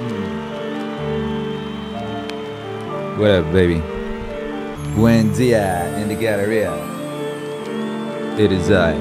Hmm. 0.00 0.28
What 3.18 3.30
up, 3.30 3.52
baby? 3.52 3.80
Buen 4.94 5.32
dia 5.32 5.86
in 6.00 6.08
the 6.08 6.14
Galleria. 6.14 6.72
It 8.38 8.52
is 8.52 8.70
I, 8.70 8.94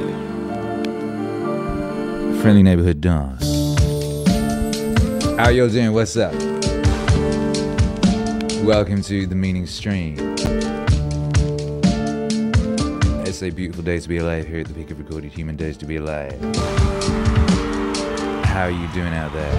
Friendly 2.42 2.64
Neighborhood 2.64 3.02
Don. 3.02 3.38
How 5.38 5.50
y'all 5.50 5.70
doing? 5.70 5.92
What's 5.92 6.16
up? 6.16 6.34
Welcome 8.64 9.02
to 9.02 9.28
the 9.28 9.36
Meaning 9.36 9.68
Stream. 9.68 10.16
It's 13.26 13.42
a 13.42 13.50
beautiful 13.50 13.84
day 13.84 14.00
to 14.00 14.08
be 14.08 14.20
alive 14.20 14.48
here 14.48 14.60
at 14.60 14.68
the 14.68 14.74
peak 14.74 14.92
of 14.92 15.00
recorded 15.00 15.32
human 15.32 15.56
days 15.56 15.76
to 15.78 15.86
be 15.86 15.98
alive. 15.98 16.40
How 18.54 18.66
are 18.66 18.70
you 18.70 18.88
doing 18.90 19.16
out 19.16 19.34
there? 19.34 19.52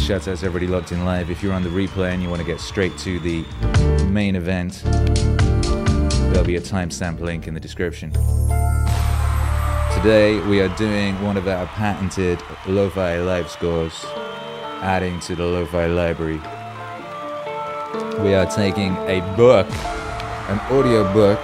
Shout 0.00 0.26
out 0.26 0.38
to 0.38 0.46
everybody 0.46 0.66
locked 0.66 0.90
in 0.90 1.04
live. 1.04 1.30
If 1.30 1.44
you're 1.44 1.52
on 1.52 1.62
the 1.62 1.68
replay 1.68 2.12
and 2.12 2.20
you 2.20 2.28
want 2.28 2.40
to 2.40 2.44
get 2.44 2.58
straight 2.58 2.98
to 2.98 3.20
the 3.20 3.44
main 4.06 4.34
event, 4.34 4.82
there'll 6.32 6.44
be 6.44 6.56
a 6.56 6.60
timestamp 6.60 7.20
link 7.20 7.46
in 7.46 7.54
the 7.54 7.60
description. 7.60 8.10
Today 9.94 10.40
we 10.48 10.60
are 10.60 10.76
doing 10.76 11.22
one 11.22 11.36
of 11.36 11.46
our 11.46 11.66
patented 11.66 12.42
lo-fi 12.66 13.20
live 13.20 13.48
scores, 13.48 14.04
adding 14.82 15.20
to 15.20 15.36
the 15.36 15.44
lo-fi 15.44 15.86
library. 15.86 16.40
We 18.24 18.34
are 18.34 18.46
taking 18.46 18.96
a 19.06 19.20
book, 19.36 19.70
an 20.48 20.58
audio 20.68 21.04
book, 21.12 21.38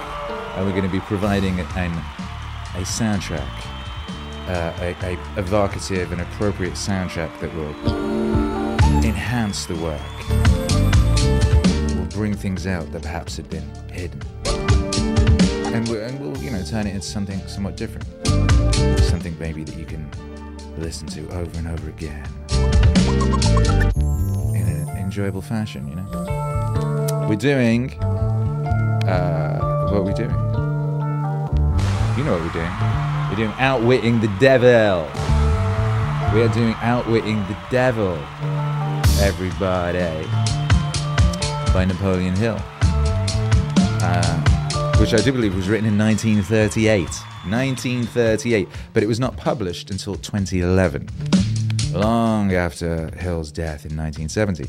and 0.57 0.65
we're 0.65 0.71
going 0.71 0.83
to 0.83 0.89
be 0.89 0.99
providing 1.01 1.59
an, 1.59 1.91
a 2.73 2.81
soundtrack, 2.81 3.47
uh, 4.47 4.73
a, 4.79 4.95
a 5.05 5.39
evocative 5.39 6.11
and 6.11 6.21
appropriate 6.21 6.73
soundtrack 6.73 7.39
that 7.39 7.53
will 7.53 7.75
enhance 9.05 9.67
the 9.67 9.75
work, 9.75 10.01
will 11.95 12.07
bring 12.07 12.33
things 12.33 12.65
out 12.65 12.91
that 12.91 13.03
perhaps 13.03 13.37
had 13.37 13.47
been 13.51 13.69
hidden. 13.91 14.19
And 15.75 15.87
we'll, 15.87 16.01
and 16.01 16.19
we'll, 16.19 16.35
you 16.43 16.49
know, 16.49 16.63
turn 16.63 16.87
it 16.87 16.95
into 16.95 17.05
something 17.05 17.39
somewhat 17.47 17.77
different. 17.77 18.07
Something 19.01 19.37
maybe 19.39 19.63
that 19.63 19.77
you 19.77 19.85
can 19.85 20.09
listen 20.79 21.07
to 21.09 21.27
over 21.35 21.55
and 21.59 21.67
over 21.67 21.87
again 21.89 22.27
in 24.55 24.65
an 24.65 24.89
enjoyable 24.97 25.43
fashion, 25.43 25.87
you 25.87 25.95
know? 25.97 27.27
We're 27.29 27.35
doing. 27.35 27.93
Uh, 29.07 29.56
what 29.89 29.99
are 29.99 30.03
we 30.03 30.13
doing? 30.13 30.29
You 32.17 32.23
know 32.23 32.33
what 32.33 32.41
we're 32.41 32.51
doing. 32.51 32.71
We're 33.29 33.37
doing 33.37 33.53
Outwitting 33.57 34.19
the 34.19 34.27
Devil. 34.39 35.03
We 36.33 36.41
are 36.41 36.49
doing 36.49 36.75
Outwitting 36.81 37.37
the 37.47 37.57
Devil. 37.71 38.17
Everybody 39.21 40.27
by 41.73 41.85
Napoleon 41.85 42.35
Hill, 42.35 42.57
uh, 44.01 44.97
which 44.99 45.13
I 45.13 45.17
do 45.17 45.31
believe 45.31 45.55
was 45.55 45.69
written 45.69 45.87
in 45.87 45.97
1938. 45.97 47.03
1938, 47.49 48.67
but 48.93 49.03
it 49.03 49.07
was 49.07 49.19
not 49.19 49.37
published 49.37 49.89
until 49.89 50.15
2011, 50.15 51.07
long 51.93 52.53
after 52.53 53.09
Hill's 53.15 53.51
death 53.51 53.85
in 53.85 53.95
1970. 53.95 54.65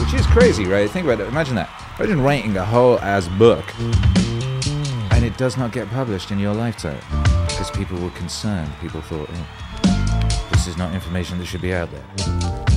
Which 0.00 0.14
is 0.14 0.26
crazy, 0.26 0.66
right? 0.66 0.88
Think 0.88 1.06
about 1.06 1.20
it. 1.20 1.26
Imagine 1.28 1.56
that. 1.56 1.75
Imagine 1.98 2.20
writing 2.20 2.56
a 2.58 2.64
whole 2.64 2.98
ass 3.00 3.26
book 3.38 3.64
and 5.12 5.24
it 5.24 5.34
does 5.38 5.56
not 5.56 5.72
get 5.72 5.88
published 5.88 6.30
in 6.30 6.38
your 6.38 6.52
lifetime 6.52 7.00
because 7.48 7.70
people 7.70 7.98
were 7.98 8.10
concerned. 8.10 8.70
People 8.82 9.00
thought, 9.00 9.26
oh, 9.32 10.48
this 10.52 10.66
is 10.66 10.76
not 10.76 10.94
information 10.94 11.38
that 11.38 11.46
should 11.46 11.62
be 11.62 11.72
out 11.72 11.88
there. 11.90 12.04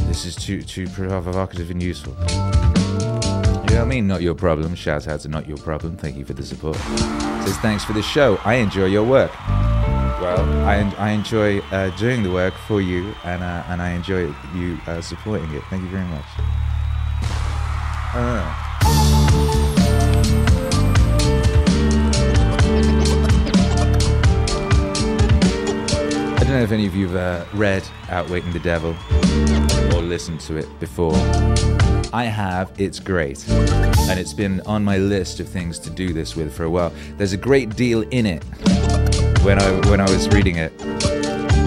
This 0.07 0.25
is 0.25 0.37
too 0.37 0.63
too 0.63 0.87
provocative 0.87 1.69
and 1.69 1.83
useful. 1.83 2.13
You 2.21 2.27
know 2.29 3.65
what 3.65 3.81
I 3.81 3.85
mean? 3.85 4.07
Not 4.07 4.21
your 4.21 4.35
problem. 4.35 4.73
Shout 4.73 5.05
out 5.05 5.19
to 5.19 5.27
Not 5.27 5.49
Your 5.49 5.57
Problem. 5.57 5.97
Thank 5.97 6.15
you 6.15 6.23
for 6.23 6.33
the 6.33 6.43
support. 6.43 6.77
Says 6.77 7.57
thanks 7.57 7.83
for 7.83 7.91
the 7.91 8.01
show. 8.01 8.39
I 8.45 8.55
enjoy 8.55 8.85
your 8.85 9.03
work. 9.03 9.37
Well, 10.21 10.39
I, 10.65 10.77
I 10.97 11.11
enjoy 11.11 11.59
uh, 11.71 11.89
doing 11.97 12.23
the 12.23 12.31
work 12.31 12.53
for 12.53 12.79
you, 12.79 13.13
and 13.25 13.43
uh, 13.43 13.63
and 13.67 13.81
I 13.81 13.91
enjoy 13.91 14.33
you 14.55 14.79
uh, 14.87 15.01
supporting 15.01 15.53
it. 15.53 15.63
Thank 15.69 15.83
you 15.83 15.89
very 15.89 16.07
much. 16.07 16.25
Don't 26.49 26.57
know 26.57 26.63
if 26.63 26.71
any 26.71 26.87
of 26.87 26.95
you 26.95 27.07
have 27.07 27.15
uh, 27.15 27.45
read 27.55 27.83
Outwitting 28.09 28.51
the 28.53 28.59
Devil 28.59 28.95
or 29.95 30.01
listened 30.01 30.39
to 30.41 30.57
it 30.57 30.67
before. 30.79 31.13
I 32.11 32.23
have, 32.23 32.71
it's 32.79 32.99
great. 32.99 33.47
And 33.47 34.19
it's 34.19 34.33
been 34.33 34.59
on 34.61 34.83
my 34.83 34.97
list 34.97 35.39
of 35.39 35.47
things 35.47 35.77
to 35.77 35.91
do 35.91 36.11
this 36.11 36.35
with 36.35 36.51
for 36.51 36.63
a 36.63 36.69
while. 36.69 36.91
There's 37.17 37.33
a 37.33 37.37
great 37.37 37.75
deal 37.75 38.01
in 38.09 38.25
it 38.25 38.43
when 39.43 39.59
I 39.61 39.89
when 39.91 40.01
I 40.01 40.09
was 40.09 40.27
reading 40.29 40.55
it. 40.55 40.71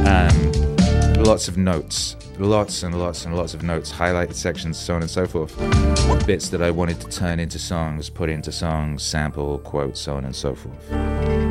Um, 0.04 1.22
lots 1.22 1.46
of 1.46 1.56
notes. 1.56 2.16
Lots 2.40 2.82
and 2.82 2.98
lots 2.98 3.24
and 3.24 3.36
lots 3.36 3.54
of 3.54 3.62
notes, 3.62 3.92
highlighted 3.92 4.34
sections, 4.34 4.78
so 4.78 4.96
on 4.96 5.02
and 5.02 5.10
so 5.10 5.28
forth. 5.28 5.56
Bits 6.26 6.48
that 6.48 6.60
I 6.60 6.72
wanted 6.72 7.00
to 7.02 7.08
turn 7.08 7.38
into 7.38 7.58
songs, 7.60 8.10
put 8.10 8.28
into 8.28 8.50
songs, 8.50 9.04
sample, 9.04 9.58
quote, 9.60 9.96
so 9.96 10.16
on 10.16 10.24
and 10.24 10.34
so 10.34 10.56
forth. 10.56 10.90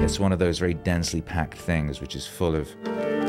It's 0.03 0.19
one 0.19 0.33
of 0.33 0.39
those 0.39 0.59
very 0.59 0.73
densely 0.73 1.21
packed 1.21 1.57
things 1.57 2.01
which 2.01 2.17
is 2.17 2.27
full 2.27 2.55
of 2.55 2.67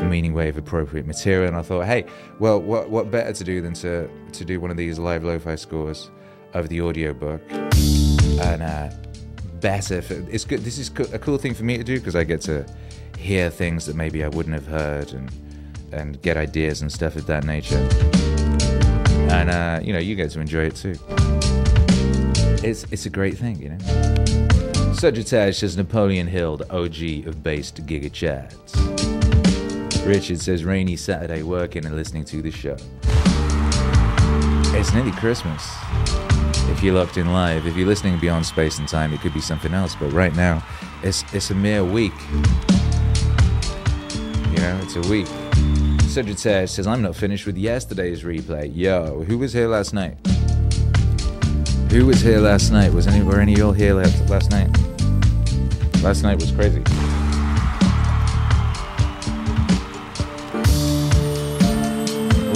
meaning 0.09 0.33
wave 0.33 0.57
appropriate 0.57 1.05
material. 1.05 1.47
And 1.47 1.57
I 1.57 1.61
thought 1.61 1.85
hey 1.85 2.05
well 2.39 2.59
what 2.61 2.89
what 2.89 3.11
better 3.11 3.33
to 3.33 3.43
do 3.43 3.61
than 3.61 3.73
to 3.75 4.09
to 4.33 4.45
do 4.45 4.59
one 4.59 4.71
of 4.71 4.77
these 4.77 4.99
live 4.99 5.23
lo-fi 5.23 5.55
scores 5.55 6.09
of 6.53 6.69
the 6.69 6.81
audiobook 6.81 7.41
and 7.51 8.61
uh, 8.61 8.89
better 9.59 10.01
for, 10.01 10.13
it's 10.29 10.45
good 10.45 10.61
this 10.61 10.77
is 10.77 10.89
a 11.13 11.19
cool 11.19 11.37
thing 11.37 11.53
for 11.53 11.63
me 11.63 11.77
to 11.77 11.83
do 11.83 11.97
because 11.97 12.15
I 12.15 12.23
get 12.23 12.41
to 12.41 12.65
hear 13.17 13.49
things 13.49 13.85
that 13.85 13.95
maybe 13.95 14.23
I 14.23 14.27
wouldn't 14.27 14.53
have 14.53 14.67
heard 14.67 15.13
and 15.13 15.31
and 15.91 16.21
get 16.21 16.37
ideas 16.37 16.81
and 16.81 16.91
stuff 16.91 17.15
of 17.15 17.27
that 17.27 17.43
nature. 17.43 17.77
And 19.31 19.49
uh, 19.49 19.79
you 19.83 19.93
know 19.93 19.99
you 19.99 20.15
get 20.15 20.31
to 20.31 20.39
enjoy 20.39 20.65
it 20.65 20.75
too. 20.75 20.95
It's 22.63 22.83
it's 22.91 23.05
a 23.05 23.09
great 23.09 23.37
thing 23.37 23.61
you 23.61 23.69
know? 23.69 24.93
Sagittarius 24.93 25.59
says 25.59 25.75
Napoleon 25.75 26.27
Hill 26.27 26.57
the 26.57 26.71
OG 26.71 27.27
of 27.27 27.43
based 27.43 27.85
Giga 27.85 28.09
Chads 28.09 29.12
Richard 30.05 30.41
says, 30.41 30.65
rainy 30.65 30.97
Saturday 30.97 31.43
working 31.43 31.85
and 31.85 31.95
listening 31.95 32.25
to 32.25 32.41
the 32.41 32.51
show. 32.51 32.75
It's 34.77 34.93
nearly 34.93 35.13
Christmas. 35.13 35.65
If 36.69 36.83
you're 36.83 36.93
locked 36.93 37.15
in 37.15 37.31
live, 37.31 37.65
if 37.65 37.77
you're 37.77 37.87
listening 37.87 38.19
beyond 38.19 38.45
space 38.45 38.79
and 38.79 38.87
time, 38.87 39.13
it 39.13 39.21
could 39.21 39.33
be 39.33 39.39
something 39.39 39.73
else. 39.73 39.95
But 39.95 40.11
right 40.11 40.35
now, 40.35 40.61
it's 41.03 41.23
it's 41.33 41.51
a 41.51 41.55
mere 41.55 41.85
week. 41.85 42.11
You 44.51 44.57
know, 44.57 44.79
it's 44.83 44.97
a 44.97 45.01
week. 45.09 45.27
Sagittarius 46.09 46.73
says, 46.73 46.85
I'm 46.85 47.01
not 47.01 47.15
finished 47.15 47.45
with 47.45 47.57
yesterday's 47.57 48.23
replay. 48.23 48.75
Yo, 48.75 49.23
who 49.23 49.37
was 49.37 49.53
here 49.53 49.69
last 49.69 49.93
night? 49.93 50.17
Who 51.91 52.07
was 52.07 52.19
here 52.19 52.39
last 52.39 52.71
night? 52.71 52.91
Was 52.91 53.07
any 53.07 53.23
were 53.23 53.39
any 53.39 53.53
of 53.53 53.59
y'all 53.59 53.71
here 53.71 53.93
last 53.93 54.51
night? 54.51 54.69
Last 56.01 56.23
night 56.23 56.39
was 56.39 56.51
crazy. 56.51 56.83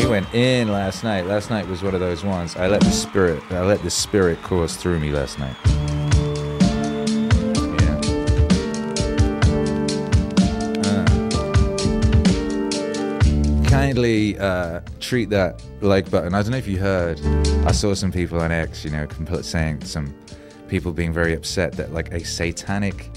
Went 0.07 0.33
in 0.33 0.69
last 0.69 1.03
night. 1.03 1.25
Last 1.25 1.49
night 1.49 1.67
was 1.67 1.83
one 1.83 1.93
of 1.93 1.99
those 1.99 2.23
ones. 2.23 2.55
I 2.55 2.67
let 2.67 2.81
the 2.81 2.91
spirit, 2.91 3.43
I 3.51 3.61
let 3.61 3.81
the 3.83 3.89
spirit 3.89 4.41
course 4.41 4.77
through 4.77 4.99
me 4.99 5.11
last 5.11 5.37
night. 5.37 5.55
Uh, 10.85 11.05
kindly 13.69 14.37
uh, 14.39 14.79
treat 14.99 15.29
that 15.29 15.61
like 15.81 16.09
button. 16.09 16.33
I 16.33 16.41
don't 16.41 16.51
know 16.51 16.57
if 16.57 16.67
you 16.67 16.77
heard. 16.77 17.19
I 17.65 17.71
saw 17.71 17.93
some 17.93 18.11
people 18.11 18.39
on 18.39 18.51
X, 18.51 18.85
you 18.85 18.91
know, 18.91 19.07
saying 19.41 19.83
some 19.83 20.15
people 20.69 20.93
being 20.93 21.11
very 21.11 21.33
upset 21.33 21.73
that 21.73 21.91
like 21.91 22.13
a 22.13 22.23
satanic 22.23 23.09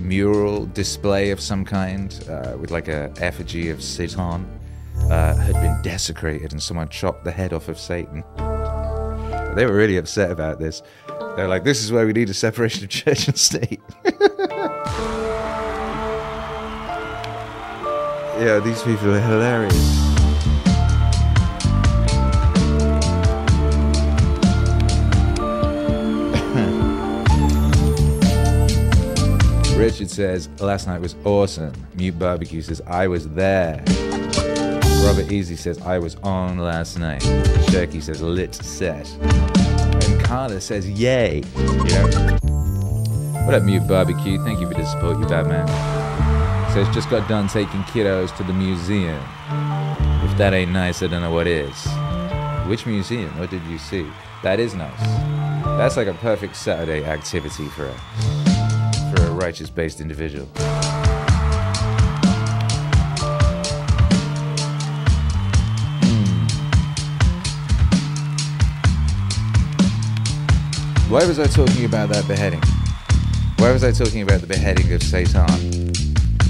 mural 0.00 0.66
display 0.66 1.30
of 1.30 1.40
some 1.40 1.64
kind 1.64 2.24
uh, 2.28 2.56
with 2.58 2.70
like 2.70 2.88
a 2.88 3.12
effigy 3.18 3.68
of 3.68 3.82
Satan 3.82 4.61
desecrated 5.82 6.52
and 6.52 6.62
someone 6.62 6.88
chopped 6.88 7.24
the 7.24 7.30
head 7.30 7.52
off 7.52 7.68
of 7.68 7.78
Satan. 7.78 8.24
They 9.54 9.66
were 9.66 9.74
really 9.74 9.98
upset 9.98 10.30
about 10.30 10.58
this. 10.58 10.82
They're 11.36 11.48
like, 11.48 11.64
this 11.64 11.82
is 11.82 11.92
where 11.92 12.06
we 12.06 12.12
need 12.12 12.30
a 12.30 12.34
separation 12.34 12.84
of 12.84 12.90
church 12.90 13.28
and 13.28 13.36
state. 13.36 13.80
yeah, 18.38 18.60
these 18.64 18.82
people 18.82 19.14
are 19.14 19.20
hilarious. 19.20 19.74
Richard 29.76 30.10
says, 30.10 30.48
last 30.60 30.86
night 30.86 31.00
was 31.00 31.14
awesome. 31.24 31.72
Mute 31.94 32.18
Barbecue 32.18 32.62
says, 32.62 32.80
I 32.86 33.06
was 33.06 33.28
there. 33.30 33.84
Robert 35.02 35.32
Easy 35.32 35.56
says, 35.56 35.80
I 35.82 35.98
was 35.98 36.14
on 36.22 36.58
last 36.58 36.98
night. 36.98 37.22
Shirky 37.70 38.00
says, 38.00 38.22
lit 38.22 38.54
set. 38.54 39.10
And 39.20 40.24
Carla 40.24 40.60
says, 40.60 40.88
yay. 40.88 41.42
What 43.44 43.54
up, 43.54 43.64
Mute 43.64 43.86
Barbecue? 43.88 44.42
Thank 44.44 44.60
you 44.60 44.68
for 44.68 44.74
the 44.74 44.86
support, 44.86 45.18
you 45.18 45.26
bad 45.26 45.48
man. 45.48 45.66
Says, 46.72 46.88
just 46.94 47.10
got 47.10 47.28
done 47.28 47.48
taking 47.48 47.82
kiddos 47.82 48.34
to 48.36 48.44
the 48.44 48.52
museum. 48.52 49.20
If 50.24 50.38
that 50.38 50.54
ain't 50.54 50.70
nice, 50.70 51.02
I 51.02 51.08
don't 51.08 51.20
know 51.20 51.32
what 51.32 51.48
is. 51.48 51.74
Which 52.68 52.86
museum? 52.86 53.36
What 53.38 53.50
did 53.50 53.62
you 53.64 53.78
see? 53.78 54.06
That 54.44 54.60
is 54.60 54.74
nice. 54.74 55.00
That's 55.76 55.96
like 55.96 56.06
a 56.06 56.14
perfect 56.14 56.54
Saturday 56.54 57.04
activity 57.04 57.68
for 57.68 57.86
a 57.86 57.94
for 59.14 59.22
a 59.24 59.30
righteous 59.32 59.68
based 59.68 60.00
individual. 60.00 60.48
Why 71.12 71.26
was 71.26 71.38
I 71.38 71.46
talking 71.46 71.84
about 71.84 72.08
that 72.08 72.26
beheading? 72.26 72.62
Why 73.58 73.70
was 73.70 73.84
I 73.84 73.92
talking 73.92 74.22
about 74.22 74.40
the 74.40 74.46
beheading 74.46 74.90
of 74.94 75.02
Satan? 75.02 75.42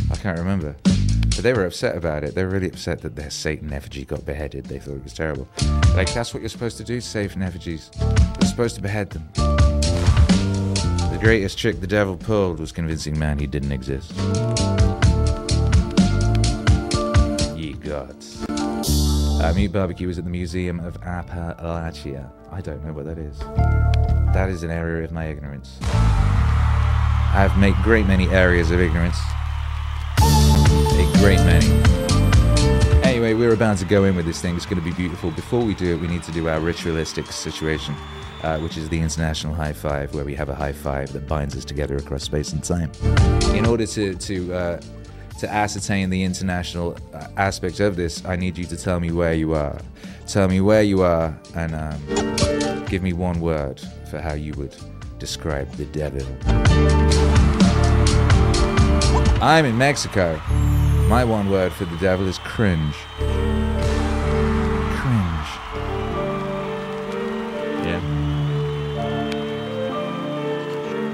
I 0.08 0.14
can't 0.14 0.38
remember. 0.38 0.76
But 0.84 1.38
they 1.38 1.52
were 1.52 1.66
upset 1.66 1.96
about 1.96 2.22
it. 2.22 2.36
They 2.36 2.44
were 2.44 2.50
really 2.50 2.68
upset 2.68 3.02
that 3.02 3.16
their 3.16 3.28
Satan 3.28 3.72
effigy 3.72 4.04
got 4.04 4.24
beheaded. 4.24 4.66
They 4.66 4.78
thought 4.78 4.94
it 4.94 5.02
was 5.02 5.14
terrible. 5.14 5.48
Like, 5.96 6.14
that's 6.14 6.32
what 6.32 6.44
you're 6.44 6.48
supposed 6.48 6.76
to 6.76 6.84
do, 6.84 7.00
Satan 7.00 7.42
effigies. 7.42 7.90
You're 8.00 8.48
supposed 8.48 8.76
to 8.76 8.80
behead 8.82 9.10
them. 9.10 9.28
The 9.34 11.18
greatest 11.20 11.58
trick 11.58 11.80
the 11.80 11.88
devil 11.88 12.16
pulled 12.16 12.60
was 12.60 12.70
convincing 12.70 13.18
man 13.18 13.40
he 13.40 13.48
didn't 13.48 13.72
exist. 13.72 14.12
Ye 17.56 17.72
gods. 17.72 18.46
Uh, 18.48 19.52
Mute 19.56 19.72
Barbecue 19.72 20.06
was 20.06 20.18
at 20.18 20.24
the 20.24 20.30
Museum 20.30 20.78
of 20.78 21.00
Appalachia. 21.00 22.30
I 22.52 22.60
don't 22.60 22.84
know 22.84 22.92
what 22.92 23.06
that 23.06 23.18
is. 23.18 24.21
That 24.32 24.48
is 24.48 24.62
an 24.62 24.70
area 24.70 25.04
of 25.04 25.12
my 25.12 25.26
ignorance. 25.26 25.78
I've 27.34 27.56
made 27.58 27.74
great 27.82 28.06
many 28.06 28.28
areas 28.28 28.70
of 28.70 28.80
ignorance 28.80 29.18
a 30.22 31.12
great 31.18 31.38
many. 31.38 31.66
Anyway, 33.02 33.34
we're 33.34 33.52
about 33.52 33.78
to 33.78 33.84
go 33.84 34.04
in 34.04 34.14
with 34.14 34.26
this 34.26 34.40
thing. 34.40 34.56
It's 34.56 34.66
going 34.66 34.78
to 34.78 34.84
be 34.84 34.92
beautiful. 34.92 35.30
Before 35.30 35.64
we 35.64 35.74
do 35.74 35.94
it, 35.94 36.00
we 36.00 36.06
need 36.06 36.22
to 36.24 36.32
do 36.32 36.48
our 36.48 36.60
ritualistic 36.60 37.26
situation, 37.26 37.94
uh, 38.42 38.58
which 38.58 38.76
is 38.76 38.88
the 38.88 39.00
international 39.00 39.54
high 39.54 39.72
five, 39.72 40.14
where 40.14 40.24
we 40.24 40.34
have 40.34 40.48
a 40.48 40.54
high 40.54 40.72
five 40.72 41.12
that 41.12 41.26
binds 41.26 41.56
us 41.56 41.64
together 41.64 41.96
across 41.96 42.24
space 42.24 42.52
and 42.52 42.62
time. 42.62 42.90
In 43.54 43.66
order 43.66 43.86
to 43.86 44.14
to 44.14 44.54
uh, 44.54 44.80
to 45.38 45.52
ascertain 45.52 46.10
the 46.10 46.22
international 46.22 46.96
uh, 47.12 47.26
aspect 47.36 47.80
of 47.80 47.96
this, 47.96 48.24
I 48.24 48.36
need 48.36 48.56
you 48.56 48.64
to 48.64 48.76
tell 48.76 49.00
me 49.00 49.10
where 49.12 49.34
you 49.34 49.54
are. 49.54 49.78
Tell 50.26 50.48
me 50.48 50.60
where 50.60 50.82
you 50.82 51.02
are, 51.02 51.36
and 51.54 51.74
um, 51.74 52.84
give 52.86 53.02
me 53.02 53.12
one 53.12 53.40
word 53.40 53.82
for 54.12 54.20
how 54.20 54.34
you 54.34 54.52
would 54.58 54.76
describe 55.18 55.72
the 55.76 55.86
devil. 55.86 56.20
I'm 59.42 59.64
in 59.64 59.78
Mexico. 59.78 60.38
My 61.08 61.24
one 61.24 61.48
word 61.48 61.72
for 61.72 61.86
the 61.86 61.96
devil 61.96 62.28
is 62.28 62.36
cringe. 62.36 62.94
Cringe. 64.98 65.48
Yeah. 67.86 68.00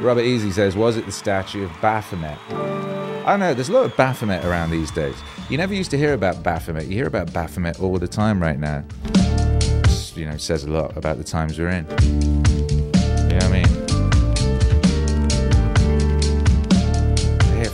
Robert 0.02 0.22
Easy 0.22 0.50
says, 0.50 0.74
was 0.74 0.96
it 0.96 1.06
the 1.06 1.12
statue 1.12 1.62
of 1.62 1.70
Baphomet? 1.80 2.36
Oh, 2.50 3.22
I 3.24 3.30
don't 3.30 3.38
know, 3.38 3.54
there's 3.54 3.68
a 3.68 3.72
lot 3.72 3.84
of 3.84 3.96
Baphomet 3.96 4.44
around 4.44 4.72
these 4.72 4.90
days. 4.90 5.14
You 5.48 5.56
never 5.56 5.72
used 5.72 5.92
to 5.92 5.98
hear 5.98 6.14
about 6.14 6.42
Baphomet. 6.42 6.86
You 6.86 6.96
hear 6.96 7.06
about 7.06 7.32
Baphomet 7.32 7.78
all 7.78 7.96
the 7.96 8.08
time 8.08 8.42
right 8.42 8.58
now. 8.58 8.82
You 10.16 10.26
know, 10.26 10.36
says 10.36 10.64
a 10.64 10.70
lot 10.70 10.96
about 10.96 11.18
the 11.18 11.24
times 11.24 11.60
we're 11.60 11.68
in. 11.68 12.38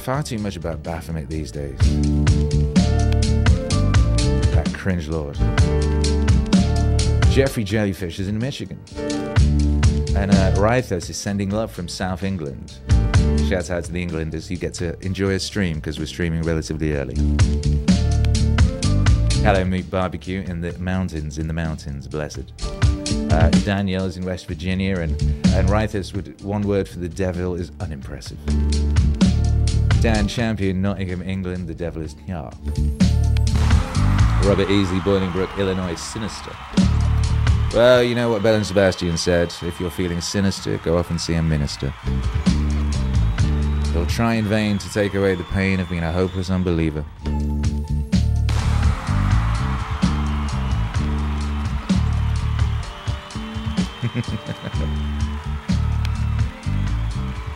Far 0.05 0.23
too 0.23 0.37
much 0.37 0.55
about 0.55 0.83
Baphomet 0.83 1.31
these 1.31 1.51
days. 1.51 1.79
That 4.53 4.71
cringe 4.75 5.09
lord. 5.09 5.35
Jeffrey 7.31 7.65
Jellyfish 7.65 8.19
is 8.21 8.29
in 8.29 8.39
Michigan. 8.39 8.79
And 10.15 10.31
uh, 10.31 10.53
Rythos 10.57 11.09
is 11.09 11.17
sending 11.17 11.49
love 11.49 11.73
from 11.73 11.89
South 11.89 12.23
England. 12.23 12.81
Shout 13.49 13.71
out 13.71 13.85
to 13.85 13.93
the 13.93 14.03
Englanders. 14.03 14.51
You 14.51 14.59
get 14.59 14.75
to 14.75 14.95
enjoy 15.01 15.31
a 15.31 15.39
stream 15.39 15.77
because 15.77 15.99
we're 15.99 16.05
streaming 16.05 16.43
relatively 16.43 16.93
early. 16.93 17.17
Hello, 19.43 19.65
Meat 19.65 19.91
Barbecue 19.91 20.43
in 20.43 20.61
the 20.61 20.79
mountains, 20.79 21.39
in 21.39 21.49
the 21.49 21.55
mountains, 21.55 22.07
blessed. 22.09 22.53
Uh, 23.33 23.51
is 23.55 24.17
in 24.19 24.25
West 24.27 24.47
Virginia, 24.47 25.01
and, 25.01 25.13
and 25.47 25.67
Rythos, 25.69 26.15
would, 26.15 26.43
one 26.43 26.61
word 26.61 26.87
for 26.87 26.99
the 26.99 27.09
devil 27.09 27.55
is 27.55 27.73
unimpressive. 27.81 28.39
Dan 30.05 30.29
Champion, 30.29 30.83
Nottingham, 30.83 31.23
England, 31.23 31.67
The 31.67 31.75
Devil 31.75 32.03
is 32.03 32.15
Nya. 32.15 32.53
Robert 34.47 34.69
Easley, 34.69 35.01
Bolingbrook, 35.01 35.57
Illinois, 35.57 35.95
Sinister. 35.95 36.55
Well, 37.73 38.03
you 38.03 38.15
know 38.15 38.29
what 38.29 38.43
Belle 38.43 38.57
and 38.57 38.67
Sebastian 38.67 39.17
said. 39.17 39.51
If 39.63 39.81
you're 39.81 39.91
feeling 39.91 40.21
sinister, 40.21 40.77
go 40.85 40.99
off 40.99 41.09
and 41.09 41.19
see 41.19 41.33
a 41.33 41.43
minister. 41.43 41.95
They'll 43.95 44.05
try 44.05 44.35
in 44.35 44.45
vain 44.45 44.77
to 44.77 44.93
take 44.93 45.15
away 45.15 45.37
the 45.37 45.45
pain 45.45 45.81
of 45.81 45.89
being 45.89 46.03
a 46.03 46.13
hopeless 46.13 46.51
unbeliever. 46.51 47.01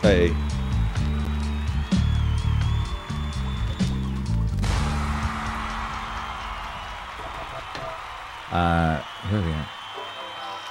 hey. 0.01 0.33
Uh, 8.51 9.01
where 9.29 9.41
are 9.41 9.45
we 9.45 9.51
at? 9.51 9.69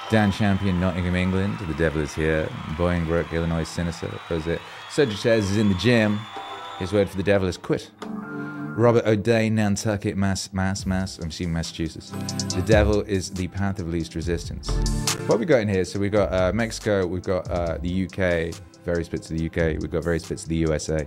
Dan 0.09 0.31
Champion, 0.31 0.79
Nottingham, 0.79 1.15
England. 1.15 1.59
The 1.59 1.73
Devil 1.75 2.01
is 2.01 2.13
here. 2.13 2.49
Bolingbrook, 2.77 3.31
Illinois, 3.31 3.63
Sinister. 3.63 4.09
It? 4.29 4.61
Cedric 4.89 5.17
says 5.17 5.51
is 5.51 5.57
in 5.57 5.69
the 5.69 5.75
gym. 5.75 6.19
His 6.79 6.91
word 6.91 7.09
for 7.09 7.17
the 7.17 7.23
devil 7.23 7.47
is 7.47 7.57
quit. 7.57 7.91
Robert 8.01 9.05
O'Day, 9.05 9.49
Nantucket, 9.49 10.15
Mass, 10.15 10.51
Mass, 10.53 10.85
Mass. 10.85 11.19
I'm 11.19 11.27
assuming 11.27 11.53
Massachusetts. 11.53 12.11
The 12.55 12.63
devil 12.65 13.01
is 13.01 13.29
the 13.29 13.49
path 13.49 13.79
of 13.79 13.89
least 13.89 14.15
resistance. 14.15 14.69
What 15.27 15.37
we 15.37 15.45
got 15.45 15.59
in 15.59 15.67
here? 15.67 15.85
So 15.85 15.99
we've 15.99 16.11
got 16.11 16.33
uh, 16.33 16.51
Mexico, 16.53 17.05
we've 17.05 17.21
got 17.21 17.49
uh, 17.51 17.77
the 17.81 18.05
UK, 18.05 18.55
various 18.85 19.09
bits 19.09 19.29
of 19.29 19.37
the 19.37 19.45
UK, 19.45 19.81
we've 19.81 19.91
got 19.91 20.03
various 20.03 20.27
bits 20.27 20.43
of 20.43 20.49
the 20.49 20.55
USA. 20.55 21.05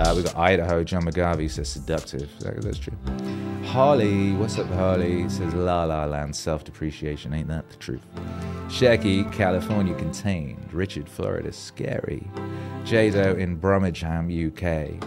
Uh, 0.00 0.14
we've 0.14 0.24
got 0.24 0.34
Idaho, 0.34 0.82
John 0.82 1.04
McGarvey 1.04 1.50
says 1.50 1.68
seductive. 1.68 2.30
That, 2.38 2.62
that's 2.62 2.78
true. 2.78 2.96
Harley, 3.66 4.32
what's 4.32 4.58
up, 4.58 4.66
Harley? 4.68 5.28
Says 5.28 5.52
La 5.52 5.84
La 5.84 6.06
Land, 6.06 6.34
self 6.34 6.64
depreciation. 6.64 7.34
Ain't 7.34 7.48
that 7.48 7.68
the 7.68 7.76
truth? 7.76 8.00
Shecky, 8.68 9.30
California 9.30 9.94
contained. 9.94 10.72
Richard, 10.72 11.06
Florida, 11.06 11.52
scary. 11.52 12.26
Jado 12.82 13.36
in 13.36 13.60
Brummagem, 13.60 14.30
UK, 14.30 15.04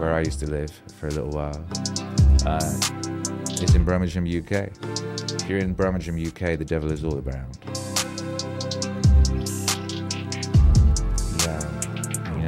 where 0.00 0.14
I 0.14 0.20
used 0.20 0.40
to 0.40 0.46
live 0.46 0.72
for 0.98 1.08
a 1.08 1.10
little 1.10 1.32
while. 1.32 1.62
Uh, 2.46 2.72
it's 3.60 3.74
in 3.74 3.84
Brummagem, 3.84 4.24
UK. 4.24 4.72
If 5.42 5.46
you're 5.46 5.58
in 5.58 5.74
Brummagem, 5.74 6.26
UK, 6.26 6.58
the 6.58 6.64
devil 6.64 6.90
is 6.90 7.04
all 7.04 7.18
around. 7.18 7.58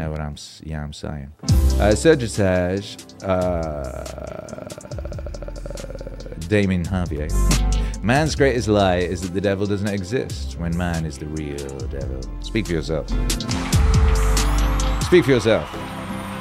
Know 0.01 0.11
what 0.11 0.21
I'm 0.21 0.37
yeah 0.63 0.83
I'm 0.83 0.93
saying. 0.93 1.33
Uh, 1.79 1.95
Sagittarius, 1.95 2.97
uh, 3.23 4.69
Damien 6.49 6.85
Javier. 6.85 7.31
Man's 8.03 8.35
greatest 8.35 8.69
lie 8.69 8.97
is 8.97 9.21
that 9.23 9.35
the 9.35 9.41
devil 9.41 9.67
doesn't 9.67 9.89
exist 9.89 10.59
when 10.59 10.77
man 10.77 11.05
is 11.05 11.19
the 11.19 11.27
real 11.27 11.79
devil. 11.89 12.21
Speak 12.41 12.67
for 12.67 12.73
yourself. 12.73 13.09
Speak 15.05 15.25
for 15.25 15.33
yourself. 15.33 15.69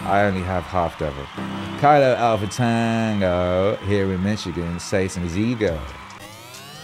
I 0.06 0.24
only 0.24 0.42
have 0.42 0.64
half 0.64 0.98
devil. 0.98 1.24
Kylo 1.80 2.16
Alpha 2.18 2.48
Tango 2.48 3.76
here 3.88 4.12
in 4.12 4.24
Michigan, 4.24 4.80
Satan's 4.80 5.38
ego. 5.38 5.80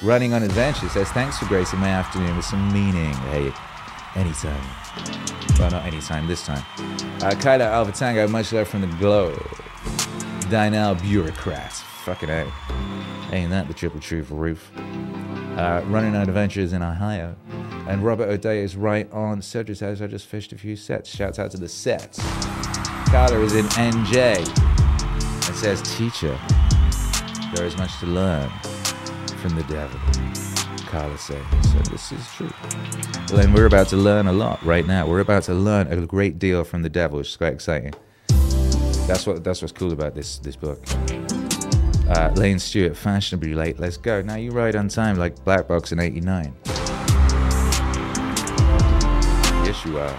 Running 0.03 0.33
on 0.33 0.43
adventure 0.43 0.89
says, 0.89 1.09
Thanks 1.11 1.39
for 1.39 1.45
gracing 1.45 1.79
my 1.79 1.89
afternoon 1.89 2.35
with 2.35 2.45
some 2.45 2.71
meaning. 2.73 3.13
Hey, 3.31 3.51
anytime. 4.15 4.63
Well, 5.59 5.71
not 5.71 5.85
anytime, 5.85 6.27
this 6.27 6.45
time. 6.45 6.63
Uh, 7.21 7.35
Kyla 7.39 7.65
Alvatango, 7.65 8.29
much 8.29 8.51
love 8.51 8.67
from 8.67 8.81
the 8.81 8.95
globe. 8.97 9.41
Dynal 10.49 10.95
Bureaucrats. 10.95 11.81
Fucking 12.03 12.29
A. 12.29 12.51
Ain't 13.31 13.49
that 13.51 13.67
the 13.67 13.73
triple 13.73 13.99
truth 13.99 14.29
roof? 14.29 14.71
Uh, 15.57 15.81
running 15.85 16.15
on 16.15 16.23
adventures 16.23 16.73
in 16.73 16.83
Ohio. 16.83 17.35
And 17.87 18.03
Robert 18.03 18.29
O'Day 18.29 18.61
is 18.61 18.75
right 18.75 19.11
on 19.11 19.41
Cedric's 19.41 19.79
house. 19.79 20.01
I 20.01 20.07
just 20.07 20.27
fished 20.27 20.51
a 20.53 20.57
few 20.57 20.75
sets. 20.75 21.09
Shouts 21.09 21.39
out 21.39 21.51
to 21.51 21.57
the 21.57 21.69
sets. 21.69 22.19
Carla 23.09 23.39
is 23.41 23.55
in 23.55 23.65
NJ 23.65 24.37
and 25.47 25.55
says, 25.55 25.81
Teacher, 25.97 26.37
there 27.55 27.65
is 27.65 27.77
much 27.77 27.97
to 27.99 28.07
learn 28.07 28.49
from 29.39 29.55
the 29.55 29.63
devil. 29.69 30.44
So 30.95 31.33
this 31.91 32.13
is 32.13 32.25
true. 32.35 32.49
Well, 33.29 33.41
then 33.41 33.51
we're 33.51 33.65
about 33.65 33.89
to 33.89 33.97
learn 33.97 34.27
a 34.27 34.31
lot 34.31 34.63
right 34.63 34.87
now. 34.87 35.05
We're 35.05 35.19
about 35.19 35.43
to 35.43 35.53
learn 35.53 35.91
a 35.91 36.05
great 36.05 36.39
deal 36.39 36.63
from 36.63 36.83
the 36.83 36.89
devil, 36.89 37.17
which 37.17 37.31
is 37.31 37.35
quite 37.35 37.51
exciting. 37.51 37.93
That's 39.05 39.27
what 39.27 39.43
that's 39.43 39.61
what's 39.61 39.73
cool 39.73 39.91
about 39.91 40.15
this 40.15 40.37
this 40.39 40.55
book. 40.55 40.81
Uh, 42.07 42.31
Lane 42.35 42.59
Stewart, 42.59 42.95
fashionably 42.95 43.53
late. 43.53 43.77
Let's 43.77 43.97
go. 43.97 44.21
Now 44.21 44.35
you 44.35 44.51
ride 44.51 44.77
on 44.77 44.87
time 44.87 45.17
like 45.17 45.43
Black 45.43 45.67
Box 45.67 45.91
in 45.91 45.99
'89. 45.99 46.55
Yes, 49.65 49.83
you 49.83 49.99
are. 49.99 50.15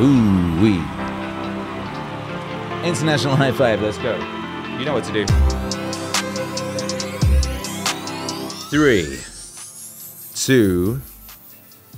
Ooh 0.00 0.62
wee. 0.62 0.82
International 2.88 3.36
high 3.36 3.52
five. 3.52 3.82
Let's 3.82 3.98
go. 3.98 4.16
You 4.78 4.86
know 4.86 4.94
what 4.94 5.04
to 5.04 5.12
do. 5.12 5.55
Three, 8.68 9.20
two, 10.34 11.00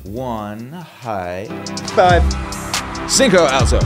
one. 0.05 0.71
High 0.71 1.47
five. 1.97 2.23
Cinco 3.11 3.47
alto. 3.47 3.81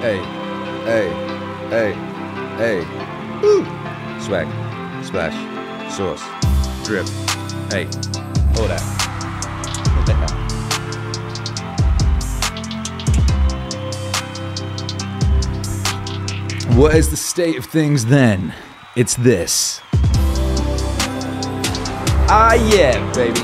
Hey, 0.00 0.18
hey, 0.84 1.08
hey, 1.70 1.92
hey. 2.56 2.84
Woo. 3.40 3.64
Swag, 4.20 4.48
splash, 5.04 5.36
sauce, 5.94 6.24
drip. 6.84 7.06
Hey, 7.70 7.86
all 8.58 8.66
that. 8.66 8.82
What 9.94 10.04
the 10.04 10.14
hell? 10.14 10.32
What 16.76 16.96
is 16.96 17.08
the 17.10 17.16
state 17.16 17.56
of 17.56 17.66
things 17.66 18.06
then? 18.06 18.52
It's 18.94 19.14
this. 19.14 19.80
Ah, 22.28 22.52
yeah, 22.52 23.10
baby. 23.14 23.40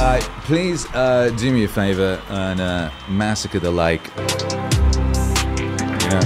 Uh, 0.00 0.20
please 0.44 0.86
uh, 0.94 1.34
do 1.36 1.52
me 1.52 1.64
a 1.64 1.68
favor 1.68 2.22
and 2.28 2.60
uh, 2.60 2.88
massacre 3.08 3.58
the 3.58 3.72
like. 3.72 4.06
You 6.04 6.10
know, 6.10 6.20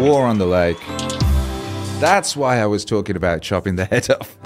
war 0.00 0.26
on 0.26 0.38
the 0.38 0.46
like. 0.46 0.80
That's 2.00 2.36
why 2.36 2.58
I 2.58 2.66
was 2.66 2.84
talking 2.84 3.14
about 3.14 3.40
chopping 3.40 3.76
the 3.76 3.84
head 3.84 4.10
off 4.20 4.36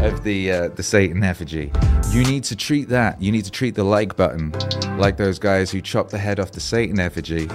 of 0.00 0.24
the 0.24 0.50
uh, 0.50 0.68
the 0.70 0.82
Satan 0.82 1.22
effigy. 1.22 1.70
You 2.10 2.24
need 2.24 2.42
to 2.44 2.56
treat 2.56 2.88
that. 2.88 3.22
You 3.22 3.30
need 3.30 3.44
to 3.44 3.52
treat 3.52 3.76
the 3.76 3.84
like 3.84 4.16
button 4.16 4.50
like 4.98 5.16
those 5.16 5.38
guys 5.38 5.70
who 5.70 5.80
chop 5.80 6.10
the 6.10 6.18
head 6.18 6.40
off 6.40 6.50
the 6.50 6.60
Satan 6.60 6.98
effigy. 6.98 7.48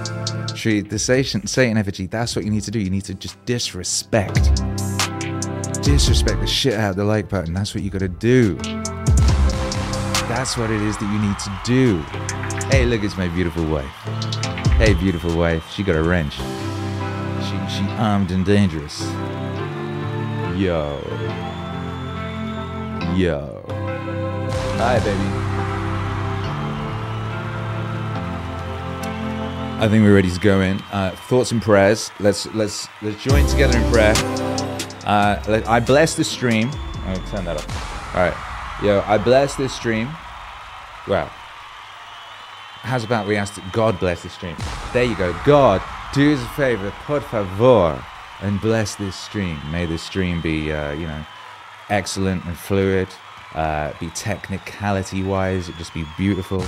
Treat 0.55 0.89
the 0.89 0.97
Satan 0.97 1.45
Satan 1.47 1.77
effigy. 1.77 2.07
That's 2.07 2.35
what 2.35 2.45
you 2.45 2.51
need 2.51 2.63
to 2.63 2.71
do. 2.71 2.79
You 2.79 2.89
need 2.89 3.03
to 3.05 3.13
just 3.13 3.43
disrespect, 3.45 4.55
disrespect 5.83 6.39
the 6.39 6.47
shit 6.47 6.73
out 6.73 6.91
of 6.91 6.95
the 6.95 7.03
like 7.03 7.27
button. 7.27 7.53
That's 7.53 7.75
what 7.75 7.83
you 7.83 7.89
got 7.89 7.99
to 7.99 8.07
do. 8.07 8.55
That's 10.27 10.57
what 10.57 10.71
it 10.71 10.81
is 10.81 10.97
that 10.97 11.11
you 11.11 11.19
need 11.19 11.37
to 11.39 11.59
do. 11.65 12.01
Hey, 12.69 12.85
look, 12.85 13.03
it's 13.03 13.17
my 13.17 13.27
beautiful 13.27 13.65
wife. 13.65 13.85
Hey, 14.77 14.93
beautiful 14.93 15.37
wife. 15.37 15.69
She 15.71 15.83
got 15.83 15.97
a 15.97 16.03
wrench. 16.03 16.33
She 16.33 17.77
she 17.77 17.83
armed 17.99 18.31
and 18.31 18.45
dangerous. 18.45 19.01
Yo. 20.57 21.01
Yo. 23.15 23.63
Hi, 24.77 24.99
baby. 25.03 25.54
I 29.77 29.89
think 29.89 30.03
we're 30.03 30.15
ready 30.15 30.31
to 30.31 30.39
go 30.39 30.61
in. 30.61 30.81
Uh, 30.89 31.11
thoughts 31.27 31.51
and 31.51 31.61
prayers. 31.61 32.09
Let's 32.21 32.45
let's 32.55 32.87
let's 33.01 33.21
join 33.21 33.45
together 33.45 33.77
in 33.77 33.91
prayer. 33.91 34.13
Uh, 35.05 35.43
let, 35.49 35.67
I 35.67 35.81
bless 35.81 36.15
this 36.15 36.29
stream. 36.29 36.71
I'll 37.05 37.17
turn 37.27 37.43
that 37.43 37.57
off. 37.57 38.15
All 38.15 38.21
right, 38.21 38.81
yo. 38.81 39.03
I 39.05 39.17
bless 39.17 39.55
this 39.55 39.75
stream. 39.75 40.07
Wow. 41.09 41.29
How's 42.83 43.03
about 43.03 43.27
we 43.27 43.35
ask 43.35 43.61
God 43.73 43.99
bless 43.99 44.23
this 44.23 44.31
stream? 44.31 44.55
There 44.93 45.03
you 45.03 45.15
go. 45.17 45.35
God, 45.45 45.81
do 46.13 46.33
us 46.33 46.41
a 46.41 46.47
favor, 46.55 46.93
por 47.03 47.19
favor, 47.19 48.01
and 48.41 48.61
bless 48.61 48.95
this 48.95 49.17
stream. 49.17 49.59
May 49.71 49.85
this 49.85 50.01
stream 50.01 50.41
be, 50.41 50.71
uh, 50.71 50.93
you 50.93 51.05
know, 51.05 51.25
excellent 51.89 52.45
and 52.45 52.57
fluid. 52.57 53.09
Uh, 53.53 53.91
be 53.99 54.09
technicality 54.11 55.21
wise, 55.21 55.67
it 55.69 55.75
just 55.77 55.93
be 55.93 56.05
beautiful. 56.17 56.61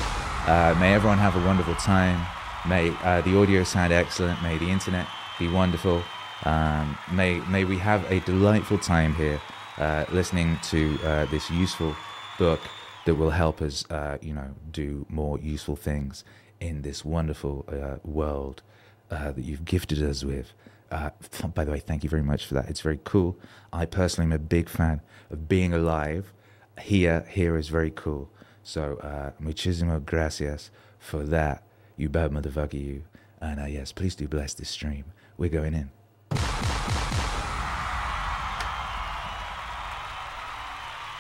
Uh, 0.46 0.76
may 0.80 0.94
everyone 0.94 1.18
have 1.18 1.36
a 1.36 1.46
wonderful 1.46 1.76
time. 1.76 2.26
May 2.68 2.90
uh, 3.02 3.22
the 3.22 3.40
audio 3.40 3.64
sound 3.64 3.94
excellent. 3.94 4.44
May 4.44 4.58
the 4.58 4.70
internet 4.70 5.08
be 5.40 5.48
wonderful. 5.48 6.04
Um, 6.44 6.98
may 7.10 7.40
may 7.48 7.64
we 7.64 7.78
have 7.78 8.04
a 8.12 8.20
delightful 8.22 8.78
time 8.78 9.16
here, 9.16 9.40
uh, 9.78 10.04
listening 10.12 10.60
to 10.64 11.00
uh, 11.06 11.26
this 11.28 11.50
useful 11.50 11.96
book 12.38 12.60
that 13.06 13.16
will 13.16 13.30
help 13.30 13.62
us, 13.62 13.90
uh, 13.90 14.18
you 14.22 14.34
know, 14.34 14.50
do 14.70 15.06
more 15.08 15.40
useful 15.40 15.78
things 15.78 16.26
in 16.60 16.82
this 16.82 17.06
wonderful 17.06 17.64
uh, 17.70 18.00
world 18.04 18.64
uh, 19.12 19.32
that 19.32 19.46
you've 19.46 19.64
gifted 19.64 20.04
us 20.04 20.26
with. 20.26 20.52
By 21.54 21.64
the 21.64 21.72
way, 21.72 21.80
thank 21.80 22.04
you 22.04 22.10
very 22.10 22.24
much 22.24 22.46
for 22.46 22.54
that. 22.56 22.70
It's 22.70 22.82
very 22.82 23.00
cool. 23.06 23.38
I 23.72 23.86
personally 23.86 24.26
am 24.26 24.34
a 24.34 24.40
big 24.40 24.68
fan 24.68 25.00
of 25.30 25.48
being 25.48 25.74
alive. 25.74 26.34
Here, 26.82 27.26
here 27.30 27.58
is 27.58 27.70
very 27.70 27.92
cool. 27.92 28.30
So, 28.64 29.00
muchísimo 29.42 30.04
gracias 30.06 30.70
for 31.00 31.24
that. 31.24 31.64
You 31.98 32.10
bad 32.10 32.30
motherfucker, 32.32 32.74
you. 32.74 33.04
And 33.42 33.60
uh, 33.60 33.66
yes, 33.66 33.92
please 33.92 34.14
do 34.14 34.28
bless 34.28 34.54
this 34.54 34.70
stream. 34.70 35.06
We're 35.36 35.50
going 35.50 35.74
in. 35.74 35.90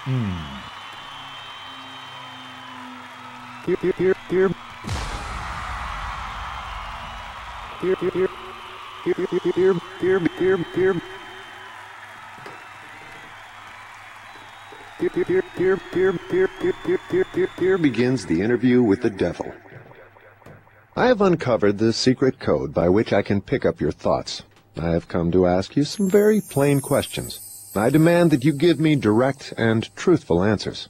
Hmm. 0.05 0.57
Here, 3.65 3.77
here, 3.81 3.93
here, 3.97 4.15
here. 4.29 4.49
Here, 7.81 7.95
here, 7.95 8.11
here. 8.11 8.29
Here, 9.03 9.15
here, 9.15 9.27
here, 9.41 9.73
here, 9.99 10.19
here, 10.39 10.57
here. 10.75 11.01
Here, 14.99 15.09
here, 15.09 15.23
here, 15.25 15.43
here, 15.55 15.77
here, 15.91 16.17
here, 16.29 16.49
here, 16.59 16.99
here, 17.09 17.25
here, 17.33 17.49
here 17.59 17.77
begins 17.77 18.25
the 18.27 18.41
interview 18.41 18.83
with 18.83 19.01
the 19.01 19.09
devil. 19.09 19.51
I 20.97 21.05
have 21.09 21.21
uncovered 21.21 21.77
the 21.77 21.93
secret 21.93 22.39
code 22.39 22.73
by 22.73 22.89
which 22.89 23.13
I 23.13 23.21
can 23.21 23.39
pick 23.39 23.67
up 23.67 23.79
your 23.79 23.91
thoughts. 23.91 24.41
I 24.75 24.89
have 24.89 25.07
come 25.07 25.31
to 25.31 25.45
ask 25.45 25.75
you 25.75 25.83
some 25.83 26.09
very 26.09 26.41
plain 26.41 26.79
questions. 26.79 27.71
I 27.75 27.91
demand 27.91 28.31
that 28.31 28.43
you 28.43 28.51
give 28.51 28.79
me 28.79 28.95
direct 28.95 29.53
and 29.59 29.95
truthful 29.95 30.43
answers. 30.43 30.89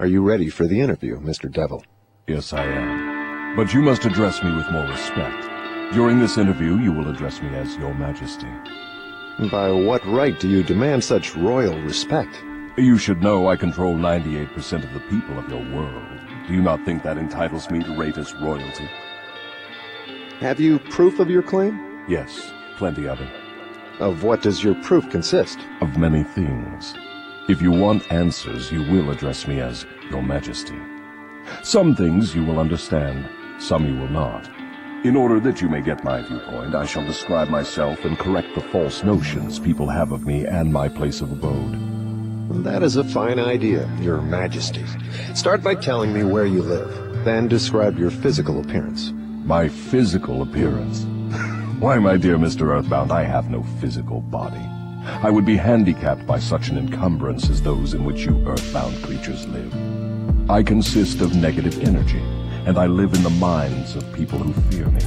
Are 0.00 0.06
you 0.06 0.22
ready 0.22 0.48
for 0.48 0.66
the 0.66 0.80
interview, 0.80 1.20
Mr. 1.20 1.52
Devil? 1.52 1.84
Yes, 2.26 2.54
I 2.54 2.64
am. 2.64 3.54
But 3.54 3.74
you 3.74 3.82
must 3.82 4.06
address 4.06 4.42
me 4.42 4.50
with 4.56 4.70
more 4.70 4.86
respect. 4.86 5.42
During 5.92 6.20
this 6.20 6.38
interview, 6.38 6.78
you 6.78 6.92
will 6.92 7.10
address 7.10 7.42
me 7.42 7.48
as 7.48 7.76
Your 7.76 7.92
Majesty. 7.92 8.48
By 9.50 9.70
what 9.70 10.06
right 10.06 10.40
do 10.40 10.48
you 10.48 10.62
demand 10.62 11.04
such 11.04 11.36
royal 11.36 11.78
respect? 11.82 12.34
You 12.78 12.96
should 12.96 13.20
know 13.20 13.46
I 13.48 13.56
control 13.56 13.94
98% 13.94 14.84
of 14.84 14.94
the 14.94 15.00
people 15.10 15.38
of 15.38 15.50
your 15.50 15.62
world. 15.76 16.18
Do 16.48 16.54
you 16.54 16.62
not 16.62 16.82
think 16.86 17.02
that 17.02 17.18
entitles 17.18 17.70
me 17.70 17.82
to 17.82 17.94
rate 17.94 18.16
as 18.16 18.32
royalty? 18.36 18.88
Have 20.44 20.60
you 20.60 20.78
proof 20.78 21.20
of 21.20 21.30
your 21.30 21.42
claim? 21.42 22.04
Yes, 22.06 22.52
plenty 22.76 23.08
of 23.08 23.18
it. 23.18 23.30
Of 23.98 24.24
what 24.24 24.42
does 24.42 24.62
your 24.62 24.74
proof 24.82 25.08
consist? 25.08 25.58
Of 25.80 25.96
many 25.96 26.22
things. 26.22 26.92
If 27.48 27.62
you 27.62 27.70
want 27.70 28.12
answers, 28.12 28.70
you 28.70 28.80
will 28.80 29.10
address 29.10 29.48
me 29.48 29.60
as 29.60 29.86
Your 30.10 30.22
Majesty. 30.22 30.76
Some 31.62 31.96
things 31.96 32.34
you 32.34 32.44
will 32.44 32.58
understand, 32.58 33.26
some 33.58 33.86
you 33.86 33.98
will 33.98 34.10
not. 34.10 34.46
In 35.02 35.16
order 35.16 35.40
that 35.40 35.62
you 35.62 35.70
may 35.70 35.80
get 35.80 36.04
my 36.04 36.20
viewpoint, 36.20 36.74
I 36.74 36.84
shall 36.84 37.06
describe 37.06 37.48
myself 37.48 38.04
and 38.04 38.18
correct 38.18 38.54
the 38.54 38.60
false 38.60 39.02
notions 39.02 39.58
people 39.58 39.88
have 39.88 40.12
of 40.12 40.26
me 40.26 40.44
and 40.44 40.70
my 40.70 40.90
place 40.90 41.22
of 41.22 41.32
abode. 41.32 41.72
That 42.64 42.82
is 42.82 42.96
a 42.96 43.04
fine 43.04 43.38
idea, 43.38 43.90
Your 43.98 44.20
Majesty. 44.20 44.84
Start 45.34 45.62
by 45.62 45.74
telling 45.74 46.12
me 46.12 46.22
where 46.22 46.44
you 46.44 46.60
live, 46.60 47.24
then 47.24 47.48
describe 47.48 47.98
your 47.98 48.10
physical 48.10 48.60
appearance. 48.60 49.14
My 49.44 49.68
physical 49.68 50.40
appearance? 50.40 51.04
Why, 51.78 51.98
my 51.98 52.16
dear 52.16 52.38
Mr. 52.38 52.62
Earthbound, 52.62 53.12
I 53.12 53.24
have 53.24 53.50
no 53.50 53.62
physical 53.78 54.22
body. 54.22 54.66
I 55.22 55.28
would 55.28 55.44
be 55.44 55.58
handicapped 55.58 56.26
by 56.26 56.38
such 56.38 56.70
an 56.70 56.78
encumbrance 56.78 57.50
as 57.50 57.60
those 57.60 57.92
in 57.92 58.06
which 58.06 58.24
you 58.24 58.42
earthbound 58.46 59.02
creatures 59.02 59.46
live. 59.48 60.50
I 60.50 60.62
consist 60.62 61.20
of 61.20 61.36
negative 61.36 61.78
energy, 61.86 62.22
and 62.64 62.78
I 62.78 62.86
live 62.86 63.12
in 63.12 63.22
the 63.22 63.28
minds 63.28 63.94
of 63.94 64.10
people 64.14 64.38
who 64.38 64.58
fear 64.70 64.86
me. 64.86 65.02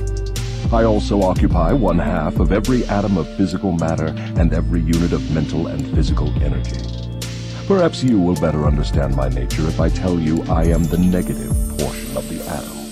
I 0.71 0.83
also 0.83 1.23
occupy 1.23 1.73
one 1.73 1.97
half 1.97 2.39
of 2.39 2.51
every 2.51 2.85
atom 2.85 3.17
of 3.17 3.27
physical 3.37 3.71
matter 3.71 4.13
and 4.39 4.53
every 4.53 4.81
unit 4.81 5.13
of 5.13 5.31
mental 5.31 5.65
and 5.65 5.83
physical 5.95 6.29
energy. 6.43 6.79
Perhaps 7.65 8.03
you 8.03 8.19
will 8.19 8.35
better 8.35 8.65
understand 8.65 9.15
my 9.15 9.29
nature 9.29 9.67
if 9.67 9.79
I 9.79 9.89
tell 9.89 10.19
you 10.19 10.43
I 10.43 10.65
am 10.65 10.83
the 10.83 10.99
negative 10.99 11.49
portion 11.79 12.15
of 12.15 12.29
the 12.29 12.39
atom. 12.51 12.86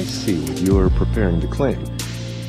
I 0.00 0.04
see 0.04 0.40
what 0.40 0.58
you 0.62 0.78
are 0.78 0.88
preparing 0.88 1.42
to 1.42 1.46
claim. 1.46 1.84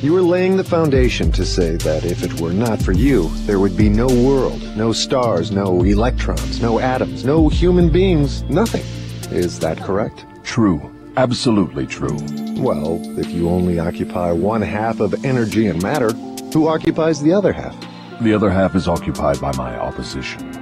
You 0.00 0.16
are 0.16 0.22
laying 0.22 0.56
the 0.56 0.64
foundation 0.64 1.30
to 1.32 1.44
say 1.44 1.76
that 1.76 2.02
if 2.02 2.22
it 2.22 2.40
were 2.40 2.54
not 2.54 2.80
for 2.80 2.92
you, 2.92 3.28
there 3.44 3.60
would 3.60 3.76
be 3.76 3.90
no 3.90 4.06
world, 4.06 4.62
no 4.74 4.90
stars, 4.90 5.50
no 5.50 5.82
electrons, 5.82 6.62
no 6.62 6.80
atoms, 6.80 7.26
no 7.26 7.50
human 7.50 7.90
beings, 7.90 8.42
nothing. 8.44 8.82
Is 9.30 9.58
that 9.58 9.78
correct? 9.82 10.24
True. 10.44 10.80
Absolutely 11.18 11.86
true. 11.86 12.16
Well, 12.56 13.02
if 13.18 13.28
you 13.28 13.50
only 13.50 13.78
occupy 13.78 14.32
one 14.32 14.62
half 14.62 15.00
of 15.00 15.22
energy 15.22 15.66
and 15.66 15.82
matter, 15.82 16.10
who 16.54 16.68
occupies 16.68 17.20
the 17.20 17.34
other 17.34 17.52
half? 17.52 17.76
The 18.22 18.32
other 18.32 18.48
half 18.48 18.74
is 18.74 18.88
occupied 18.88 19.42
by 19.42 19.54
my 19.56 19.76
opposition. 19.78 20.56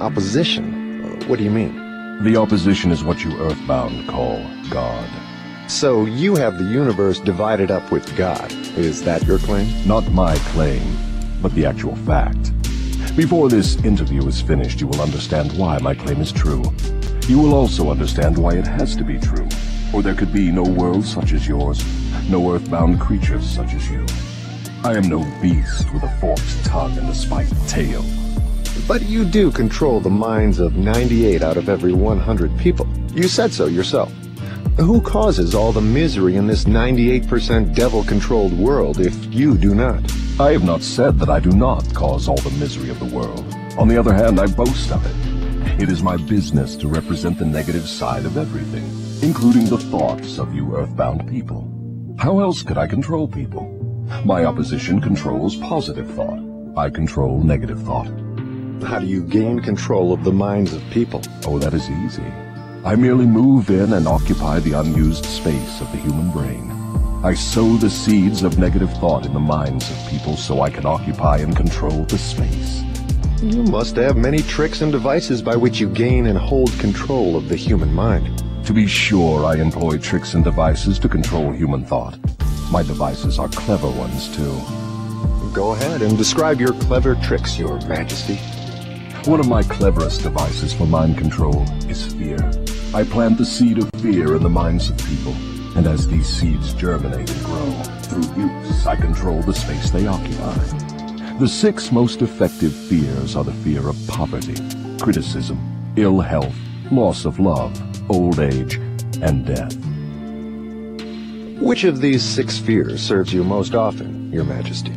Opposition? 0.00 1.28
What 1.28 1.38
do 1.38 1.44
you 1.44 1.52
mean? 1.52 2.24
The 2.24 2.36
opposition 2.36 2.90
is 2.90 3.04
what 3.04 3.22
you 3.22 3.32
earthbound 3.38 4.08
call 4.08 4.44
God. 4.68 5.08
So 5.68 6.04
you 6.04 6.36
have 6.36 6.58
the 6.58 6.64
universe 6.64 7.18
divided 7.20 7.70
up 7.70 7.90
with 7.90 8.16
God. 8.16 8.52
Is 8.76 9.02
that 9.04 9.24
your 9.24 9.38
claim? 9.38 9.66
Not 9.88 10.06
my 10.12 10.36
claim, 10.52 10.82
but 11.40 11.54
the 11.54 11.64
actual 11.64 11.96
fact. 11.96 12.52
Before 13.16 13.48
this 13.48 13.76
interview 13.84 14.26
is 14.26 14.40
finished, 14.40 14.80
you 14.80 14.86
will 14.86 15.00
understand 15.00 15.56
why 15.58 15.78
my 15.78 15.94
claim 15.94 16.20
is 16.20 16.32
true. 16.32 16.62
You 17.26 17.38
will 17.38 17.54
also 17.54 17.90
understand 17.90 18.36
why 18.36 18.54
it 18.54 18.66
has 18.66 18.94
to 18.96 19.04
be 19.04 19.18
true, 19.18 19.48
or 19.92 20.02
there 20.02 20.14
could 20.14 20.32
be 20.32 20.52
no 20.52 20.62
world 20.62 21.04
such 21.04 21.32
as 21.32 21.48
yours, 21.48 21.82
no 22.28 22.52
earthbound 22.52 23.00
creatures 23.00 23.48
such 23.48 23.72
as 23.72 23.88
you. 23.88 24.04
I 24.84 24.94
am 24.94 25.08
no 25.08 25.24
beast 25.40 25.92
with 25.94 26.02
a 26.02 26.16
forked 26.20 26.64
tongue 26.64 26.96
and 26.98 27.08
a 27.08 27.14
spiked 27.14 27.68
tail. 27.68 28.04
But 28.86 29.02
you 29.02 29.24
do 29.24 29.50
control 29.50 30.00
the 30.00 30.10
minds 30.10 30.58
of 30.58 30.76
98 30.76 31.42
out 31.42 31.56
of 31.56 31.70
every 31.70 31.94
100 31.94 32.58
people. 32.58 32.86
You 33.12 33.28
said 33.28 33.52
so 33.52 33.66
yourself. 33.66 34.12
Who 34.78 35.00
causes 35.00 35.54
all 35.54 35.70
the 35.70 35.80
misery 35.80 36.34
in 36.34 36.48
this 36.48 36.64
98% 36.64 37.76
devil-controlled 37.76 38.52
world 38.58 38.98
if 38.98 39.32
you 39.32 39.56
do 39.56 39.72
not? 39.72 40.02
I 40.40 40.50
have 40.50 40.64
not 40.64 40.82
said 40.82 41.16
that 41.20 41.30
I 41.30 41.38
do 41.38 41.50
not 41.50 41.94
cause 41.94 42.26
all 42.26 42.38
the 42.38 42.50
misery 42.58 42.90
of 42.90 42.98
the 42.98 43.16
world. 43.16 43.44
On 43.78 43.86
the 43.86 43.96
other 43.96 44.12
hand, 44.12 44.40
I 44.40 44.48
boast 44.48 44.90
of 44.90 45.06
it. 45.06 45.80
It 45.80 45.88
is 45.90 46.02
my 46.02 46.16
business 46.16 46.74
to 46.76 46.88
represent 46.88 47.38
the 47.38 47.46
negative 47.46 47.86
side 47.86 48.24
of 48.24 48.36
everything, 48.36 48.84
including 49.22 49.66
the 49.66 49.78
thoughts 49.78 50.40
of 50.40 50.52
you 50.52 50.74
earthbound 50.74 51.28
people. 51.28 51.70
How 52.18 52.40
else 52.40 52.64
could 52.64 52.76
I 52.76 52.88
control 52.88 53.28
people? 53.28 53.70
My 54.24 54.44
opposition 54.44 55.00
controls 55.00 55.54
positive 55.54 56.10
thought. 56.14 56.40
I 56.76 56.90
control 56.90 57.44
negative 57.44 57.80
thought. 57.84 58.10
How 58.82 58.98
do 58.98 59.06
you 59.06 59.22
gain 59.22 59.60
control 59.60 60.12
of 60.12 60.24
the 60.24 60.32
minds 60.32 60.72
of 60.72 60.82
people? 60.90 61.22
Oh, 61.46 61.60
that 61.60 61.74
is 61.74 61.88
easy. 61.88 62.24
I 62.84 62.96
merely 62.96 63.24
move 63.24 63.70
in 63.70 63.94
and 63.94 64.06
occupy 64.06 64.60
the 64.60 64.74
unused 64.74 65.24
space 65.24 65.80
of 65.80 65.90
the 65.90 65.96
human 65.96 66.30
brain. 66.30 66.70
I 67.24 67.32
sow 67.32 67.78
the 67.78 67.88
seeds 67.88 68.42
of 68.42 68.58
negative 68.58 68.92
thought 68.98 69.24
in 69.24 69.32
the 69.32 69.40
minds 69.40 69.90
of 69.90 70.10
people 70.10 70.36
so 70.36 70.60
I 70.60 70.68
can 70.68 70.84
occupy 70.84 71.38
and 71.38 71.56
control 71.56 72.04
the 72.04 72.18
space. 72.18 72.82
You 73.42 73.62
must 73.62 73.96
have 73.96 74.18
many 74.18 74.42
tricks 74.42 74.82
and 74.82 74.92
devices 74.92 75.40
by 75.40 75.56
which 75.56 75.80
you 75.80 75.88
gain 75.88 76.26
and 76.26 76.36
hold 76.36 76.78
control 76.78 77.36
of 77.36 77.48
the 77.48 77.56
human 77.56 77.90
mind. 77.90 78.44
To 78.66 78.74
be 78.74 78.86
sure, 78.86 79.46
I 79.46 79.54
employ 79.56 79.96
tricks 79.96 80.34
and 80.34 80.44
devices 80.44 80.98
to 80.98 81.08
control 81.08 81.52
human 81.52 81.86
thought. 81.86 82.18
My 82.70 82.82
devices 82.82 83.38
are 83.38 83.48
clever 83.48 83.88
ones, 83.88 84.28
too. 84.36 84.60
Go 85.54 85.72
ahead 85.72 86.02
and 86.02 86.18
describe 86.18 86.60
your 86.60 86.74
clever 86.74 87.14
tricks, 87.14 87.58
your 87.58 87.80
majesty. 87.86 88.36
One 89.24 89.40
of 89.40 89.48
my 89.48 89.62
cleverest 89.62 90.22
devices 90.22 90.74
for 90.74 90.86
mind 90.86 91.16
control 91.16 91.64
is 91.88 92.12
fear. 92.12 92.36
I 92.94 93.02
plant 93.02 93.38
the 93.38 93.44
seed 93.44 93.78
of 93.78 93.90
fear 94.00 94.36
in 94.36 94.42
the 94.44 94.48
minds 94.48 94.88
of 94.88 94.96
people, 94.98 95.32
and 95.76 95.84
as 95.84 96.06
these 96.06 96.28
seeds 96.28 96.72
germinate 96.74 97.28
and 97.28 97.44
grow, 97.44 97.72
through 98.02 98.44
use, 98.44 98.86
I 98.86 98.94
control 98.94 99.42
the 99.42 99.52
space 99.52 99.90
they 99.90 100.06
occupy. 100.06 100.54
The 101.40 101.48
six 101.48 101.90
most 101.90 102.22
effective 102.22 102.72
fears 102.72 103.34
are 103.34 103.42
the 103.42 103.52
fear 103.52 103.88
of 103.88 103.96
poverty, 104.06 104.54
criticism, 105.00 105.58
ill 105.96 106.20
health, 106.20 106.54
loss 106.92 107.24
of 107.24 107.40
love, 107.40 107.76
old 108.08 108.38
age, 108.38 108.76
and 109.20 109.44
death. 109.44 109.74
Which 111.60 111.82
of 111.82 112.00
these 112.00 112.22
six 112.22 112.58
fears 112.58 113.02
serves 113.02 113.32
you 113.32 113.42
most 113.42 113.74
often, 113.74 114.32
your 114.32 114.44
majesty? 114.44 114.94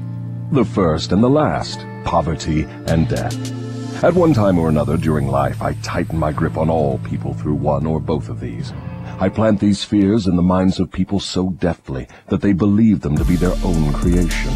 The 0.52 0.66
first 0.66 1.12
and 1.12 1.24
the 1.24 1.32
last, 1.32 1.80
poverty 2.04 2.66
and 2.86 3.10
death. 3.10 3.57
At 4.04 4.14
one 4.14 4.32
time 4.32 4.60
or 4.60 4.70
another 4.70 4.96
during 4.96 5.28
life, 5.28 5.60
I 5.60 5.74
tighten 5.82 6.20
my 6.20 6.32
grip 6.32 6.56
on 6.56 6.70
all 6.70 7.00
people 7.00 7.34
through 7.34 7.56
one 7.56 7.88
or 7.88 8.00
both 8.00 8.30
of 8.30 8.40
these. 8.40 8.72
I 9.20 9.28
plant 9.28 9.60
these 9.60 9.84
fears 9.84 10.28
in 10.28 10.36
the 10.36 10.44
minds 10.44 10.80
of 10.80 10.92
people 10.92 11.20
so 11.20 11.50
deftly 11.50 12.08
that 12.28 12.40
they 12.40 12.54
believe 12.54 13.02
them 13.02 13.18
to 13.18 13.26
be 13.26 13.36
their 13.36 13.56
own 13.64 13.92
creation. 13.94 14.52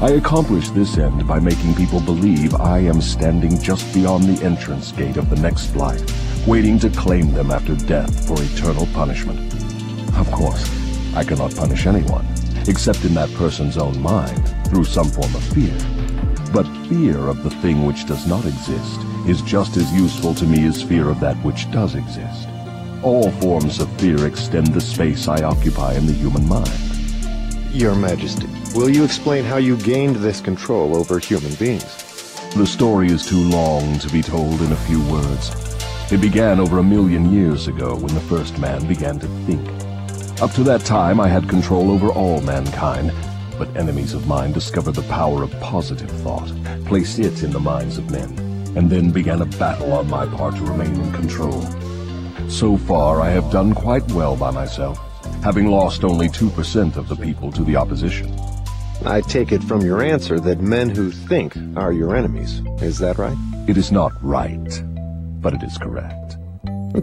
I 0.00 0.12
accomplish 0.12 0.70
this 0.70 0.96
end 0.96 1.28
by 1.28 1.38
making 1.38 1.74
people 1.74 2.00
believe 2.00 2.54
I 2.54 2.78
am 2.78 3.02
standing 3.02 3.60
just 3.60 3.92
beyond 3.92 4.24
the 4.24 4.42
entrance 4.42 4.90
gate 4.92 5.18
of 5.18 5.28
the 5.28 5.36
next 5.36 5.76
life, 5.76 6.46
waiting 6.46 6.78
to 6.78 6.88
claim 6.88 7.34
them 7.34 7.50
after 7.50 7.76
death 7.76 8.26
for 8.26 8.42
eternal 8.42 8.86
punishment. 8.94 9.52
Of 10.16 10.30
course, 10.32 10.64
I 11.14 11.24
cannot 11.24 11.54
punish 11.54 11.84
anyone, 11.86 12.26
except 12.66 13.04
in 13.04 13.12
that 13.14 13.32
person's 13.34 13.76
own 13.76 14.00
mind, 14.00 14.48
through 14.68 14.84
some 14.84 15.10
form 15.10 15.34
of 15.34 15.44
fear. 15.52 15.76
But 16.52 16.66
fear 16.86 17.28
of 17.28 17.42
the 17.42 17.50
thing 17.50 17.84
which 17.84 18.06
does 18.06 18.26
not 18.26 18.46
exist 18.46 19.00
is 19.26 19.42
just 19.42 19.76
as 19.76 19.92
useful 19.92 20.34
to 20.34 20.46
me 20.46 20.66
as 20.66 20.82
fear 20.82 21.10
of 21.10 21.20
that 21.20 21.36
which 21.44 21.70
does 21.70 21.94
exist. 21.94 22.48
All 23.02 23.30
forms 23.32 23.80
of 23.80 23.92
fear 24.00 24.26
extend 24.26 24.68
the 24.68 24.80
space 24.80 25.28
I 25.28 25.42
occupy 25.42 25.94
in 25.94 26.06
the 26.06 26.12
human 26.12 26.48
mind. 26.48 26.70
Your 27.70 27.94
majesty, 27.94 28.48
will 28.74 28.88
you 28.88 29.04
explain 29.04 29.44
how 29.44 29.58
you 29.58 29.76
gained 29.76 30.16
this 30.16 30.40
control 30.40 30.96
over 30.96 31.18
human 31.18 31.54
beings? 31.56 32.04
The 32.56 32.66
story 32.66 33.08
is 33.08 33.26
too 33.26 33.44
long 33.50 33.98
to 33.98 34.08
be 34.08 34.22
told 34.22 34.62
in 34.62 34.72
a 34.72 34.76
few 34.76 35.02
words. 35.10 35.50
It 36.10 36.22
began 36.22 36.58
over 36.58 36.78
a 36.78 36.82
million 36.82 37.30
years 37.30 37.68
ago 37.68 37.94
when 37.94 38.14
the 38.14 38.20
first 38.22 38.58
man 38.58 38.88
began 38.88 39.18
to 39.18 39.28
think. 39.44 39.68
Up 40.40 40.52
to 40.52 40.62
that 40.62 40.80
time, 40.86 41.20
I 41.20 41.28
had 41.28 41.48
control 41.48 41.90
over 41.90 42.08
all 42.08 42.40
mankind, 42.40 43.12
but 43.58 43.76
enemies 43.76 44.14
of 44.14 44.26
mine 44.26 44.52
discovered 44.52 44.94
the 44.94 45.02
power 45.02 45.42
of 45.42 45.60
positive 45.60 46.10
thought, 46.22 46.50
placed 46.86 47.18
it 47.18 47.42
in 47.42 47.50
the 47.50 47.60
minds 47.60 47.98
of 47.98 48.10
men, 48.10 48.38
and 48.76 48.88
then 48.88 49.10
began 49.10 49.42
a 49.42 49.46
battle 49.46 49.92
on 49.92 50.08
my 50.08 50.26
part 50.26 50.54
to 50.56 50.62
remain 50.62 50.94
in 50.94 51.12
control. 51.12 51.60
So 52.48 52.76
far, 52.76 53.20
I 53.20 53.30
have 53.30 53.50
done 53.50 53.74
quite 53.74 54.10
well 54.12 54.36
by 54.36 54.50
myself, 54.50 54.98
having 55.42 55.66
lost 55.66 56.04
only 56.04 56.28
2% 56.28 56.96
of 56.96 57.08
the 57.08 57.16
people 57.16 57.52
to 57.52 57.64
the 57.64 57.76
opposition. 57.76 58.34
I 59.04 59.20
take 59.20 59.52
it 59.52 59.62
from 59.62 59.82
your 59.82 60.02
answer 60.02 60.40
that 60.40 60.60
men 60.60 60.90
who 60.90 61.10
think 61.10 61.56
are 61.76 61.92
your 61.92 62.16
enemies. 62.16 62.62
Is 62.80 62.98
that 62.98 63.18
right? 63.18 63.36
It 63.68 63.76
is 63.76 63.92
not 63.92 64.12
right, 64.22 64.82
but 65.40 65.54
it 65.54 65.62
is 65.62 65.76
correct. 65.78 66.36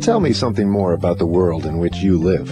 Tell 0.02 0.20
me 0.20 0.34
something 0.34 0.70
more 0.70 0.94
about 0.94 1.20
the 1.20 1.26
world 1.26 1.65
in 1.65 1.78
which 1.78 1.98
you 1.98 2.18
live. 2.18 2.52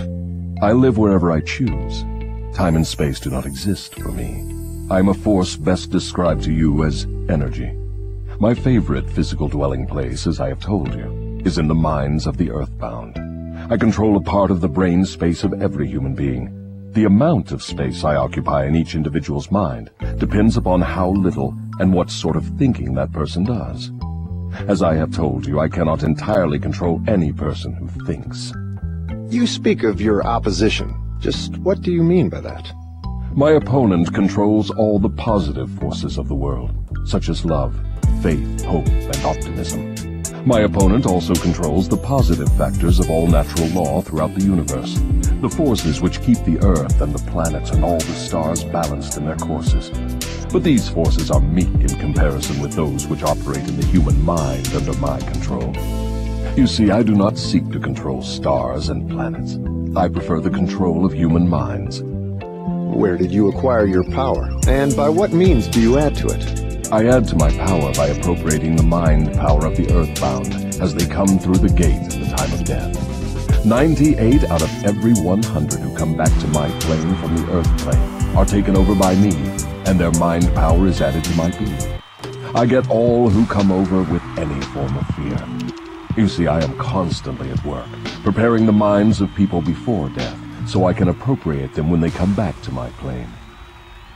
I 0.62 0.72
live 0.72 0.98
wherever 0.98 1.32
I 1.32 1.42
choose. 1.42 2.06
Time 2.54 2.76
and 2.76 2.86
space 2.86 3.20
do 3.20 3.32
not 3.32 3.48
exist 3.48 3.96
for 3.96 4.12
me. 4.12 4.48
I 4.92 5.00
am 5.00 5.10
a 5.10 5.13
force 5.16 5.56
best 5.56 5.89
described 5.89 6.44
to 6.44 6.54
you 6.54 6.84
as 6.84 7.08
energy. 7.28 7.72
My 8.39 8.54
favorite 8.54 9.10
physical 9.10 9.48
dwelling 9.48 9.88
place, 9.88 10.28
as 10.28 10.39
I 10.39 10.50
have 10.50 10.60
told 10.60 10.94
you, 10.94 11.42
is 11.44 11.58
in 11.58 11.68
the 11.68 11.74
minds 11.74 12.28
of 12.28 12.38
the 12.38 12.52
earthbound. 12.52 13.18
I 13.72 13.78
control 13.78 14.18
a 14.18 14.22
part 14.22 14.52
of 14.52 14.62
the 14.62 14.68
brain 14.68 15.04
space 15.04 15.44
of 15.44 15.63
every 15.63 15.88
human 15.88 16.13
being. 16.13 16.92
The 16.92 17.06
amount 17.06 17.52
of 17.52 17.63
space 17.63 18.04
I 18.04 18.18
occupy 18.18 18.68
in 18.68 18.76
each 18.76 18.94
individual's 18.94 19.50
mind 19.50 19.89
depends 20.18 20.56
upon 20.56 20.82
how 20.82 21.10
little 21.10 21.56
and 21.80 21.92
what 21.92 22.12
sort 22.12 22.36
of 22.36 22.46
thinking 22.60 22.94
that 22.94 23.12
person 23.12 23.46
does. 23.46 23.92
As 24.68 24.84
I 24.84 24.94
have 24.94 25.12
told 25.12 25.48
you, 25.48 25.60
I 25.60 25.70
cannot 25.70 26.04
entirely 26.04 26.60
control 26.60 27.02
any 27.08 27.34
person 27.34 27.74
who 27.74 28.06
thinks. 28.06 28.54
You 29.34 29.48
speak 29.48 29.82
of 29.82 30.00
your 30.00 30.24
opposition. 30.24 31.03
Just 31.24 31.56
what 31.60 31.82
do 31.82 31.94
you 31.94 32.04
mean 32.04 32.28
by 32.28 32.42
that? 32.42 32.74
My 33.34 33.52
opponent 33.52 34.14
controls 34.14 34.70
all 34.70 35.00
the 35.00 35.10
positive 35.10 35.70
forces 35.80 36.18
of 36.18 36.28
the 36.28 36.36
world, 36.36 36.76
such 37.06 37.30
as 37.30 37.46
love, 37.46 37.74
faith, 38.22 38.62
hope, 38.66 38.90
and 38.90 39.16
optimism. 39.24 39.96
My 40.46 40.60
opponent 40.64 41.06
also 41.06 41.34
controls 41.34 41.88
the 41.88 41.96
positive 41.96 42.52
factors 42.58 43.00
of 43.00 43.10
all 43.10 43.26
natural 43.26 43.70
law 43.70 44.02
throughout 44.02 44.36
the 44.36 44.44
universe, 44.44 45.00
the 45.40 45.50
forces 45.50 46.02
which 46.02 46.22
keep 46.22 46.40
the 46.40 46.60
Earth 46.62 47.00
and 47.00 47.14
the 47.14 47.32
planets 47.32 47.72
and 47.72 47.86
all 47.86 48.00
the 48.00 48.16
stars 48.16 48.66
balanced 48.66 49.16
in 49.16 49.24
their 49.24 49.38
courses. 49.38 49.92
But 50.52 50.66
these 50.66 50.90
forces 50.90 51.32
are 51.32 51.40
meek 51.40 51.74
in 51.76 52.00
comparison 52.02 52.62
with 52.62 52.74
those 52.74 53.08
which 53.08 53.24
operate 53.24 53.66
in 53.66 53.80
the 53.80 53.86
human 53.86 54.22
mind 54.26 54.68
under 54.76 54.94
my 54.98 55.22
control. 55.22 55.74
You 56.58 56.68
see, 56.68 56.92
I 56.92 57.02
do 57.02 57.16
not 57.16 57.38
seek 57.38 57.72
to 57.72 57.80
control 57.80 58.22
stars 58.22 58.90
and 58.90 59.10
planets. 59.10 59.58
I 59.96 60.08
prefer 60.08 60.40
the 60.40 60.50
control 60.50 61.06
of 61.06 61.14
human 61.14 61.48
minds. 61.48 62.02
Where 62.02 63.16
did 63.16 63.32
you 63.32 63.50
acquire 63.50 63.86
your 63.86 64.04
power? 64.04 64.50
And 64.68 64.96
by 64.96 65.08
what 65.08 65.34
means 65.34 65.68
do 65.68 65.80
you 65.80 66.00
add 66.00 66.16
to 66.16 66.28
it? 66.30 66.92
I 66.92 67.06
add 67.06 67.28
to 67.28 67.36
my 67.36 67.52
power 67.52 67.94
by 67.94 68.08
appropriating 68.08 68.76
the 68.76 68.82
mind 68.82 69.36
power 69.36 69.68
of 69.68 69.78
the 69.78 69.94
earthbound 69.94 70.52
as 70.82 70.96
they 70.96 71.06
come 71.06 71.38
through 71.38 71.58
the 71.58 71.70
gate 71.70 72.02
at 72.02 72.10
the 72.10 72.36
time 72.36 72.54
of 72.54 72.64
death. 72.66 73.66
98 73.66 74.46
out 74.46 74.64
of 74.64 74.84
every 74.84 75.14
100 75.14 75.80
who 75.80 75.96
come 75.96 76.18
back 76.18 76.40
to 76.40 76.48
my 76.48 76.70
plane 76.80 77.16
from 77.18 77.36
the 77.36 77.52
earth 77.52 77.78
plane 77.84 78.36
are 78.36 78.46
taken 78.46 78.76
over 78.76 78.96
by 78.96 79.14
me, 79.14 79.36
and 79.86 80.00
their 80.00 80.12
mind 80.14 80.52
power 80.56 80.88
is 80.88 81.02
added 81.02 81.24
to 81.24 81.36
my 81.36 81.52
being. 81.60 82.02
I 82.56 82.66
get 82.66 82.90
all 82.90 83.30
who 83.30 83.46
come 83.46 83.72
over 83.72 84.02
with 84.12 84.24
any 84.40 84.60
form 84.62 84.98
of 84.98 85.08
fear. 85.16 85.83
You 86.15 86.28
see, 86.28 86.45
I 86.45 86.62
am 86.63 86.78
constantly 86.78 87.49
at 87.49 87.65
work, 87.65 87.88
preparing 88.21 88.67
the 88.67 88.71
minds 88.71 89.19
of 89.19 89.34
people 89.34 89.62
before 89.62 90.10
death, 90.10 90.38
so 90.67 90.86
I 90.86 90.93
can 90.93 91.08
appropriate 91.08 91.73
them 91.73 91.89
when 91.89 92.02
they 92.02 92.12
come 92.12 92.36
back 92.36 92.62
to 92.62 92.71
my 92.71 92.89
plane. 92.91 93.30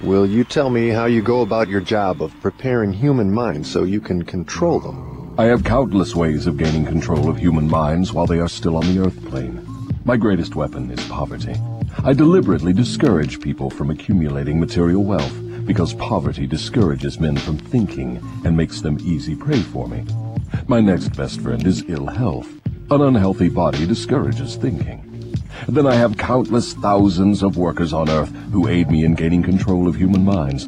Will 0.02 0.28
you 0.28 0.44
tell 0.44 0.70
me 0.70 0.90
how 0.90 1.06
you 1.06 1.24
go 1.24 1.42
about 1.42 1.68
your 1.68 1.82
job 1.82 2.22
of 2.22 2.40
preparing 2.40 2.94
human 2.94 3.34
minds 3.34 3.72
so 3.72 3.84
you 3.84 4.00
can 4.00 4.22
control 4.22 4.80
them? 4.80 5.34
I 5.40 5.46
have 5.46 5.64
countless 5.64 6.16
ways 6.16 6.46
of 6.46 6.58
gaining 6.58 6.86
control 6.86 7.30
of 7.30 7.38
human 7.40 7.68
minds 7.68 8.14
while 8.14 8.28
they 8.28 8.38
are 8.38 8.48
still 8.48 8.76
on 8.76 8.86
the 8.86 9.04
earth 9.04 9.26
plane. 9.26 9.66
My 10.06 10.18
greatest 10.18 10.56
weapon 10.56 10.92
is 10.92 11.04
poverty. 11.08 11.56
I 12.04 12.14
deliberately 12.14 12.74
discourage 12.74 13.42
people 13.42 13.72
from 13.72 13.90
accumulating 13.90 14.60
material 14.60 15.04
wealth 15.04 15.36
because 15.66 15.96
poverty 15.96 16.46
discourages 16.46 17.20
men 17.20 17.38
from 17.38 17.58
thinking 17.58 18.22
and 18.46 18.56
makes 18.56 18.82
them 18.82 19.00
easy 19.02 19.36
prey 19.36 19.62
for 19.62 19.88
me. 19.88 20.06
My 20.68 20.82
next 20.82 21.10
best 21.10 21.42
friend 21.42 21.66
is 21.66 21.84
ill 21.88 22.08
health. 22.08 22.48
An 22.90 23.02
unhealthy 23.02 23.50
body 23.50 23.86
discourages 23.86 24.56
thinking. 24.56 25.04
Then 25.68 25.86
I 25.86 25.96
have 25.96 26.18
countless 26.18 26.74
thousands 26.74 27.44
of 27.44 27.58
workers 27.58 27.92
on 27.92 28.10
Earth 28.10 28.34
who 28.52 28.68
aid 28.68 28.90
me 28.90 29.04
in 29.04 29.16
gaining 29.16 29.44
control 29.44 29.88
of 29.88 29.96
human 29.96 30.24
minds. 30.24 30.66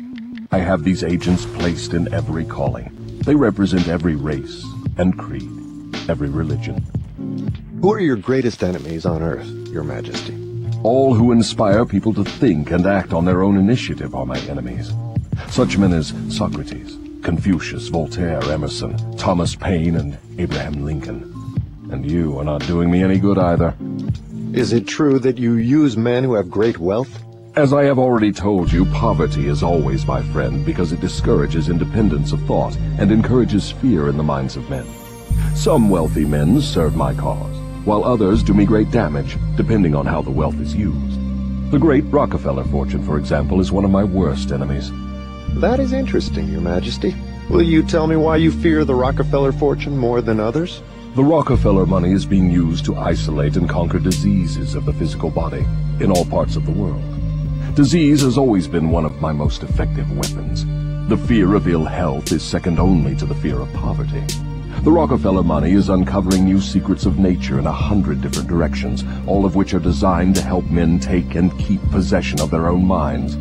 I 0.52 0.58
have 0.58 0.84
these 0.84 1.04
agents 1.04 1.46
placed 1.46 1.94
in 1.94 2.14
every 2.14 2.44
calling. 2.44 2.92
They 3.24 3.36
represent 3.36 3.88
every 3.88 4.16
race 4.16 4.66
and 4.98 5.18
creed, 5.18 5.50
every 6.10 6.30
religion. 6.30 6.84
Who 7.82 7.94
are 7.94 8.00
your 8.00 8.18
greatest 8.18 8.64
enemies 8.64 9.06
on 9.06 9.22
Earth, 9.22 9.48
Your 9.70 9.84
Majesty? 9.84 10.36
All 10.84 11.14
who 11.14 11.32
inspire 11.32 11.86
people 11.86 12.14
to 12.16 12.24
think 12.24 12.72
and 12.72 12.86
act 12.86 13.14
on 13.14 13.26
their 13.26 13.44
own 13.44 13.58
initiative 13.58 14.16
are 14.16 14.26
my 14.26 14.40
enemies. 14.42 14.92
Such 15.50 15.78
men 15.78 15.94
as 15.94 16.14
Socrates, 16.30 16.98
Confucius, 17.24 17.88
Voltaire, 17.88 18.44
Emerson, 18.44 18.96
Thomas 19.18 19.56
Paine, 19.56 19.96
and 19.96 20.18
Abraham 20.38 20.86
Lincoln. 20.86 21.24
And 21.92 22.10
you 22.10 22.38
are 22.40 22.44
not 22.44 22.66
doing 22.68 22.90
me 22.90 23.04
any 23.04 23.20
good 23.20 23.38
either. 23.38 23.76
Is 24.54 24.74
it 24.74 24.88
true 24.88 25.20
that 25.20 25.38
you 25.38 25.54
use 25.56 25.98
men 25.98 26.24
who 26.24 26.34
have 26.34 26.50
great 26.50 26.78
wealth? 26.78 27.24
As 27.56 27.74
I 27.74 27.84
have 27.84 28.00
already 28.00 28.32
told 28.32 28.72
you, 28.72 28.86
poverty 28.86 29.48
is 29.48 29.64
always 29.64 30.06
my 30.06 30.22
friend 30.32 30.66
because 30.66 30.92
it 30.92 31.02
discourages 31.02 31.70
independence 31.70 32.32
of 32.32 32.42
thought 32.44 32.76
and 32.98 33.12
encourages 33.12 33.72
fear 33.72 34.08
in 34.08 34.18
the 34.18 34.24
minds 34.24 34.56
of 34.56 34.70
men. 34.70 34.86
Some 35.56 35.90
wealthy 35.90 36.26
men 36.26 36.62
serve 36.62 36.96
my 36.96 37.14
cause 37.14 37.56
while 37.86 38.04
others 38.04 38.44
do 38.44 38.54
me 38.54 38.66
great 38.66 38.92
damage, 38.92 39.38
depending 39.56 39.96
on 39.96 40.06
how 40.06 40.22
the 40.22 40.30
wealth 40.30 40.60
is 40.60 40.76
used. 40.76 41.20
The 41.72 41.80
great 41.80 42.04
Rockefeller 42.06 42.64
fortune, 42.66 43.04
for 43.04 43.18
example, 43.18 43.60
is 43.60 43.72
one 43.72 43.86
of 43.86 43.92
my 43.92 44.04
worst 44.04 44.52
enemies. 44.52 44.92
That 45.56 45.80
is 45.80 45.94
interesting, 45.94 46.48
Your 46.48 46.62
Majesty. 46.62 47.16
Will 47.50 47.62
you 47.62 47.84
tell 47.84 48.08
me 48.08 48.16
why 48.16 48.38
you 48.38 48.52
fear 48.52 48.86
the 48.86 48.96
Rockefeller 48.96 49.52
fortune 49.52 49.98
more 49.98 50.22
than 50.22 50.40
others? 50.40 50.82
The 51.16 51.24
Rockefeller 51.24 51.86
money 51.86 52.12
is 52.12 52.26
being 52.26 52.50
used 52.50 52.86
to 52.86 52.96
isolate 52.96 53.58
and 53.58 53.68
conquer 53.68 54.00
diseases 54.00 54.76
of 54.76 54.86
the 54.86 54.94
physical 54.94 55.30
body 55.30 55.66
in 56.00 56.12
all 56.12 56.24
parts 56.26 56.56
of 56.56 56.66
the 56.66 56.72
world. 56.72 57.04
Disease 57.76 58.22
has 58.22 58.38
always 58.38 58.68
been 58.68 58.90
one 58.90 59.06
of 59.06 59.20
my 59.20 59.32
most 59.32 59.64
effective 59.64 60.10
weapons. 60.16 60.66
The 61.10 61.18
fear 61.18 61.56
of 61.56 61.68
ill 61.68 61.86
health 61.86 62.32
is 62.32 62.44
second 62.44 62.80
only 62.80 63.16
to 63.16 63.26
the 63.26 63.36
fear 63.36 63.60
of 63.60 63.74
poverty. 63.74 64.24
The 64.84 64.92
Rockefeller 64.92 65.44
money 65.44 65.74
is 65.74 65.90
uncovering 65.90 66.46
new 66.46 66.62
secrets 66.62 67.06
of 67.06 67.20
nature 67.20 67.60
in 67.60 67.66
a 67.66 67.72
hundred 67.72 68.22
different 68.22 68.48
directions, 68.48 69.04
all 69.28 69.46
of 69.46 69.56
which 69.56 69.74
are 69.74 69.80
designed 69.80 70.36
to 70.36 70.42
help 70.42 70.66
men 70.66 71.00
take 71.00 71.36
and 71.36 71.58
keep 71.60 71.82
possession 71.90 72.40
of 72.40 72.50
their 72.50 72.68
own 72.68 72.86
minds. 72.86 73.36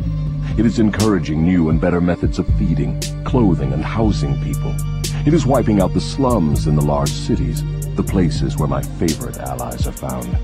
It 0.57 0.65
is 0.65 0.79
encouraging 0.79 1.43
new 1.43 1.69
and 1.69 1.79
better 1.79 2.01
methods 2.01 2.39
of 2.39 2.47
feeding, 2.57 2.99
clothing, 3.23 3.71
and 3.73 3.83
housing 3.83 4.41
people. 4.43 4.75
It 5.25 5.33
is 5.33 5.45
wiping 5.45 5.81
out 5.81 5.93
the 5.93 6.01
slums 6.01 6.67
in 6.67 6.75
the 6.75 6.81
large 6.81 7.11
cities, 7.11 7.63
the 7.95 8.03
places 8.03 8.57
where 8.57 8.67
my 8.67 8.81
favorite 8.81 9.37
allies 9.37 9.87
are 9.87 9.91
found. 9.91 10.37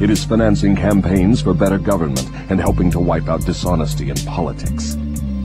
It 0.00 0.10
is 0.10 0.24
financing 0.24 0.74
campaigns 0.74 1.40
for 1.40 1.54
better 1.54 1.78
government 1.78 2.28
and 2.50 2.60
helping 2.60 2.90
to 2.90 3.00
wipe 3.00 3.28
out 3.28 3.46
dishonesty 3.46 4.10
in 4.10 4.16
politics. 4.16 4.96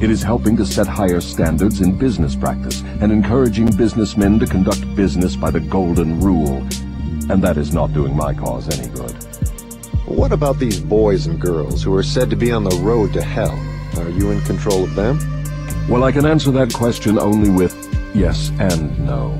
It 0.02 0.10
is 0.10 0.24
helping 0.24 0.58
to 0.58 0.65
set 0.65 0.88
higher 0.88 1.22
standards 1.22 1.82
in 1.82 1.98
business 1.98 2.36
practice 2.36 2.82
and 3.02 3.12
encouraging 3.12 3.76
businessmen 3.76 4.39
to 4.39 4.48
conduct 4.48 4.95
business 4.95 5.36
by 5.36 5.52
the 5.52 5.60
golden 5.60 6.19
rule. 6.19 6.58
And 7.30 7.43
that 7.43 7.58
is 7.58 7.74
not 7.74 7.93
doing 7.93 8.15
my 8.15 8.34
cause 8.34 8.67
any 8.80 8.88
good. 8.93 9.12
What 10.06 10.32
about 10.32 10.58
these 10.58 10.80
boys 10.80 11.28
and 11.28 11.39
girls 11.39 11.84
who 11.84 11.93
are 11.95 12.02
said 12.02 12.30
to 12.32 12.36
be 12.36 12.52
on 12.52 12.63
the 12.63 12.76
road 12.78 13.13
to 13.13 13.22
hell? 13.22 13.58
Are 13.97 14.10
you 14.10 14.32
in 14.32 14.41
control 14.41 14.84
of 14.84 14.95
them? 14.95 15.17
Well, 15.89 16.04
I 16.04 16.12
can 16.12 16.25
answer 16.25 16.52
that 16.52 16.73
question 16.73 17.17
only 17.17 17.49
with 17.49 17.75
yes 18.13 18.52
and 18.60 19.06
no. 19.06 19.39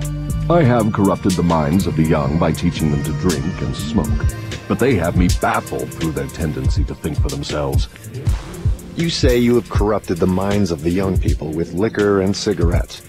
I 0.50 0.64
have 0.64 0.92
corrupted 0.94 1.34
the 1.34 1.44
minds 1.44 1.86
of 1.86 1.96
the 1.96 2.04
young 2.04 2.40
by 2.40 2.52
teaching 2.52 2.90
them 2.90 3.04
to 3.04 3.12
drink 3.22 3.62
and 3.62 3.76
smoke. 3.76 4.26
But 4.68 4.80
they 4.80 4.96
have 4.96 5.16
me 5.16 5.30
baffled 5.42 5.94
through 5.94 6.14
their 6.14 6.28
tendency 6.28 6.84
to 6.86 6.96
think 6.96 7.22
for 7.22 7.30
themselves. 7.30 7.88
You 8.96 9.10
say 9.10 9.38
you 9.38 9.56
have 9.56 9.70
corrupted 9.70 10.18
the 10.18 10.28
minds 10.28 10.72
of 10.72 10.82
the 10.82 10.90
young 10.90 11.18
people 11.18 11.52
with 11.52 11.74
liquor 11.74 12.22
and 12.22 12.36
cigarettes. 12.36 13.02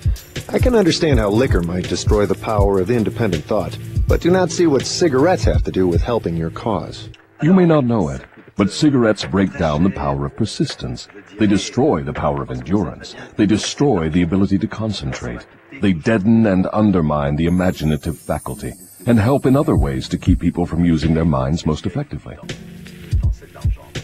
I 0.50 0.58
can 0.58 0.74
understand 0.74 1.18
how 1.18 1.30
liquor 1.30 1.62
might 1.62 1.88
destroy 1.88 2.26
the 2.26 2.34
power 2.34 2.78
of 2.78 2.90
independent 2.90 3.44
thought, 3.44 3.76
but 4.06 4.20
do 4.20 4.30
not 4.30 4.50
see 4.50 4.66
what 4.66 4.84
cigarettes 4.84 5.44
have 5.44 5.62
to 5.64 5.72
do 5.72 5.88
with 5.88 6.02
helping 6.02 6.36
your 6.36 6.50
cause. 6.50 7.08
You 7.42 7.54
may 7.54 7.64
not 7.64 7.84
know 7.84 8.10
it, 8.10 8.22
but 8.60 8.70
cigarettes 8.70 9.24
break 9.24 9.56
down 9.56 9.82
the 9.82 9.88
power 9.88 10.26
of 10.26 10.36
persistence. 10.36 11.08
They 11.38 11.46
destroy 11.46 12.02
the 12.02 12.12
power 12.12 12.42
of 12.42 12.50
endurance. 12.50 13.16
They 13.36 13.46
destroy 13.46 14.10
the 14.10 14.20
ability 14.20 14.58
to 14.58 14.66
concentrate. 14.66 15.46
They 15.80 15.94
deaden 15.94 16.44
and 16.44 16.68
undermine 16.70 17.36
the 17.36 17.46
imaginative 17.46 18.18
faculty, 18.18 18.74
and 19.06 19.18
help 19.18 19.46
in 19.46 19.56
other 19.56 19.76
ways 19.76 20.10
to 20.10 20.18
keep 20.18 20.40
people 20.40 20.66
from 20.66 20.84
using 20.84 21.14
their 21.14 21.24
minds 21.24 21.64
most 21.64 21.86
effectively. 21.86 22.36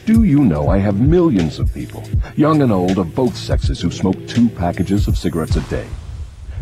Do 0.07 0.25
you 0.25 0.43
know 0.43 0.71
I 0.71 0.79
have 0.79 1.03
millions 1.03 1.59
of 1.59 1.75
people, 1.75 2.03
young 2.35 2.63
and 2.63 2.73
old 2.73 2.97
of 2.97 3.15
both 3.15 3.37
sexes, 3.37 3.83
who 3.83 3.91
smoke 3.91 4.27
two 4.27 4.49
packages 4.49 5.07
of 5.07 5.19
cigarettes 5.19 5.57
a 5.57 5.61
day? 5.69 5.87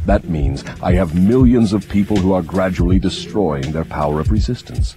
That 0.05 0.25
means 0.25 0.65
I 0.83 0.95
have 0.95 1.15
millions 1.15 1.73
of 1.73 1.89
people 1.89 2.17
who 2.17 2.33
are 2.33 2.43
gradually 2.43 2.99
destroying 2.99 3.71
their 3.71 3.85
power 3.85 4.19
of 4.19 4.33
resistance. 4.33 4.97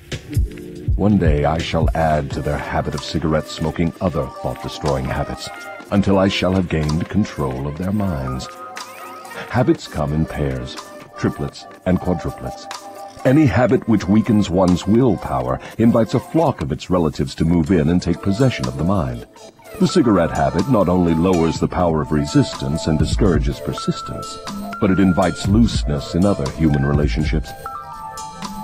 One 0.98 1.20
day 1.20 1.46
I 1.46 1.60
shall 1.60 1.88
add 1.94 2.32
to 2.32 2.42
their 2.42 2.58
habit 2.58 2.96
of 2.96 3.04
cigarette 3.04 3.48
smoking 3.48 3.94
other 4.02 4.26
thought-destroying 4.42 5.06
habits, 5.06 5.48
until 5.92 6.18
I 6.18 6.28
shall 6.28 6.54
have 6.54 6.70
gained 6.70 7.08
control 7.08 7.68
of 7.68 7.78
their 7.78 7.92
minds. 7.92 8.48
Habits 9.50 9.88
come 9.88 10.12
in 10.12 10.26
pairs, 10.26 10.76
triplets, 11.16 11.66
and 11.86 12.00
quadruplets. 12.00 12.66
Any 13.26 13.46
habit 13.46 13.88
which 13.88 14.08
weakens 14.08 14.50
one's 14.50 14.88
willpower 14.88 15.60
invites 15.78 16.16
a 16.16 16.20
flock 16.20 16.64
of 16.64 16.72
its 16.72 16.90
relatives 16.90 17.36
to 17.36 17.46
move 17.46 17.70
in 17.70 17.90
and 17.90 18.02
take 18.02 18.24
possession 18.24 18.68
of 18.68 18.78
the 18.78 18.84
mind. 18.84 19.28
The 19.80 19.88
cigarette 19.88 20.32
habit 20.32 20.68
not 20.72 20.90
only 20.90 21.14
lowers 21.14 21.60
the 21.60 21.68
power 21.68 22.02
of 22.02 22.12
resistance 22.12 22.88
and 22.88 22.98
discourages 22.98 23.60
persistence, 23.60 24.40
but 24.82 24.90
it 24.90 25.00
invites 25.00 25.48
looseness 25.48 26.16
in 26.16 26.26
other 26.26 26.50
human 26.54 26.84
relationships. 26.84 27.52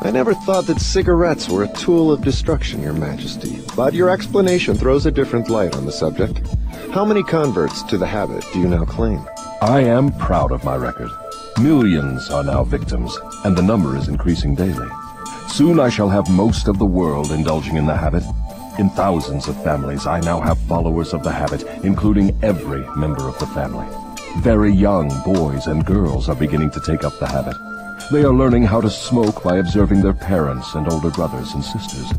I 0.03 0.11
never 0.11 0.33
thought 0.33 0.67
that 0.67 0.81
cigarettes 0.81 1.47
were 1.47 1.63
a 1.63 1.73
tool 1.73 2.11
of 2.11 2.21
destruction, 2.21 2.81
Your 2.81 2.91
Majesty, 2.91 3.61
but 3.73 3.93
your 3.93 4.09
explanation 4.09 4.75
throws 4.75 5.05
a 5.05 5.11
different 5.11 5.49
light 5.49 5.77
on 5.77 5.85
the 5.85 5.93
subject. 5.93 6.45
How 6.91 7.05
many 7.05 7.23
converts 7.23 7.83
to 7.83 7.97
the 7.97 8.05
habit 8.05 8.45
do 8.51 8.59
you 8.59 8.67
now 8.67 8.83
claim? 8.83 9.25
I 9.61 9.79
am 9.79 10.11
proud 10.17 10.51
of 10.51 10.65
my 10.65 10.75
record. 10.75 11.09
Millions 11.61 12.29
are 12.29 12.43
now 12.43 12.65
victims, 12.65 13.17
and 13.45 13.57
the 13.57 13.61
number 13.61 13.95
is 13.95 14.09
increasing 14.09 14.55
daily. 14.55 14.89
Soon 15.47 15.79
I 15.79 15.87
shall 15.87 16.09
have 16.09 16.29
most 16.29 16.67
of 16.67 16.79
the 16.79 16.85
world 16.85 17.31
indulging 17.31 17.77
in 17.77 17.85
the 17.85 17.95
habit. 17.95 18.23
In 18.79 18.89
thousands 18.89 19.47
of 19.47 19.63
families, 19.63 20.05
I 20.05 20.19
now 20.19 20.41
have 20.41 20.59
followers 20.67 21.13
of 21.13 21.23
the 21.23 21.31
habit, 21.31 21.63
including 21.85 22.37
every 22.43 22.85
member 22.97 23.29
of 23.29 23.39
the 23.39 23.47
family. 23.47 23.87
Very 24.39 24.73
young 24.73 25.07
boys 25.23 25.67
and 25.67 25.85
girls 25.85 26.27
are 26.27 26.35
beginning 26.35 26.71
to 26.71 26.81
take 26.81 27.05
up 27.05 27.17
the 27.19 27.27
habit. 27.27 27.55
They 28.13 28.23
are 28.25 28.31
learning 28.31 28.61
how 28.61 28.79
to 28.79 28.91
smoke 28.91 29.41
by 29.41 29.57
observing 29.57 30.03
their 30.03 30.13
parents 30.13 30.75
and 30.75 30.87
older 30.87 31.09
brothers 31.09 31.55
and 31.55 31.63
sisters. 31.63 32.11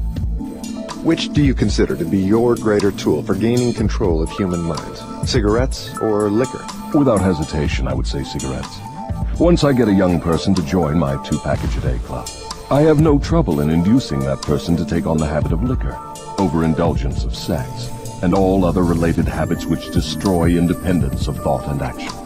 Which 1.04 1.32
do 1.32 1.40
you 1.40 1.54
consider 1.54 1.94
to 1.94 2.04
be 2.04 2.18
your 2.18 2.56
greater 2.56 2.90
tool 2.90 3.22
for 3.22 3.36
gaining 3.36 3.72
control 3.72 4.20
of 4.20 4.28
human 4.28 4.60
minds? 4.60 5.04
Cigarettes 5.24 5.96
or 5.98 6.28
liquor? 6.30 6.66
Without 6.98 7.20
hesitation, 7.20 7.86
I 7.86 7.94
would 7.94 8.08
say 8.08 8.24
cigarettes. 8.24 8.80
Once 9.38 9.62
I 9.62 9.72
get 9.72 9.86
a 9.86 9.92
young 9.92 10.20
person 10.20 10.52
to 10.56 10.62
join 10.62 10.98
my 10.98 11.14
two-package-a-day 11.24 12.00
club, 12.00 12.28
I 12.72 12.80
have 12.80 12.98
no 12.98 13.20
trouble 13.20 13.60
in 13.60 13.70
inducing 13.70 14.18
that 14.24 14.42
person 14.42 14.76
to 14.78 14.84
take 14.84 15.06
on 15.06 15.18
the 15.18 15.28
habit 15.28 15.52
of 15.52 15.62
liquor, 15.62 15.96
overindulgence 16.40 17.22
of 17.22 17.36
sex, 17.36 17.88
and 18.20 18.34
all 18.34 18.64
other 18.64 18.82
related 18.82 19.28
habits 19.28 19.64
which 19.64 19.92
destroy 19.92 20.58
independence 20.58 21.28
of 21.28 21.36
thought 21.36 21.68
and 21.68 21.80
action. 21.82 22.23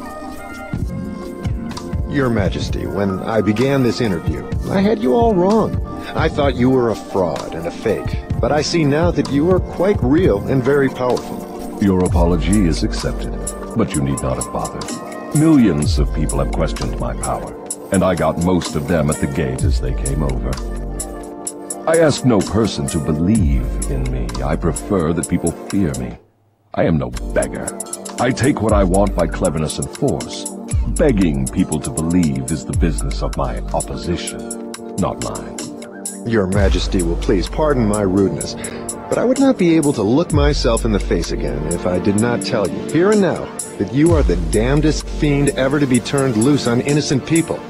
Your 2.09 2.31
Majesty, 2.31 2.87
when 2.87 3.21
I 3.21 3.42
began 3.42 3.83
this 3.83 4.01
interview, 4.01 4.49
I 4.71 4.81
had 4.81 5.03
you 5.03 5.14
all 5.14 5.35
wrong. 5.35 5.77
I 6.16 6.27
thought 6.27 6.55
you 6.55 6.71
were 6.71 6.88
a 6.88 6.97
fraud 6.97 7.55
and 7.55 7.66
a 7.66 7.71
fake, 7.71 8.18
but 8.40 8.51
I 8.51 8.62
see 8.62 8.83
now 8.83 9.11
that 9.11 9.31
you 9.31 9.51
are 9.51 9.61
quite 9.61 10.03
real 10.03 10.40
and 10.49 10.64
very 10.64 10.88
powerful. 10.88 11.79
Your 11.83 12.03
apology 12.05 12.66
is 12.66 12.83
accepted, 12.83 13.33
but 13.77 13.94
you 13.94 14.01
need 14.01 14.23
not 14.23 14.42
have 14.42 14.51
bothered. 14.53 15.37
Millions 15.37 15.99
of 15.99 16.12
people 16.14 16.38
have 16.38 16.51
questioned 16.51 16.99
my 16.99 17.12
power, 17.21 17.55
and 17.92 18.03
I 18.03 18.14
got 18.14 18.42
most 18.42 18.75
of 18.75 18.88
them 18.88 19.11
at 19.11 19.16
the 19.16 19.27
gate 19.27 19.62
as 19.62 19.79
they 19.79 19.92
came 19.92 20.23
over. 20.23 20.51
I 21.87 21.99
ask 21.99 22.25
no 22.25 22.40
person 22.40 22.87
to 22.88 22.99
believe 22.99 23.66
in 23.90 24.11
me. 24.11 24.27
I 24.42 24.57
prefer 24.57 25.12
that 25.12 25.29
people 25.29 25.53
fear 25.68 25.92
me. 25.99 26.16
I 26.73 26.85
am 26.85 26.97
no 26.97 27.11
beggar. 27.11 27.68
I 28.18 28.31
take 28.31 28.62
what 28.62 28.73
I 28.73 28.83
want 28.85 29.14
by 29.14 29.27
cleverness 29.27 29.79
and 29.79 29.88
force. 29.90 30.58
Begging 30.96 31.46
people 31.46 31.78
to 31.81 31.90
believe 31.90 32.50
is 32.50 32.64
the 32.64 32.76
business 32.78 33.22
of 33.22 33.37
my 33.37 33.59
opposition, 33.74 34.72
not 34.98 35.22
mine. 35.22 35.57
Your 36.26 36.46
Majesty 36.46 37.02
will 37.02 37.16
please 37.16 37.48
pardon 37.48 37.87
my 37.87 38.02
rudeness, 38.02 38.54
but 39.09 39.16
I 39.16 39.24
would 39.24 39.38
not 39.38 39.57
be 39.57 39.76
able 39.76 39.92
to 39.94 40.02
look 40.02 40.33
myself 40.33 40.85
in 40.85 40.92
the 40.92 41.00
face 41.00 41.31
again 41.31 41.64
if 41.68 41.87
I 41.87 41.98
did 41.98 42.20
not 42.20 42.42
tell 42.42 42.68
you, 42.68 42.78
here 42.90 43.12
and 43.12 43.20
now, 43.20 43.44
that 43.78 43.94
you 43.94 44.12
are 44.12 44.22
the 44.22 44.37
damnedest 44.50 45.07
fiend 45.07 45.50
ever 45.50 45.78
to 45.81 45.87
be 45.87 46.00
turned 46.00 46.37
loose 46.37 46.66
on 46.66 46.81
innocent 46.81 47.24
people. 47.26 47.61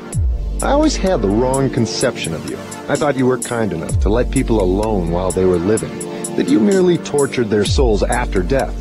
I 0.62 0.70
always 0.70 0.96
had 0.96 1.22
the 1.22 1.28
wrong 1.28 1.70
conception 1.70 2.34
of 2.34 2.50
you. 2.50 2.56
I 2.88 2.96
thought 2.96 3.16
you 3.16 3.26
were 3.26 3.38
kind 3.38 3.72
enough 3.72 4.00
to 4.00 4.08
let 4.08 4.30
people 4.30 4.60
alone 4.60 5.10
while 5.10 5.30
they 5.30 5.44
were 5.44 5.58
living, 5.58 5.96
that 6.36 6.48
you 6.48 6.58
merely 6.58 6.98
tortured 6.98 7.50
their 7.50 7.64
souls 7.64 8.02
after 8.02 8.42
death. 8.42 8.74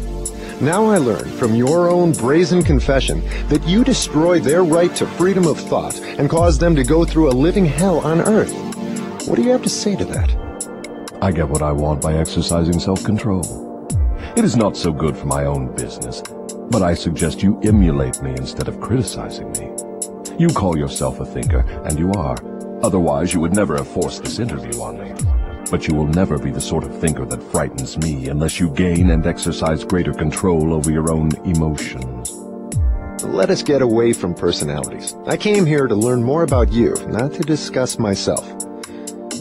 Now 0.60 0.88
I 0.88 0.98
learn 0.98 1.30
from 1.38 1.54
your 1.54 1.88
own 1.88 2.13
brazen 2.13 2.63
confession 2.63 3.24
that 3.48 3.63
you 3.67 3.84
destroy 3.84 4.39
their 4.39 4.63
right 4.63 4.93
to 4.96 5.06
freedom 5.06 5.46
of 5.46 5.60
thought 5.60 6.00
and 6.00 6.28
cause 6.28 6.58
them 6.58 6.76
to 6.76 6.84
go 6.84 7.06
through 7.06 7.30
a 7.30 7.39
living 7.46 7.65
hell 7.65 8.00
on 8.00 8.22
earth. 8.22 8.52
What 9.28 9.36
do 9.36 9.43
you 9.43 9.52
have 9.52 9.62
to 9.62 9.70
say 9.70 9.96
to 9.96 10.06
that? 10.06 11.17
I 11.22 11.32
get 11.32 11.48
what 11.48 11.62
I 11.62 11.72
want 11.72 12.02
by 12.02 12.15
exercising 12.15 12.80
self-control. 12.80 13.88
It 14.36 14.43
is 14.43 14.56
not 14.56 14.76
so 14.76 14.91
good 14.91 15.15
for 15.15 15.28
my 15.28 15.46
own 15.46 15.76
business, 15.76 16.24
but 16.72 16.82
I 16.82 16.96
suggest 16.96 17.43
you 17.43 17.60
emulate 17.62 18.20
me 18.24 18.32
instead 18.32 18.67
of 18.67 18.82
criticizing 18.82 19.52
me. 19.52 19.70
You 20.39 20.48
call 20.48 20.76
yourself 20.76 21.20
a 21.20 21.26
thinker, 21.26 21.60
and 21.86 22.00
you 22.00 22.12
are. 22.13 22.38
Otherwise, 22.82 23.32
you 23.32 23.41
would 23.41 23.56
never 23.56 23.78
have 23.78 23.88
forced 23.88 24.24
this 24.24 24.39
interview 24.39 24.82
on 24.82 24.98
me. 24.98 25.37
But 25.69 25.86
you 25.86 25.95
will 25.95 26.08
never 26.08 26.38
be 26.38 26.49
the 26.49 26.62
sort 26.62 26.86
of 26.86 26.97
thinker 26.97 27.25
that 27.25 27.43
frightens 27.51 27.97
me 27.97 28.30
unless 28.30 28.58
you 28.58 28.69
gain 28.69 29.10
and 29.10 29.25
exercise 29.27 29.84
greater 29.84 30.13
control 30.13 30.73
over 30.73 30.89
your 30.89 31.12
own 31.12 31.36
emotions. 31.45 32.32
Let 33.23 33.49
us 33.49 33.63
get 33.63 33.82
away 33.82 34.13
from 34.13 34.34
personalities. 34.34 35.15
I 35.25 35.36
came 35.36 35.65
here 35.65 35.88
to 35.88 35.95
learn 35.95 36.23
more 36.23 36.43
about 36.43 36.71
you, 36.71 36.93
not 37.08 37.34
to 37.34 37.41
discuss 37.41 37.99
myself. 37.99 38.47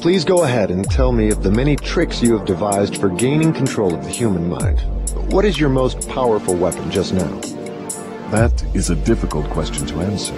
Please 0.01 0.25
go 0.25 0.43
ahead 0.43 0.73
and 0.73 0.89
tell 0.91 1.13
me 1.13 1.31
of 1.31 1.45
the 1.45 1.51
many 1.51 1.77
tricks 1.77 2.21
you 2.21 2.37
have 2.37 2.47
devised 2.47 2.97
for 2.97 3.09
gaining 3.09 3.53
control 3.53 3.95
of 3.95 4.03
the 4.03 4.11
human 4.11 4.49
mind. 4.49 4.81
What 5.33 5.45
is 5.45 5.61
your 5.61 5.69
most 5.69 6.09
powerful 6.09 6.57
weapon 6.57 6.91
just 6.91 7.15
now? 7.15 7.41
That 8.31 8.65
is 8.75 8.91
a 8.91 8.97
difficult 8.97 9.49
question 9.51 9.87
to 9.87 10.01
answer. 10.01 10.35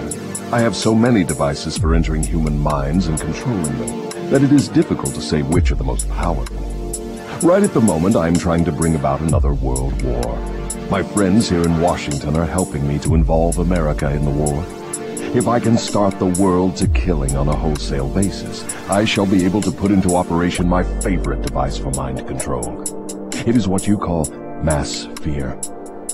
I 0.53 0.59
have 0.59 0.75
so 0.75 0.93
many 0.93 1.23
devices 1.23 1.79
for 1.79 1.95
entering 1.95 2.23
human 2.23 2.59
minds 2.59 3.07
and 3.07 3.19
controlling 3.19 3.77
them 3.79 4.08
that 4.29 4.43
it 4.43 4.51
is 4.51 4.67
difficult 4.67 5.15
to 5.15 5.21
say 5.21 5.41
which 5.41 5.71
are 5.71 5.75
the 5.75 5.83
most 5.83 6.07
powerful. 6.09 6.55
Right 7.41 7.63
at 7.63 7.73
the 7.73 7.81
moment, 7.81 8.15
I 8.15 8.27
am 8.27 8.35
trying 8.35 8.63
to 8.65 8.71
bring 8.71 8.93
about 8.93 9.21
another 9.21 9.53
world 9.53 9.99
war. 10.03 10.37
My 10.91 11.01
friends 11.01 11.49
here 11.49 11.63
in 11.63 11.81
Washington 11.81 12.35
are 12.35 12.45
helping 12.45 12.87
me 12.87 12.99
to 12.99 13.15
involve 13.15 13.57
America 13.57 14.11
in 14.11 14.25
the 14.25 14.31
war. 14.31 14.63
If 15.35 15.47
I 15.47 15.59
can 15.59 15.77
start 15.77 16.19
the 16.19 16.41
world 16.41 16.75
to 16.77 16.87
killing 16.87 17.35
on 17.35 17.47
a 17.47 17.55
wholesale 17.55 18.09
basis, 18.09 18.63
I 18.87 19.05
shall 19.05 19.25
be 19.25 19.45
able 19.45 19.61
to 19.61 19.71
put 19.71 19.91
into 19.91 20.15
operation 20.15 20.67
my 20.67 20.83
favorite 21.01 21.41
device 21.41 21.77
for 21.77 21.91
mind 21.91 22.27
control. 22.27 22.81
It 23.47 23.55
is 23.55 23.67
what 23.67 23.87
you 23.87 23.97
call 23.97 24.25
mass 24.63 25.07
fear. 25.21 25.59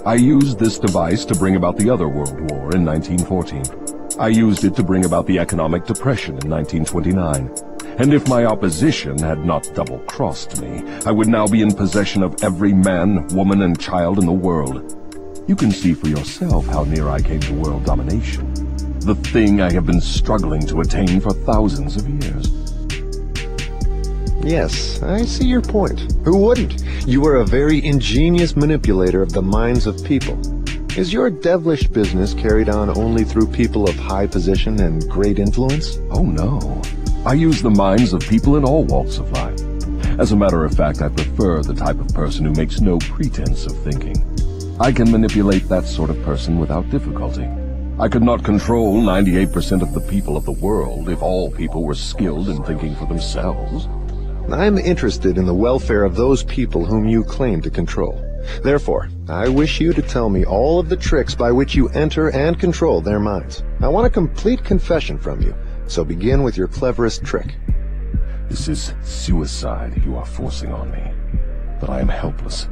I 0.06 0.16
used 0.16 0.60
this 0.60 0.80
device 0.80 1.26
to 1.26 1.36
bring 1.36 1.56
about 1.56 1.78
the 1.78 1.90
other 1.90 2.08
world 2.08 2.40
war 2.52 2.76
in 2.76 2.86
1914. 2.86 4.20
I 4.20 4.28
used 4.30 4.64
it 4.64 4.76
to 4.76 4.84
bring 4.84 5.04
about 5.04 5.28
the 5.28 5.40
economic 5.40 5.86
depression 5.86 6.38
in 6.38 6.50
1929. 6.50 7.75
And 7.98 8.14
if 8.14 8.28
my 8.28 8.44
opposition 8.44 9.18
had 9.20 9.46
not 9.46 9.72
double-crossed 9.74 10.62
me, 10.62 10.84
I 11.06 11.12
would 11.12 11.30
now 11.30 11.48
be 11.48 11.62
in 11.62 11.74
possession 11.74 12.24
of 12.24 12.44
every 12.44 12.74
man, 12.74 13.26
woman, 13.30 13.62
and 13.62 13.80
child 13.80 14.20
in 14.20 14.26
the 14.26 14.34
world. 14.34 15.02
You 15.48 15.56
can 15.56 15.72
see 15.72 15.94
for 15.94 16.10
yourself 16.10 16.66
how 16.68 16.84
near 16.84 17.08
I 17.08 17.22
came 17.22 17.40
to 17.40 17.54
world 17.54 17.86
domination. 17.86 18.54
The 19.00 19.16
thing 19.16 19.62
I 19.62 19.72
have 19.72 19.86
been 19.86 20.02
struggling 20.02 20.66
to 20.68 20.82
attain 20.82 21.22
for 21.22 21.32
thousands 21.32 21.96
of 21.96 22.10
years. 22.10 22.52
Yes, 24.44 25.02
I 25.02 25.24
see 25.24 25.46
your 25.46 25.62
point. 25.62 26.12
Who 26.26 26.38
wouldn't? 26.38 26.84
You 27.08 27.26
are 27.28 27.38
a 27.38 27.46
very 27.46 27.84
ingenious 27.86 28.58
manipulator 28.58 29.22
of 29.22 29.32
the 29.32 29.42
minds 29.42 29.88
of 29.88 30.04
people. 30.04 30.38
Is 30.98 31.14
your 31.14 31.30
devilish 31.30 31.88
business 31.88 32.34
carried 32.34 32.68
on 32.68 32.90
only 32.98 33.24
through 33.24 33.48
people 33.48 33.88
of 33.88 33.96
high 33.96 34.28
position 34.28 34.82
and 34.82 35.08
great 35.10 35.40
influence? 35.40 35.98
Oh 36.12 36.24
no. 36.24 36.82
I 37.26 37.34
use 37.34 37.60
the 37.60 37.72
minds 37.72 38.14
of 38.14 38.22
people 38.22 38.56
in 38.56 38.64
all 38.64 38.84
walks 38.84 39.18
of 39.18 39.32
life. 39.32 39.60
As 40.20 40.32
a 40.32 40.36
matter 40.36 40.64
of 40.64 40.76
fact, 40.76 41.02
I 41.02 41.10
prefer 41.10 41.64
the 41.64 41.74
type 41.74 42.00
of 42.00 42.10
person 42.10 42.46
who 42.46 42.54
makes 42.54 42.82
no 42.82 43.00
pretense 43.00 43.66
of 43.66 43.76
thinking. 43.80 44.16
I 44.80 44.92
can 44.92 45.12
manipulate 45.12 45.68
that 45.68 45.86
sort 45.86 46.12
of 46.12 46.22
person 46.22 46.60
without 46.60 46.88
difficulty. 46.92 47.50
I 47.98 48.10
could 48.10 48.22
not 48.22 48.44
control 48.44 49.02
98% 49.02 49.82
of 49.82 49.96
the 49.96 50.02
people 50.02 50.38
of 50.38 50.46
the 50.46 50.52
world 50.52 51.10
if 51.10 51.24
all 51.24 51.50
people 51.50 51.84
were 51.84 51.96
skilled 51.96 52.48
in 52.48 52.64
thinking 52.64 52.94
for 52.94 53.08
themselves. 53.08 53.88
I'm 54.54 54.78
interested 54.78 55.40
in 55.40 55.48
the 55.48 55.54
welfare 55.54 56.04
of 56.04 56.16
those 56.16 56.44
people 56.44 56.86
whom 56.86 57.08
you 57.08 57.24
claim 57.24 57.60
to 57.64 57.72
control. 57.72 58.24
Therefore, 58.62 59.10
I 59.28 59.50
wish 59.50 59.82
you 59.82 59.94
to 59.94 60.02
tell 60.04 60.30
me 60.30 60.46
all 60.46 60.80
of 60.80 60.90
the 60.90 60.96
tricks 60.96 61.34
by 61.34 61.52
which 61.52 61.74
you 61.74 61.90
enter 61.90 62.30
and 62.30 62.60
control 62.60 63.02
their 63.02 63.20
minds. 63.20 63.64
I 63.82 63.88
want 63.88 64.06
a 64.06 64.12
complete 64.12 64.64
confession 64.64 65.18
from 65.18 65.42
you, 65.42 65.56
so 65.88 66.04
begin 66.04 66.44
with 66.44 66.58
your 66.58 66.68
cleverest 66.68 67.24
trick. 67.24 67.56
This 68.50 68.68
is 68.68 68.94
suicide 69.04 70.02
you 70.06 70.16
are 70.16 70.26
forcing 70.26 70.72
on 70.72 70.92
me, 70.92 71.12
but 71.80 71.90
I 71.90 72.00
am 72.00 72.08
helpless. 72.08 72.68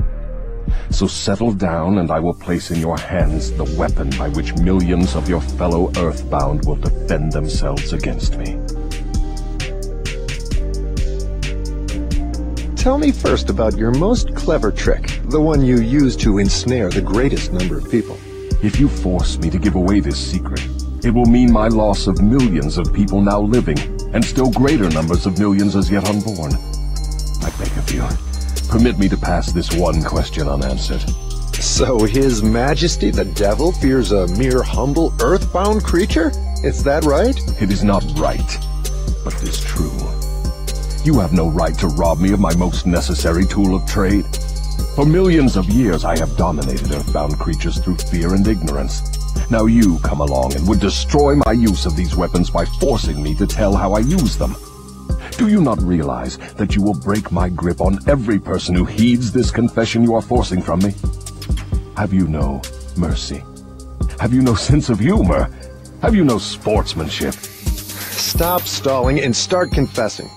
So 0.90 1.08
settle 1.08 1.52
down 1.52 1.98
and 1.98 2.12
I 2.12 2.20
will 2.20 2.34
place 2.34 2.72
in 2.72 2.80
your 2.80 2.98
hands 2.98 3.52
the 3.52 3.66
weapon 3.78 4.10
by 4.12 4.30
which 4.30 4.56
millions 4.56 5.16
of 5.16 5.30
your 5.30 5.42
fellow 5.42 5.92
Earthbound 5.98 6.66
will 6.66 6.76
defend 6.76 7.32
themselves 7.32 7.94
against 7.94 8.38
me. 8.38 8.60
Tell 12.76 12.98
me 12.98 13.12
first 13.12 13.50
about 13.50 13.78
your 13.78 13.92
most 13.92 14.36
clever 14.36 14.72
trick, 14.72 15.22
the 15.26 15.40
one 15.40 15.64
you 15.64 15.80
use 15.80 16.18
to 16.18 16.38
ensnare 16.40 16.90
the 16.90 17.02
greatest 17.02 17.54
number 17.54 17.78
of 17.78 17.90
people. 17.90 18.18
If 18.62 18.80
you 18.80 18.90
force 18.90 19.38
me 19.38 19.50
to 19.52 19.58
give 19.58 19.76
away 19.76 20.02
this 20.02 20.18
secret, 20.18 20.62
it 21.04 21.14
will 21.14 21.26
mean 21.26 21.52
my 21.52 21.68
loss 21.68 22.08
of 22.08 22.22
millions 22.22 22.78
of 22.78 22.94
people 22.94 23.22
now 23.22 23.42
living, 23.42 23.78
and 24.14 24.24
still 24.24 24.50
greater 24.52 24.90
numbers 24.90 25.26
of 25.26 25.38
millions 25.38 25.76
as 25.76 25.92
yet 25.92 26.08
unborn. 26.08 26.54
I 27.42 27.50
beg 27.60 27.78
of 27.78 27.92
you, 27.92 28.04
permit 28.70 28.98
me 28.98 29.10
to 29.10 29.18
pass 29.18 29.52
this 29.52 29.74
one 29.74 30.02
question 30.02 30.48
unanswered. 30.48 31.02
So 31.56 32.06
His 32.06 32.42
Majesty 32.42 33.12
the 33.12 33.26
Devil 33.26 33.72
fears 33.74 34.12
a 34.12 34.28
mere 34.38 34.64
humble 34.64 35.14
earthbound 35.22 35.84
creature? 35.84 36.32
Is 36.64 36.84
that 36.84 37.04
right? 37.04 37.38
It 37.62 37.72
is 37.72 37.84
not 37.84 38.04
right, 38.16 38.58
but 39.24 39.34
it 39.36 39.44
is 39.44 39.64
true. 39.64 39.98
You 41.04 41.20
have 41.20 41.34
no 41.34 41.50
right 41.50 41.78
to 41.80 41.88
rob 41.88 42.20
me 42.20 42.32
of 42.32 42.40
my 42.40 42.56
most 42.56 42.86
necessary 42.86 43.46
tool 43.46 43.76
of 43.76 43.86
trade. 43.86 44.26
For 44.96 45.06
millions 45.06 45.58
of 45.58 45.70
years 45.70 46.06
I 46.06 46.18
have 46.18 46.38
dominated 46.38 46.92
earthbound 46.92 47.38
creatures 47.40 47.80
through 47.80 47.98
fear 47.98 48.34
and 48.36 48.48
ignorance. 48.48 49.02
Now 49.50 49.66
you 49.66 50.00
come 50.00 50.22
along 50.22 50.56
and 50.56 50.68
would 50.68 50.80
destroy 50.80 51.36
my 51.36 51.52
use 51.52 51.86
of 51.86 51.96
these 51.96 52.16
weapons 52.16 52.50
by 52.50 52.66
forcing 52.66 53.22
me 53.22 53.36
to 53.36 53.48
tell 53.48 53.76
how 53.76 53.94
I 53.94 54.00
use 54.00 54.38
them. 54.38 54.56
Do 55.38 55.48
you 55.48 55.62
not 55.62 55.82
realize 55.82 56.38
that 56.58 56.76
you 56.76 56.82
will 56.82 56.94
break 56.94 57.32
my 57.32 57.50
grip 57.50 57.82
on 57.82 58.00
every 58.08 58.40
person 58.40 58.76
who 58.76 58.86
heeds 58.86 59.32
this 59.32 59.52
confession 59.52 60.04
you 60.04 60.16
are 60.16 60.22
forcing 60.22 60.62
from 60.62 60.80
me? 60.80 60.94
Have 61.98 62.14
you 62.14 62.28
no 62.28 62.62
mercy? 62.98 63.44
Have 64.20 64.34
you 64.34 64.42
no 64.42 64.56
sense 64.56 64.90
of 64.90 65.00
humor? 65.00 65.50
Have 66.02 66.16
you 66.16 66.24
no 66.24 66.38
sportsmanship? 66.38 67.34
Stop 67.34 68.62
stalling 68.62 69.22
and 69.22 69.36
start 69.36 69.72
confessing. 69.72 70.30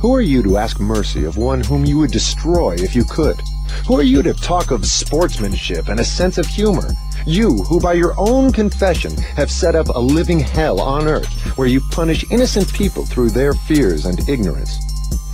Who 0.00 0.14
are 0.14 0.20
you 0.20 0.42
to 0.44 0.56
ask 0.56 0.80
mercy 0.80 1.24
of 1.24 1.36
one 1.36 1.62
whom 1.62 1.84
you 1.84 1.98
would 1.98 2.10
destroy 2.10 2.74
if 2.74 2.94
you 2.94 3.04
could? 3.04 3.36
Who 3.86 3.98
are 3.98 4.02
you 4.02 4.22
to 4.22 4.34
talk 4.34 4.70
of 4.70 4.86
sportsmanship 4.86 5.88
and 5.88 6.00
a 6.00 6.04
sense 6.04 6.38
of 6.38 6.46
humor? 6.46 6.90
You, 7.26 7.58
who 7.64 7.80
by 7.80 7.94
your 7.94 8.14
own 8.16 8.52
confession 8.52 9.16
have 9.36 9.50
set 9.50 9.74
up 9.74 9.88
a 9.88 9.98
living 9.98 10.40
hell 10.40 10.80
on 10.80 11.06
earth, 11.06 11.56
where 11.56 11.68
you 11.68 11.80
punish 11.90 12.24
innocent 12.30 12.72
people 12.72 13.04
through 13.04 13.30
their 13.30 13.52
fears 13.52 14.06
and 14.06 14.28
ignorance. 14.28 14.78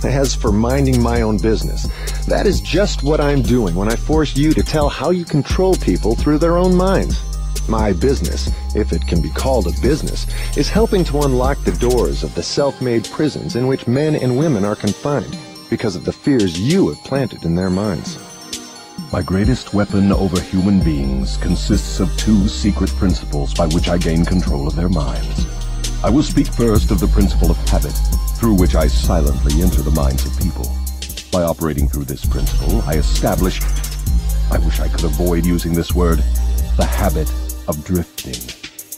As 0.03 0.35
for 0.35 0.51
minding 0.51 1.01
my 1.01 1.21
own 1.21 1.37
business, 1.37 1.87
that 2.25 2.45
is 2.45 2.61
just 2.61 3.03
what 3.03 3.19
I'm 3.19 3.41
doing 3.41 3.73
when 3.73 3.89
I 3.89 3.95
force 3.95 4.35
you 4.35 4.53
to 4.53 4.63
tell 4.63 4.89
how 4.89 5.09
you 5.09 5.25
control 5.25 5.75
people 5.75 6.15
through 6.15 6.37
their 6.37 6.57
own 6.57 6.75
minds. 6.75 7.21
My 7.67 7.93
business, 7.93 8.51
if 8.75 8.93
it 8.93 9.05
can 9.07 9.21
be 9.21 9.29
called 9.29 9.67
a 9.67 9.81
business, 9.81 10.27
is 10.55 10.69
helping 10.69 11.03
to 11.05 11.21
unlock 11.21 11.57
the 11.63 11.71
doors 11.73 12.23
of 12.23 12.33
the 12.35 12.43
self-made 12.43 13.05
prisons 13.05 13.55
in 13.55 13.67
which 13.67 13.87
men 13.87 14.15
and 14.15 14.37
women 14.37 14.63
are 14.63 14.75
confined 14.75 15.37
because 15.69 15.95
of 15.95 16.05
the 16.05 16.13
fears 16.13 16.59
you 16.59 16.89
have 16.89 17.03
planted 17.03 17.43
in 17.43 17.55
their 17.55 17.69
minds. 17.69 18.17
My 19.11 19.21
greatest 19.21 19.73
weapon 19.73 20.11
over 20.11 20.39
human 20.39 20.83
beings 20.83 21.37
consists 21.37 21.99
of 21.99 22.15
two 22.17 22.47
secret 22.47 22.89
principles 22.91 23.53
by 23.53 23.67
which 23.67 23.87
I 23.87 23.97
gain 23.97 24.25
control 24.25 24.67
of 24.67 24.75
their 24.75 24.89
minds. 24.89 25.45
I 26.03 26.09
will 26.09 26.23
speak 26.23 26.47
first 26.47 26.91
of 26.91 26.99
the 26.99 27.07
principle 27.07 27.49
of 27.49 27.57
habit, 27.69 27.93
through 28.37 28.55
which 28.55 28.75
I 28.75 28.87
silently 28.87 29.61
enter 29.61 29.81
the 29.81 29.91
minds 29.91 30.25
of 30.25 30.37
people. 30.37 30.65
By 31.31 31.43
operating 31.43 31.87
through 31.87 32.03
this 32.03 32.25
principle, 32.25 32.81
I 32.81 32.95
establish, 32.95 33.61
I 34.51 34.57
wish 34.59 34.79
I 34.79 34.89
could 34.89 35.05
avoid 35.05 35.45
using 35.45 35.73
this 35.73 35.95
word, 35.95 36.19
the 36.75 36.85
habit 36.85 37.31
of 37.67 37.83
drifting. 37.85 38.35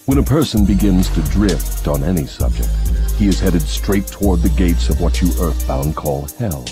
When 0.06 0.18
a 0.18 0.24
person 0.24 0.66
begins 0.66 1.10
to 1.10 1.22
drift 1.30 1.88
on 1.88 2.04
any 2.04 2.26
subject, 2.26 2.70
he 3.18 3.28
is 3.28 3.40
headed 3.40 3.62
straight 3.62 4.08
toward 4.08 4.42
the 4.42 4.50
gates 4.50 4.90
of 4.90 5.00
what 5.02 5.22
you 5.22 5.30
earthbound 5.40 5.96
call 5.96 6.28
hell. 6.40 6.66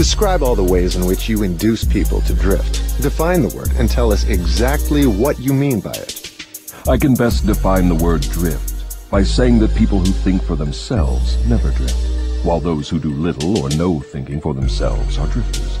Describe 0.00 0.42
all 0.42 0.54
the 0.54 0.64
ways 0.64 0.96
in 0.96 1.04
which 1.04 1.28
you 1.28 1.42
induce 1.42 1.84
people 1.84 2.22
to 2.22 2.32
drift. 2.32 3.02
Define 3.02 3.42
the 3.42 3.54
word 3.54 3.70
and 3.76 3.86
tell 3.86 4.10
us 4.10 4.26
exactly 4.26 5.04
what 5.04 5.38
you 5.38 5.52
mean 5.52 5.80
by 5.80 5.90
it. 5.90 6.42
I 6.88 6.96
can 6.96 7.12
best 7.12 7.44
define 7.44 7.86
the 7.86 8.02
word 8.02 8.22
drift 8.22 9.10
by 9.10 9.22
saying 9.22 9.58
that 9.58 9.74
people 9.74 9.98
who 9.98 10.10
think 10.10 10.42
for 10.42 10.56
themselves 10.56 11.36
never 11.46 11.70
drift, 11.72 11.98
while 12.46 12.60
those 12.60 12.88
who 12.88 12.98
do 12.98 13.12
little 13.12 13.58
or 13.58 13.68
no 13.76 14.00
thinking 14.00 14.40
for 14.40 14.54
themselves 14.54 15.18
are 15.18 15.26
drifters. 15.26 15.78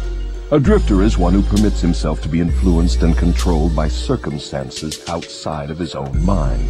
A 0.50 0.60
drifter 0.60 1.02
is 1.02 1.16
one 1.16 1.32
who 1.32 1.40
permits 1.40 1.80
himself 1.80 2.20
to 2.20 2.28
be 2.28 2.42
influenced 2.42 3.02
and 3.02 3.16
controlled 3.16 3.74
by 3.74 3.88
circumstances 3.88 5.02
outside 5.08 5.70
of 5.70 5.78
his 5.78 5.94
own 5.94 6.22
mind. 6.22 6.68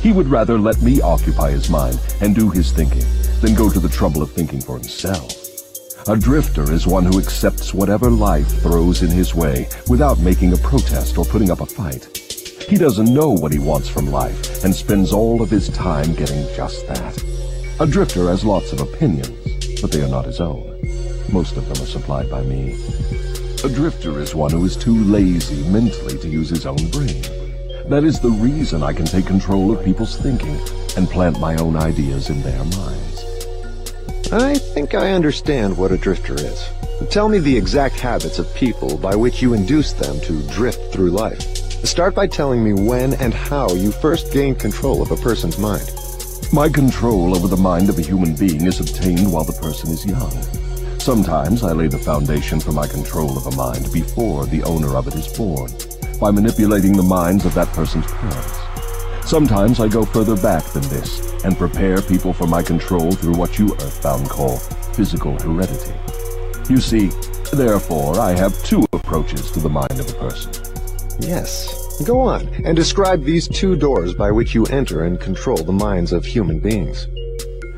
He 0.00 0.12
would 0.12 0.28
rather 0.28 0.58
let 0.58 0.80
me 0.80 1.02
occupy 1.02 1.50
his 1.50 1.68
mind 1.68 2.00
and 2.22 2.34
do 2.34 2.48
his 2.48 2.72
thinking 2.72 3.04
than 3.42 3.54
go 3.54 3.68
to 3.68 3.80
the 3.80 3.90
trouble 3.90 4.22
of 4.22 4.32
thinking 4.32 4.62
for 4.62 4.78
himself. 4.78 5.55
A 6.08 6.16
drifter 6.16 6.72
is 6.72 6.86
one 6.86 7.04
who 7.04 7.18
accepts 7.18 7.74
whatever 7.74 8.08
life 8.08 8.46
throws 8.62 9.02
in 9.02 9.10
his 9.10 9.34
way 9.34 9.68
without 9.88 10.20
making 10.20 10.52
a 10.52 10.56
protest 10.58 11.18
or 11.18 11.24
putting 11.24 11.50
up 11.50 11.60
a 11.60 11.66
fight. 11.66 12.16
He 12.68 12.76
doesn't 12.76 13.12
know 13.12 13.30
what 13.30 13.50
he 13.50 13.58
wants 13.58 13.88
from 13.88 14.12
life 14.12 14.62
and 14.62 14.72
spends 14.72 15.12
all 15.12 15.42
of 15.42 15.50
his 15.50 15.68
time 15.70 16.14
getting 16.14 16.46
just 16.54 16.86
that. 16.86 17.24
A 17.80 17.88
drifter 17.88 18.28
has 18.28 18.44
lots 18.44 18.72
of 18.72 18.82
opinions, 18.82 19.80
but 19.80 19.90
they 19.90 20.00
are 20.00 20.08
not 20.08 20.26
his 20.26 20.40
own. 20.40 20.78
Most 21.32 21.56
of 21.56 21.66
them 21.66 21.82
are 21.82 21.88
supplied 21.88 22.30
by 22.30 22.44
me. 22.44 22.80
A 23.64 23.68
drifter 23.68 24.20
is 24.20 24.32
one 24.32 24.52
who 24.52 24.64
is 24.64 24.76
too 24.76 24.96
lazy 25.06 25.68
mentally 25.70 26.18
to 26.18 26.28
use 26.28 26.50
his 26.50 26.66
own 26.66 26.88
brain. 26.90 27.20
That 27.88 28.04
is 28.04 28.20
the 28.20 28.30
reason 28.30 28.84
I 28.84 28.92
can 28.92 29.06
take 29.06 29.26
control 29.26 29.72
of 29.72 29.84
people's 29.84 30.16
thinking 30.16 30.60
and 30.96 31.10
plant 31.10 31.40
my 31.40 31.56
own 31.56 31.74
ideas 31.74 32.30
in 32.30 32.42
their 32.42 32.64
minds. 32.64 33.15
I 34.32 34.58
think 34.58 34.94
I 34.94 35.12
understand 35.12 35.78
what 35.78 35.92
a 35.92 35.96
drifter 35.96 36.34
is. 36.34 36.68
Tell 37.10 37.28
me 37.28 37.38
the 37.38 37.56
exact 37.56 38.00
habits 38.00 38.40
of 38.40 38.52
people 38.56 38.98
by 38.98 39.14
which 39.14 39.40
you 39.40 39.54
induce 39.54 39.92
them 39.92 40.18
to 40.22 40.42
drift 40.48 40.92
through 40.92 41.10
life. 41.10 41.40
Start 41.86 42.16
by 42.16 42.26
telling 42.26 42.64
me 42.64 42.72
when 42.72 43.14
and 43.14 43.32
how 43.32 43.72
you 43.74 43.92
first 43.92 44.32
gained 44.32 44.58
control 44.58 45.00
of 45.00 45.12
a 45.12 45.16
person's 45.16 45.58
mind. 45.58 45.88
My 46.52 46.68
control 46.68 47.36
over 47.36 47.46
the 47.46 47.56
mind 47.56 47.88
of 47.88 47.98
a 47.98 48.02
human 48.02 48.34
being 48.34 48.66
is 48.66 48.80
obtained 48.80 49.32
while 49.32 49.44
the 49.44 49.52
person 49.52 49.90
is 49.90 50.04
young. 50.04 50.32
Sometimes 50.98 51.62
I 51.62 51.70
lay 51.70 51.86
the 51.86 51.98
foundation 51.98 52.58
for 52.58 52.72
my 52.72 52.88
control 52.88 53.36
of 53.36 53.46
a 53.46 53.56
mind 53.56 53.92
before 53.92 54.46
the 54.46 54.64
owner 54.64 54.96
of 54.96 55.06
it 55.06 55.14
is 55.14 55.28
born, 55.38 55.70
by 56.20 56.32
manipulating 56.32 56.96
the 56.96 57.02
minds 57.04 57.44
of 57.44 57.54
that 57.54 57.68
person's 57.68 58.06
parents. 58.06 58.65
Sometimes 59.26 59.80
I 59.80 59.88
go 59.88 60.04
further 60.04 60.36
back 60.36 60.62
than 60.66 60.84
this 60.84 61.42
and 61.44 61.58
prepare 61.58 62.00
people 62.00 62.32
for 62.32 62.46
my 62.46 62.62
control 62.62 63.10
through 63.10 63.34
what 63.34 63.58
you 63.58 63.74
earthbound 63.74 64.30
call 64.30 64.58
physical 64.94 65.36
heredity. 65.40 65.92
You 66.70 66.76
see, 66.78 67.10
therefore, 67.52 68.20
I 68.20 68.36
have 68.36 68.56
two 68.62 68.86
approaches 68.92 69.50
to 69.50 69.58
the 69.58 69.68
mind 69.68 69.98
of 69.98 70.08
a 70.08 70.12
person. 70.12 70.52
Yes. 71.18 72.04
Go 72.06 72.20
on, 72.20 72.46
and 72.64 72.76
describe 72.76 73.24
these 73.24 73.48
two 73.48 73.74
doors 73.74 74.14
by 74.14 74.30
which 74.30 74.54
you 74.54 74.64
enter 74.66 75.04
and 75.04 75.18
control 75.18 75.56
the 75.56 75.72
minds 75.72 76.12
of 76.12 76.24
human 76.24 76.60
beings. 76.60 77.08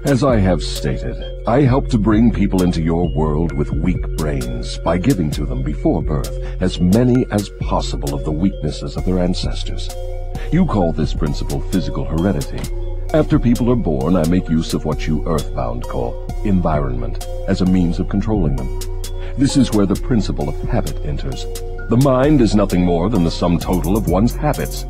As 0.04 0.22
I 0.22 0.36
have 0.36 0.62
stated, 0.62 1.16
I 1.46 1.62
help 1.62 1.88
to 1.88 1.98
bring 1.98 2.30
people 2.30 2.62
into 2.62 2.82
your 2.82 3.08
world 3.14 3.52
with 3.52 3.70
weak 3.70 4.02
brains 4.18 4.76
by 4.84 4.98
giving 4.98 5.30
to 5.30 5.46
them 5.46 5.62
before 5.62 6.02
birth 6.02 6.28
as 6.60 6.78
many 6.78 7.24
as 7.30 7.48
possible 7.60 8.14
of 8.14 8.24
the 8.24 8.32
weaknesses 8.32 8.96
of 8.96 9.06
their 9.06 9.18
ancestors. 9.18 9.88
You 10.52 10.66
call 10.66 10.92
this 10.92 11.14
principle 11.14 11.60
physical 11.60 12.04
heredity. 12.04 12.60
After 13.14 13.38
people 13.38 13.70
are 13.70 13.76
born, 13.76 14.16
I 14.16 14.28
make 14.28 14.48
use 14.48 14.74
of 14.74 14.84
what 14.84 15.06
you 15.06 15.26
earthbound 15.26 15.84
call 15.84 16.26
environment 16.44 17.26
as 17.48 17.60
a 17.60 17.66
means 17.66 17.98
of 17.98 18.08
controlling 18.08 18.56
them. 18.56 18.80
This 19.38 19.56
is 19.56 19.72
where 19.72 19.86
the 19.86 19.94
principle 19.94 20.48
of 20.48 20.60
habit 20.68 21.04
enters. 21.04 21.44
The 21.88 22.00
mind 22.02 22.40
is 22.40 22.54
nothing 22.54 22.84
more 22.84 23.08
than 23.08 23.24
the 23.24 23.30
sum 23.30 23.58
total 23.58 23.96
of 23.96 24.08
one's 24.08 24.34
habits. 24.34 24.84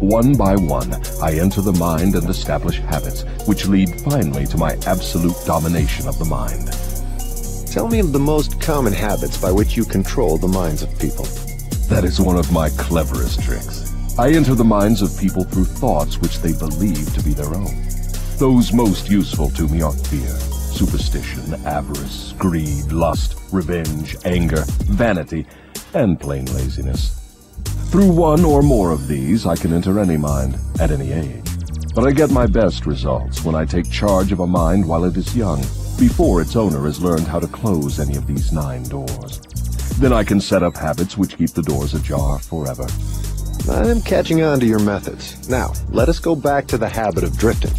One 0.00 0.34
by 0.34 0.56
one, 0.56 0.92
I 1.22 1.38
enter 1.38 1.60
the 1.60 1.72
mind 1.72 2.14
and 2.14 2.28
establish 2.28 2.78
habits, 2.78 3.22
which 3.46 3.68
lead 3.68 4.00
finally 4.00 4.46
to 4.46 4.58
my 4.58 4.76
absolute 4.86 5.36
domination 5.46 6.08
of 6.08 6.18
the 6.18 6.24
mind. 6.24 6.72
Tell 7.72 7.88
me 7.88 8.00
of 8.00 8.12
the 8.12 8.18
most 8.18 8.60
common 8.60 8.92
habits 8.92 9.40
by 9.40 9.50
which 9.50 9.76
you 9.76 9.84
control 9.84 10.36
the 10.36 10.48
minds 10.48 10.82
of 10.82 10.98
people. 10.98 11.24
That 11.88 12.04
is 12.04 12.20
one 12.20 12.36
of 12.36 12.52
my 12.52 12.68
cleverest 12.70 13.40
tricks. 13.40 13.91
I 14.18 14.30
enter 14.32 14.54
the 14.54 14.62
minds 14.62 15.00
of 15.00 15.18
people 15.18 15.42
through 15.42 15.64
thoughts 15.64 16.18
which 16.18 16.40
they 16.40 16.52
believe 16.52 17.14
to 17.14 17.22
be 17.22 17.32
their 17.32 17.54
own. 17.54 17.82
Those 18.36 18.70
most 18.70 19.08
useful 19.08 19.48
to 19.52 19.66
me 19.66 19.80
are 19.80 19.92
fear, 19.92 20.28
superstition, 20.28 21.54
avarice, 21.64 22.34
greed, 22.36 22.92
lust, 22.92 23.36
revenge, 23.50 24.16
anger, 24.26 24.64
vanity, 24.84 25.46
and 25.94 26.20
plain 26.20 26.44
laziness. 26.44 27.18
Through 27.90 28.12
one 28.12 28.44
or 28.44 28.62
more 28.62 28.90
of 28.90 29.08
these, 29.08 29.46
I 29.46 29.56
can 29.56 29.72
enter 29.72 29.98
any 29.98 30.18
mind, 30.18 30.58
at 30.78 30.90
any 30.90 31.12
age. 31.12 31.48
But 31.94 32.06
I 32.06 32.10
get 32.10 32.30
my 32.30 32.46
best 32.46 32.84
results 32.84 33.44
when 33.44 33.54
I 33.54 33.64
take 33.64 33.90
charge 33.90 34.30
of 34.30 34.40
a 34.40 34.46
mind 34.46 34.86
while 34.86 35.04
it 35.04 35.16
is 35.16 35.34
young, 35.34 35.62
before 35.98 36.42
its 36.42 36.54
owner 36.54 36.84
has 36.84 37.00
learned 37.00 37.26
how 37.26 37.40
to 37.40 37.46
close 37.46 37.98
any 37.98 38.16
of 38.16 38.26
these 38.26 38.52
nine 38.52 38.82
doors. 38.82 39.40
Then 39.98 40.12
I 40.12 40.22
can 40.22 40.40
set 40.40 40.62
up 40.62 40.76
habits 40.76 41.16
which 41.16 41.38
keep 41.38 41.50
the 41.50 41.62
doors 41.62 41.94
ajar 41.94 42.38
forever. 42.40 42.86
I'm 43.68 44.02
catching 44.02 44.42
on 44.42 44.58
to 44.60 44.66
your 44.66 44.80
methods. 44.80 45.48
Now, 45.48 45.72
let 45.90 46.08
us 46.08 46.18
go 46.18 46.34
back 46.34 46.66
to 46.66 46.78
the 46.78 46.88
habit 46.88 47.22
of 47.22 47.38
drifting. 47.38 47.70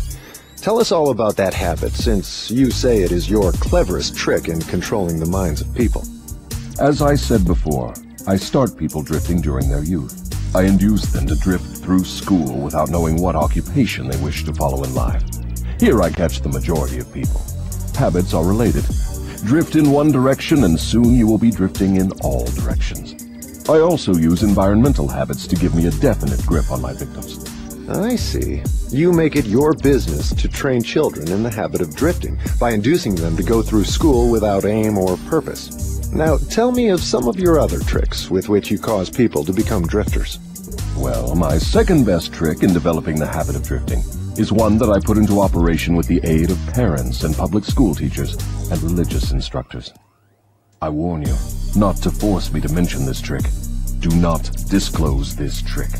Tell 0.55 0.79
us 0.79 0.93
all 0.93 1.09
about 1.09 1.35
that 1.35 1.53
habit, 1.53 1.91
since 1.91 2.49
you 2.49 2.71
say 2.71 3.03
it 3.03 3.11
is 3.11 3.29
your 3.29 3.51
cleverest 3.51 4.15
trick 4.15 4.47
in 4.47 4.61
controlling 4.61 5.19
the 5.19 5.25
minds 5.25 5.59
of 5.59 5.75
people. 5.75 6.03
As 6.79 7.01
I 7.01 7.15
said 7.15 7.45
before, 7.45 7.93
I 8.25 8.37
start 8.37 8.77
people 8.77 9.03
drifting 9.03 9.41
during 9.41 9.67
their 9.67 9.83
youth. 9.83 10.19
I 10.55 10.63
induce 10.63 11.07
them 11.07 11.27
to 11.27 11.35
drift 11.35 11.83
through 11.83 12.05
school 12.05 12.59
without 12.59 12.89
knowing 12.89 13.21
what 13.21 13.35
occupation 13.35 14.07
they 14.07 14.17
wish 14.23 14.45
to 14.45 14.53
follow 14.53 14.83
in 14.83 14.95
life. 14.95 15.23
Here 15.79 16.01
I 16.01 16.11
catch 16.11 16.39
the 16.39 16.49
majority 16.49 16.99
of 16.99 17.13
people. 17.13 17.41
Habits 17.97 18.33
are 18.33 18.45
related. 18.45 18.85
Drift 19.43 19.75
in 19.75 19.91
one 19.91 20.13
direction 20.13 20.63
and 20.63 20.79
soon 20.79 21.13
you 21.13 21.27
will 21.27 21.37
be 21.37 21.51
drifting 21.51 21.97
in 21.97 22.11
all 22.21 22.45
directions. 22.51 23.22
I 23.69 23.79
also 23.79 24.13
use 24.13 24.43
environmental 24.43 25.07
habits 25.07 25.47
to 25.47 25.55
give 25.55 25.73
me 25.73 25.87
a 25.87 25.91
definite 25.91 26.45
grip 26.45 26.69
on 26.69 26.81
my 26.81 26.91
victims. 26.91 27.39
I 27.87 28.17
see. 28.17 28.61
You 28.89 29.13
make 29.13 29.37
it 29.37 29.45
your 29.45 29.73
business 29.73 30.33
to 30.35 30.49
train 30.49 30.83
children 30.83 31.31
in 31.31 31.43
the 31.43 31.49
habit 31.49 31.79
of 31.79 31.95
drifting 31.95 32.37
by 32.59 32.71
inducing 32.71 33.15
them 33.15 33.37
to 33.37 33.43
go 33.43 33.61
through 33.61 33.85
school 33.85 34.29
without 34.29 34.65
aim 34.65 34.97
or 34.97 35.15
purpose. 35.29 36.11
Now, 36.11 36.37
tell 36.37 36.73
me 36.73 36.89
of 36.89 36.99
some 36.99 37.29
of 37.29 37.39
your 37.39 37.57
other 37.57 37.79
tricks 37.79 38.29
with 38.29 38.49
which 38.49 38.69
you 38.69 38.77
cause 38.77 39.09
people 39.09 39.45
to 39.45 39.53
become 39.53 39.87
drifters. 39.87 40.39
Well, 40.97 41.33
my 41.33 41.57
second 41.57 42.05
best 42.05 42.33
trick 42.33 42.63
in 42.63 42.73
developing 42.73 43.17
the 43.17 43.27
habit 43.27 43.55
of 43.55 43.63
drifting 43.63 44.03
is 44.37 44.51
one 44.51 44.77
that 44.79 44.89
I 44.89 44.99
put 44.99 45.17
into 45.17 45.39
operation 45.39 45.95
with 45.95 46.07
the 46.07 46.19
aid 46.23 46.51
of 46.51 46.59
parents 46.73 47.23
and 47.23 47.33
public 47.33 47.63
school 47.63 47.95
teachers 47.95 48.33
and 48.69 48.81
religious 48.83 49.31
instructors. 49.31 49.93
I 50.83 50.89
warn 50.89 51.21
you 51.21 51.33
not 51.77 51.95
to 52.01 52.11
force 52.11 52.51
me 52.51 52.59
to 52.59 52.67
mention 52.67 53.05
this 53.05 53.21
trick. 53.21 53.45
Do 54.01 54.09
not 54.17 54.43
disclose 54.69 55.33
this 55.33 55.61
trick. 55.61 55.91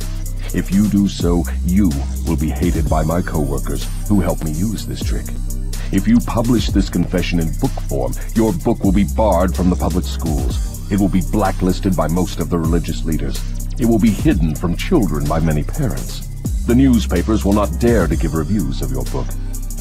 If 0.54 0.72
you 0.74 0.90
do 0.90 1.08
so, 1.08 1.46
you 1.66 1.90
will 2.28 2.36
be 2.36 2.50
hated 2.50 2.90
by 2.90 3.02
my 3.04 3.22
coworkers 3.22 3.88
who 4.10 4.20
helped 4.20 4.44
me 4.44 4.52
use 4.52 4.86
this 4.86 5.02
trick. 5.02 5.26
If 5.94 6.06
you 6.06 6.20
publish 6.20 6.68
this 6.68 6.90
confession 6.90 7.40
in 7.40 7.58
book 7.62 7.72
form, 7.88 8.12
your 8.36 8.52
book 8.52 8.84
will 8.84 8.92
be 8.92 9.06
barred 9.16 9.56
from 9.56 9.70
the 9.70 9.78
public 9.78 10.04
schools. 10.04 10.92
It 10.92 11.00
will 11.00 11.08
be 11.08 11.24
blacklisted 11.32 11.96
by 11.96 12.10
most 12.10 12.42
of 12.42 12.50
the 12.50 12.60
religious 12.60 13.06
leaders. 13.06 13.40
It 13.80 13.86
will 13.86 14.00
be 14.00 14.12
hidden 14.12 14.54
from 14.54 14.76
children 14.76 15.26
by 15.26 15.40
many 15.40 15.64
parents. 15.64 16.28
The 16.66 16.76
newspapers 16.76 17.46
will 17.46 17.54
not 17.54 17.80
dare 17.80 18.08
to 18.08 18.18
give 18.18 18.34
reviews 18.34 18.82
of 18.82 18.92
your 18.92 19.06
book. 19.06 19.28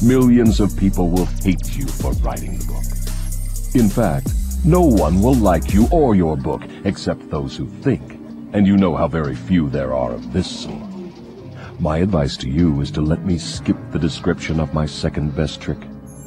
Millions 0.01 0.61
of 0.61 0.77
people 0.77 1.09
will 1.09 1.27
hate 1.43 1.75
you 1.75 1.87
for 1.87 2.13
writing 2.23 2.57
the 2.57 2.65
book. 2.67 2.85
In 3.75 3.89
fact, 3.89 4.31
no 4.65 4.81
one 4.81 5.21
will 5.21 5.35
like 5.35 5.73
you 5.73 5.87
or 5.91 6.15
your 6.15 6.37
book 6.37 6.63
except 6.85 7.29
those 7.29 7.57
who 7.57 7.67
think, 7.67 8.13
and 8.53 8.65
you 8.65 8.77
know 8.77 8.95
how 8.95 9.07
very 9.07 9.35
few 9.35 9.69
there 9.69 9.93
are 9.93 10.13
of 10.13 10.31
this 10.31 10.49
sort. 10.49 10.81
My 11.79 11.97
advice 11.97 12.37
to 12.37 12.49
you 12.49 12.79
is 12.79 12.91
to 12.91 13.01
let 13.01 13.25
me 13.25 13.37
skip 13.37 13.77
the 13.91 13.99
description 13.99 14.59
of 14.59 14.73
my 14.73 14.85
second 14.85 15.35
best 15.35 15.59
trick. 15.59 15.79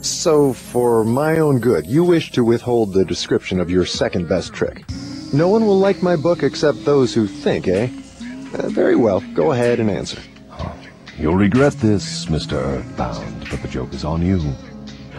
So, 0.02 0.52
for 0.52 1.02
my 1.02 1.38
own 1.38 1.60
good, 1.60 1.86
you 1.86 2.04
wish 2.04 2.30
to 2.32 2.44
withhold 2.44 2.92
the 2.92 3.04
description 3.04 3.58
of 3.58 3.70
your 3.70 3.86
second 3.86 4.28
best 4.28 4.52
trick. 4.52 4.84
No 5.32 5.48
one 5.48 5.66
will 5.66 5.78
like 5.78 6.02
my 6.02 6.14
book 6.14 6.42
except 6.42 6.84
those 6.84 7.14
who 7.14 7.26
think, 7.26 7.68
eh? 7.68 7.88
Uh, 8.52 8.68
very 8.68 8.96
well, 8.96 9.20
go 9.34 9.52
ahead 9.52 9.80
and 9.80 9.90
answer. 9.90 10.20
You'll 11.18 11.36
regret 11.36 11.72
this, 11.74 12.26
Mr. 12.26 12.52
Earthbound, 12.52 13.48
but 13.50 13.62
the 13.62 13.68
joke 13.68 13.94
is 13.94 14.04
on 14.04 14.20
you. 14.20 14.40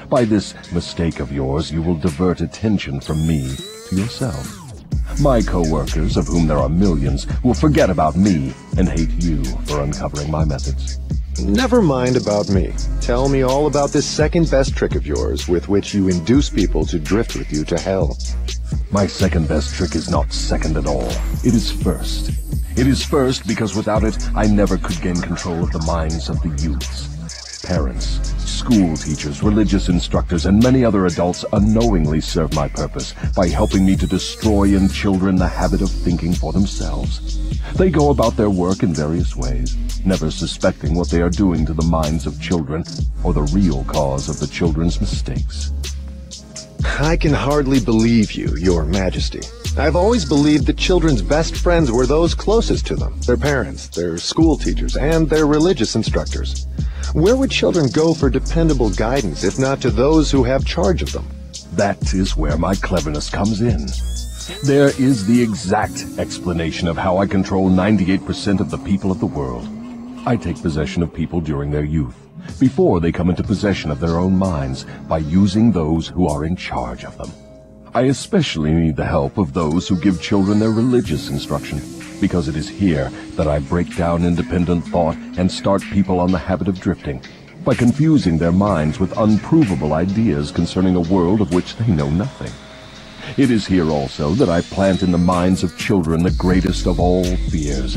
By 0.10 0.24
this 0.24 0.54
mistake 0.72 1.20
of 1.20 1.34
yours, 1.34 1.70
you 1.70 1.82
will 1.82 1.96
divert 1.96 2.40
attention 2.40 3.02
from 3.02 3.28
me 3.28 3.54
to 3.90 3.96
yourself. 3.98 4.58
My 5.20 5.42
co-workers, 5.42 6.16
of 6.16 6.28
whom 6.28 6.48
there 6.48 6.60
are 6.60 6.70
millions, 6.70 7.28
will 7.44 7.54
forget 7.54 7.90
about 7.90 8.16
me 8.16 8.54
and 8.78 8.88
hate 8.88 9.12
you 9.22 9.44
for 9.66 9.82
uncovering 9.82 10.32
my 10.32 10.46
methods. 10.46 10.98
Never 11.42 11.82
mind 11.82 12.16
about 12.16 12.50
me. 12.50 12.74
Tell 13.02 13.28
me 13.28 13.42
all 13.42 13.68
about 13.68 13.90
this 13.90 14.06
second 14.06 14.50
best 14.50 14.78
trick 14.78 14.96
of 14.96 15.06
yours 15.06 15.50
with 15.50 15.68
which 15.68 15.94
you 15.94 16.08
induce 16.08 16.50
people 16.50 16.86
to 16.86 17.00
drift 17.00 17.36
with 17.36 17.52
you 17.52 17.66
to 17.66 17.78
hell. 17.78 18.18
My 18.92 19.08
second 19.08 19.50
best 19.50 19.76
trick 19.76 19.94
is 19.94 20.10
not 20.10 20.32
second 20.32 20.78
at 20.78 20.88
all. 20.88 21.10
It 21.44 21.54
is 21.54 21.70
first. 21.70 22.30
It 22.78 22.88
is 22.88 23.04
first 23.04 23.46
because 23.46 23.76
without 23.76 24.06
it, 24.06 24.18
I 24.36 24.48
never 24.48 24.78
could 24.78 25.02
gain 25.02 25.18
control 25.22 25.64
of 25.64 25.74
the 25.74 25.84
minds 25.86 26.30
of 26.30 26.42
the 26.42 26.64
youths. 26.64 27.17
Parents, 27.68 28.34
school 28.50 28.96
teachers, 28.96 29.44
religious 29.44 29.90
instructors, 29.90 30.46
and 30.46 30.64
many 30.64 30.86
other 30.86 31.06
adults 31.06 31.44
unknowingly 31.52 32.22
serve 32.22 32.54
my 32.54 32.70
purpose 32.70 33.14
by 33.36 33.50
helping 33.50 33.86
me 33.86 33.98
to 33.98 34.08
destroy 34.08 34.74
in 34.74 34.88
children 34.88 35.36
the 35.36 35.50
habit 35.50 35.82
of 35.82 35.92
thinking 35.92 36.32
for 36.32 36.54
themselves. 36.54 37.38
They 37.74 37.90
go 37.90 38.10
about 38.10 38.38
their 38.38 38.50
work 38.50 38.84
in 38.84 38.94
various 38.94 39.36
ways, 39.36 39.76
never 40.06 40.32
suspecting 40.32 40.96
what 40.96 41.10
they 41.10 41.22
are 41.22 41.30
doing 41.30 41.66
to 41.66 41.74
the 41.74 41.84
minds 41.84 42.26
of 42.26 42.42
children 42.42 42.86
or 43.22 43.34
the 43.34 43.44
real 43.54 43.84
cause 43.84 44.30
of 44.30 44.40
the 44.40 44.48
children's 44.48 45.02
mistakes. 45.02 45.74
I 47.02 47.18
can 47.18 47.34
hardly 47.34 47.82
believe 47.82 48.32
you, 48.32 48.56
your 48.56 48.86
majesty. 48.86 49.42
I've 49.78 49.98
always 49.98 50.24
believed 50.24 50.68
that 50.68 50.78
children's 50.78 51.22
best 51.22 51.58
friends 51.58 51.92
were 51.92 52.06
those 52.06 52.34
closest 52.34 52.88
to 52.88 52.96
them, 52.96 53.20
their 53.28 53.36
parents, 53.36 53.90
their 53.90 54.18
school 54.18 54.58
teachers, 54.58 54.96
and 54.96 55.30
their 55.30 55.46
religious 55.46 55.98
instructors. 55.98 56.66
Where 57.14 57.38
would 57.38 57.52
children 57.52 57.88
go 57.88 58.14
for 58.14 58.30
dependable 58.30 58.90
guidance 58.90 59.44
if 59.44 59.58
not 59.58 59.80
to 59.82 59.90
those 59.90 60.30
who 60.30 60.44
have 60.44 60.66
charge 60.66 61.02
of 61.02 61.14
them? 61.14 61.28
That 61.74 62.14
is 62.14 62.36
where 62.36 62.58
my 62.58 62.76
cleverness 62.76 63.30
comes 63.30 63.62
in. 63.62 63.88
There 64.64 64.90
is 65.00 65.26
the 65.26 65.42
exact 65.42 66.06
explanation 66.18 66.88
of 66.88 66.98
how 66.98 67.18
I 67.18 67.26
control 67.26 67.70
98% 67.70 68.60
of 68.60 68.70
the 68.70 68.78
people 68.80 69.12
of 69.12 69.20
the 69.20 69.26
world. 69.26 69.68
I 70.26 70.36
take 70.36 70.62
possession 70.62 71.02
of 71.02 71.14
people 71.14 71.40
during 71.40 71.72
their 71.72 71.86
youth, 71.86 72.16
before 72.60 73.00
they 73.00 73.12
come 73.12 73.30
into 73.30 73.44
possession 73.44 73.90
of 73.90 74.00
their 74.02 74.18
own 74.18 74.38
minds, 74.38 74.86
by 75.08 75.20
using 75.20 75.72
those 75.72 76.08
who 76.08 76.28
are 76.28 76.44
in 76.44 76.56
charge 76.56 77.06
of 77.06 77.18
them. 77.18 77.32
I 77.94 78.04
especially 78.04 78.72
need 78.72 78.98
the 78.98 79.06
help 79.06 79.38
of 79.38 79.54
those 79.54 79.88
who 79.88 80.00
give 80.00 80.22
children 80.22 80.60
their 80.60 80.72
religious 80.72 81.30
instruction, 81.30 81.80
because 82.20 82.48
it 82.48 82.56
is 82.56 82.68
here 82.68 83.10
that 83.36 83.48
I 83.48 83.60
break 83.60 83.96
down 83.96 84.26
independent 84.26 84.86
thought 84.88 85.16
and 85.38 85.52
start 85.52 85.82
people 85.82 86.20
on 86.20 86.32
the 86.32 86.38
habit 86.38 86.68
of 86.68 86.80
drifting, 86.80 87.22
by 87.64 87.76
confusing 87.76 88.38
their 88.38 88.52
minds 88.52 89.00
with 89.00 89.18
unprovable 89.18 89.94
ideas 89.94 90.52
concerning 90.52 90.96
a 90.96 91.02
world 91.02 91.42
of 91.42 91.54
which 91.54 91.76
they 91.76 91.88
know 91.88 92.10
nothing. 92.10 92.52
It 93.38 93.52
is 93.52 93.68
here 93.68 93.90
also 93.90 94.32
that 94.32 94.50
I 94.50 94.62
plant 94.62 95.04
in 95.04 95.12
the 95.12 95.18
minds 95.18 95.64
of 95.64 95.78
children 95.78 96.24
the 96.24 96.32
greatest 96.32 96.88
of 96.88 97.00
all 97.00 97.26
fears, 97.50 97.94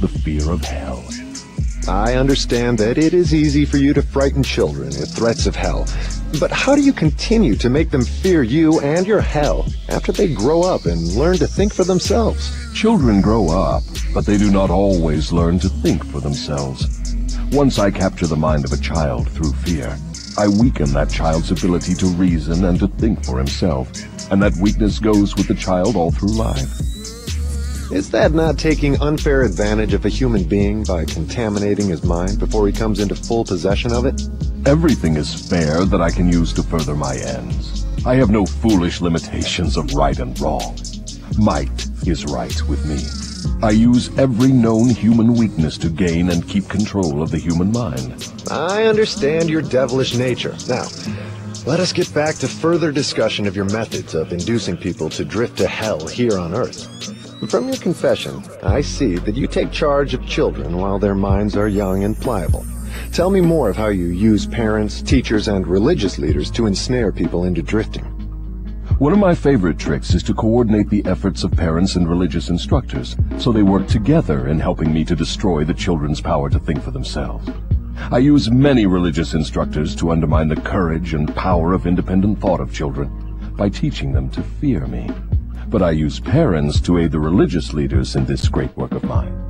the 0.00 0.08
fear 0.08 0.50
of 0.50 0.62
hell. 0.62 1.25
I 1.88 2.14
understand 2.14 2.78
that 2.78 2.98
it 2.98 3.14
is 3.14 3.32
easy 3.32 3.64
for 3.64 3.76
you 3.76 3.94
to 3.94 4.02
frighten 4.02 4.42
children 4.42 4.88
with 4.88 5.14
threats 5.14 5.46
of 5.46 5.54
hell, 5.54 5.86
but 6.40 6.50
how 6.50 6.74
do 6.74 6.82
you 6.82 6.92
continue 6.92 7.54
to 7.54 7.70
make 7.70 7.90
them 7.90 8.04
fear 8.04 8.42
you 8.42 8.80
and 8.80 9.06
your 9.06 9.20
hell 9.20 9.66
after 9.88 10.10
they 10.10 10.34
grow 10.34 10.62
up 10.62 10.86
and 10.86 11.14
learn 11.14 11.36
to 11.36 11.46
think 11.46 11.72
for 11.72 11.84
themselves? 11.84 12.52
Children 12.74 13.20
grow 13.20 13.50
up, 13.50 13.84
but 14.12 14.26
they 14.26 14.36
do 14.36 14.50
not 14.50 14.68
always 14.68 15.30
learn 15.30 15.60
to 15.60 15.68
think 15.68 16.04
for 16.04 16.18
themselves. 16.18 17.14
Once 17.52 17.78
I 17.78 17.92
capture 17.92 18.26
the 18.26 18.34
mind 18.34 18.64
of 18.64 18.72
a 18.72 18.78
child 18.82 19.30
through 19.30 19.52
fear, 19.52 19.96
I 20.36 20.48
weaken 20.48 20.92
that 20.92 21.08
child's 21.08 21.52
ability 21.52 21.94
to 21.94 22.06
reason 22.06 22.64
and 22.64 22.80
to 22.80 22.88
think 22.88 23.24
for 23.24 23.38
himself, 23.38 23.92
and 24.32 24.42
that 24.42 24.56
weakness 24.56 24.98
goes 24.98 25.36
with 25.36 25.46
the 25.46 25.54
child 25.54 25.94
all 25.94 26.10
through 26.10 26.32
life. 26.32 26.95
Is 27.92 28.10
that 28.10 28.32
not 28.32 28.58
taking 28.58 29.00
unfair 29.00 29.42
advantage 29.42 29.94
of 29.94 30.04
a 30.04 30.08
human 30.08 30.42
being 30.42 30.82
by 30.82 31.04
contaminating 31.04 31.88
his 31.88 32.02
mind 32.02 32.36
before 32.36 32.66
he 32.66 32.72
comes 32.72 32.98
into 32.98 33.14
full 33.14 33.44
possession 33.44 33.92
of 33.92 34.06
it? 34.06 34.20
Everything 34.66 35.14
is 35.16 35.48
fair 35.48 35.84
that 35.84 36.00
I 36.00 36.10
can 36.10 36.30
use 36.30 36.52
to 36.54 36.64
further 36.64 36.96
my 36.96 37.14
ends. 37.14 37.86
I 38.04 38.16
have 38.16 38.28
no 38.28 38.44
foolish 38.44 39.00
limitations 39.00 39.76
of 39.76 39.94
right 39.94 40.18
and 40.18 40.38
wrong. 40.40 40.76
Might 41.38 41.86
is 42.08 42.24
right 42.24 42.60
with 42.68 42.84
me. 42.86 42.98
I 43.62 43.70
use 43.70 44.16
every 44.18 44.50
known 44.50 44.88
human 44.88 45.34
weakness 45.34 45.78
to 45.78 45.88
gain 45.88 46.30
and 46.30 46.46
keep 46.48 46.68
control 46.68 47.22
of 47.22 47.30
the 47.30 47.38
human 47.38 47.70
mind. 47.70 48.32
I 48.50 48.86
understand 48.86 49.48
your 49.48 49.62
devilish 49.62 50.16
nature. 50.16 50.56
Now, 50.68 50.88
let 51.66 51.78
us 51.78 51.92
get 51.92 52.12
back 52.12 52.34
to 52.36 52.48
further 52.48 52.90
discussion 52.90 53.46
of 53.46 53.54
your 53.54 53.64
methods 53.66 54.14
of 54.14 54.32
inducing 54.32 54.76
people 54.76 55.08
to 55.10 55.24
drift 55.24 55.58
to 55.58 55.68
hell 55.68 56.06
here 56.08 56.36
on 56.38 56.52
Earth. 56.52 57.15
From 57.44 57.68
your 57.68 57.76
confession, 57.76 58.42
I 58.62 58.80
see 58.80 59.16
that 59.16 59.36
you 59.36 59.46
take 59.46 59.70
charge 59.70 60.14
of 60.14 60.26
children 60.26 60.78
while 60.78 60.98
their 60.98 61.14
minds 61.14 61.54
are 61.54 61.68
young 61.68 62.02
and 62.02 62.18
pliable. 62.18 62.64
Tell 63.12 63.30
me 63.30 63.42
more 63.42 63.68
of 63.68 63.76
how 63.76 63.88
you 63.88 64.06
use 64.06 64.46
parents, 64.46 65.02
teachers, 65.02 65.46
and 65.46 65.66
religious 65.66 66.18
leaders 66.18 66.50
to 66.52 66.66
ensnare 66.66 67.12
people 67.12 67.44
into 67.44 67.62
drifting. 67.62 68.04
One 68.98 69.12
of 69.12 69.18
my 69.18 69.34
favorite 69.34 69.78
tricks 69.78 70.14
is 70.14 70.22
to 70.24 70.34
coordinate 70.34 70.88
the 70.88 71.04
efforts 71.04 71.44
of 71.44 71.52
parents 71.52 71.94
and 71.94 72.08
religious 72.08 72.48
instructors 72.48 73.14
so 73.38 73.52
they 73.52 73.62
work 73.62 73.86
together 73.86 74.48
in 74.48 74.58
helping 74.58 74.92
me 74.92 75.04
to 75.04 75.14
destroy 75.14 75.62
the 75.62 75.74
children's 75.74 76.22
power 76.22 76.48
to 76.48 76.58
think 76.58 76.82
for 76.82 76.90
themselves. 76.90 77.48
I 78.10 78.18
use 78.18 78.50
many 78.50 78.86
religious 78.86 79.34
instructors 79.34 79.94
to 79.96 80.10
undermine 80.10 80.48
the 80.48 80.56
courage 80.56 81.12
and 81.12 81.32
power 81.36 81.74
of 81.74 81.86
independent 81.86 82.40
thought 82.40 82.60
of 82.60 82.72
children 82.72 83.54
by 83.56 83.68
teaching 83.68 84.12
them 84.12 84.30
to 84.30 84.42
fear 84.42 84.86
me 84.86 85.10
but 85.68 85.82
I 85.82 85.90
use 85.90 86.20
parents 86.20 86.80
to 86.82 86.98
aid 86.98 87.12
the 87.12 87.20
religious 87.20 87.72
leaders 87.72 88.16
in 88.16 88.24
this 88.24 88.48
great 88.48 88.76
work 88.76 88.92
of 88.92 89.04
mine. 89.04 89.42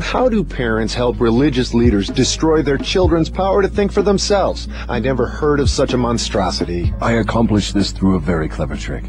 How 0.00 0.28
do 0.28 0.42
parents 0.42 0.92
help 0.92 1.20
religious 1.20 1.72
leaders 1.72 2.08
destroy 2.08 2.62
their 2.62 2.78
children's 2.78 3.30
power 3.30 3.62
to 3.62 3.68
think 3.68 3.92
for 3.92 4.02
themselves? 4.02 4.66
I 4.88 4.98
never 4.98 5.26
heard 5.26 5.60
of 5.60 5.70
such 5.70 5.92
a 5.92 5.96
monstrosity. 5.96 6.92
I 7.00 7.12
accomplish 7.12 7.72
this 7.72 7.92
through 7.92 8.16
a 8.16 8.20
very 8.20 8.48
clever 8.48 8.76
trick. 8.76 9.04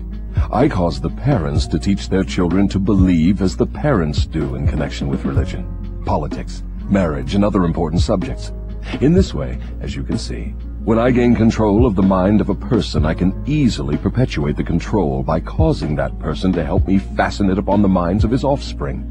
I 0.52 0.68
cause 0.68 1.02
the 1.02 1.10
parents 1.10 1.66
to 1.68 1.80
teach 1.80 2.10
their 2.10 2.24
children 2.24 2.68
to 2.70 2.80
believe 2.80 3.42
as 3.42 3.58
the 3.58 3.66
parents 3.66 4.28
do 4.28 4.56
in 4.56 4.68
connection 4.68 5.08
with 5.08 5.26
religion, 5.26 6.02
politics, 6.06 6.64
marriage, 6.88 7.34
and 7.34 7.44
other 7.44 7.66
important 7.66 8.02
subjects. 8.02 8.52
In 9.02 9.14
this 9.14 9.34
way, 9.34 9.60
as 9.82 9.96
you 9.96 10.04
can 10.04 10.20
see, 10.20 10.54
when 10.86 11.00
I 11.00 11.10
gain 11.10 11.34
control 11.34 11.88
of 11.88 11.96
the 11.96 12.04
mind 12.04 12.42
of 12.42 12.50
a 12.50 12.56
person, 12.56 13.08
I 13.08 13.16
can 13.16 13.44
easily 13.48 13.98
perpetuate 13.98 14.56
the 14.56 14.64
control 14.64 15.24
by 15.24 15.40
causing 15.40 15.96
that 15.96 16.20
person 16.20 16.54
to 16.54 16.64
help 16.64 16.88
me 16.88 17.00
fasten 17.00 17.50
it 17.50 17.58
upon 17.58 17.82
the 17.82 17.88
minds 17.88 18.24
of 18.24 18.30
his 18.30 18.44
offspring. 18.44 19.02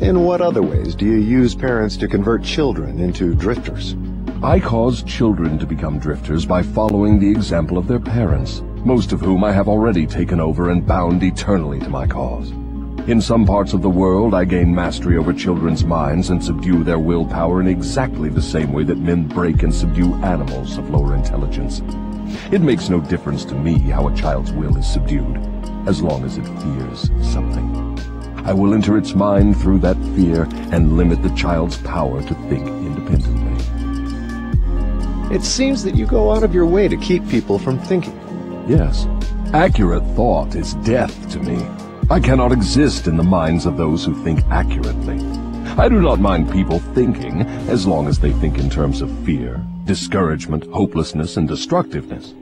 In 0.00 0.24
what 0.24 0.40
other 0.40 0.62
ways 0.62 0.94
do 0.94 1.04
you 1.04 1.18
use 1.18 1.54
parents 1.54 1.98
to 1.98 2.08
convert 2.08 2.42
children 2.42 3.00
into 3.00 3.34
drifters? 3.34 3.96
I 4.42 4.58
cause 4.58 5.02
children 5.02 5.58
to 5.58 5.66
become 5.66 5.98
drifters 5.98 6.46
by 6.46 6.62
following 6.62 7.18
the 7.18 7.30
example 7.30 7.76
of 7.76 7.86
their 7.86 8.00
parents, 8.00 8.62
most 8.76 9.12
of 9.12 9.20
whom 9.20 9.44
I 9.44 9.52
have 9.52 9.68
already 9.68 10.06
taken 10.06 10.40
over 10.40 10.70
and 10.70 10.86
bound 10.86 11.22
eternally 11.22 11.80
to 11.80 11.90
my 11.90 12.06
cause. 12.06 12.50
In 13.06 13.20
some 13.20 13.44
parts 13.44 13.74
of 13.74 13.82
the 13.82 13.90
world, 13.90 14.32
I 14.32 14.46
gain 14.46 14.74
mastery 14.74 15.18
over 15.18 15.34
children's 15.34 15.84
minds 15.84 16.30
and 16.30 16.42
subdue 16.42 16.82
their 16.82 16.98
willpower 16.98 17.60
in 17.60 17.66
exactly 17.66 18.30
the 18.30 18.40
same 18.40 18.72
way 18.72 18.82
that 18.84 18.96
men 18.96 19.28
break 19.28 19.62
and 19.62 19.74
subdue 19.74 20.14
animals 20.24 20.78
of 20.78 20.88
lower 20.88 21.14
intelligence. 21.14 21.82
It 22.50 22.62
makes 22.62 22.88
no 22.88 23.02
difference 23.02 23.44
to 23.44 23.54
me 23.54 23.78
how 23.78 24.08
a 24.08 24.16
child's 24.16 24.52
will 24.52 24.74
is 24.78 24.90
subdued, 24.90 25.36
as 25.86 26.00
long 26.00 26.24
as 26.24 26.38
it 26.38 26.46
fears 26.46 27.10
something. 27.30 27.98
I 28.46 28.54
will 28.54 28.72
enter 28.72 28.96
its 28.96 29.14
mind 29.14 29.60
through 29.60 29.80
that 29.80 29.98
fear 30.16 30.48
and 30.72 30.96
limit 30.96 31.22
the 31.22 31.34
child's 31.34 31.76
power 31.76 32.22
to 32.22 32.34
think 32.48 32.66
independently. 32.66 33.64
It 35.36 35.42
seems 35.42 35.84
that 35.84 35.94
you 35.94 36.06
go 36.06 36.32
out 36.32 36.42
of 36.42 36.54
your 36.54 36.64
way 36.64 36.88
to 36.88 36.96
keep 36.96 37.28
people 37.28 37.58
from 37.58 37.78
thinking. 37.80 38.18
Yes, 38.66 39.06
accurate 39.52 40.06
thought 40.16 40.54
is 40.54 40.72
death 40.76 41.30
to 41.32 41.38
me. 41.38 41.83
I 42.10 42.20
cannot 42.20 42.52
exist 42.52 43.06
in 43.06 43.16
the 43.16 43.22
minds 43.22 43.64
of 43.64 43.78
those 43.78 44.04
who 44.04 44.14
think 44.22 44.40
accurately. 44.50 45.16
I 45.78 45.88
do 45.88 46.02
not 46.02 46.20
mind 46.20 46.52
people 46.52 46.78
thinking, 46.78 47.42
as 47.68 47.86
long 47.86 48.08
as 48.08 48.18
they 48.18 48.30
think 48.32 48.58
in 48.58 48.68
terms 48.68 49.00
of 49.00 49.10
fear, 49.24 49.64
discouragement, 49.86 50.66
hopelessness, 50.66 51.38
and 51.38 51.48
destructiveness. 51.48 52.34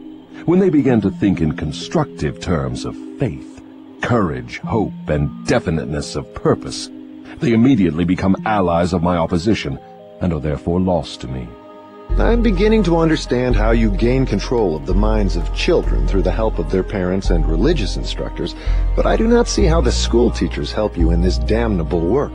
When 0.47 0.59
they 0.59 0.69
begin 0.69 1.01
to 1.03 1.13
think 1.13 1.41
in 1.41 1.57
constructive 1.57 2.41
terms 2.41 2.85
of 2.85 2.97
faith, 3.21 3.63
courage, 4.01 4.59
hope, 4.59 4.93
and 5.07 5.47
definiteness 5.47 6.17
of 6.17 6.35
purpose, 6.35 6.91
they 7.39 7.53
immediately 7.53 8.05
become 8.05 8.43
allies 8.45 8.93
of 8.93 9.05
my 9.05 9.17
opposition 9.17 9.79
and 10.21 10.33
are 10.33 10.41
therefore 10.41 10.81
lost 10.81 11.21
to 11.21 11.29
me. 11.29 11.47
I'm 12.19 12.43
beginning 12.43 12.83
to 12.85 12.99
understand 12.99 13.57
how 13.57 13.71
you 13.71 13.91
gain 13.91 14.27
control 14.27 14.77
of 14.77 14.85
the 14.85 14.95
minds 14.95 15.35
of 15.35 15.53
children 15.55 16.07
through 16.07 16.23
the 16.23 16.31
help 16.31 16.59
of 16.59 16.71
their 16.71 16.83
parents 16.83 17.31
and 17.31 17.49
religious 17.49 17.97
instructors, 17.97 18.55
but 18.95 19.07
I 19.07 19.17
do 19.17 19.27
not 19.27 19.49
see 19.49 19.65
how 19.65 19.81
the 19.81 19.91
school 19.91 20.31
teachers 20.31 20.73
help 20.73 20.97
you 20.97 21.11
in 21.11 21.23
this 21.23 21.39
damnable 21.39 22.01
work. 22.01 22.35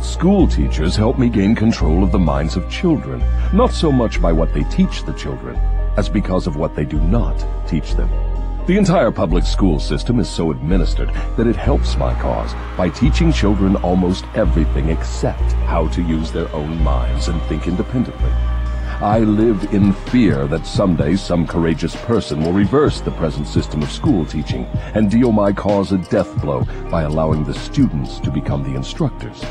School 0.00 0.46
teachers 0.46 0.94
help 0.94 1.18
me 1.18 1.28
gain 1.28 1.56
control 1.56 2.04
of 2.04 2.12
the 2.12 2.18
minds 2.18 2.56
of 2.56 2.70
children, 2.70 3.20
not 3.52 3.72
so 3.72 3.90
much 3.90 4.22
by 4.22 4.32
what 4.32 4.54
they 4.54 4.62
teach 4.64 5.02
the 5.02 5.12
children, 5.14 5.56
as 5.96 6.08
because 6.08 6.46
of 6.46 6.54
what 6.54 6.76
they 6.76 6.84
do 6.84 7.00
not 7.00 7.44
teach 7.68 7.94
them. 7.96 8.08
The 8.66 8.78
entire 8.78 9.10
public 9.10 9.44
school 9.44 9.80
system 9.80 10.20
is 10.20 10.28
so 10.28 10.52
administered 10.52 11.12
that 11.36 11.48
it 11.48 11.56
helps 11.56 11.96
my 11.96 12.14
cause 12.20 12.54
by 12.76 12.88
teaching 12.88 13.32
children 13.32 13.74
almost 13.76 14.24
everything 14.36 14.90
except 14.90 15.52
how 15.66 15.88
to 15.88 16.02
use 16.02 16.30
their 16.30 16.50
own 16.54 16.80
minds 16.84 17.26
and 17.26 17.42
think 17.42 17.66
independently. 17.66 18.30
I 19.00 19.20
live 19.20 19.72
in 19.72 19.92
fear 19.92 20.48
that 20.48 20.66
someday 20.66 21.14
some 21.14 21.46
courageous 21.46 21.94
person 21.94 22.42
will 22.42 22.52
reverse 22.52 23.00
the 23.00 23.12
present 23.12 23.46
system 23.46 23.80
of 23.80 23.92
school 23.92 24.26
teaching 24.26 24.64
and 24.94 25.08
deal 25.08 25.30
my 25.30 25.52
cause 25.52 25.92
a 25.92 25.98
death 25.98 26.42
blow 26.42 26.66
by 26.90 27.02
allowing 27.02 27.44
the 27.44 27.54
students 27.54 28.18
to 28.18 28.32
become 28.32 28.64
the 28.64 28.74
instructors, 28.74 29.44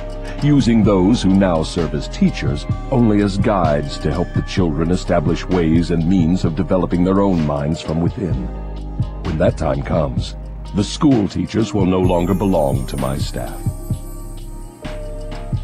using 0.43 0.83
those 0.83 1.21
who 1.21 1.29
now 1.29 1.63
serve 1.63 1.93
as 1.93 2.09
teachers 2.09 2.65
only 2.91 3.21
as 3.21 3.37
guides 3.37 3.97
to 3.99 4.11
help 4.11 4.27
the 4.33 4.41
children 4.41 4.91
establish 4.91 5.45
ways 5.45 5.91
and 5.91 6.05
means 6.05 6.43
of 6.43 6.57
developing 6.57 7.05
their 7.05 7.21
own 7.21 7.47
minds 7.47 7.79
from 7.79 8.01
within. 8.01 8.47
When 9.23 9.37
that 9.37 9.57
time 9.57 9.81
comes, 9.81 10.35
the 10.75 10.83
school 10.83 11.25
teachers 11.25 11.73
will 11.73 11.85
no 11.85 12.01
longer 12.01 12.33
belong 12.33 12.85
to 12.87 12.97
my 12.97 13.17
staff. 13.17 13.57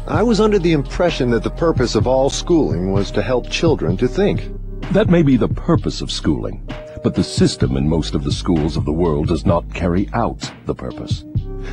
I 0.06 0.22
was 0.22 0.38
under 0.38 0.58
the 0.58 0.72
impression 0.72 1.30
that 1.30 1.42
the 1.42 1.50
purpose 1.50 1.94
of 1.94 2.06
all 2.06 2.28
schooling 2.28 2.92
was 2.92 3.10
to 3.12 3.22
help 3.22 3.48
children 3.48 3.96
to 3.96 4.06
think. 4.06 4.50
That 4.92 5.08
may 5.08 5.22
be 5.22 5.38
the 5.38 5.48
purpose 5.48 6.02
of 6.02 6.10
schooling, 6.10 6.68
but 7.02 7.14
the 7.14 7.24
system 7.24 7.78
in 7.78 7.88
most 7.88 8.14
of 8.14 8.22
the 8.22 8.30
schools 8.30 8.76
of 8.76 8.84
the 8.84 8.92
world 8.92 9.28
does 9.28 9.46
not 9.46 9.72
carry 9.72 10.10
out 10.12 10.52
the 10.66 10.74
purpose. 10.74 11.24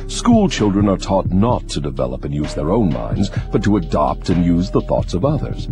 School 0.06 0.48
children 0.48 0.88
are 0.88 0.96
taught 0.96 1.30
not 1.30 1.68
to 1.68 1.80
develop 1.80 2.24
and 2.24 2.34
use 2.34 2.54
their 2.54 2.70
own 2.70 2.90
minds, 2.90 3.30
but 3.50 3.62
to 3.64 3.76
adopt 3.76 4.30
and 4.30 4.46
use 4.46 4.70
the 4.70 4.80
thoughts 4.80 5.12
of 5.12 5.26
others. 5.26 5.68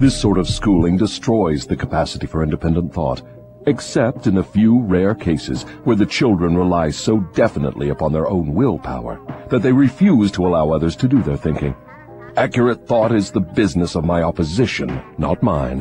This 0.00 0.20
sort 0.20 0.38
of 0.38 0.48
schooling 0.48 0.96
destroys 0.96 1.64
the 1.64 1.76
capacity 1.76 2.26
for 2.26 2.42
independent 2.42 2.92
thought, 2.92 3.22
except 3.68 4.26
in 4.26 4.38
a 4.38 4.42
few 4.42 4.80
rare 4.80 5.14
cases 5.14 5.62
where 5.84 5.94
the 5.94 6.06
children 6.06 6.58
rely 6.58 6.90
so 6.90 7.20
definitely 7.34 7.90
upon 7.90 8.12
their 8.12 8.26
own 8.26 8.52
willpower 8.52 9.20
that 9.48 9.62
they 9.62 9.72
refuse 9.72 10.32
to 10.32 10.44
allow 10.44 10.70
others 10.70 10.96
to 10.96 11.06
do 11.06 11.22
their 11.22 11.36
thinking. 11.36 11.72
Accurate 12.36 12.86
thought 12.86 13.12
is 13.12 13.30
the 13.30 13.40
business 13.40 13.96
of 13.96 14.04
my 14.04 14.22
opposition, 14.22 15.02
not 15.18 15.42
mine. 15.42 15.80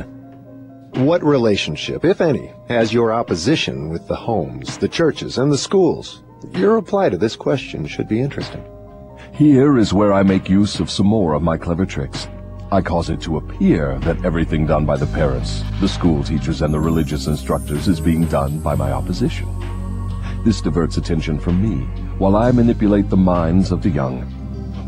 What 0.96 1.24
relationship, 1.24 2.04
if 2.04 2.22
any, 2.22 2.52
has 2.68 2.92
your 2.92 3.14
opposition 3.14 3.90
with 3.90 4.08
the 4.08 4.16
homes, 4.16 4.78
the 4.78 4.88
churches, 4.88 5.38
and 5.38 5.52
the 5.52 5.58
schools? 5.58 6.24
Your 6.54 6.74
reply 6.74 7.10
to 7.10 7.18
this 7.18 7.36
question 7.36 7.86
should 7.86 8.08
be 8.08 8.20
interesting. 8.20 8.64
Here 9.32 9.78
is 9.78 9.94
where 9.94 10.12
I 10.12 10.24
make 10.24 10.50
use 10.50 10.80
of 10.80 10.90
some 10.90 11.06
more 11.06 11.34
of 11.34 11.44
my 11.44 11.56
clever 11.56 11.86
tricks. 11.86 12.28
I 12.72 12.82
cause 12.82 13.12
it 13.12 13.22
to 13.22 13.38
appear 13.38 14.00
that 14.00 14.26
everything 14.26 14.66
done 14.66 14.86
by 14.86 14.98
the 14.98 15.08
parents, 15.08 15.64
the 15.80 15.88
school 15.88 16.24
teachers, 16.24 16.64
and 16.64 16.74
the 16.74 16.80
religious 16.80 17.28
instructors 17.28 17.88
is 17.88 18.00
being 18.00 18.26
done 18.26 18.60
by 18.60 18.74
my 18.74 18.92
opposition. 18.92 19.48
This 20.44 20.62
diverts 20.62 20.98
attention 20.98 21.40
from 21.40 21.62
me, 21.62 21.86
while 22.18 22.36
I 22.36 22.52
manipulate 22.52 23.10
the 23.10 23.18
minds 23.18 23.72
of 23.72 23.84
the 23.84 23.90
young 23.90 24.39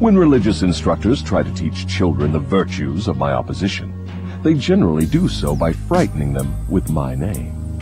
when 0.02 0.18
religious 0.18 0.64
instructors 0.64 1.22
try 1.22 1.44
to 1.44 1.54
teach 1.54 1.86
children 1.86 2.32
the 2.32 2.40
virtues 2.40 3.08
of 3.08 3.18
my 3.18 3.34
opposition, 3.34 3.94
they 4.42 4.56
generally 4.56 5.06
do 5.06 5.28
so 5.28 5.56
by 5.56 5.72
frightening 5.72 6.34
them 6.34 6.52
with 6.68 6.90
my 6.90 7.14
name. 7.14 7.78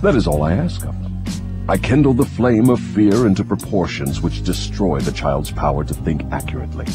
That 0.00 0.14
is 0.14 0.26
all 0.26 0.42
I 0.42 0.54
ask 0.54 0.86
of 0.86 1.02
them. 1.02 1.22
I 1.68 1.76
kindle 1.76 2.14
the 2.14 2.24
flame 2.24 2.70
of 2.70 2.80
fear 2.80 3.26
into 3.26 3.44
proportions 3.44 4.22
which 4.22 4.42
destroy 4.42 5.00
the 5.00 5.12
child's 5.12 5.50
power 5.50 5.84
to 5.84 5.92
think 5.92 6.22
accurately. 6.32 6.86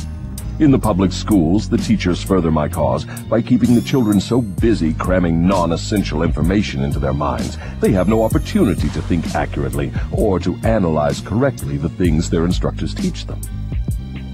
In 0.58 0.72
the 0.72 0.80
public 0.80 1.12
schools, 1.12 1.70
the 1.70 1.78
teachers 1.78 2.24
further 2.24 2.50
my 2.50 2.68
cause 2.68 3.06
by 3.30 3.44
keeping 3.44 3.76
the 3.76 3.82
children 3.82 4.20
so 4.20 4.42
busy 4.42 4.96
cramming 4.96 5.46
non-essential 5.46 6.24
information 6.24 6.82
into 6.82 6.98
their 6.98 7.14
minds, 7.14 7.60
they 7.82 7.92
have 7.92 8.10
no 8.10 8.24
opportunity 8.24 8.90
to 8.90 9.02
think 9.04 9.36
accurately 9.36 9.92
or 10.12 10.40
to 10.40 10.56
analyze 10.64 11.22
correctly 11.22 11.78
the 11.78 11.90
things 11.90 12.32
their 12.32 12.46
instructors 12.46 12.96
teach 12.96 13.28
them. 13.28 13.40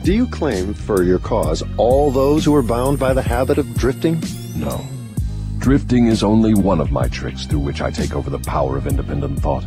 Do 0.04 0.16
you 0.16 0.26
claim 0.26 0.74
for 0.74 1.04
your 1.04 1.20
cause 1.20 1.62
all 1.78 2.10
those 2.10 2.43
who 2.43 2.56
are 2.56 2.64
bound 2.64 2.97
by 2.97 3.14
the 3.14 3.22
habit 3.22 3.60
of 3.60 3.72
drifting? 3.76 4.20
No. 4.56 4.84
Drifting 5.60 6.08
is 6.08 6.24
only 6.24 6.56
one 6.56 6.82
of 6.82 6.91
my 6.91 7.08
tricks 7.08 7.45
through 7.45 7.60
which 7.60 7.84
I 7.84 7.91
take 7.91 8.16
over 8.16 8.32
the 8.32 8.39
power 8.39 8.78
of 8.78 8.88
independent 8.88 9.39
thought. 9.39 9.64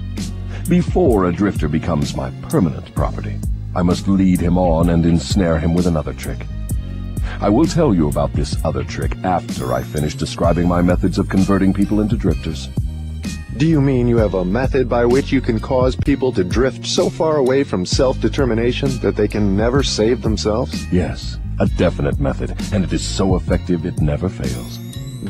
Before 0.68 1.26
a 1.26 1.32
drifter 1.32 1.68
becomes 1.68 2.16
my 2.16 2.32
permanent 2.48 2.92
property, 2.96 3.38
I 3.76 3.82
must 3.82 4.08
lead 4.08 4.40
him 4.40 4.58
on 4.58 4.90
and 4.90 5.06
ensnare 5.06 5.60
him 5.60 5.72
with 5.72 5.86
another 5.86 6.12
trick. 6.12 6.44
I 7.40 7.48
will 7.48 7.66
tell 7.66 7.94
you 7.94 8.08
about 8.08 8.32
this 8.32 8.56
other 8.64 8.82
trick 8.82 9.16
after 9.22 9.72
I 9.72 9.84
finish 9.84 10.16
describing 10.16 10.66
my 10.66 10.82
methods 10.82 11.16
of 11.16 11.28
converting 11.28 11.72
people 11.72 12.00
into 12.00 12.16
drifters. 12.16 12.68
Do 13.56 13.66
you 13.66 13.80
mean 13.80 14.08
you 14.08 14.16
have 14.16 14.34
a 14.34 14.44
method 14.44 14.88
by 14.88 15.04
which 15.04 15.30
you 15.30 15.40
can 15.40 15.60
cause 15.60 15.94
people 15.94 16.32
to 16.32 16.42
drift 16.42 16.84
so 16.84 17.08
far 17.08 17.36
away 17.36 17.62
from 17.62 17.86
self-determination 17.86 18.98
that 18.98 19.14
they 19.14 19.28
can 19.28 19.56
never 19.56 19.84
save 19.84 20.22
themselves? 20.22 20.92
Yes, 20.92 21.38
a 21.60 21.66
definite 21.66 22.18
method, 22.18 22.52
and 22.72 22.82
it 22.82 22.92
is 22.92 23.06
so 23.06 23.36
effective 23.36 23.86
it 23.86 24.00
never 24.00 24.28
fails. 24.28 24.78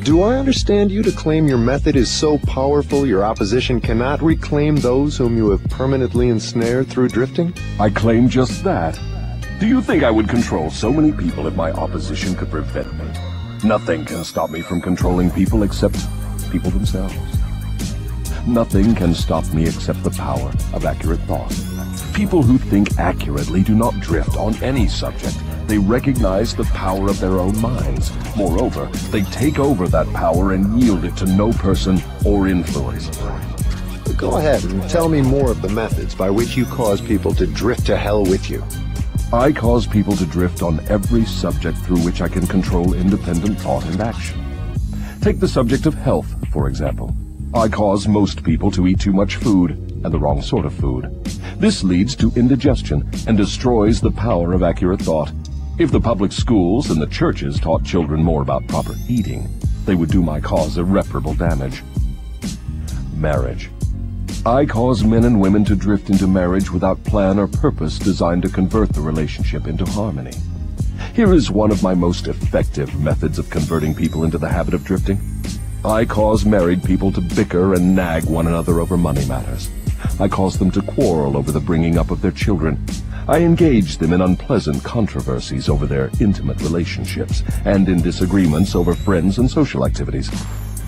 Do 0.05 0.23
I 0.23 0.37
understand 0.37 0.89
you 0.89 1.03
to 1.03 1.11
claim 1.11 1.47
your 1.47 1.59
method 1.59 1.95
is 1.95 2.09
so 2.09 2.39
powerful 2.39 3.05
your 3.05 3.23
opposition 3.23 3.79
cannot 3.79 4.23
reclaim 4.23 4.75
those 4.77 5.15
whom 5.15 5.37
you 5.37 5.51
have 5.51 5.63
permanently 5.69 6.29
ensnared 6.29 6.87
through 6.87 7.09
drifting? 7.09 7.53
I 7.79 7.91
claim 7.91 8.27
just 8.27 8.63
that. 8.63 8.99
Do 9.59 9.67
you 9.67 9.83
think 9.83 10.01
I 10.01 10.09
would 10.09 10.27
control 10.27 10.71
so 10.71 10.91
many 10.91 11.11
people 11.11 11.45
if 11.45 11.53
my 11.53 11.71
opposition 11.73 12.33
could 12.33 12.49
prevent 12.49 12.91
me? 12.97 13.05
Nothing 13.63 14.03
can 14.03 14.23
stop 14.23 14.49
me 14.49 14.61
from 14.61 14.81
controlling 14.81 15.29
people 15.29 15.61
except 15.61 15.95
people 16.51 16.71
themselves. 16.71 17.13
Nothing 18.47 18.93
can 18.93 19.15
stop 19.15 19.43
me 19.55 19.63
except 19.63 20.03
the 20.03 20.11
power 20.11 20.49
of 20.71 20.85
accurate 20.85 21.19
thought. 21.21 21.49
People 22.13 22.43
who 22.43 22.59
think 22.59 22.99
accurately 22.99 23.63
do 23.63 23.73
not 23.73 23.99
drift 23.99 24.37
on 24.37 24.55
any 24.61 24.87
subject. 24.87 25.35
They 25.65 25.79
recognize 25.79 26.55
the 26.55 26.65
power 26.65 27.09
of 27.09 27.19
their 27.19 27.39
own 27.39 27.59
minds. 27.59 28.11
Moreover, 28.37 28.85
they 29.09 29.23
take 29.23 29.57
over 29.57 29.87
that 29.87 30.05
power 30.13 30.53
and 30.53 30.79
yield 30.79 31.05
it 31.05 31.17
to 31.17 31.25
no 31.25 31.51
person 31.53 31.99
or 32.23 32.47
influence. 32.47 33.09
Go 34.15 34.37
ahead 34.37 34.63
and 34.63 34.87
tell 34.91 35.09
me 35.09 35.23
more 35.23 35.49
of 35.49 35.63
the 35.63 35.69
methods 35.69 36.13
by 36.13 36.29
which 36.29 36.55
you 36.55 36.65
cause 36.65 37.01
people 37.01 37.33
to 37.33 37.47
drift 37.47 37.87
to 37.87 37.97
hell 37.97 38.23
with 38.23 38.47
you. 38.47 38.63
I 39.33 39.51
cause 39.51 39.87
people 39.87 40.15
to 40.17 40.25
drift 40.27 40.61
on 40.61 40.79
every 40.87 41.25
subject 41.25 41.79
through 41.79 42.01
which 42.01 42.21
I 42.21 42.27
can 42.27 42.45
control 42.45 42.93
independent 42.93 43.59
thought 43.59 43.85
and 43.85 43.99
action. 44.01 44.39
Take 45.19 45.39
the 45.39 45.47
subject 45.47 45.87
of 45.87 45.95
health, 45.95 46.31
for 46.53 46.67
example. 46.67 47.15
I 47.53 47.67
cause 47.69 48.07
most 48.07 48.43
people 48.43 48.71
to 48.71 48.87
eat 48.87 48.99
too 48.99 49.13
much 49.13 49.37
food, 49.37 49.71
and 49.71 50.13
the 50.13 50.19
wrong 50.19 50.41
sort 50.41 50.65
of 50.65 50.73
food. 50.73 51.05
This 51.57 51.83
leads 51.83 52.15
to 52.17 52.31
indigestion 52.35 53.09
and 53.27 53.37
destroys 53.37 54.01
the 54.01 54.11
power 54.11 54.53
of 54.53 54.63
accurate 54.63 55.01
thought. 55.01 55.31
If 55.77 55.91
the 55.91 56.01
public 56.01 56.31
schools 56.31 56.89
and 56.89 57.01
the 57.01 57.07
churches 57.07 57.59
taught 57.59 57.83
children 57.83 58.23
more 58.23 58.41
about 58.41 58.67
proper 58.67 58.95
eating, 59.07 59.49
they 59.85 59.95
would 59.95 60.09
do 60.09 60.21
my 60.21 60.39
cause 60.39 60.77
irreparable 60.77 61.33
damage. 61.33 61.83
Marriage. 63.15 63.69
I 64.45 64.65
cause 64.65 65.03
men 65.03 65.23
and 65.23 65.41
women 65.41 65.65
to 65.65 65.75
drift 65.75 66.09
into 66.09 66.27
marriage 66.27 66.71
without 66.71 67.03
plan 67.03 67.39
or 67.39 67.47
purpose 67.47 67.97
designed 67.97 68.43
to 68.43 68.49
convert 68.49 68.89
the 68.89 69.01
relationship 69.01 69.65
into 69.65 69.85
harmony. 69.85 70.33
Here 71.13 71.33
is 71.33 71.49
one 71.49 71.71
of 71.71 71.81
my 71.81 71.93
most 71.93 72.27
effective 72.27 72.99
methods 72.99 73.39
of 73.39 73.49
converting 73.49 73.95
people 73.95 74.23
into 74.23 74.37
the 74.37 74.49
habit 74.49 74.73
of 74.73 74.83
drifting. 74.83 75.19
I 75.85 76.03
cause 76.03 76.45
married 76.45 76.83
people 76.83 77.11
to 77.11 77.21
bicker 77.21 77.75
and 77.75 77.95
nag 77.95 78.25
one 78.25 78.47
another 78.47 78.79
over 78.79 78.97
money 78.97 79.23
matters. 79.25 79.69
I 80.19 80.27
cause 80.27 80.57
them 80.57 80.71
to 80.71 80.81
quarrel 80.81 81.37
over 81.37 81.51
the 81.51 81.59
bringing 81.59 81.99
up 81.99 82.09
of 82.09 82.21
their 82.21 82.31
children. 82.31 82.83
I 83.27 83.41
engage 83.41 83.99
them 83.99 84.11
in 84.11 84.21
unpleasant 84.21 84.83
controversies 84.83 85.69
over 85.69 85.85
their 85.85 86.09
intimate 86.19 86.59
relationships 86.61 87.43
and 87.65 87.87
in 87.87 88.01
disagreements 88.01 88.73
over 88.73 88.95
friends 88.95 89.37
and 89.37 89.49
social 89.49 89.85
activities. 89.85 90.31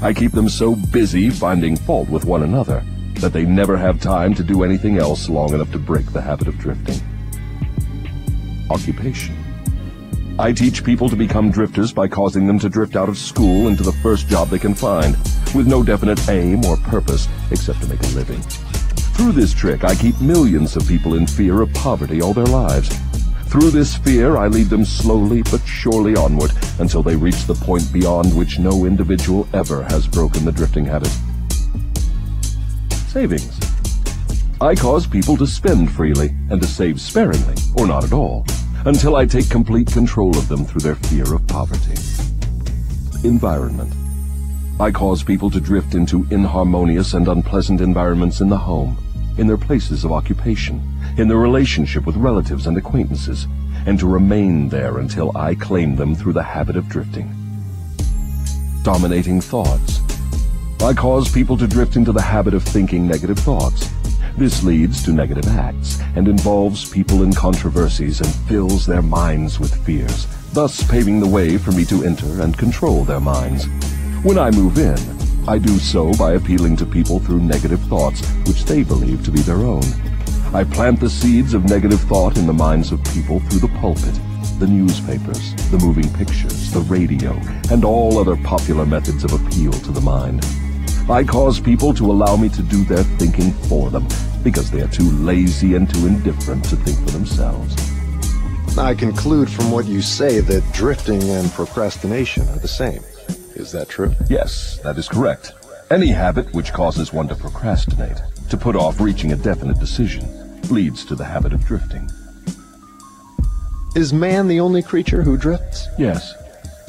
I 0.02 0.14
keep 0.14 0.32
them 0.32 0.50
so 0.50 0.76
busy 0.76 1.30
finding 1.30 1.78
fault 1.78 2.10
with 2.10 2.26
one 2.26 2.42
another 2.42 2.84
that 3.20 3.34
they 3.34 3.46
never 3.46 3.78
have 3.78 4.02
time 4.02 4.34
to 4.34 4.44
do 4.44 4.64
anything 4.64 4.98
else 4.98 5.30
long 5.30 5.54
enough 5.54 5.72
to 5.74 5.80
break 5.80 6.12
the 6.12 6.22
habit 6.22 6.48
of 6.48 6.58
drifting. 6.58 7.00
Occupation. 8.72 9.37
I 10.40 10.54
teach 10.54 10.84
people 10.84 11.10
to 11.10 11.16
become 11.16 11.50
drifters 11.50 11.92
by 11.92 12.08
causing 12.08 12.46
them 12.46 12.60
to 12.60 12.70
drift 12.70 12.96
out 12.96 13.10
of 13.10 13.18
school 13.18 13.68
into 13.68 13.82
the 13.82 13.92
first 13.92 14.28
job 14.28 14.50
they 14.50 14.60
can 14.60 14.76
find, 14.76 15.18
with 15.56 15.66
no 15.66 15.82
definite 15.82 16.30
aim 16.30 16.64
or 16.64 16.78
purpose 16.78 17.28
except 17.50 17.82
to 17.82 17.88
make 17.88 18.04
a 18.04 18.08
living. 18.10 18.40
Through 19.16 19.32
this 19.32 19.52
trick, 19.52 19.84
I 19.84 19.96
keep 19.96 20.22
millions 20.22 20.76
of 20.76 20.88
people 20.88 21.16
in 21.16 21.26
fear 21.26 21.62
of 21.62 21.74
poverty 21.74 22.22
all 22.22 22.36
their 22.36 22.46
lives. 22.46 22.96
Through 23.48 23.72
this 23.72 23.98
fear, 23.98 24.38
I 24.38 24.46
lead 24.46 24.68
them 24.68 24.86
slowly 24.86 25.42
but 25.42 25.66
surely 25.66 26.16
onward 26.16 26.52
until 26.78 27.02
they 27.02 27.16
reach 27.16 27.46
the 27.46 27.56
point 27.56 27.92
beyond 27.92 28.38
which 28.38 28.60
no 28.60 28.86
individual 28.86 29.48
ever 29.54 29.82
has 29.86 30.06
broken 30.06 30.46
the 30.46 30.52
drifting 30.52 30.86
habit. 30.86 31.12
Savings. 33.08 33.60
I 34.62 34.76
cause 34.76 35.08
people 35.08 35.36
to 35.38 35.48
spend 35.48 35.92
freely 35.92 36.28
and 36.52 36.62
to 36.62 36.68
save 36.68 37.02
sparingly, 37.02 37.56
or 37.76 37.88
not 37.88 38.04
at 38.04 38.14
all 38.14 38.46
until 38.88 39.18
I 39.18 39.26
take 39.26 39.50
complete 39.50 39.92
control 39.92 40.38
of 40.38 40.48
them 40.48 40.64
through 40.64 40.80
their 40.80 40.96
fear 40.96 41.34
of 41.36 41.46
poverty. 41.46 42.00
Environment. 43.28 43.94
I 44.80 44.92
cause 44.92 45.24
people 45.24 45.52
to 45.52 45.60
drift 45.60 45.94
into 45.94 46.26
inharmonious 46.32 47.14
and 47.14 47.28
unpleasant 47.28 47.82
environments 47.82 48.40
in 48.40 48.48
the 48.48 48.58
home, 48.58 48.98
in 49.38 49.46
their 49.46 49.58
places 49.58 50.06
of 50.06 50.14
occupation, 50.14 50.82
in 51.18 51.28
their 51.28 51.38
relationship 51.38 52.06
with 52.06 52.16
relatives 52.16 52.66
and 52.66 52.78
acquaintances, 52.78 53.46
and 53.86 54.00
to 54.00 54.08
remain 54.08 54.70
there 54.70 55.00
until 55.00 55.36
I 55.36 55.56
claim 55.56 55.98
them 55.98 56.16
through 56.16 56.34
the 56.34 56.44
habit 56.44 56.78
of 56.78 56.88
drifting. 56.88 57.30
Dominating 58.84 59.42
thoughts. 59.42 60.00
I 60.82 60.94
cause 60.94 61.30
people 61.30 61.58
to 61.58 61.68
drift 61.68 61.98
into 61.98 62.14
the 62.14 62.22
habit 62.22 62.54
of 62.54 62.64
thinking 62.64 63.06
negative 63.06 63.40
thoughts, 63.40 63.90
this 64.38 64.64
leads 64.64 65.04
to 65.04 65.12
negative 65.12 65.48
acts 65.48 66.00
and 66.16 66.28
involves 66.28 66.88
people 66.88 67.24
in 67.24 67.34
controversies 67.34 68.22
and 68.22 68.30
fills 68.48 68.86
their 68.86 69.02
minds 69.02 69.60
with 69.60 69.84
fears, 69.84 70.28
thus 70.54 70.84
paving 70.90 71.20
the 71.20 71.28
way 71.28 71.58
for 71.58 71.72
me 71.72 71.84
to 71.86 72.04
enter 72.04 72.42
and 72.42 72.56
control 72.56 73.04
their 73.04 73.20
minds. 73.20 73.66
When 74.24 74.38
I 74.38 74.52
move 74.52 74.78
in, 74.78 75.00
I 75.50 75.58
do 75.58 75.80
so 75.80 76.14
by 76.14 76.34
appealing 76.34 76.76
to 76.78 76.86
people 76.86 77.20
through 77.20 77.40
negative 77.40 77.82
thoughts 77.84 78.28
which 78.46 78.66
they 78.66 78.84
believe 78.84 79.26
to 79.26 79.32
be 79.32 79.42
their 79.42 79.58
own. 79.58 79.84
I 80.54 80.64
plant 80.64 81.00
the 81.00 81.10
seeds 81.10 81.56
of 81.56 81.66
negative 81.66 82.02
thought 82.02 82.38
in 82.38 82.46
the 82.46 82.54
minds 82.54 82.92
of 82.92 83.04
people 83.06 83.40
through 83.40 83.68
the 83.68 83.80
pulpit, 83.80 84.20
the 84.60 84.68
newspapers, 84.68 85.54
the 85.72 85.80
moving 85.80 86.12
pictures, 86.14 86.72
the 86.72 86.82
radio, 86.82 87.32
and 87.72 87.84
all 87.84 88.20
other 88.20 88.38
popular 88.38 88.86
methods 88.86 89.24
of 89.24 89.34
appeal 89.34 89.72
to 89.72 89.92
the 89.92 90.02
mind. 90.02 90.46
I 91.10 91.24
cause 91.24 91.58
people 91.58 91.94
to 91.94 92.12
allow 92.12 92.36
me 92.36 92.50
to 92.50 92.62
do 92.62 92.84
their 92.84 93.04
thinking 93.04 93.54
for 93.70 93.90
them 93.90 94.06
because 94.44 94.70
they 94.70 94.82
are 94.82 94.90
too 94.90 95.10
lazy 95.12 95.76
and 95.76 95.90
too 95.90 96.06
indifferent 96.06 96.66
to 96.66 96.76
think 96.76 97.00
for 97.00 97.12
themselves. 97.12 97.74
I 98.78 98.94
conclude 98.94 99.50
from 99.50 99.72
what 99.72 99.86
you 99.86 100.02
say 100.02 100.42
that 100.42 100.74
drifting 100.74 101.24
and 101.24 101.50
procrastination 101.54 102.44
are 102.50 102.60
the 102.60 102.68
same. 102.68 103.02
Is 103.56 103.72
that 103.72 103.88
true? 103.88 104.14
Yes, 104.30 104.80
that 104.84 104.98
is 104.98 105.08
correct. 105.08 105.54
Any 105.90 106.08
habit 106.08 106.54
which 106.54 106.74
causes 106.74 107.14
one 107.14 107.30
to 107.30 107.36
procrastinate, 107.36 108.22
to 108.50 108.58
put 108.58 108.76
off 108.76 109.00
reaching 109.00 109.32
a 109.32 109.38
definite 109.38 109.80
decision, 109.80 110.62
leads 110.64 111.06
to 111.06 111.16
the 111.16 111.24
habit 111.24 111.54
of 111.54 111.66
drifting. 111.66 112.10
Is 113.96 114.12
man 114.12 114.50
the 114.50 114.60
only 114.60 114.84
creature 114.84 115.24
who 115.24 115.38
drifts? 115.38 115.88
Yes. 115.98 116.34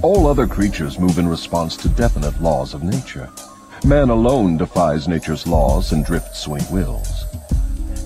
All 0.02 0.26
other 0.26 0.48
creatures 0.48 0.98
move 0.98 1.20
in 1.20 1.28
response 1.28 1.76
to 1.76 1.88
definite 1.88 2.42
laws 2.42 2.74
of 2.74 2.82
nature. 2.82 3.30
Man 3.84 4.10
alone 4.10 4.56
defies 4.56 5.06
nature's 5.06 5.46
laws 5.46 5.92
and 5.92 6.04
drifts 6.04 6.44
he 6.46 6.74
wills. 6.74 7.24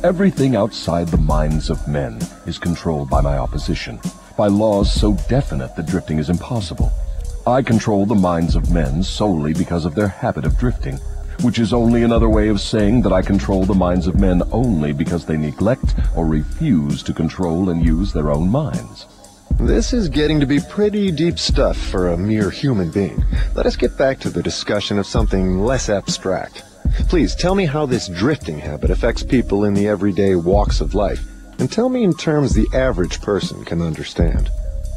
Everything 0.05 0.55
outside 0.55 1.09
the 1.09 1.17
minds 1.17 1.71
of 1.71 1.89
men 1.89 2.21
is 2.47 2.59
controlled 2.59 3.09
by 3.09 3.23
my 3.23 3.39
opposition, 3.39 3.99
by 4.37 4.49
laws 4.49 4.93
so 4.93 5.15
definite 5.29 5.75
that 5.75 5.87
drifting 5.87 6.19
is 6.19 6.29
impossible. 6.29 6.93
I 7.47 7.63
control 7.63 8.05
the 8.05 8.15
minds 8.15 8.55
of 8.55 8.71
men 8.71 9.03
solely 9.03 9.55
because 9.55 9.87
of 9.87 9.95
their 9.95 10.09
habit 10.09 10.45
of 10.45 10.59
drifting, 10.59 10.99
which 11.41 11.59
is 11.59 11.73
only 11.73 12.03
another 12.03 12.29
way 12.29 12.49
of 12.49 12.61
saying 12.61 13.01
that 13.03 13.13
I 13.13 13.23
control 13.23 13.65
the 13.65 13.75
minds 13.75 14.07
of 14.07 14.21
men 14.21 14.43
only 14.53 14.93
because 14.93 15.25
they 15.25 15.39
neglect 15.39 15.95
or 16.15 16.27
refuse 16.27 17.03
to 17.05 17.15
control 17.15 17.71
and 17.71 17.85
use 17.85 18.13
their 18.13 18.31
own 18.31 18.49
minds. 18.49 19.07
This 19.63 19.93
is 19.93 20.09
getting 20.09 20.41
to 20.41 20.47
be 20.47 20.59
pretty 20.59 21.13
deep 21.13 21.39
stuff 21.39 21.77
for 21.77 22.09
a 22.09 22.17
mere 22.17 22.51
human 22.51 22.91
being. 22.91 23.25
Let 23.55 23.65
us 23.65 23.77
get 23.77 23.97
back 23.97 24.19
to 24.21 24.29
the 24.29 24.43
discussion 24.43 24.99
of 24.99 25.07
something 25.07 25.61
less 25.61 25.89
abstract. 25.89 26.65
Please 27.09 27.37
tell 27.37 27.55
me 27.55 27.65
how 27.65 27.87
this 27.87 28.09
drifting 28.09 28.59
habit 28.59 28.91
affects 28.91 29.23
people 29.23 29.65
in 29.65 29.73
the 29.73 29.87
everyday 29.87 30.35
walks 30.35 30.81
of 30.81 30.97
life, 30.97 31.25
and 31.61 31.71
tell 31.71 31.89
me 31.89 32.03
in 32.03 32.13
terms 32.13 32.53
the 32.53 32.67
average 32.75 33.21
person 33.21 33.65
can 33.65 33.81
understand. 33.81 34.51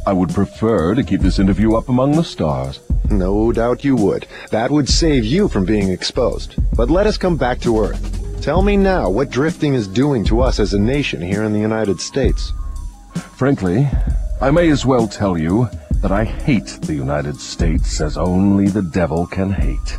I 0.08 0.14
would 0.14 0.34
prefer 0.34 0.96
to 0.96 1.04
keep 1.04 1.22
this 1.22 1.38
interview 1.38 1.76
up 1.76 1.88
among 1.88 2.14
the 2.14 2.24
stars. 2.24 2.80
No 3.12 3.52
doubt 3.52 3.84
you 3.84 3.96
would. 3.96 4.26
That 4.50 4.72
would 4.72 4.90
save 4.90 5.26
you 5.26 5.48
from 5.48 5.66
being 5.66 5.90
exposed. 5.90 6.56
But 6.76 6.90
let 6.90 7.06
us 7.06 7.20
come 7.20 7.38
back 7.38 7.60
to 7.62 7.80
Earth. 7.80 8.42
Tell 8.42 8.64
me 8.64 8.78
now 8.78 9.12
what 9.12 9.30
drifting 9.30 9.76
is 9.76 9.88
doing 9.88 10.26
to 10.26 10.42
us 10.42 10.60
as 10.60 10.74
a 10.74 10.80
nation 10.80 11.22
here 11.22 11.44
in 11.44 11.54
the 11.54 11.60
United 11.60 12.02
States. 12.02 12.52
Frankly, 13.38 13.88
I 14.42 14.52
may 14.52 14.70
as 14.70 14.86
well 14.86 15.08
tell 15.08 15.38
you 15.38 15.70
that 16.02 16.12
I 16.12 16.26
hate 16.26 16.78
the 16.82 16.94
United 16.94 17.40
States 17.40 18.02
as 18.02 18.18
only 18.18 18.68
the 18.68 18.82
devil 18.82 19.26
can 19.26 19.50
hate. 19.50 19.98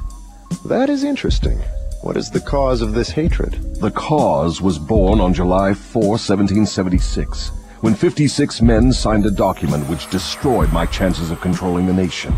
That 0.66 0.90
is 0.90 1.04
interesting. 1.04 1.58
What 2.02 2.18
is 2.18 2.30
the 2.30 2.40
cause 2.40 2.82
of 2.82 2.92
this 2.92 3.08
hatred? 3.08 3.76
The 3.80 3.90
cause 3.90 4.60
was 4.60 4.78
born 4.78 5.20
on 5.20 5.32
July 5.32 5.72
4, 5.72 6.02
1776, 6.02 7.48
when 7.80 7.94
56 7.94 8.60
men 8.60 8.92
signed 8.92 9.24
a 9.24 9.30
document 9.30 9.88
which 9.88 10.10
destroyed 10.10 10.70
my 10.70 10.84
chances 10.84 11.30
of 11.30 11.40
controlling 11.40 11.86
the 11.86 11.94
nation. 11.94 12.36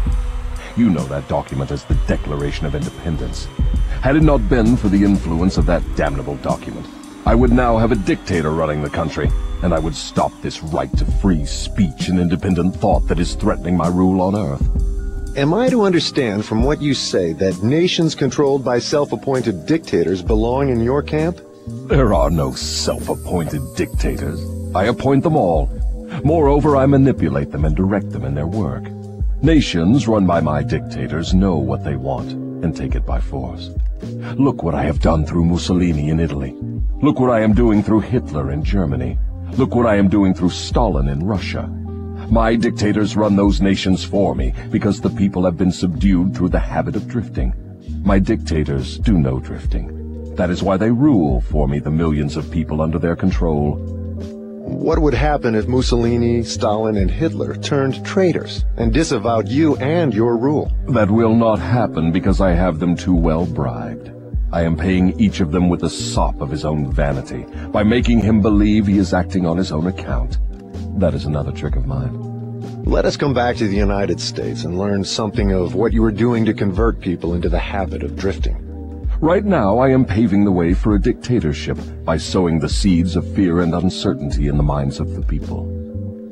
You 0.76 0.90
know 0.90 1.04
that 1.06 1.26
document 1.26 1.72
as 1.72 1.84
the 1.84 1.98
Declaration 2.06 2.64
of 2.64 2.76
Independence. 2.76 3.46
Had 4.02 4.14
it 4.14 4.22
not 4.22 4.48
been 4.48 4.76
for 4.76 4.88
the 4.88 5.02
influence 5.02 5.56
of 5.56 5.66
that 5.66 5.82
damnable 5.96 6.36
document, 6.36 6.86
I 7.26 7.34
would 7.34 7.52
now 7.52 7.76
have 7.76 7.90
a 7.90 7.96
dictator 7.96 8.52
running 8.52 8.82
the 8.82 8.88
country, 8.88 9.28
and 9.62 9.74
I 9.74 9.78
would 9.78 9.94
stop 9.94 10.32
this 10.42 10.62
right 10.62 10.94
to 10.98 11.04
free 11.04 11.44
speech 11.44 12.08
and 12.08 12.18
independent 12.18 12.76
thought 12.76 13.06
that 13.08 13.18
is 13.18 13.34
threatening 13.34 13.76
my 13.76 13.88
rule 13.88 14.20
on 14.20 14.34
Earth. 14.36 15.36
Am 15.36 15.54
I 15.54 15.68
to 15.68 15.82
understand 15.82 16.44
from 16.44 16.62
what 16.62 16.82
you 16.82 16.94
say 16.94 17.32
that 17.34 17.62
nations 17.62 18.14
controlled 18.14 18.64
by 18.64 18.78
self-appointed 18.78 19.66
dictators 19.66 20.22
belong 20.22 20.70
in 20.70 20.80
your 20.80 21.02
camp? 21.02 21.40
There 21.86 22.14
are 22.14 22.30
no 22.30 22.52
self-appointed 22.52 23.62
dictators. 23.76 24.40
I 24.74 24.84
appoint 24.84 25.22
them 25.22 25.36
all. 25.36 25.66
Moreover, 26.24 26.76
I 26.76 26.86
manipulate 26.86 27.52
them 27.52 27.64
and 27.64 27.76
direct 27.76 28.10
them 28.10 28.24
in 28.24 28.34
their 28.34 28.46
work. 28.46 28.84
Nations 29.42 30.08
run 30.08 30.26
by 30.26 30.40
my 30.40 30.62
dictators 30.62 31.34
know 31.34 31.56
what 31.56 31.84
they 31.84 31.94
want 31.94 32.32
and 32.32 32.74
take 32.74 32.94
it 32.96 33.06
by 33.06 33.20
force. 33.20 33.70
Look 34.34 34.62
what 34.62 34.74
I 34.74 34.82
have 34.82 35.00
done 35.00 35.24
through 35.24 35.44
Mussolini 35.44 36.08
in 36.10 36.18
Italy. 36.18 36.56
Look 37.02 37.20
what 37.20 37.30
I 37.30 37.40
am 37.40 37.52
doing 37.52 37.82
through 37.82 38.00
Hitler 38.00 38.50
in 38.50 38.64
Germany. 38.64 39.18
Look 39.56 39.74
what 39.74 39.86
I 39.86 39.96
am 39.96 40.08
doing 40.08 40.34
through 40.34 40.50
Stalin 40.50 41.08
in 41.08 41.26
Russia. 41.26 41.66
My 42.30 42.54
dictators 42.54 43.16
run 43.16 43.36
those 43.36 43.60
nations 43.60 44.04
for 44.04 44.34
me 44.34 44.52
because 44.70 45.00
the 45.00 45.10
people 45.10 45.44
have 45.44 45.56
been 45.56 45.72
subdued 45.72 46.34
through 46.36 46.50
the 46.50 46.58
habit 46.58 46.94
of 46.94 47.08
drifting. 47.08 47.54
My 48.04 48.18
dictators 48.18 48.98
do 48.98 49.18
no 49.18 49.40
drifting. 49.40 50.34
That 50.36 50.50
is 50.50 50.62
why 50.62 50.76
they 50.76 50.90
rule 50.90 51.40
for 51.40 51.66
me 51.66 51.78
the 51.78 51.90
millions 51.90 52.36
of 52.36 52.50
people 52.50 52.80
under 52.80 52.98
their 52.98 53.16
control. 53.16 53.76
What 54.68 54.98
would 54.98 55.14
happen 55.14 55.54
if 55.54 55.66
Mussolini, 55.66 56.42
Stalin, 56.42 56.96
and 56.96 57.10
Hitler 57.10 57.56
turned 57.56 58.04
traitors 58.04 58.64
and 58.76 58.92
disavowed 58.92 59.48
you 59.48 59.76
and 59.76 60.12
your 60.12 60.36
rule? 60.36 60.70
That 60.88 61.10
will 61.10 61.34
not 61.34 61.58
happen 61.58 62.12
because 62.12 62.40
I 62.40 62.50
have 62.50 62.78
them 62.78 62.94
too 62.94 63.14
well 63.14 63.46
bribed. 63.46 64.12
I 64.50 64.62
am 64.62 64.76
paying 64.76 65.18
each 65.20 65.40
of 65.40 65.52
them 65.52 65.68
with 65.68 65.80
the 65.80 65.90
sop 65.90 66.40
of 66.40 66.50
his 66.50 66.64
own 66.64 66.90
vanity, 66.90 67.44
by 67.70 67.82
making 67.82 68.20
him 68.20 68.40
believe 68.40 68.86
he 68.86 68.96
is 68.96 69.12
acting 69.12 69.44
on 69.44 69.58
his 69.58 69.72
own 69.72 69.86
account. 69.86 70.38
That 70.98 71.12
is 71.12 71.26
another 71.26 71.52
trick 71.52 71.76
of 71.76 71.86
mine. 71.86 72.84
Let 72.84 73.04
us 73.04 73.18
come 73.18 73.34
back 73.34 73.56
to 73.56 73.68
the 73.68 73.76
United 73.76 74.18
States 74.18 74.64
and 74.64 74.78
learn 74.78 75.04
something 75.04 75.52
of 75.52 75.74
what 75.74 75.92
you 75.92 76.02
are 76.04 76.10
doing 76.10 76.46
to 76.46 76.54
convert 76.54 77.00
people 77.00 77.34
into 77.34 77.50
the 77.50 77.58
habit 77.58 78.02
of 78.02 78.16
drifting. 78.16 78.64
Right 79.20 79.44
now, 79.44 79.78
I 79.78 79.90
am 79.90 80.06
paving 80.06 80.44
the 80.44 80.52
way 80.52 80.72
for 80.72 80.94
a 80.94 81.00
dictatorship 81.00 81.76
by 82.04 82.16
sowing 82.16 82.58
the 82.58 82.68
seeds 82.68 83.16
of 83.16 83.34
fear 83.34 83.60
and 83.60 83.74
uncertainty 83.74 84.48
in 84.48 84.56
the 84.56 84.62
minds 84.62 85.00
of 85.00 85.14
the 85.14 85.22
people. 85.22 85.66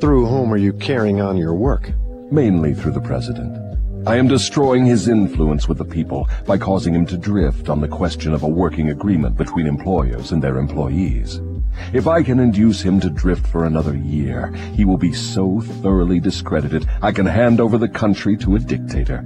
Through 0.00 0.26
whom 0.26 0.52
are 0.54 0.56
you 0.56 0.72
carrying 0.72 1.20
on 1.20 1.36
your 1.36 1.54
work? 1.54 1.92
Mainly 2.30 2.72
through 2.72 2.92
the 2.92 3.00
president. 3.00 3.65
I 4.06 4.14
am 4.18 4.28
destroying 4.28 4.86
his 4.86 5.08
influence 5.08 5.66
with 5.66 5.78
the 5.78 5.84
people 5.84 6.28
by 6.46 6.58
causing 6.58 6.94
him 6.94 7.06
to 7.06 7.16
drift 7.16 7.68
on 7.68 7.80
the 7.80 7.88
question 7.88 8.32
of 8.32 8.44
a 8.44 8.48
working 8.48 8.90
agreement 8.90 9.36
between 9.36 9.66
employers 9.66 10.30
and 10.30 10.40
their 10.40 10.58
employees. 10.58 11.40
If 11.92 12.06
I 12.06 12.22
can 12.22 12.38
induce 12.38 12.80
him 12.80 13.00
to 13.00 13.10
drift 13.10 13.48
for 13.48 13.64
another 13.64 13.96
year, 13.96 14.52
he 14.74 14.84
will 14.84 14.96
be 14.96 15.12
so 15.12 15.60
thoroughly 15.82 16.20
discredited 16.20 16.88
I 17.02 17.10
can 17.10 17.26
hand 17.26 17.60
over 17.60 17.78
the 17.78 17.88
country 17.88 18.36
to 18.36 18.54
a 18.54 18.60
dictator. 18.60 19.24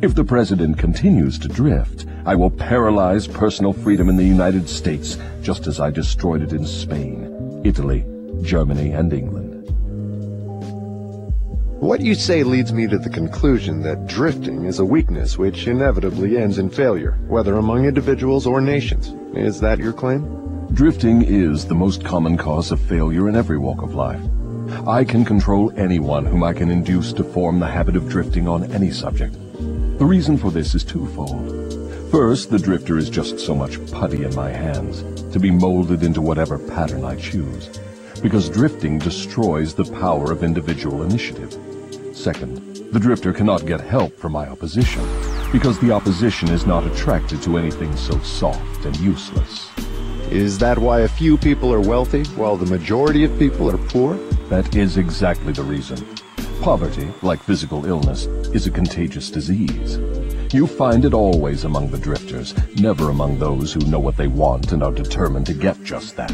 If 0.00 0.14
the 0.14 0.24
president 0.24 0.78
continues 0.78 1.38
to 1.40 1.48
drift, 1.48 2.06
I 2.24 2.34
will 2.34 2.50
paralyze 2.50 3.28
personal 3.28 3.74
freedom 3.74 4.08
in 4.08 4.16
the 4.16 4.24
United 4.24 4.66
States 4.66 5.18
just 5.42 5.66
as 5.66 5.78
I 5.78 5.90
destroyed 5.90 6.40
it 6.40 6.54
in 6.54 6.66
Spain, 6.66 7.60
Italy, 7.64 8.06
Germany, 8.40 8.92
and 8.92 9.12
England. 9.12 9.41
What 11.82 12.00
you 12.00 12.14
say 12.14 12.44
leads 12.44 12.72
me 12.72 12.86
to 12.86 12.96
the 12.96 13.10
conclusion 13.10 13.82
that 13.82 14.06
drifting 14.06 14.66
is 14.66 14.78
a 14.78 14.84
weakness 14.84 15.36
which 15.36 15.66
inevitably 15.66 16.38
ends 16.38 16.58
in 16.58 16.70
failure, 16.70 17.18
whether 17.26 17.56
among 17.56 17.86
individuals 17.86 18.46
or 18.46 18.60
nations. 18.60 19.12
Is 19.36 19.58
that 19.58 19.80
your 19.80 19.92
claim? 19.92 20.68
Drifting 20.74 21.22
is 21.22 21.66
the 21.66 21.74
most 21.74 22.04
common 22.04 22.36
cause 22.36 22.70
of 22.70 22.80
failure 22.80 23.28
in 23.28 23.34
every 23.34 23.58
walk 23.58 23.82
of 23.82 23.96
life. 23.96 24.22
I 24.86 25.02
can 25.02 25.24
control 25.24 25.72
anyone 25.76 26.24
whom 26.24 26.44
I 26.44 26.52
can 26.52 26.70
induce 26.70 27.12
to 27.14 27.24
form 27.24 27.58
the 27.58 27.66
habit 27.66 27.96
of 27.96 28.08
drifting 28.08 28.46
on 28.46 28.70
any 28.70 28.92
subject. 28.92 29.34
The 29.98 30.04
reason 30.04 30.38
for 30.38 30.52
this 30.52 30.76
is 30.76 30.84
twofold. 30.84 32.12
First, 32.12 32.50
the 32.50 32.60
drifter 32.60 32.96
is 32.96 33.10
just 33.10 33.40
so 33.40 33.56
much 33.56 33.84
putty 33.90 34.22
in 34.22 34.32
my 34.36 34.50
hands, 34.50 35.02
to 35.32 35.40
be 35.40 35.50
molded 35.50 36.04
into 36.04 36.22
whatever 36.22 36.60
pattern 36.60 37.04
I 37.04 37.16
choose, 37.16 37.76
because 38.22 38.48
drifting 38.48 39.00
destroys 39.00 39.74
the 39.74 39.92
power 39.98 40.30
of 40.30 40.44
individual 40.44 41.02
initiative. 41.02 41.58
Second, 42.22 42.76
the 42.92 43.00
drifter 43.00 43.32
cannot 43.32 43.66
get 43.66 43.80
help 43.80 44.16
from 44.16 44.30
my 44.30 44.46
opposition, 44.46 45.04
because 45.50 45.80
the 45.80 45.90
opposition 45.90 46.48
is 46.50 46.64
not 46.66 46.86
attracted 46.86 47.42
to 47.42 47.58
anything 47.58 47.96
so 47.96 48.16
soft 48.20 48.84
and 48.84 48.96
useless. 48.98 49.68
Is 50.30 50.56
that 50.58 50.78
why 50.78 51.00
a 51.00 51.08
few 51.08 51.36
people 51.36 51.74
are 51.74 51.80
wealthy 51.80 52.22
while 52.36 52.56
the 52.56 52.70
majority 52.70 53.24
of 53.24 53.36
people 53.40 53.68
are 53.68 53.88
poor? 53.88 54.14
That 54.50 54.76
is 54.76 54.98
exactly 54.98 55.52
the 55.52 55.64
reason. 55.64 55.98
Poverty, 56.60 57.08
like 57.22 57.42
physical 57.42 57.86
illness, 57.86 58.26
is 58.54 58.68
a 58.68 58.70
contagious 58.70 59.28
disease. 59.28 59.98
You 60.54 60.68
find 60.68 61.04
it 61.04 61.14
always 61.14 61.64
among 61.64 61.90
the 61.90 61.98
drifters, 61.98 62.54
never 62.76 63.10
among 63.10 63.40
those 63.40 63.72
who 63.72 63.80
know 63.80 63.98
what 63.98 64.16
they 64.16 64.28
want 64.28 64.70
and 64.70 64.84
are 64.84 64.92
determined 64.92 65.46
to 65.46 65.54
get 65.54 65.82
just 65.82 66.14
that. 66.18 66.30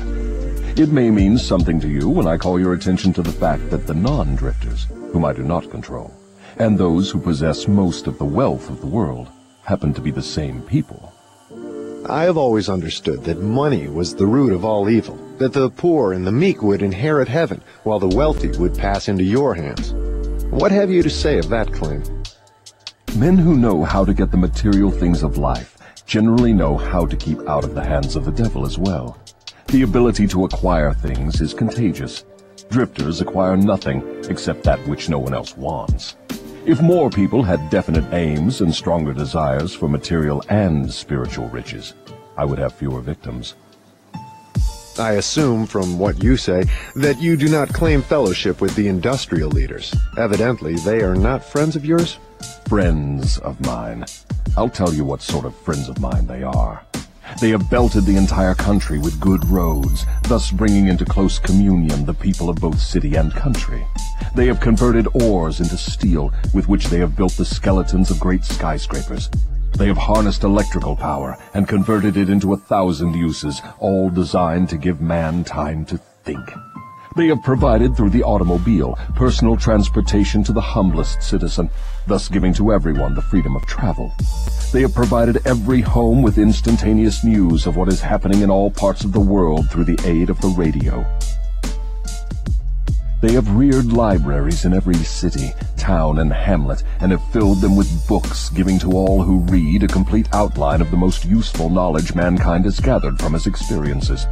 It 0.79 0.93
may 0.93 1.11
mean 1.11 1.39
something 1.39 1.81
to 1.81 1.89
you 1.89 2.09
when 2.09 2.29
I 2.29 2.37
call 2.37 2.61
your 2.61 2.73
attention 2.73 3.13
to 3.15 3.23
the 3.23 3.33
fact 3.33 3.69
that 3.71 3.89
the 3.89 3.95
non-drifters, 3.95 4.87
whom 5.11 5.25
I 5.25 5.33
do 5.33 5.43
not 5.43 5.73
control, 5.73 6.15
and 6.57 6.79
those 6.79 7.11
who 7.11 7.19
possess 7.19 7.67
most 7.67 8.07
of 8.07 8.17
the 8.17 8.25
wealth 8.25 8.71
of 8.71 8.81
the 8.81 8.87
world 8.87 9.29
happen 9.65 9.93
to 9.95 10.01
be 10.01 10.13
the 10.13 10.23
same 10.23 10.63
people. 10.63 11.13
I 12.09 12.23
have 12.23 12.37
always 12.37 12.69
understood 12.69 13.25
that 13.25 13.43
money 13.43 13.89
was 13.89 14.15
the 14.15 14.29
root 14.29 14.53
of 14.53 14.65
all 14.65 14.89
evil, 14.89 15.17
that 15.39 15.53
the 15.53 15.69
poor 15.69 16.13
and 16.13 16.25
the 16.25 16.31
meek 16.31 16.63
would 16.63 16.83
inherit 16.83 17.27
heaven, 17.27 17.61
while 17.83 17.99
the 17.99 18.17
wealthy 18.17 18.57
would 18.57 18.79
pass 18.79 19.09
into 19.09 19.25
your 19.25 19.57
hands. 19.57 19.93
What 20.45 20.71
have 20.71 20.93
you 20.93 21.03
to 21.03 21.11
say 21.11 21.39
of 21.39 21.49
that 21.49 21.73
claim? 21.73 22.05
Men 23.17 23.37
who 23.37 23.57
know 23.57 23.83
how 23.83 24.05
to 24.05 24.15
get 24.15 24.31
the 24.31 24.37
material 24.37 24.93
things 24.93 25.25
of 25.25 25.39
life 25.39 25.77
generally 26.07 26.53
know 26.53 26.77
how 26.77 27.05
to 27.05 27.17
keep 27.17 27.41
out 27.49 27.65
of 27.65 27.75
the 27.75 27.85
hands 27.85 28.15
of 28.15 28.25
the 28.25 28.31
devil 28.31 28.65
as 28.65 28.79
well. 28.79 29.19
The 29.69 29.83
ability 29.83 30.27
to 30.29 30.47
acquire 30.47 30.95
things 30.95 31.43
is 31.43 31.53
contagious, 31.53 32.25
drifters 32.71 33.21
acquire 33.21 33.55
nothing 33.55 34.03
except 34.31 34.65
that 34.65 34.79
which 34.89 35.11
no 35.11 35.19
one 35.19 35.35
else 35.35 35.59
wants. 35.59 36.17
If 36.65 36.81
more 36.81 37.11
people 37.11 37.43
had 37.43 37.69
definite 37.69 38.11
aims 38.15 38.63
and 38.63 38.75
stronger 38.75 39.13
desires 39.13 39.75
for 39.75 39.87
material 39.87 40.43
and 40.49 40.91
spiritual 40.91 41.51
riches, 41.51 41.93
I 42.39 42.47
would 42.47 42.59
have 42.59 42.73
fewer 42.73 43.03
victims. 43.03 43.57
I 44.99 45.13
assume 45.13 45.67
from 45.67 45.99
what 45.99 46.23
you 46.23 46.39
say 46.39 46.65
that 46.97 47.21
you 47.21 47.37
do 47.37 47.51
not 47.51 47.69
claim 47.69 48.01
fellowship 48.01 48.63
with 48.63 48.75
the 48.75 48.89
industrial 48.89 49.51
leaders. 49.51 49.95
Evidently, 50.17 50.77
they 50.77 51.03
are 51.03 51.15
not 51.15 51.45
friends 51.45 51.77
of 51.77 51.85
yours? 51.85 52.19
Friends 52.69 53.37
of 53.41 53.61
mine. 53.61 54.07
I'll 54.57 54.71
tell 54.71 54.95
you 54.95 55.05
what 55.05 55.21
sort 55.21 55.45
of 55.45 55.55
friends 55.55 55.91
of 55.91 56.01
mine 56.01 56.27
they 56.27 56.43
are. 56.43 56.88
They 57.41 57.51
have 57.51 57.71
belted 57.71 58.05
the 58.05 58.17
entire 58.17 58.55
country 58.55 58.99
with 58.99 59.21
good 59.21 59.45
roads, 59.47 60.05
thus 60.25 60.51
bringing 60.51 60.89
into 60.89 61.05
close 61.05 61.39
communion 61.39 62.05
the 62.05 62.15
people 62.15 62.49
of 62.49 62.57
both 62.57 62.81
city 62.81 63.15
and 63.15 63.33
country. 63.33 63.87
They 64.35 64.47
have 64.47 64.61
converted 64.61 65.07
ores 65.15 65.61
into 65.61 65.77
steel, 65.77 66.33
with 66.53 66.69
which 66.69 66.87
they 66.87 66.99
have 66.99 67.17
built 67.17 67.33
the 67.33 67.45
skeletons 67.45 68.11
of 68.11 68.19
great 68.19 68.45
skyscrapers. 68.45 69.31
They 69.77 69.87
have 69.87 69.99
harnessed 69.99 70.43
electrical 70.43 70.97
power 70.97 71.37
and 71.55 71.69
converted 71.69 72.17
it 72.17 72.29
into 72.29 72.53
a 72.53 72.57
thousand 72.57 73.15
uses, 73.15 73.63
all 73.79 74.11
designed 74.11 74.69
to 74.71 74.77
give 74.77 75.01
man 75.01 75.45
time 75.45 75.85
to 75.87 75.99
think. 76.25 76.51
They 77.19 77.27
have 77.27 77.43
provided 77.43 77.97
through 77.97 78.11
the 78.11 78.23
automobile 78.23 78.97
personal 79.17 79.57
transportation 79.57 80.45
to 80.45 80.53
the 80.53 80.61
humblest 80.61 81.21
citizen, 81.21 81.69
thus 82.07 82.29
giving 82.29 82.55
to 82.55 82.73
everyone 82.73 83.17
the 83.17 83.23
freedom 83.23 83.57
of 83.57 83.67
travel. 83.67 84.15
They 84.73 84.83
have 84.83 84.95
provided 84.95 85.45
every 85.45 85.81
home 85.81 86.23
with 86.23 86.39
instantaneous 86.39 87.25
news 87.25 87.67
of 87.67 87.75
what 87.75 87.89
is 87.89 88.01
happening 88.01 88.43
in 88.43 88.53
all 88.53 88.71
parts 88.71 89.03
of 89.03 89.11
the 89.11 89.19
world 89.19 89.69
through 89.69 89.87
the 89.87 90.01
aid 90.05 90.31
of 90.31 90.41
the 90.41 90.55
radio. 90.57 91.05
They 93.21 93.33
have 93.33 93.51
reared 93.51 93.93
libraries 93.93 94.65
in 94.65 94.73
every 94.73 94.95
city, 94.95 95.51
town, 95.77 96.21
and 96.21 96.33
hamlet, 96.33 96.85
and 97.01 97.11
have 97.11 97.33
filled 97.33 97.61
them 97.61 97.75
with 97.75 98.07
books, 98.07 98.49
giving 98.51 98.79
to 98.79 98.93
all 98.93 99.25
who 99.25 99.41
read 99.41 99.83
a 99.83 99.89
complete 99.89 100.29
outline 100.33 100.81
of 100.81 100.93
the 100.93 100.97
most 100.97 101.25
useful 101.25 101.69
knowledge 101.69 102.15
mankind 102.15 102.65
has 102.65 102.79
gathered 102.79 103.19
from 103.19 103.33
his 103.33 103.49
experiences. 103.49 104.29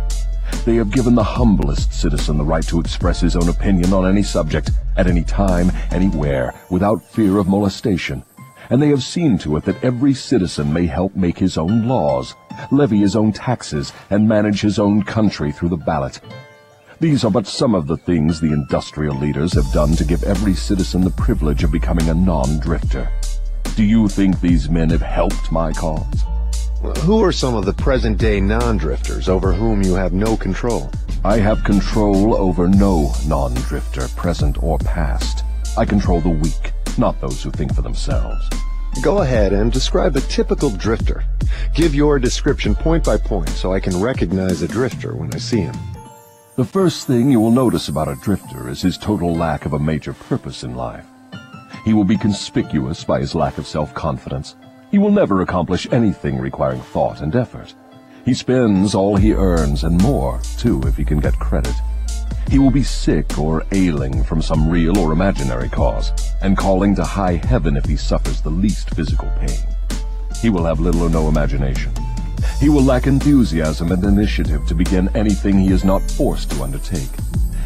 They 0.64 0.76
have 0.76 0.90
given 0.90 1.14
the 1.14 1.22
humblest 1.22 1.92
citizen 1.92 2.38
the 2.38 2.44
right 2.44 2.66
to 2.68 2.80
express 2.80 3.20
his 3.20 3.36
own 3.36 3.48
opinion 3.48 3.92
on 3.92 4.06
any 4.06 4.22
subject, 4.22 4.70
at 4.96 5.06
any 5.06 5.22
time, 5.24 5.70
anywhere, 5.90 6.54
without 6.70 7.04
fear 7.04 7.38
of 7.38 7.48
molestation. 7.48 8.22
And 8.70 8.82
they 8.82 8.88
have 8.88 9.02
seen 9.02 9.38
to 9.38 9.56
it 9.56 9.64
that 9.64 9.82
every 9.84 10.12
citizen 10.14 10.72
may 10.72 10.86
help 10.86 11.14
make 11.14 11.38
his 11.38 11.56
own 11.56 11.86
laws, 11.86 12.34
levy 12.70 12.98
his 12.98 13.14
own 13.14 13.32
taxes, 13.32 13.92
and 14.10 14.28
manage 14.28 14.60
his 14.60 14.78
own 14.78 15.02
country 15.02 15.52
through 15.52 15.68
the 15.68 15.76
ballot. 15.76 16.20
These 16.98 17.24
are 17.24 17.30
but 17.30 17.46
some 17.46 17.74
of 17.74 17.86
the 17.86 17.98
things 17.98 18.40
the 18.40 18.52
industrial 18.52 19.16
leaders 19.16 19.52
have 19.52 19.70
done 19.72 19.94
to 19.96 20.04
give 20.04 20.24
every 20.24 20.54
citizen 20.54 21.02
the 21.02 21.10
privilege 21.10 21.62
of 21.62 21.70
becoming 21.70 22.08
a 22.08 22.14
non-drifter. 22.14 23.08
Do 23.76 23.84
you 23.84 24.08
think 24.08 24.40
these 24.40 24.70
men 24.70 24.90
have 24.90 25.02
helped 25.02 25.52
my 25.52 25.72
cause? 25.72 26.24
Who 26.94 27.22
are 27.24 27.32
some 27.32 27.56
of 27.56 27.64
the 27.64 27.72
present-day 27.72 28.40
non-drifters 28.40 29.28
over 29.28 29.52
whom 29.52 29.82
you 29.82 29.94
have 29.94 30.12
no 30.12 30.36
control? 30.36 30.88
I 31.24 31.38
have 31.38 31.64
control 31.64 32.36
over 32.36 32.68
no 32.68 33.12
non-drifter, 33.26 34.06
present 34.16 34.62
or 34.62 34.78
past. 34.78 35.44
I 35.76 35.84
control 35.84 36.20
the 36.20 36.28
weak, 36.28 36.72
not 36.96 37.20
those 37.20 37.42
who 37.42 37.50
think 37.50 37.74
for 37.74 37.82
themselves. 37.82 38.48
Go 39.02 39.22
ahead 39.22 39.52
and 39.52 39.72
describe 39.72 40.14
a 40.14 40.20
typical 40.20 40.70
drifter. 40.70 41.24
Give 41.74 41.92
your 41.92 42.20
description 42.20 42.76
point 42.76 43.04
by 43.04 43.16
point 43.16 43.48
so 43.50 43.72
I 43.72 43.80
can 43.80 44.00
recognize 44.00 44.62
a 44.62 44.68
drifter 44.68 45.16
when 45.16 45.34
I 45.34 45.38
see 45.38 45.62
him. 45.62 45.76
The 46.54 46.64
first 46.64 47.08
thing 47.08 47.30
you 47.30 47.40
will 47.40 47.50
notice 47.50 47.88
about 47.88 48.08
a 48.08 48.16
drifter 48.22 48.68
is 48.68 48.80
his 48.80 48.96
total 48.96 49.34
lack 49.34 49.66
of 49.66 49.72
a 49.72 49.78
major 49.78 50.12
purpose 50.12 50.62
in 50.62 50.76
life. 50.76 51.04
He 51.84 51.94
will 51.94 52.04
be 52.04 52.16
conspicuous 52.16 53.04
by 53.04 53.20
his 53.20 53.34
lack 53.34 53.58
of 53.58 53.66
self-confidence, 53.66 54.54
he 54.90 54.98
will 54.98 55.10
never 55.10 55.42
accomplish 55.42 55.86
anything 55.90 56.38
requiring 56.38 56.80
thought 56.80 57.20
and 57.20 57.34
effort. 57.34 57.74
He 58.24 58.34
spends 58.34 58.94
all 58.94 59.16
he 59.16 59.32
earns 59.32 59.84
and 59.84 60.00
more, 60.02 60.40
too, 60.58 60.80
if 60.84 60.96
he 60.96 61.04
can 61.04 61.20
get 61.20 61.38
credit. 61.38 61.74
He 62.50 62.58
will 62.58 62.70
be 62.70 62.82
sick 62.82 63.38
or 63.38 63.64
ailing 63.72 64.22
from 64.22 64.40
some 64.40 64.68
real 64.68 64.98
or 64.98 65.12
imaginary 65.12 65.68
cause, 65.68 66.12
and 66.42 66.56
calling 66.56 66.94
to 66.94 67.04
high 67.04 67.40
heaven 67.44 67.76
if 67.76 67.84
he 67.84 67.96
suffers 67.96 68.40
the 68.40 68.50
least 68.50 68.94
physical 68.94 69.30
pain. 69.40 69.58
He 70.40 70.50
will 70.50 70.64
have 70.64 70.80
little 70.80 71.02
or 71.02 71.10
no 71.10 71.28
imagination. 71.28 71.92
He 72.60 72.68
will 72.68 72.82
lack 72.82 73.06
enthusiasm 73.06 73.90
and 73.90 74.04
initiative 74.04 74.66
to 74.66 74.74
begin 74.74 75.08
anything 75.16 75.58
he 75.58 75.72
is 75.72 75.84
not 75.84 76.02
forced 76.12 76.50
to 76.52 76.62
undertake. 76.62 77.10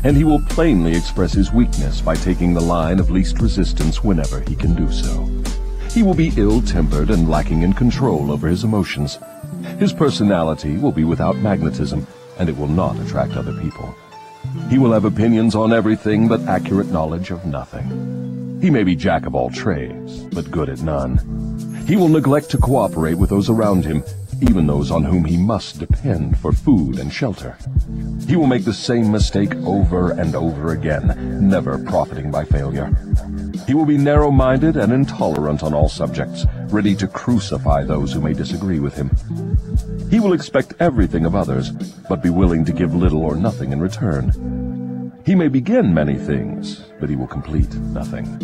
And 0.05 0.17
he 0.17 0.25
will 0.25 0.41
plainly 0.47 0.97
express 0.97 1.33
his 1.33 1.53
weakness 1.53 2.01
by 2.01 2.15
taking 2.17 2.55
the 2.55 2.61
line 2.61 2.99
of 2.99 3.11
least 3.11 3.41
resistance 3.41 4.03
whenever 4.03 4.41
he 4.41 4.57
can 4.57 4.75
do 4.75 4.91
so. 4.91 5.40
He 5.93 6.05
will 6.05 6.15
be 6.15 6.33
ill-tempered 6.37 7.11
and 7.11 7.29
lacking 7.29 7.63
in 7.63 7.73
control 7.73 8.31
over 8.31 8.47
his 8.47 8.63
emotions. 8.63 9.19
His 9.79 9.93
personality 9.93 10.77
will 10.77 10.93
be 10.93 11.05
without 11.05 11.37
magnetism, 11.39 12.07
and 12.39 12.49
it 12.49 12.57
will 12.57 12.69
not 12.69 12.99
attract 13.01 13.37
other 13.37 13.53
people. 13.61 13.95
He 14.69 14.79
will 14.79 14.93
have 14.93 15.05
opinions 15.05 15.55
on 15.55 15.73
everything 15.73 16.29
but 16.29 16.43
accurate 16.43 16.91
knowledge 16.91 17.31
of 17.31 17.45
nothing. 17.45 18.59
He 18.63 18.71
may 18.71 18.85
be 18.85 18.95
jack 18.95 19.27
of 19.27 19.35
all 19.35 19.51
trades, 19.51 20.21
but 20.33 20.51
good 20.51 20.69
at 20.69 20.83
none. 20.83 21.19
He 21.89 21.97
will 21.97 22.09
neglect 22.09 22.51
to 22.51 22.59
cooperate 22.59 23.15
with 23.15 23.31
those 23.31 23.51
around 23.51 23.85
him, 23.85 24.05
even 24.43 24.67
those 24.67 24.91
on 24.91 25.05
whom 25.05 25.25
he 25.25 25.37
must 25.37 25.79
depend 25.79 26.39
for 26.39 26.53
food 26.53 26.99
and 26.99 27.13
shelter. 27.13 27.57
He 28.27 28.37
will 28.37 28.47
make 28.47 28.65
the 28.65 28.73
same 28.73 29.11
mistake 29.11 29.55
over 29.57 30.13
and 30.13 30.35
over 30.35 30.73
again, 30.73 31.49
never 31.49 31.79
profiting 31.79 32.31
by 32.31 32.45
failure. 32.45 32.91
He 33.67 33.75
will 33.75 33.85
be 33.85 33.99
narrow-minded 33.99 34.77
and 34.77 34.93
intolerant 34.93 35.63
on 35.63 35.75
all 35.75 35.89
subjects, 35.89 36.45
ready 36.69 36.95
to 36.97 37.07
crucify 37.07 37.85
those 37.85 38.13
who 38.13 38.21
may 38.21 38.33
disagree 38.33 38.81
with 38.81 38.95
him. 38.95 39.11
He 40.11 40.21
will 40.21 40.33
expect 40.33 40.75
everything 40.81 41.25
of 41.25 41.35
others, 41.35 41.71
but 42.09 42.23
be 42.23 42.31
willing 42.31 42.65
to 42.65 42.73
give 42.73 42.95
little 42.95 43.23
or 43.23 43.37
nothing 43.37 43.73
in 43.73 43.81
return. 43.81 45.13
He 45.25 45.35
may 45.35 45.49
begin 45.49 45.95
many 45.95 46.17
things, 46.17 46.83
but 46.99 47.11
he 47.11 47.17
will 47.17 47.27
complete 47.27 47.73
nothing. 47.75 48.41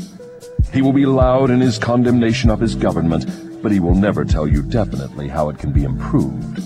He 0.73 0.83
will 0.83 0.93
be 0.93 1.07
loud 1.07 1.51
in 1.51 1.61
his 1.61 1.79
condemnation 1.79 2.51
of 2.51 2.61
his 2.61 2.75
government, 2.75 3.25
but 3.67 3.73
he 3.73 3.81
will 3.81 3.97
never 3.97 4.25
tell 4.25 4.47
you 4.47 4.63
definitely 4.63 5.27
how 5.27 5.49
it 5.49 5.59
can 5.59 5.73
be 5.73 5.83
improved. 5.83 6.63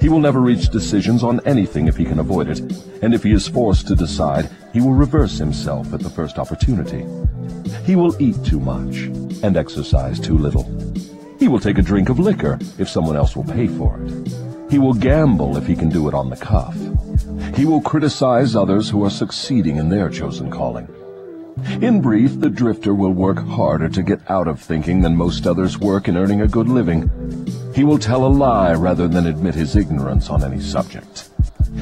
He 0.00 0.08
will 0.08 0.18
never 0.18 0.40
reach 0.40 0.70
decisions 0.70 1.22
on 1.22 1.46
anything 1.46 1.88
if 1.88 1.98
he 1.98 2.06
can 2.06 2.20
avoid 2.20 2.48
it, 2.48 2.60
and 3.02 3.12
if 3.12 3.22
he 3.22 3.32
is 3.32 3.46
forced 3.46 3.86
to 3.88 3.94
decide, 3.94 4.48
he 4.72 4.80
will 4.80 4.94
reverse 4.94 5.36
himself 5.36 5.92
at 5.92 6.00
the 6.00 6.08
first 6.08 6.38
opportunity. 6.38 7.04
He 7.84 7.96
will 7.96 8.16
eat 8.18 8.42
too 8.46 8.60
much 8.60 8.96
and 9.42 9.58
exercise 9.58 10.18
too 10.18 10.38
little. 10.38 10.64
He 11.38 11.48
will 11.48 11.60
take 11.60 11.76
a 11.76 11.82
drink 11.82 12.08
of 12.08 12.18
liquor 12.18 12.58
if 12.78 12.88
someone 12.88 13.16
else 13.16 13.36
will 13.36 13.44
pay 13.44 13.66
for 13.66 14.00
it. 14.02 14.32
He 14.70 14.78
will 14.78 14.94
gamble 14.94 15.58
if 15.58 15.66
he 15.66 15.76
can 15.76 15.90
do 15.90 16.08
it 16.08 16.14
on 16.14 16.30
the 16.30 16.36
cuff. 16.36 16.74
He 17.58 17.66
will 17.66 17.82
criticize 17.82 18.56
others 18.56 18.88
who 18.88 19.04
are 19.04 19.10
succeeding 19.10 19.76
in 19.76 19.90
their 19.90 20.08
chosen 20.08 20.50
calling. 20.50 20.88
In 21.80 22.00
brief, 22.00 22.40
the 22.40 22.50
drifter 22.50 22.94
will 22.94 23.12
work 23.12 23.38
harder 23.38 23.88
to 23.88 24.02
get 24.02 24.20
out 24.30 24.48
of 24.48 24.60
thinking 24.60 25.00
than 25.00 25.16
most 25.16 25.46
others 25.46 25.78
work 25.78 26.08
in 26.08 26.16
earning 26.16 26.40
a 26.40 26.48
good 26.48 26.68
living. 26.68 27.10
He 27.74 27.84
will 27.84 27.98
tell 27.98 28.26
a 28.26 28.28
lie 28.28 28.74
rather 28.74 29.08
than 29.08 29.26
admit 29.26 29.54
his 29.54 29.76
ignorance 29.76 30.30
on 30.30 30.42
any 30.42 30.60
subject. 30.60 31.30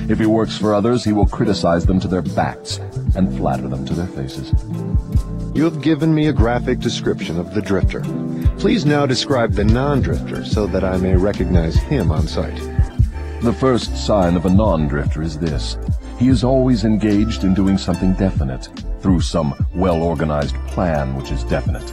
If 0.09 0.19
he 0.19 0.27
works 0.27 0.57
for 0.57 0.75
others, 0.75 1.05
he 1.05 1.13
will 1.13 1.27
criticize 1.27 1.87
them 1.87 2.01
to 2.01 2.09
their 2.09 2.23
backs 2.23 2.79
and 3.15 3.37
flatter 3.37 3.69
them 3.69 3.87
to 3.87 3.95
their 3.95 4.07
faces. 4.07 4.53
You 5.55 5.65
have 5.65 5.81
given 5.81 6.15
me 6.15 6.27
a 6.27 6.33
graphic 6.33 6.81
description 6.81 7.39
of 7.39 7.55
the 7.55 7.63
drifter. 7.63 8.03
Please 8.59 8.85
now 8.85 9.07
describe 9.07 9.53
the 9.53 9.65
non-drifter 9.65 10.45
so 10.45 10.67
that 10.67 10.85
I 10.85 10.97
may 10.99 11.17
recognize 11.17 11.77
him 11.77 12.11
on 12.11 12.27
sight. 12.27 12.57
The 13.43 13.57
first 13.59 13.97
sign 13.97 14.37
of 14.37 14.45
a 14.45 14.51
non-drifter 14.51 15.23
is 15.23 15.39
this. 15.39 15.79
He 16.19 16.29
is 16.29 16.45
always 16.45 16.85
engaged 16.85 17.45
in 17.45 17.55
doing 17.55 17.79
something 17.79 18.13
definite, 18.15 18.69
through 19.07 19.21
some 19.21 19.55
well-organized 19.73 20.57
plan 20.67 21.15
which 21.15 21.31
is 21.31 21.45
definite. 21.45 21.93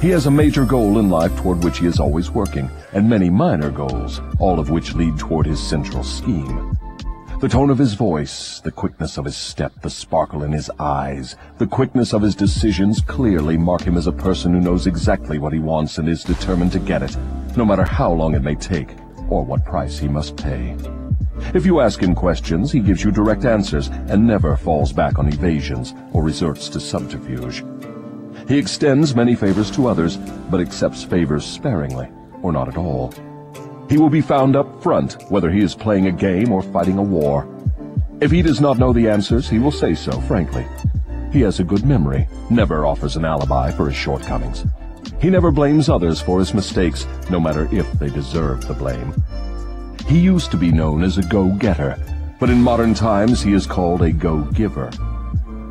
He 0.00 0.08
has 0.08 0.24
a 0.24 0.30
major 0.30 0.64
goal 0.64 0.98
in 0.98 1.10
life 1.10 1.36
toward 1.36 1.62
which 1.62 1.80
he 1.80 1.86
is 1.86 2.00
always 2.00 2.30
working, 2.30 2.70
and 2.94 3.06
many 3.06 3.28
minor 3.28 3.70
goals, 3.70 4.22
all 4.38 4.58
of 4.58 4.70
which 4.70 4.94
lead 4.94 5.18
toward 5.18 5.44
his 5.44 5.60
central 5.60 6.02
scheme. 6.02 6.74
The 7.42 7.48
tone 7.50 7.68
of 7.68 7.76
his 7.76 7.92
voice, 7.92 8.60
the 8.60 8.72
quickness 8.72 9.18
of 9.18 9.26
his 9.26 9.36
step, 9.36 9.82
the 9.82 9.90
sparkle 9.90 10.44
in 10.44 10.52
his 10.52 10.70
eyes, 10.78 11.36
the 11.58 11.66
quickness 11.66 12.14
of 12.14 12.22
his 12.22 12.34
decisions 12.34 13.02
clearly 13.02 13.58
mark 13.58 13.82
him 13.82 13.98
as 13.98 14.06
a 14.06 14.12
person 14.12 14.54
who 14.54 14.60
knows 14.62 14.86
exactly 14.86 15.38
what 15.38 15.52
he 15.52 15.58
wants 15.58 15.98
and 15.98 16.08
is 16.08 16.24
determined 16.24 16.72
to 16.72 16.78
get 16.78 17.02
it, 17.02 17.14
no 17.54 17.66
matter 17.66 17.84
how 17.84 18.10
long 18.10 18.34
it 18.34 18.40
may 18.40 18.54
take, 18.54 18.96
or 19.28 19.44
what 19.44 19.62
price 19.66 19.98
he 19.98 20.08
must 20.08 20.38
pay. 20.38 20.74
If 21.54 21.66
you 21.66 21.80
ask 21.80 22.02
him 22.02 22.14
questions, 22.14 22.72
he 22.72 22.80
gives 22.80 23.04
you 23.04 23.10
direct 23.10 23.44
answers 23.44 23.88
and 23.88 24.26
never 24.26 24.56
falls 24.56 24.92
back 24.92 25.18
on 25.18 25.28
evasions 25.28 25.94
or 26.12 26.22
resorts 26.22 26.68
to 26.70 26.80
subterfuge. 26.80 27.64
He 28.48 28.58
extends 28.58 29.14
many 29.14 29.34
favors 29.34 29.70
to 29.72 29.88
others, 29.88 30.16
but 30.50 30.60
accepts 30.60 31.02
favors 31.02 31.44
sparingly, 31.44 32.08
or 32.42 32.52
not 32.52 32.68
at 32.68 32.76
all. 32.76 33.12
He 33.88 33.98
will 33.98 34.10
be 34.10 34.20
found 34.20 34.56
up 34.56 34.82
front, 34.82 35.16
whether 35.30 35.50
he 35.50 35.60
is 35.60 35.74
playing 35.74 36.06
a 36.06 36.12
game 36.12 36.52
or 36.52 36.62
fighting 36.62 36.98
a 36.98 37.02
war. 37.02 37.48
If 38.20 38.30
he 38.30 38.42
does 38.42 38.60
not 38.60 38.78
know 38.78 38.92
the 38.92 39.08
answers, 39.08 39.48
he 39.48 39.58
will 39.58 39.72
say 39.72 39.94
so, 39.94 40.20
frankly. 40.22 40.66
He 41.32 41.40
has 41.42 41.60
a 41.60 41.64
good 41.64 41.84
memory, 41.84 42.28
never 42.50 42.86
offers 42.86 43.16
an 43.16 43.24
alibi 43.24 43.70
for 43.72 43.86
his 43.86 43.96
shortcomings. 43.96 44.64
He 45.20 45.30
never 45.30 45.50
blames 45.50 45.88
others 45.88 46.20
for 46.20 46.38
his 46.38 46.54
mistakes, 46.54 47.06
no 47.30 47.40
matter 47.40 47.68
if 47.72 47.90
they 47.92 48.08
deserve 48.08 48.66
the 48.66 48.74
blame. 48.74 49.12
He 50.06 50.18
used 50.18 50.50
to 50.50 50.56
be 50.56 50.70
known 50.70 51.02
as 51.02 51.18
a 51.18 51.22
go-getter, 51.22 51.98
but 52.38 52.50
in 52.50 52.62
modern 52.62 52.94
times 52.94 53.42
he 53.42 53.52
is 53.52 53.66
called 53.66 54.02
a 54.02 54.12
go-giver. 54.12 54.90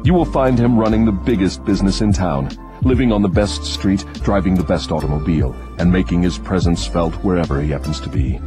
You 0.04 0.14
will 0.14 0.26
find 0.26 0.58
him 0.58 0.78
running 0.78 1.06
the 1.06 1.12
biggest 1.12 1.64
business 1.66 2.02
in 2.02 2.12
town, 2.12 2.50
living 2.82 3.12
on 3.12 3.22
the 3.22 3.28
best 3.28 3.64
street, 3.64 4.06
driving 4.24 4.56
the 4.56 4.64
best 4.64 4.92
automobile, 4.92 5.56
and 5.80 5.92
making 5.92 6.22
his 6.22 6.38
presence 6.38 6.86
felt 6.86 7.14
wherever 7.24 7.62
he 7.62 7.72
happens 7.72 8.00
to 8.02 8.10
be. 8.10 8.40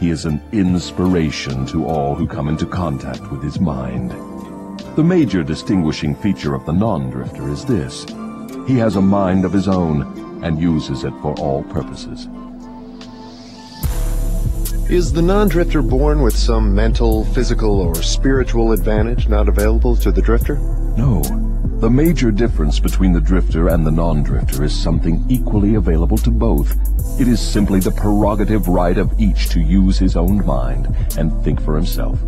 He 0.00 0.10
is 0.10 0.24
an 0.24 0.42
inspiration 0.52 1.64
to 1.66 1.86
all 1.86 2.14
who 2.14 2.26
come 2.26 2.48
into 2.48 2.66
contact 2.66 3.30
with 3.30 3.42
his 3.42 3.60
mind. 3.60 4.10
The 4.96 5.04
major 5.04 5.44
distinguishing 5.44 6.16
feature 6.16 6.54
of 6.54 6.66
the 6.66 6.72
non-drifter 6.72 7.48
is 7.48 7.64
this. 7.64 8.04
He 8.66 8.76
has 8.78 8.96
a 8.96 9.02
mind 9.02 9.44
of 9.44 9.52
his 9.52 9.68
own 9.68 10.42
and 10.42 10.60
uses 10.60 11.04
it 11.04 11.14
for 11.22 11.38
all 11.38 11.62
purposes. 11.64 12.26
Is 14.92 15.10
the 15.10 15.22
non-drifter 15.22 15.80
born 15.80 16.20
with 16.20 16.36
some 16.36 16.74
mental, 16.74 17.24
physical, 17.24 17.80
or 17.80 17.94
spiritual 17.94 18.72
advantage 18.72 19.26
not 19.26 19.48
available 19.48 19.96
to 19.96 20.12
the 20.12 20.20
drifter? 20.20 20.56
No. 20.98 21.22
The 21.80 21.88
major 21.88 22.30
difference 22.30 22.78
between 22.78 23.14
the 23.14 23.20
drifter 23.20 23.68
and 23.68 23.86
the 23.86 23.90
non-drifter 23.90 24.64
is 24.64 24.74
something 24.74 25.24
equally 25.30 25.76
available 25.76 26.18
to 26.18 26.30
both. 26.30 26.76
It 27.18 27.26
is 27.26 27.40
simply 27.40 27.80
the 27.80 27.90
prerogative 27.90 28.68
right 28.68 28.98
of 28.98 29.18
each 29.18 29.48
to 29.52 29.60
use 29.60 29.98
his 29.98 30.14
own 30.14 30.44
mind 30.44 30.94
and 31.16 31.42
think 31.42 31.62
for 31.62 31.74
himself. 31.74 32.20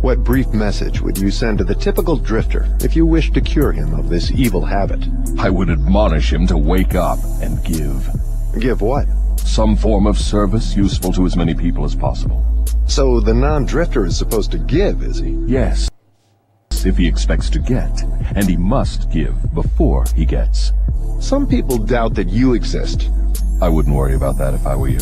What 0.00 0.24
brief 0.24 0.48
message 0.54 1.02
would 1.02 1.18
you 1.18 1.30
send 1.30 1.58
to 1.58 1.64
the 1.64 1.74
typical 1.74 2.16
drifter 2.16 2.66
if 2.80 2.96
you 2.96 3.04
wished 3.04 3.34
to 3.34 3.42
cure 3.42 3.72
him 3.72 3.92
of 3.92 4.08
this 4.08 4.30
evil 4.30 4.64
habit? 4.64 5.06
I 5.38 5.50
would 5.50 5.68
admonish 5.68 6.32
him 6.32 6.46
to 6.46 6.56
wake 6.56 6.94
up 6.94 7.18
and 7.42 7.62
give. 7.62 8.08
Give 8.58 8.80
what? 8.80 9.06
Some 9.38 9.76
form 9.76 10.06
of 10.06 10.18
service 10.18 10.76
useful 10.76 11.12
to 11.12 11.26
as 11.26 11.36
many 11.36 11.54
people 11.54 11.84
as 11.84 11.94
possible. 11.94 12.44
So 12.86 13.20
the 13.20 13.34
non-drifter 13.34 14.06
is 14.06 14.16
supposed 14.16 14.50
to 14.52 14.58
give, 14.58 15.02
is 15.02 15.18
he? 15.18 15.30
Yes. 15.46 15.88
If 16.84 16.96
he 16.96 17.06
expects 17.06 17.50
to 17.50 17.58
get, 17.58 18.02
and 18.34 18.48
he 18.48 18.56
must 18.56 19.10
give 19.10 19.34
before 19.54 20.04
he 20.14 20.24
gets. 20.24 20.72
Some 21.20 21.46
people 21.46 21.78
doubt 21.78 22.14
that 22.14 22.28
you 22.28 22.54
exist. 22.54 23.10
I 23.60 23.68
wouldn't 23.68 23.96
worry 23.96 24.14
about 24.14 24.38
that 24.38 24.54
if 24.54 24.66
I 24.66 24.76
were 24.76 24.88
you. 24.88 25.00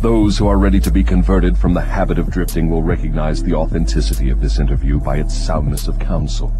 Those 0.00 0.38
who 0.38 0.46
are 0.46 0.58
ready 0.58 0.80
to 0.80 0.90
be 0.90 1.02
converted 1.02 1.56
from 1.56 1.74
the 1.74 1.80
habit 1.80 2.18
of 2.18 2.30
drifting 2.30 2.68
will 2.70 2.82
recognize 2.82 3.42
the 3.42 3.54
authenticity 3.54 4.30
of 4.30 4.40
this 4.40 4.58
interview 4.58 5.00
by 5.00 5.16
its 5.16 5.34
soundness 5.36 5.88
of 5.88 5.98
counsel. 5.98 6.52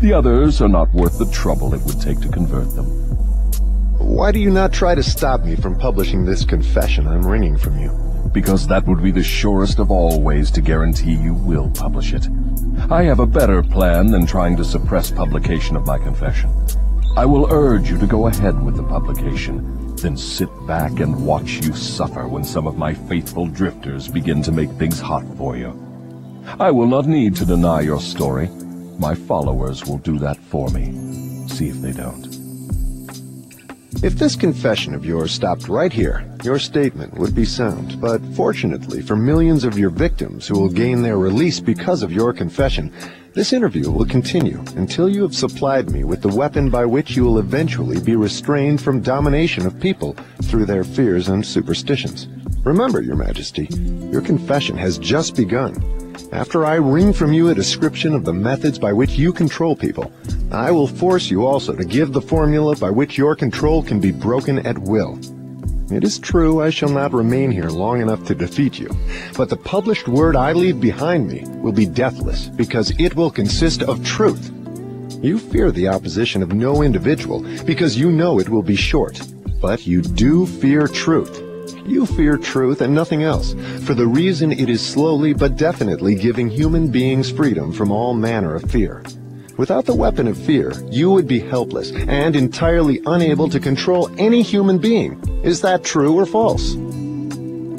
The 0.00 0.12
others 0.12 0.62
are 0.62 0.68
not 0.68 0.92
worth 0.94 1.18
the 1.18 1.30
trouble 1.30 1.74
it 1.74 1.82
would 1.82 2.00
take 2.00 2.20
to 2.20 2.28
convert 2.28 2.74
them. 2.74 2.86
Why 4.10 4.32
do 4.32 4.40
you 4.40 4.50
not 4.50 4.72
try 4.72 4.96
to 4.96 5.04
stop 5.04 5.44
me 5.44 5.54
from 5.54 5.78
publishing 5.78 6.24
this 6.24 6.44
confession 6.44 7.06
I'm 7.06 7.24
wringing 7.24 7.56
from 7.56 7.78
you? 7.78 7.90
Because 8.34 8.66
that 8.66 8.84
would 8.86 9.00
be 9.00 9.12
the 9.12 9.22
surest 9.22 9.78
of 9.78 9.92
all 9.92 10.20
ways 10.20 10.50
to 10.50 10.60
guarantee 10.60 11.12
you 11.14 11.32
will 11.32 11.70
publish 11.70 12.12
it. 12.12 12.26
I 12.90 13.04
have 13.04 13.20
a 13.20 13.26
better 13.26 13.62
plan 13.62 14.08
than 14.08 14.26
trying 14.26 14.56
to 14.56 14.64
suppress 14.64 15.12
publication 15.12 15.76
of 15.76 15.86
my 15.86 15.96
confession. 15.96 16.50
I 17.16 17.24
will 17.24 17.52
urge 17.52 17.88
you 17.88 17.98
to 17.98 18.06
go 18.06 18.26
ahead 18.26 18.60
with 18.62 18.76
the 18.76 18.82
publication, 18.82 19.94
then 19.94 20.16
sit 20.16 20.50
back 20.66 20.98
and 20.98 21.24
watch 21.24 21.64
you 21.64 21.72
suffer 21.72 22.26
when 22.26 22.42
some 22.42 22.66
of 22.66 22.76
my 22.76 22.92
faithful 22.92 23.46
drifters 23.46 24.08
begin 24.08 24.42
to 24.42 24.52
make 24.52 24.70
things 24.72 25.00
hot 25.00 25.24
for 25.38 25.56
you. 25.56 25.70
I 26.58 26.72
will 26.72 26.88
not 26.88 27.06
need 27.06 27.36
to 27.36 27.46
deny 27.46 27.82
your 27.82 28.00
story. 28.00 28.48
My 28.98 29.14
followers 29.14 29.86
will 29.86 29.98
do 29.98 30.18
that 30.18 30.36
for 30.36 30.68
me. 30.70 31.46
See 31.48 31.68
if 31.68 31.76
they 31.80 31.92
don't. 31.92 32.29
If 34.02 34.14
this 34.14 34.34
confession 34.34 34.94
of 34.94 35.04
yours 35.04 35.30
stopped 35.30 35.68
right 35.68 35.92
here, 35.92 36.24
your 36.42 36.58
statement 36.58 37.18
would 37.18 37.34
be 37.34 37.44
sound. 37.44 38.00
But 38.00 38.22
fortunately 38.34 39.02
for 39.02 39.14
millions 39.14 39.64
of 39.64 39.78
your 39.78 39.90
victims 39.90 40.46
who 40.46 40.58
will 40.58 40.70
gain 40.70 41.02
their 41.02 41.18
release 41.18 41.60
because 41.60 42.02
of 42.02 42.12
your 42.12 42.32
confession, 42.32 42.92
this 43.34 43.52
interview 43.52 43.90
will 43.90 44.06
continue 44.06 44.64
until 44.76 45.08
you 45.08 45.22
have 45.22 45.34
supplied 45.34 45.90
me 45.90 46.04
with 46.04 46.22
the 46.22 46.34
weapon 46.34 46.70
by 46.70 46.86
which 46.86 47.14
you 47.14 47.24
will 47.24 47.38
eventually 47.38 48.00
be 48.00 48.16
restrained 48.16 48.80
from 48.80 49.02
domination 49.02 49.66
of 49.66 49.78
people 49.78 50.16
through 50.44 50.64
their 50.64 50.84
fears 50.84 51.28
and 51.28 51.44
superstitions. 51.44 52.26
Remember, 52.64 53.00
Your 53.00 53.16
Majesty, 53.16 53.68
your 54.12 54.20
confession 54.20 54.76
has 54.76 54.98
just 54.98 55.34
begun. 55.34 55.74
After 56.30 56.66
I 56.66 56.74
wring 56.74 57.14
from 57.14 57.32
you 57.32 57.48
a 57.48 57.54
description 57.54 58.14
of 58.14 58.24
the 58.24 58.34
methods 58.34 58.78
by 58.78 58.92
which 58.92 59.12
you 59.12 59.32
control 59.32 59.74
people, 59.74 60.12
I 60.52 60.70
will 60.70 60.86
force 60.86 61.30
you 61.30 61.46
also 61.46 61.74
to 61.74 61.84
give 61.84 62.12
the 62.12 62.20
formula 62.20 62.76
by 62.76 62.90
which 62.90 63.16
your 63.16 63.34
control 63.34 63.82
can 63.82 63.98
be 63.98 64.12
broken 64.12 64.58
at 64.66 64.76
will. 64.76 65.18
It 65.90 66.04
is 66.04 66.18
true 66.18 66.60
I 66.60 66.68
shall 66.68 66.90
not 66.90 67.14
remain 67.14 67.50
here 67.50 67.70
long 67.70 68.02
enough 68.02 68.26
to 68.26 68.34
defeat 68.34 68.78
you, 68.78 68.90
but 69.38 69.48
the 69.48 69.56
published 69.56 70.06
word 70.06 70.36
I 70.36 70.52
leave 70.52 70.80
behind 70.80 71.28
me 71.28 71.44
will 71.62 71.72
be 71.72 71.86
deathless 71.86 72.48
because 72.48 72.92
it 73.00 73.16
will 73.16 73.30
consist 73.30 73.82
of 73.82 74.04
truth. 74.04 74.52
You 75.22 75.38
fear 75.38 75.72
the 75.72 75.88
opposition 75.88 76.42
of 76.42 76.52
no 76.52 76.82
individual 76.82 77.40
because 77.64 77.98
you 77.98 78.12
know 78.12 78.38
it 78.38 78.50
will 78.50 78.62
be 78.62 78.76
short, 78.76 79.18
but 79.62 79.86
you 79.86 80.02
do 80.02 80.46
fear 80.46 80.86
truth. 80.86 81.49
You 81.86 82.06
fear 82.06 82.36
truth 82.36 82.80
and 82.80 82.94
nothing 82.94 83.22
else, 83.22 83.54
for 83.84 83.94
the 83.94 84.06
reason 84.06 84.52
it 84.52 84.68
is 84.68 84.84
slowly 84.84 85.32
but 85.32 85.56
definitely 85.56 86.14
giving 86.14 86.48
human 86.48 86.90
beings 86.90 87.30
freedom 87.30 87.72
from 87.72 87.90
all 87.90 88.14
manner 88.14 88.54
of 88.54 88.70
fear. 88.70 89.02
Without 89.56 89.84
the 89.84 89.94
weapon 89.94 90.26
of 90.26 90.38
fear, 90.38 90.72
you 90.90 91.10
would 91.10 91.28
be 91.28 91.38
helpless 91.38 91.92
and 91.92 92.34
entirely 92.34 93.02
unable 93.06 93.48
to 93.48 93.60
control 93.60 94.10
any 94.18 94.42
human 94.42 94.78
being. 94.78 95.20
Is 95.42 95.60
that 95.60 95.84
true 95.84 96.18
or 96.18 96.24
false? 96.24 96.76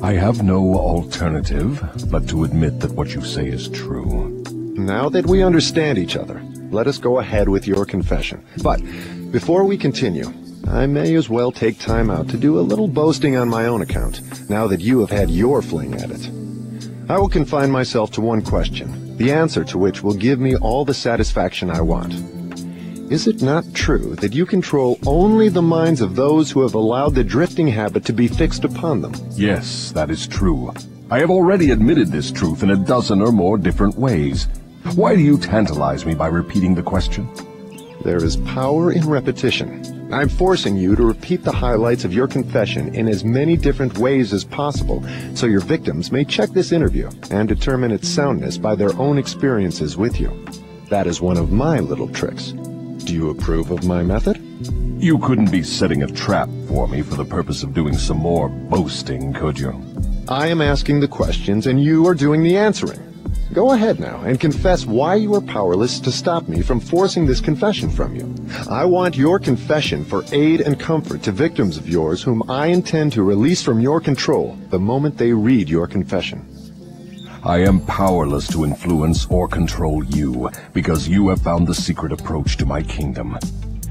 I 0.04 0.14
have 0.14 0.44
no 0.44 0.76
alternative 0.76 1.82
but 2.12 2.28
to 2.30 2.44
admit 2.44 2.80
that 2.82 2.92
what 2.92 3.14
you 3.16 3.24
say 3.24 3.48
is 3.48 3.68
true. 3.70 4.44
Now 4.76 5.10
that 5.10 5.28
we 5.28 5.44
understand 5.44 5.98
each 5.98 6.16
other, 6.16 6.42
let 6.72 6.88
us 6.88 6.98
go 6.98 7.20
ahead 7.20 7.50
with 7.50 7.68
your 7.68 7.86
confession. 7.86 8.44
But 8.64 8.82
before 9.32 9.64
we 9.64 9.78
continue, 9.78 10.32
I 10.68 10.86
may 10.86 11.16
as 11.16 11.30
well 11.30 11.52
take 11.52 11.80
time 11.80 12.10
out 12.10 12.30
to 12.30 12.38
do 12.38 12.60
a 12.60 12.62
little 12.62 12.88
boasting 12.88 13.36
on 13.36 13.50
my 13.50 13.66
own 13.66 13.82
account, 13.82 14.22
now 14.50 14.68
that 14.68 14.80
you 14.80 15.00
have 15.00 15.10
had 15.10 15.30
your 15.30 15.62
fling 15.62 15.96
at 15.96 16.12
it. 16.12 16.30
I 17.10 17.18
will 17.18 17.30
confine 17.30 17.72
myself 17.72 18.12
to 18.12 18.22
one 18.22 18.42
question, 18.42 19.18
the 19.18 19.32
answer 19.32 19.64
to 19.66 19.78
which 19.78 20.02
will 20.02 20.14
give 20.14 20.40
me 20.40 20.56
all 20.56 20.86
the 20.86 20.94
satisfaction 20.94 21.70
I 21.70 21.82
want. 21.82 22.14
Is 23.12 23.28
it 23.28 23.42
not 23.42 23.66
true 23.74 24.16
that 24.18 24.34
you 24.34 24.46
control 24.46 24.98
only 25.06 25.50
the 25.50 25.62
minds 25.62 26.00
of 26.00 26.16
those 26.16 26.50
who 26.50 26.62
have 26.62 26.76
allowed 26.76 27.16
the 27.16 27.24
drifting 27.24 27.68
habit 27.68 28.06
to 28.06 28.14
be 28.14 28.30
fixed 28.30 28.64
upon 28.64 29.02
them? 29.02 29.14
Yes, 29.32 29.92
that 29.92 30.10
is 30.10 30.26
true. 30.26 30.74
I 31.10 31.20
have 31.20 31.30
already 31.30 31.72
admitted 31.72 32.08
this 32.08 32.32
truth 32.32 32.64
in 32.64 32.70
a 32.70 32.78
dozen 32.78 33.22
or 33.22 33.34
more 33.34 33.58
different 33.58 33.96
ways. 33.96 34.48
Why 34.96 35.16
do 35.16 35.22
you 35.22 35.38
tantalize 35.38 36.06
me 36.06 36.16
by 36.16 36.28
repeating 36.28 36.74
the 36.74 36.84
question? 36.84 37.30
There 38.06 38.24
is 38.24 38.38
power 38.38 38.94
in 38.94 39.10
repetition. 39.10 40.01
I'm 40.14 40.28
forcing 40.28 40.76
you 40.76 40.96
to 40.98 41.04
repeat 41.04 41.44
the 41.44 41.54
highlights 41.54 42.04
of 42.04 42.14
your 42.14 42.28
confession 42.28 42.94
in 42.94 43.08
as 43.08 43.24
many 43.24 43.56
different 43.56 43.98
ways 43.98 44.34
as 44.34 44.44
possible 44.44 45.02
so 45.36 45.46
your 45.46 45.62
victims 45.62 46.12
may 46.12 46.26
check 46.26 46.50
this 46.50 46.74
interview 46.74 47.10
and 47.30 47.48
determine 47.48 47.92
its 47.92 48.10
soundness 48.10 48.58
by 48.58 48.76
their 48.76 48.94
own 48.98 49.18
experiences 49.18 49.96
with 49.96 50.20
you. 50.20 50.46
That 50.90 51.08
is 51.08 51.22
one 51.22 51.38
of 51.38 51.54
my 51.54 51.80
little 51.80 52.10
tricks. 52.10 52.52
Do 52.52 53.14
you 53.14 53.30
approve 53.30 53.72
of 53.72 53.86
my 53.86 54.04
method? 54.04 54.38
You 55.02 55.18
couldn't 55.20 55.50
be 55.50 55.64
setting 55.64 56.04
a 56.04 56.08
trap 56.08 56.50
for 56.68 56.88
me 56.90 57.02
for 57.02 57.16
the 57.16 57.26
purpose 57.26 57.64
of 57.64 57.74
doing 57.74 57.98
some 57.98 58.18
more 58.18 58.50
boasting, 58.50 59.32
could 59.34 59.58
you? 59.58 59.82
I 60.28 60.48
am 60.48 60.62
asking 60.62 61.00
the 61.00 61.08
questions 61.08 61.68
and 61.68 61.82
you 61.82 62.06
are 62.08 62.16
doing 62.16 62.44
the 62.44 62.58
answering. 62.58 63.11
Go 63.54 63.74
ahead 63.74 64.00
now 64.00 64.22
and 64.22 64.40
confess 64.40 64.86
why 64.86 65.16
you 65.16 65.36
are 65.36 65.42
powerless 65.42 66.00
to 66.02 66.12
stop 66.12 66.48
me 66.48 66.62
from 66.62 66.80
forcing 66.80 67.26
this 67.26 67.42
confession 67.42 67.90
from 67.90 68.16
you. 68.16 68.34
I 68.70 68.86
want 68.86 69.18
your 69.18 69.40
confession 69.40 70.06
for 70.06 70.24
aid 70.32 70.62
and 70.62 70.80
comfort 70.80 71.22
to 71.24 71.34
victims 71.34 71.76
of 71.76 71.90
yours 71.90 72.24
whom 72.24 72.50
I 72.50 72.68
intend 72.68 73.12
to 73.14 73.24
release 73.24 73.62
from 73.62 73.82
your 73.82 74.00
control 74.00 74.58
the 74.70 74.80
moment 74.80 75.18
they 75.18 75.34
read 75.34 75.68
your 75.68 75.86
confession. 75.86 76.48
I 77.44 77.58
am 77.58 77.82
powerless 77.82 78.48
to 78.54 78.64
influence 78.64 79.28
or 79.30 79.50
control 79.50 80.02
you, 80.06 80.50
because 80.72 81.10
you 81.10 81.28
have 81.28 81.42
found 81.42 81.68
the 81.68 81.76
secret 81.76 82.14
approach 82.14 82.56
to 82.58 82.66
my 82.66 82.82
kingdom. 82.82 83.38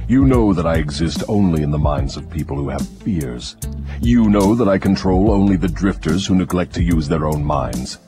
You 0.08 0.24
know 0.24 0.54
that 0.54 0.66
I 0.66 0.76
exist 0.76 1.22
only 1.28 1.62
in 1.62 1.70
the 1.70 1.78
minds 1.78 2.16
of 2.16 2.30
people 2.30 2.56
who 2.56 2.70
have 2.70 2.88
fears. 2.88 3.56
You 4.00 4.30
know 4.30 4.54
that 4.54 4.68
I 4.68 4.78
control 4.78 5.30
only 5.30 5.56
the 5.56 5.68
drifters 5.68 6.26
who 6.26 6.34
neglect 6.34 6.72
to 6.74 6.82
use 6.82 7.08
their 7.08 7.26
own 7.26 7.44
minds. 7.44 7.98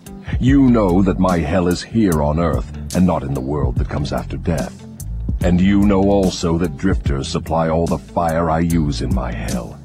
You 0.40 0.70
know 0.70 1.02
that 1.02 1.18
my 1.18 1.38
hell 1.38 1.68
is 1.68 1.82
here 1.82 2.22
on 2.22 2.40
earth, 2.40 2.94
and 2.96 3.06
not 3.06 3.22
in 3.22 3.34
the 3.34 3.40
world 3.40 3.76
that 3.76 3.88
comes 3.88 4.12
after 4.12 4.36
death. 4.36 4.86
And 5.42 5.60
you 5.60 5.82
know 5.82 6.02
also 6.02 6.58
that 6.58 6.76
drifters 6.76 7.28
supply 7.28 7.68
all 7.68 7.86
the 7.86 7.98
fire 7.98 8.50
I 8.50 8.60
use 8.60 9.02
in 9.02 9.14
my 9.14 9.32
hell. 9.32 9.78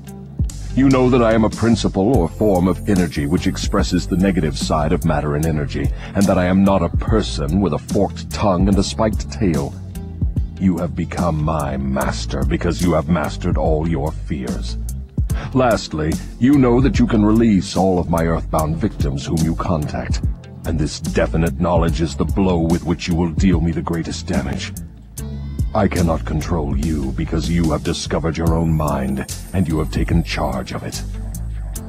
You 0.76 0.90
know 0.90 1.10
that 1.10 1.24
I 1.24 1.34
am 1.34 1.44
a 1.44 1.50
principle 1.50 2.16
or 2.16 2.30
form 2.30 2.68
of 2.68 2.88
energy 2.88 3.26
which 3.26 3.48
expresses 3.48 4.06
the 4.06 4.18
negative 4.18 4.56
side 4.58 4.92
of 4.92 5.06
matter 5.06 5.36
and 5.36 5.46
energy, 5.46 5.90
and 6.14 6.24
that 6.26 6.38
I 6.38 6.46
am 6.46 6.64
not 6.64 6.84
a 6.84 6.98
person 6.98 7.62
with 7.62 7.74
a 7.74 7.80
forked 7.80 8.30
tongue 8.30 8.68
and 8.68 8.78
a 8.78 8.84
spiked 8.84 9.32
tail. 9.32 9.74
You 10.60 10.78
have 10.78 10.96
become 10.96 11.44
my 11.44 11.78
master 11.78 12.44
because 12.44 12.82
you 12.82 12.94
have 12.94 13.10
mastered 13.10 13.58
all 13.58 13.88
your 13.88 14.12
fears. 14.12 14.78
Lastly, 15.54 16.14
you 16.40 16.58
know 16.60 16.82
that 16.82 17.00
you 17.00 17.08
can 17.08 17.26
release 17.26 17.76
all 17.76 18.00
of 18.00 18.10
my 18.10 18.26
earthbound 18.26 18.78
victims 18.78 19.26
whom 19.26 19.38
you 19.38 19.56
contact, 19.56 20.22
and 20.68 20.78
this 20.78 21.00
definite 21.00 21.62
knowledge 21.62 22.02
is 22.02 22.18
the 22.18 22.26
blow 22.26 22.60
with 22.60 22.84
which 22.84 23.08
you 23.08 23.16
will 23.16 23.32
deal 23.32 23.62
me 23.62 23.72
the 23.72 23.82
greatest 23.82 24.28
damage. 24.28 24.74
I 25.74 25.88
cannot 25.88 26.26
control 26.26 26.78
you 26.78 27.14
because 27.14 27.50
you 27.50 27.72
have 27.72 27.86
discovered 27.86 28.38
your 28.38 28.54
own 28.54 28.74
mind 28.76 29.34
and 29.54 29.66
you 29.66 29.80
have 29.80 29.92
taken 29.92 30.24
charge 30.24 30.74
of 30.74 30.84
it. 30.84 31.02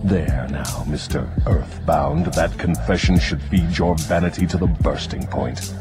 There 0.05 0.47
now, 0.53 0.85
Mr. 0.87 1.29
Earthbound, 1.45 2.27
that 2.35 2.57
confession 2.57 3.19
should 3.19 3.43
feed 3.43 3.77
your 3.77 3.97
vanity 3.97 4.47
to 4.47 4.57
the 4.57 4.69
bursting 4.69 5.27
point. 5.27 5.75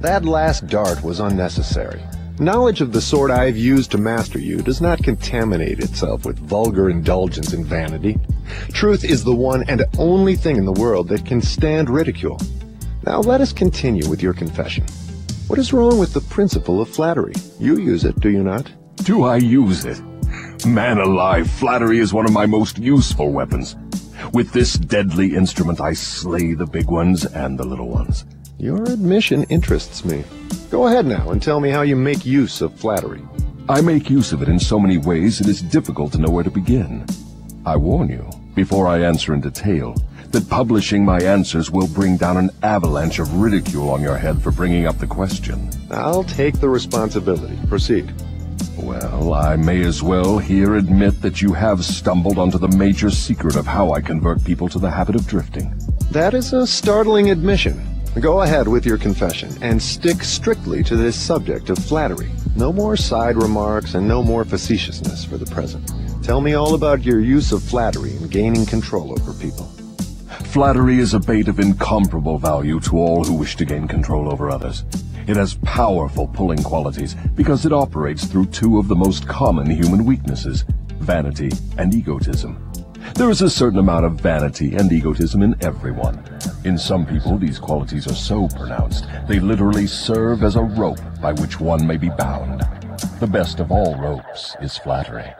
That 0.00 0.24
last 0.24 0.66
dart 0.66 1.04
was 1.04 1.20
unnecessary. 1.20 2.00
Knowledge 2.40 2.80
of 2.80 2.94
the 2.94 3.02
sort 3.02 3.30
I've 3.30 3.58
used 3.58 3.90
to 3.90 3.98
master 3.98 4.38
you 4.38 4.62
does 4.62 4.80
not 4.80 5.02
contaminate 5.02 5.78
itself 5.78 6.24
with 6.24 6.38
vulgar 6.38 6.88
indulgence 6.88 7.52
and 7.52 7.66
vanity. 7.66 8.18
Truth 8.72 9.04
is 9.04 9.22
the 9.22 9.34
one 9.34 9.62
and 9.68 9.84
only 9.98 10.36
thing 10.36 10.56
in 10.56 10.64
the 10.64 10.72
world 10.72 11.08
that 11.08 11.26
can 11.26 11.42
stand 11.42 11.90
ridicule. 11.90 12.40
Now 13.04 13.18
let 13.18 13.42
us 13.42 13.52
continue 13.52 14.08
with 14.08 14.22
your 14.22 14.32
confession. 14.32 14.86
What 15.48 15.58
is 15.58 15.74
wrong 15.74 15.98
with 15.98 16.14
the 16.14 16.22
principle 16.22 16.80
of 16.80 16.88
flattery? 16.88 17.34
You 17.58 17.76
use 17.76 18.06
it, 18.06 18.18
do 18.20 18.30
you 18.30 18.42
not? 18.42 18.72
Do 19.04 19.24
I 19.24 19.36
use 19.36 19.84
it? 19.84 20.00
Man 20.64 20.96
alive, 20.96 21.50
flattery 21.50 21.98
is 21.98 22.14
one 22.14 22.24
of 22.24 22.32
my 22.32 22.46
most 22.46 22.78
useful 22.78 23.32
weapons. 23.32 23.76
With 24.32 24.50
this 24.52 24.78
deadly 24.78 25.34
instrument 25.34 25.78
I 25.82 25.92
slay 25.92 26.54
the 26.54 26.64
big 26.64 26.90
ones 26.90 27.26
and 27.26 27.58
the 27.58 27.66
little 27.66 27.90
ones. 27.90 28.24
Your 28.60 28.82
admission 28.82 29.44
interests 29.44 30.04
me. 30.04 30.22
Go 30.70 30.86
ahead 30.86 31.06
now 31.06 31.30
and 31.30 31.42
tell 31.42 31.60
me 31.60 31.70
how 31.70 31.80
you 31.80 31.96
make 31.96 32.26
use 32.26 32.60
of 32.60 32.78
flattery. 32.78 33.22
I 33.70 33.80
make 33.80 34.10
use 34.10 34.32
of 34.32 34.42
it 34.42 34.50
in 34.50 34.60
so 34.60 34.78
many 34.78 34.98
ways 34.98 35.40
it 35.40 35.48
is 35.48 35.62
difficult 35.62 36.12
to 36.12 36.18
know 36.18 36.28
where 36.28 36.44
to 36.44 36.50
begin. 36.50 37.06
I 37.64 37.76
warn 37.76 38.10
you, 38.10 38.28
before 38.54 38.86
I 38.86 39.00
answer 39.00 39.32
in 39.32 39.40
detail, 39.40 39.94
that 40.32 40.50
publishing 40.50 41.06
my 41.06 41.22
answers 41.22 41.70
will 41.70 41.88
bring 41.88 42.18
down 42.18 42.36
an 42.36 42.50
avalanche 42.62 43.18
of 43.18 43.34
ridicule 43.36 43.88
on 43.88 44.02
your 44.02 44.18
head 44.18 44.42
for 44.42 44.50
bringing 44.50 44.86
up 44.86 44.98
the 44.98 45.06
question. 45.06 45.70
I'll 45.90 46.24
take 46.24 46.60
the 46.60 46.68
responsibility. 46.68 47.58
Proceed. 47.66 48.12
Well, 48.76 49.32
I 49.32 49.56
may 49.56 49.80
as 49.86 50.02
well 50.02 50.36
here 50.36 50.76
admit 50.76 51.22
that 51.22 51.40
you 51.40 51.54
have 51.54 51.82
stumbled 51.82 52.36
onto 52.36 52.58
the 52.58 52.76
major 52.76 53.08
secret 53.08 53.56
of 53.56 53.66
how 53.66 53.92
I 53.92 54.02
convert 54.02 54.44
people 54.44 54.68
to 54.68 54.78
the 54.78 54.90
habit 54.90 55.16
of 55.16 55.26
drifting. 55.26 55.74
That 56.10 56.34
is 56.34 56.52
a 56.52 56.66
startling 56.66 57.30
admission. 57.30 57.86
Go 58.18 58.42
ahead 58.42 58.66
with 58.66 58.84
your 58.84 58.98
confession 58.98 59.56
and 59.62 59.80
stick 59.80 60.24
strictly 60.24 60.82
to 60.82 60.96
this 60.96 61.14
subject 61.14 61.70
of 61.70 61.78
flattery. 61.78 62.28
No 62.56 62.72
more 62.72 62.96
side 62.96 63.36
remarks 63.36 63.94
and 63.94 64.06
no 64.06 64.20
more 64.20 64.44
facetiousness 64.44 65.24
for 65.24 65.38
the 65.38 65.46
present. 65.46 65.90
Tell 66.22 66.40
me 66.40 66.54
all 66.54 66.74
about 66.74 67.04
your 67.04 67.20
use 67.20 67.52
of 67.52 67.62
flattery 67.62 68.16
in 68.16 68.26
gaining 68.26 68.66
control 68.66 69.12
over 69.12 69.32
people. 69.34 69.66
Flattery 70.46 70.98
is 70.98 71.14
a 71.14 71.20
bait 71.20 71.46
of 71.46 71.60
incomparable 71.60 72.36
value 72.36 72.80
to 72.80 72.98
all 72.98 73.22
who 73.22 73.34
wish 73.34 73.56
to 73.56 73.64
gain 73.64 73.86
control 73.86 74.30
over 74.30 74.50
others. 74.50 74.84
It 75.28 75.36
has 75.36 75.54
powerful 75.62 76.26
pulling 76.26 76.64
qualities 76.64 77.14
because 77.36 77.64
it 77.64 77.72
operates 77.72 78.24
through 78.24 78.46
two 78.46 78.78
of 78.78 78.88
the 78.88 78.96
most 78.96 79.28
common 79.28 79.70
human 79.70 80.04
weaknesses, 80.04 80.64
vanity 80.98 81.52
and 81.78 81.94
egotism. 81.94 82.69
There 83.14 83.30
is 83.30 83.42
a 83.42 83.50
certain 83.50 83.78
amount 83.78 84.06
of 84.06 84.20
vanity 84.20 84.76
and 84.76 84.92
egotism 84.92 85.42
in 85.42 85.54
everyone. 85.62 86.22
In 86.64 86.78
some 86.78 87.06
people, 87.06 87.38
these 87.38 87.58
qualities 87.58 88.06
are 88.06 88.14
so 88.14 88.48
pronounced, 88.48 89.06
they 89.28 89.40
literally 89.40 89.86
serve 89.86 90.42
as 90.42 90.56
a 90.56 90.62
rope 90.62 91.00
by 91.20 91.32
which 91.32 91.60
one 91.60 91.86
may 91.86 91.96
be 91.96 92.10
bound. 92.10 92.62
The 93.18 93.26
best 93.26 93.60
of 93.60 93.70
all 93.70 93.96
ropes 93.96 94.56
is 94.60 94.76
flattery. 94.76 95.32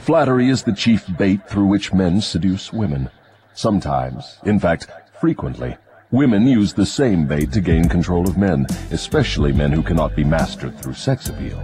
Flattery 0.00 0.48
is 0.48 0.62
the 0.62 0.72
chief 0.72 1.04
bait 1.16 1.48
through 1.48 1.66
which 1.66 1.92
men 1.92 2.20
seduce 2.20 2.72
women. 2.72 3.10
Sometimes, 3.54 4.38
in 4.44 4.60
fact, 4.60 4.88
frequently, 5.20 5.76
women 6.10 6.46
use 6.46 6.72
the 6.72 6.86
same 6.86 7.26
bait 7.26 7.52
to 7.52 7.60
gain 7.60 7.88
control 7.88 8.28
of 8.28 8.38
men, 8.38 8.66
especially 8.90 9.52
men 9.52 9.72
who 9.72 9.82
cannot 9.82 10.14
be 10.14 10.24
mastered 10.24 10.78
through 10.78 10.94
sex 10.94 11.28
appeal. 11.28 11.62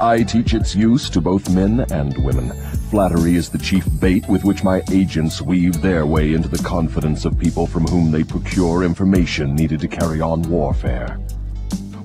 I 0.00 0.24
teach 0.24 0.52
its 0.52 0.74
use 0.74 1.08
to 1.10 1.20
both 1.20 1.48
men 1.50 1.86
and 1.92 2.16
women. 2.24 2.50
Flattery 2.92 3.36
is 3.36 3.48
the 3.48 3.56
chief 3.56 3.86
bait 4.00 4.28
with 4.28 4.44
which 4.44 4.62
my 4.62 4.82
agents 4.90 5.40
weave 5.40 5.80
their 5.80 6.04
way 6.04 6.34
into 6.34 6.46
the 6.46 6.62
confidence 6.62 7.24
of 7.24 7.38
people 7.38 7.66
from 7.66 7.86
whom 7.86 8.10
they 8.10 8.22
procure 8.22 8.84
information 8.84 9.54
needed 9.54 9.80
to 9.80 9.88
carry 9.88 10.20
on 10.20 10.42
warfare. 10.42 11.14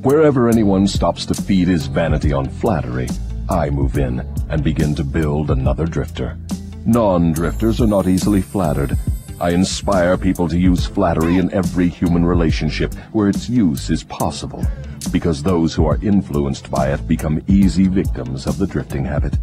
Wherever 0.04 0.48
anyone 0.48 0.88
stops 0.88 1.26
to 1.26 1.34
feed 1.34 1.68
his 1.68 1.88
vanity 1.88 2.32
on 2.32 2.48
flattery, 2.48 3.10
I 3.50 3.70
move 3.70 3.98
in 3.98 4.22
and 4.48 4.64
begin 4.64 4.96
to 4.96 5.04
build 5.04 5.52
another 5.52 5.88
drifter. 5.88 6.38
Non-drifters 6.86 7.82
are 7.82 7.88
not 7.88 8.08
easily 8.08 8.42
flattered. 8.42 8.98
I 9.42 9.50
inspire 9.50 10.18
people 10.18 10.48
to 10.48 10.58
use 10.58 10.86
flattery 10.86 11.36
in 11.36 11.54
every 11.54 11.90
human 11.90 12.24
relationship 12.24 12.94
where 13.12 13.28
its 13.28 13.50
use 13.50 13.90
is 13.90 14.06
possible, 14.06 14.66
because 15.12 15.44
those 15.44 15.74
who 15.74 15.86
are 15.86 16.00
influenced 16.02 16.72
by 16.72 16.94
it 16.94 17.06
become 17.10 17.44
easy 17.48 17.90
victims 17.90 18.48
of 18.48 18.58
the 18.58 18.68
drifting 18.68 19.04
habit. 19.04 19.38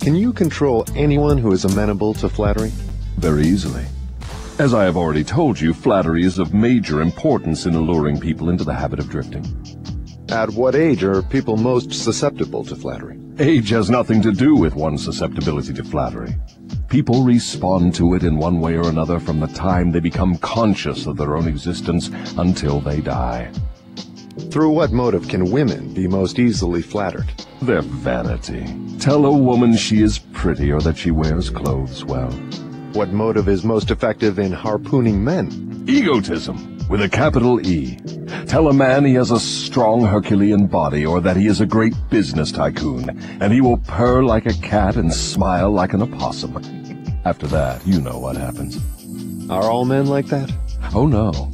Can 0.00 0.14
you 0.14 0.32
control 0.32 0.86
anyone 0.96 1.36
who 1.36 1.52
is 1.52 1.66
amenable 1.66 2.14
to 2.14 2.28
flattery? 2.30 2.72
Very 3.18 3.46
easily. 3.46 3.84
As 4.58 4.72
I 4.72 4.84
have 4.84 4.96
already 4.96 5.22
told 5.22 5.60
you, 5.60 5.74
flattery 5.74 6.24
is 6.24 6.38
of 6.38 6.54
major 6.54 7.02
importance 7.02 7.66
in 7.66 7.74
alluring 7.74 8.18
people 8.18 8.48
into 8.48 8.64
the 8.64 8.72
habit 8.72 8.98
of 8.98 9.10
drifting. 9.10 9.44
At 10.30 10.48
what 10.50 10.74
age 10.74 11.04
are 11.04 11.20
people 11.20 11.58
most 11.58 11.92
susceptible 11.92 12.64
to 12.64 12.76
flattery? 12.76 13.20
Age 13.38 13.68
has 13.70 13.90
nothing 13.90 14.22
to 14.22 14.32
do 14.32 14.56
with 14.56 14.74
one's 14.74 15.04
susceptibility 15.04 15.74
to 15.74 15.84
flattery. 15.84 16.34
People 16.88 17.22
respond 17.22 17.94
to 17.96 18.14
it 18.14 18.22
in 18.22 18.38
one 18.38 18.58
way 18.58 18.76
or 18.76 18.88
another 18.88 19.20
from 19.20 19.38
the 19.38 19.48
time 19.48 19.92
they 19.92 20.00
become 20.00 20.38
conscious 20.38 21.04
of 21.04 21.18
their 21.18 21.36
own 21.36 21.46
existence 21.46 22.08
until 22.38 22.80
they 22.80 23.02
die. 23.02 23.52
Through 24.50 24.70
what 24.70 24.92
motive 24.92 25.28
can 25.28 25.50
women 25.50 25.94
be 25.94 26.08
most 26.08 26.38
easily 26.38 26.82
flattered? 26.82 27.30
Their 27.62 27.82
vanity. 27.82 28.66
Tell 28.98 29.26
a 29.26 29.36
woman 29.36 29.76
she 29.76 30.02
is 30.02 30.18
pretty 30.18 30.72
or 30.72 30.80
that 30.80 30.96
she 30.98 31.10
wears 31.10 31.50
clothes 31.50 32.04
well. 32.04 32.30
What 32.92 33.10
motive 33.10 33.48
is 33.48 33.64
most 33.64 33.90
effective 33.90 34.38
in 34.38 34.52
harpooning 34.52 35.22
men? 35.22 35.84
Egotism, 35.86 36.88
with 36.88 37.02
a 37.02 37.08
capital 37.08 37.64
E. 37.66 37.98
Tell 38.46 38.68
a 38.68 38.72
man 38.72 39.04
he 39.04 39.14
has 39.14 39.30
a 39.30 39.38
strong 39.38 40.04
Herculean 40.04 40.66
body 40.66 41.06
or 41.06 41.20
that 41.20 41.36
he 41.36 41.46
is 41.46 41.60
a 41.60 41.66
great 41.66 41.94
business 42.10 42.50
tycoon, 42.50 43.10
and 43.40 43.52
he 43.52 43.60
will 43.60 43.78
purr 43.78 44.24
like 44.24 44.46
a 44.46 44.54
cat 44.54 44.96
and 44.96 45.12
smile 45.12 45.70
like 45.70 45.92
an 45.92 46.02
opossum. 46.02 46.56
After 47.24 47.46
that, 47.48 47.86
you 47.86 48.00
know 48.00 48.18
what 48.18 48.36
happens. 48.36 48.78
Are 49.50 49.70
all 49.70 49.84
men 49.84 50.06
like 50.06 50.26
that? 50.26 50.50
Oh 50.94 51.06
no. 51.06 51.50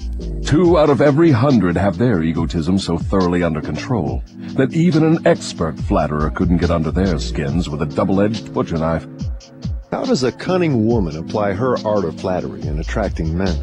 Two 0.46 0.78
out 0.78 0.90
of 0.90 1.00
every 1.00 1.32
hundred 1.32 1.76
have 1.76 1.98
their 1.98 2.22
egotism 2.22 2.78
so 2.78 2.96
thoroughly 2.96 3.42
under 3.42 3.60
control 3.60 4.22
that 4.50 4.72
even 4.72 5.02
an 5.02 5.26
expert 5.26 5.76
flatterer 5.76 6.30
couldn't 6.30 6.58
get 6.58 6.70
under 6.70 6.92
their 6.92 7.18
skins 7.18 7.68
with 7.68 7.82
a 7.82 7.86
double-edged 7.86 8.54
butcher 8.54 8.78
knife. 8.78 9.08
How 9.90 10.04
does 10.04 10.22
a 10.22 10.30
cunning 10.30 10.86
woman 10.86 11.16
apply 11.16 11.54
her 11.54 11.76
art 11.84 12.04
of 12.04 12.20
flattery 12.20 12.62
in 12.62 12.78
attracting 12.78 13.36
men? 13.36 13.56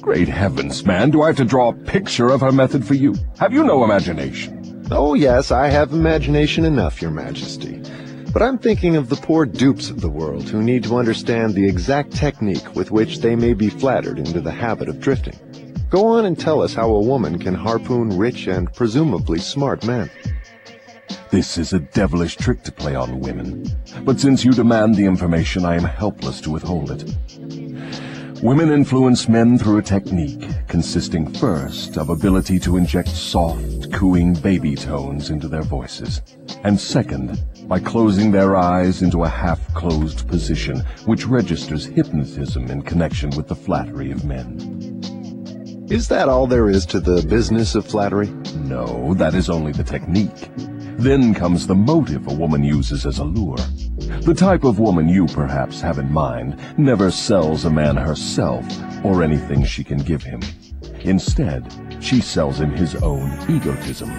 Great 0.00 0.26
heavens, 0.26 0.84
man, 0.84 1.12
do 1.12 1.22
I 1.22 1.28
have 1.28 1.36
to 1.36 1.44
draw 1.44 1.68
a 1.68 1.72
picture 1.72 2.30
of 2.30 2.40
her 2.40 2.50
method 2.50 2.84
for 2.84 2.94
you? 2.94 3.14
Have 3.38 3.52
you 3.52 3.62
no 3.62 3.84
imagination? 3.84 4.88
Oh 4.90 5.14
yes, 5.14 5.52
I 5.52 5.68
have 5.68 5.92
imagination 5.92 6.64
enough, 6.64 7.00
your 7.00 7.12
majesty. 7.12 7.80
But 8.32 8.42
I'm 8.42 8.58
thinking 8.58 8.96
of 8.96 9.08
the 9.08 9.16
poor 9.16 9.46
dupes 9.46 9.88
of 9.88 10.00
the 10.00 10.10
world 10.10 10.48
who 10.48 10.62
need 10.62 10.82
to 10.82 10.96
understand 10.96 11.54
the 11.54 11.68
exact 11.68 12.10
technique 12.10 12.74
with 12.74 12.90
which 12.90 13.20
they 13.20 13.36
may 13.36 13.54
be 13.54 13.70
flattered 13.70 14.18
into 14.18 14.40
the 14.40 14.50
habit 14.50 14.88
of 14.88 14.98
drifting. 15.00 15.38
Go 15.96 16.08
on 16.08 16.26
and 16.26 16.38
tell 16.38 16.60
us 16.60 16.74
how 16.74 16.90
a 16.90 17.00
woman 17.00 17.38
can 17.38 17.54
harpoon 17.54 18.18
rich 18.18 18.48
and 18.48 18.70
presumably 18.74 19.38
smart 19.38 19.86
men. 19.86 20.10
This 21.30 21.56
is 21.56 21.72
a 21.72 21.78
devilish 21.78 22.36
trick 22.36 22.62
to 22.64 22.70
play 22.70 22.94
on 22.94 23.20
women. 23.20 23.66
But 24.02 24.20
since 24.20 24.44
you 24.44 24.52
demand 24.52 24.96
the 24.96 25.06
information, 25.06 25.64
I 25.64 25.74
am 25.76 25.84
helpless 25.84 26.42
to 26.42 26.50
withhold 26.50 26.90
it. 26.90 27.02
Women 28.42 28.70
influence 28.70 29.26
men 29.26 29.56
through 29.56 29.78
a 29.78 29.82
technique 29.82 30.46
consisting 30.68 31.32
first 31.32 31.96
of 31.96 32.10
ability 32.10 32.58
to 32.58 32.76
inject 32.76 33.08
soft, 33.08 33.90
cooing 33.90 34.34
baby 34.34 34.74
tones 34.74 35.30
into 35.30 35.48
their 35.48 35.62
voices, 35.62 36.20
and 36.62 36.78
second, 36.78 37.42
by 37.68 37.80
closing 37.80 38.30
their 38.30 38.54
eyes 38.54 39.00
into 39.00 39.24
a 39.24 39.28
half-closed 39.30 40.28
position 40.28 40.80
which 41.06 41.26
registers 41.26 41.86
hypnotism 41.86 42.70
in 42.70 42.82
connection 42.82 43.30
with 43.30 43.48
the 43.48 43.56
flattery 43.56 44.10
of 44.10 44.26
men. 44.26 44.95
Is 45.88 46.08
that 46.08 46.28
all 46.28 46.48
there 46.48 46.68
is 46.68 46.84
to 46.86 46.98
the 46.98 47.24
business 47.28 47.76
of 47.76 47.86
flattery? 47.86 48.26
No, 48.56 49.14
that 49.14 49.36
is 49.36 49.48
only 49.48 49.70
the 49.70 49.84
technique. 49.84 50.50
Then 50.98 51.32
comes 51.32 51.64
the 51.64 51.76
motive 51.76 52.26
a 52.26 52.34
woman 52.34 52.64
uses 52.64 53.06
as 53.06 53.20
a 53.20 53.24
lure. 53.24 53.56
The 54.22 54.34
type 54.34 54.64
of 54.64 54.80
woman 54.80 55.08
you 55.08 55.26
perhaps 55.26 55.80
have 55.82 56.00
in 56.00 56.10
mind 56.10 56.60
never 56.76 57.12
sells 57.12 57.64
a 57.64 57.70
man 57.70 57.96
herself 57.96 58.64
or 59.04 59.22
anything 59.22 59.64
she 59.64 59.84
can 59.84 59.98
give 59.98 60.24
him. 60.24 60.40
Instead, 61.02 61.72
she 62.00 62.20
sells 62.20 62.60
him 62.60 62.72
his 62.72 62.96
own 62.96 63.30
egotism. 63.48 64.10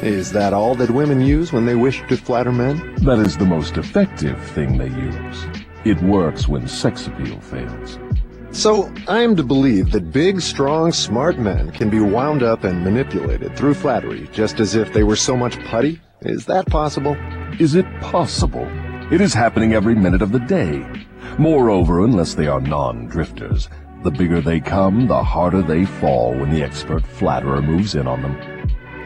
Is 0.00 0.32
that 0.32 0.54
all 0.54 0.74
that 0.76 0.90
women 0.90 1.20
use 1.20 1.52
when 1.52 1.66
they 1.66 1.74
wish 1.74 2.02
to 2.08 2.16
flatter 2.16 2.50
men? 2.50 2.94
That 3.04 3.18
is 3.18 3.36
the 3.36 3.44
most 3.44 3.76
effective 3.76 4.42
thing 4.52 4.78
they 4.78 4.88
use. 4.88 5.46
It 5.84 6.00
works 6.00 6.48
when 6.48 6.66
sex 6.66 7.06
appeal 7.06 7.40
fails. 7.42 7.98
So, 8.52 8.92
I 9.08 9.22
am 9.22 9.34
to 9.36 9.42
believe 9.42 9.92
that 9.92 10.12
big, 10.12 10.42
strong, 10.42 10.92
smart 10.92 11.38
men 11.38 11.70
can 11.70 11.88
be 11.88 12.00
wound 12.00 12.42
up 12.42 12.64
and 12.64 12.84
manipulated 12.84 13.56
through 13.56 13.72
flattery 13.72 14.28
just 14.30 14.60
as 14.60 14.74
if 14.74 14.92
they 14.92 15.04
were 15.04 15.16
so 15.16 15.34
much 15.34 15.58
putty? 15.64 16.02
Is 16.20 16.44
that 16.46 16.66
possible? 16.66 17.16
Is 17.58 17.74
it 17.74 17.86
possible? 18.02 18.68
It 19.10 19.22
is 19.22 19.32
happening 19.32 19.72
every 19.72 19.94
minute 19.94 20.20
of 20.20 20.32
the 20.32 20.38
day. 20.38 20.86
Moreover, 21.38 22.04
unless 22.04 22.34
they 22.34 22.46
are 22.46 22.60
non-drifters, 22.60 23.70
the 24.04 24.10
bigger 24.10 24.42
they 24.42 24.60
come, 24.60 25.06
the 25.06 25.24
harder 25.24 25.62
they 25.62 25.86
fall 25.86 26.34
when 26.34 26.50
the 26.50 26.62
expert 26.62 27.06
flatterer 27.06 27.62
moves 27.62 27.94
in 27.94 28.06
on 28.06 28.20
them. 28.20 28.36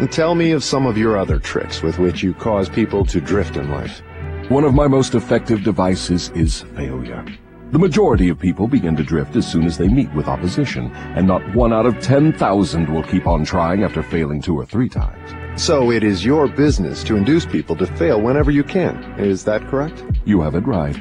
And 0.01 0.11
tell 0.11 0.34
me 0.34 0.51
of 0.51 0.64
some 0.64 0.86
of 0.86 0.99
your 0.99 1.16
other 1.16 1.38
tricks 1.38 1.82
with 1.82 2.01
which 2.01 2.20
you 2.20 2.34
cause 2.34 2.68
people 2.68 3.05
to 3.07 3.20
drift 3.20 3.57
in 3.57 3.70
life. 3.70 4.03
One 4.49 4.64
of 4.64 4.74
my 4.74 4.88
most 4.88 5.14
effective 5.14 5.62
devices 5.62 6.30
is 6.30 6.62
failure. 6.74 7.24
The 7.72 7.80
majority 7.80 8.28
of 8.28 8.38
people 8.38 8.68
begin 8.68 8.94
to 8.94 9.02
drift 9.02 9.34
as 9.34 9.50
soon 9.50 9.64
as 9.64 9.76
they 9.76 9.88
meet 9.88 10.12
with 10.14 10.28
opposition, 10.28 10.92
and 10.94 11.26
not 11.26 11.42
one 11.52 11.72
out 11.72 11.84
of 11.84 11.98
10,000 11.98 12.88
will 12.88 13.02
keep 13.02 13.26
on 13.26 13.44
trying 13.44 13.82
after 13.82 14.04
failing 14.04 14.40
two 14.40 14.56
or 14.56 14.64
three 14.64 14.88
times. 14.88 15.60
So 15.60 15.90
it 15.90 16.04
is 16.04 16.24
your 16.24 16.46
business 16.46 17.02
to 17.04 17.16
induce 17.16 17.44
people 17.44 17.74
to 17.76 17.86
fail 17.86 18.20
whenever 18.20 18.52
you 18.52 18.62
can. 18.62 18.96
Is 19.18 19.42
that 19.44 19.66
correct? 19.66 20.04
You 20.24 20.40
have 20.42 20.54
it 20.54 20.64
right. 20.64 20.96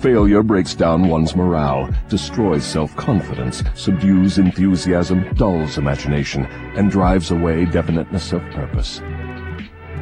Failure 0.00 0.42
breaks 0.42 0.74
down 0.74 1.08
one's 1.08 1.34
morale, 1.34 1.90
destroys 2.10 2.64
self-confidence, 2.64 3.62
subdues 3.74 4.36
enthusiasm, 4.36 5.32
dulls 5.36 5.78
imagination, 5.78 6.44
and 6.76 6.90
drives 6.90 7.30
away 7.30 7.64
definiteness 7.64 8.32
of 8.34 8.42
purpose. 8.50 9.00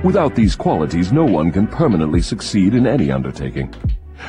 Without 0.03 0.35
these 0.35 0.57
qualities, 0.57 1.13
no 1.13 1.25
one 1.25 1.53
can 1.53 1.69
permanently 1.69 2.23
succeed 2.23 2.75
in 2.75 2.89
any 2.89 3.13
undertaking. 3.13 3.73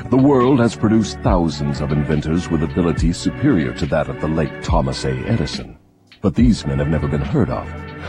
The 0.09 0.17
world 0.17 0.59
has 0.59 0.75
produced 0.75 1.19
thousands 1.19 1.81
of 1.81 1.91
inventors 1.91 2.49
with 2.49 2.63
abilities 2.63 3.17
superior 3.17 3.73
to 3.73 3.85
that 3.87 4.09
of 4.09 4.19
the 4.21 4.27
late 4.27 4.63
Thomas 4.63 5.05
A. 5.05 5.11
Edison. 5.27 5.77
But 6.21 6.35
these 6.35 6.65
men 6.65 6.79
have 6.79 6.87
never 6.87 7.07
been 7.07 7.21
heard 7.21 7.49
of, 7.49 7.67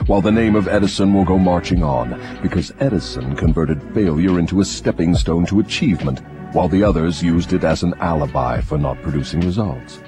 while 0.09 0.21
the 0.21 0.31
name 0.31 0.55
of 0.55 0.69
Edison 0.69 1.13
will 1.13 1.25
go 1.25 1.39
marching 1.39 1.83
on, 1.83 2.21
because 2.43 2.73
Edison 2.79 3.35
converted 3.37 3.83
failure 3.95 4.39
into 4.39 4.61
a 4.61 4.65
stepping 4.65 5.15
stone 5.15 5.47
to 5.47 5.61
achievement, 5.61 6.21
while 6.53 6.69
the 6.69 6.85
others 6.85 7.23
used 7.23 7.53
it 7.53 7.65
as 7.65 7.83
an 7.83 7.95
alibi 8.01 8.61
for 8.61 8.79
not 8.79 9.01
producing 9.03 9.41
results. 9.41 10.01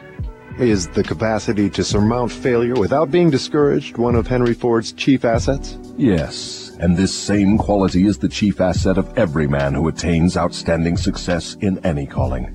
Is 0.59 0.89
the 0.89 1.03
capacity 1.03 1.69
to 1.71 1.85
surmount 1.85 2.33
failure 2.33 2.77
without 2.77 3.11
being 3.11 3.29
discouraged 3.29 3.99
one 3.99 4.15
of 4.15 4.27
Henry 4.27 4.55
Ford's 4.55 4.93
chief 4.93 5.25
assets? 5.25 5.77
Yes, 5.99 6.66
and 6.79 6.97
this 6.97 7.17
same 7.17 7.59
quality 7.59 8.07
is 8.07 8.19
the 8.19 8.29
chief 8.29 8.61
asset 8.61 8.99
of 8.99 9.17
every 9.19 9.47
man 9.47 9.75
who 9.75 9.89
attains 9.89 10.37
outstanding 10.37 10.97
success 10.97 11.57
in 11.61 11.85
any 11.85 12.07
calling. 12.07 12.53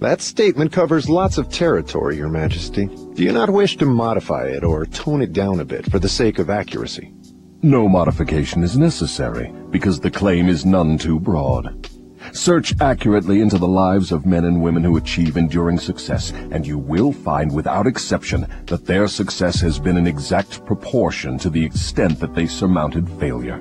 That 0.00 0.20
statement 0.20 0.72
covers 0.72 1.08
lots 1.08 1.38
of 1.38 1.48
territory, 1.48 2.16
Your 2.16 2.28
Majesty. 2.28 2.86
Do 3.14 3.22
you 3.22 3.32
not 3.32 3.50
wish 3.50 3.76
to 3.76 3.86
modify 3.86 4.46
it 4.46 4.64
or 4.64 4.84
tone 4.86 5.22
it 5.22 5.32
down 5.32 5.60
a 5.60 5.64
bit 5.64 5.90
for 5.90 5.98
the 5.98 6.08
sake 6.08 6.38
of 6.40 6.50
accuracy? 6.50 7.14
No 7.62 7.88
modification 7.88 8.64
is 8.64 8.76
necessary, 8.76 9.52
because 9.70 10.00
the 10.00 10.10
claim 10.10 10.48
is 10.48 10.66
none 10.66 10.98
too 10.98 11.20
broad. 11.20 11.88
Search 12.32 12.74
accurately 12.80 13.40
into 13.40 13.58
the 13.58 13.68
lives 13.68 14.12
of 14.12 14.24
men 14.24 14.44
and 14.44 14.62
women 14.62 14.84
who 14.84 14.96
achieve 14.96 15.36
enduring 15.36 15.78
success, 15.78 16.32
and 16.32 16.66
you 16.66 16.78
will 16.78 17.12
find 17.12 17.52
without 17.52 17.86
exception 17.86 18.46
that 18.66 18.86
their 18.86 19.08
success 19.08 19.60
has 19.60 19.78
been 19.78 19.96
in 19.96 20.06
exact 20.06 20.64
proportion 20.64 21.36
to 21.38 21.50
the 21.50 21.64
extent 21.64 22.18
that 22.20 22.34
they 22.34 22.46
surmounted 22.46 23.08
failure. 23.18 23.60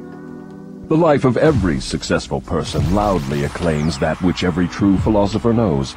The 0.87 0.97
life 0.97 1.25
of 1.25 1.37
every 1.37 1.79
successful 1.79 2.41
person 2.41 2.93
loudly 2.93 3.45
acclaims 3.45 3.97
that 3.99 4.21
which 4.21 4.43
every 4.43 4.67
true 4.67 4.97
philosopher 4.97 5.53
knows. 5.53 5.95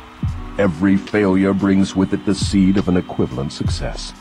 Every 0.59 0.97
failure 0.97 1.53
brings 1.53 1.97
with 1.97 2.13
it 2.13 2.25
the 2.25 2.35
seed 2.35 2.77
of 2.77 2.89
an 2.89 2.97
equivalent 2.97 3.53
success. 3.53 4.13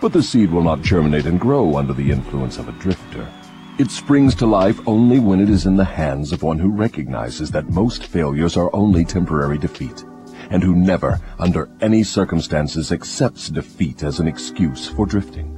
But 0.00 0.12
the 0.12 0.22
seed 0.22 0.50
will 0.50 0.64
not 0.64 0.82
germinate 0.82 1.26
and 1.26 1.38
grow 1.38 1.76
under 1.76 1.92
the 1.92 2.10
influence 2.10 2.58
of 2.58 2.68
a 2.68 2.72
drifter. 2.72 3.28
It 3.76 3.90
springs 3.90 4.36
to 4.36 4.46
life 4.46 4.78
only 4.86 5.18
when 5.18 5.40
it 5.40 5.50
is 5.50 5.66
in 5.66 5.74
the 5.74 5.84
hands 5.84 6.30
of 6.30 6.44
one 6.44 6.60
who 6.60 6.70
recognizes 6.70 7.50
that 7.50 7.70
most 7.70 8.04
failures 8.04 8.56
are 8.56 8.70
only 8.72 9.04
temporary 9.04 9.58
defeat, 9.58 10.04
and 10.50 10.62
who 10.62 10.76
never, 10.76 11.20
under 11.40 11.68
any 11.80 12.04
circumstances, 12.04 12.92
accepts 12.92 13.48
defeat 13.48 14.04
as 14.04 14.20
an 14.20 14.28
excuse 14.28 14.86
for 14.86 15.06
drifting. 15.06 15.50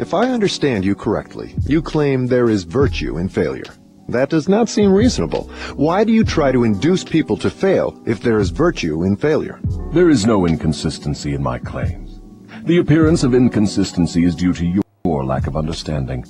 If 0.00 0.14
I 0.14 0.30
understand 0.30 0.84
you 0.84 0.96
correctly, 0.96 1.54
you 1.64 1.80
claim 1.80 2.26
there 2.26 2.50
is 2.50 2.64
virtue 2.64 3.18
in 3.18 3.28
failure. 3.28 3.72
That 4.08 4.30
does 4.30 4.48
not 4.48 4.68
seem 4.68 4.92
reasonable. 4.92 5.44
Why 5.76 6.02
do 6.02 6.12
you 6.12 6.24
try 6.24 6.50
to 6.50 6.64
induce 6.64 7.04
people 7.04 7.36
to 7.36 7.50
fail 7.50 8.02
if 8.04 8.20
there 8.20 8.40
is 8.40 8.50
virtue 8.50 9.04
in 9.04 9.14
failure? 9.14 9.60
There 9.92 10.10
is 10.10 10.26
no 10.26 10.44
inconsistency 10.46 11.34
in 11.34 11.42
my 11.44 11.60
claims. 11.60 12.20
The 12.64 12.78
appearance 12.78 13.22
of 13.22 13.32
inconsistency 13.32 14.24
is 14.24 14.34
due 14.34 14.54
to 14.54 14.82
your 15.04 15.24
lack 15.24 15.46
of 15.46 15.56
understanding. 15.56 16.24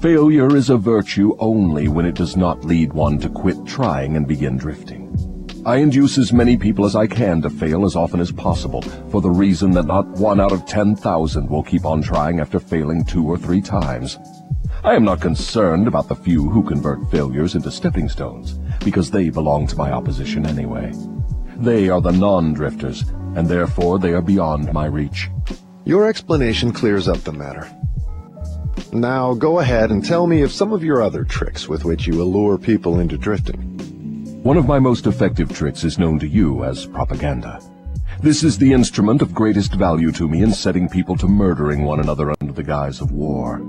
Failure 0.00 0.54
is 0.54 0.70
a 0.70 0.76
virtue 0.76 1.34
only 1.40 1.88
when 1.88 2.06
it 2.06 2.14
does 2.14 2.36
not 2.36 2.64
lead 2.64 2.92
one 2.92 3.18
to 3.18 3.28
quit 3.28 3.56
trying 3.66 4.14
and 4.14 4.28
begin 4.28 4.56
drifting. 4.56 5.12
I 5.66 5.78
induce 5.78 6.18
as 6.18 6.32
many 6.32 6.56
people 6.56 6.84
as 6.84 6.94
I 6.94 7.08
can 7.08 7.42
to 7.42 7.50
fail 7.50 7.84
as 7.84 7.96
often 7.96 8.20
as 8.20 8.30
possible, 8.30 8.82
for 9.10 9.20
the 9.20 9.28
reason 9.28 9.72
that 9.72 9.86
not 9.86 10.06
one 10.10 10.40
out 10.40 10.52
of 10.52 10.66
10,000 10.66 11.50
will 11.50 11.64
keep 11.64 11.84
on 11.84 12.00
trying 12.00 12.38
after 12.38 12.60
failing 12.60 13.04
two 13.04 13.26
or 13.26 13.36
three 13.36 13.60
times. 13.60 14.20
I 14.84 14.94
am 14.94 15.02
not 15.02 15.20
concerned 15.20 15.88
about 15.88 16.06
the 16.06 16.14
few 16.14 16.48
who 16.48 16.62
convert 16.62 17.10
failures 17.10 17.56
into 17.56 17.72
stepping 17.72 18.08
stones, 18.08 18.52
because 18.84 19.10
they 19.10 19.30
belong 19.30 19.66
to 19.66 19.76
my 19.76 19.90
opposition 19.90 20.46
anyway. 20.46 20.92
They 21.56 21.88
are 21.88 22.00
the 22.00 22.12
non-drifters, 22.12 23.02
and 23.34 23.48
therefore 23.48 23.98
they 23.98 24.12
are 24.12 24.22
beyond 24.22 24.72
my 24.72 24.86
reach. 24.86 25.28
Your 25.84 26.08
explanation 26.08 26.70
clears 26.72 27.08
up 27.08 27.18
the 27.18 27.32
matter. 27.32 27.68
Now 28.92 29.34
go 29.34 29.60
ahead 29.60 29.90
and 29.90 30.04
tell 30.04 30.26
me 30.26 30.42
of 30.42 30.52
some 30.52 30.72
of 30.72 30.82
your 30.82 31.02
other 31.02 31.24
tricks 31.24 31.68
with 31.68 31.84
which 31.84 32.06
you 32.06 32.22
allure 32.22 32.58
people 32.58 33.00
into 33.00 33.18
drifting. 33.18 34.42
One 34.42 34.56
of 34.56 34.66
my 34.66 34.78
most 34.78 35.06
effective 35.06 35.52
tricks 35.52 35.84
is 35.84 35.98
known 35.98 36.18
to 36.20 36.26
you 36.28 36.64
as 36.64 36.86
propaganda. 36.86 37.60
This 38.20 38.42
is 38.42 38.58
the 38.58 38.72
instrument 38.72 39.22
of 39.22 39.34
greatest 39.34 39.74
value 39.74 40.10
to 40.12 40.28
me 40.28 40.42
in 40.42 40.52
setting 40.52 40.88
people 40.88 41.16
to 41.18 41.28
murdering 41.28 41.84
one 41.84 42.00
another 42.00 42.34
under 42.40 42.52
the 42.52 42.62
guise 42.62 43.00
of 43.00 43.12
war. 43.12 43.60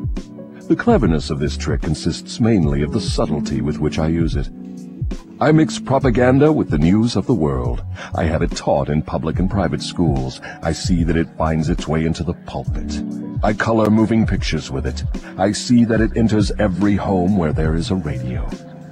The 0.68 0.76
cleverness 0.76 1.30
of 1.30 1.40
this 1.40 1.58
trick 1.58 1.82
consists 1.82 2.40
mainly 2.40 2.82
of 2.82 2.92
the 2.92 3.02
subtlety 3.02 3.62
with 3.62 3.80
which 3.80 4.00
I 4.00 4.08
use 4.08 4.36
it. 4.36 4.50
I 5.42 5.52
mix 5.52 5.80
propaganda 5.80 6.52
with 6.52 6.70
the 6.70 6.78
news 6.78 7.16
of 7.16 7.26
the 7.26 7.34
world. 7.34 7.84
I 8.16 8.26
have 8.26 8.42
it 8.42 8.52
taught 8.52 8.90
in 8.90 9.02
public 9.02 9.40
and 9.40 9.50
private 9.50 9.82
schools. 9.82 10.42
I 10.62 10.72
see 10.72 11.04
that 11.04 11.18
it 11.18 11.38
finds 11.38 11.70
its 11.70 11.88
way 11.88 12.06
into 12.06 12.24
the 12.24 12.34
pulpit. 12.34 13.02
I 13.42 13.54
color 13.54 13.90
moving 13.90 14.28
pictures 14.28 14.70
with 14.70 14.86
it. 14.86 15.06
I 15.38 15.54
see 15.54 15.86
that 15.86 16.02
it 16.02 16.18
enters 16.18 16.52
every 16.60 16.98
home 16.98 17.38
where 17.38 17.54
there 17.54 17.76
is 17.76 17.90
a 17.90 17.96
radio. 17.96 18.50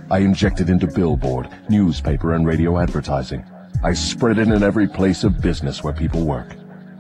I 0.09 0.19
inject 0.19 0.61
it 0.61 0.69
into 0.69 0.87
billboard, 0.87 1.49
newspaper, 1.69 2.33
and 2.33 2.47
radio 2.47 2.79
advertising. 2.79 3.43
I 3.83 3.91
spread 3.91 4.37
it 4.37 4.47
in 4.47 4.63
every 4.63 4.87
place 4.87 5.25
of 5.25 5.41
business 5.41 5.83
where 5.83 5.91
people 5.91 6.23
work. 6.23 6.55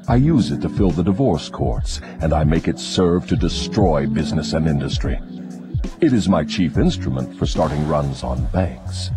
I 0.09 0.17
use 0.17 0.51
it 0.51 0.61
to 0.61 0.69
fill 0.69 0.91
the 0.91 1.03
divorce 1.03 1.47
courts, 1.47 2.01
and 2.19 2.33
I 2.33 2.43
make 2.43 2.67
it 2.67 2.79
serve 2.79 3.29
to 3.29 3.37
destroy 3.37 4.07
business 4.07 4.51
and 4.51 4.67
industry. 4.67 5.17
It 6.01 6.11
is 6.11 6.27
my 6.27 6.43
chief 6.43 6.77
instrument 6.77 7.37
for 7.39 7.45
starting 7.45 7.87
runs 7.87 8.23
on 8.23 8.45
banks. 8.47 9.09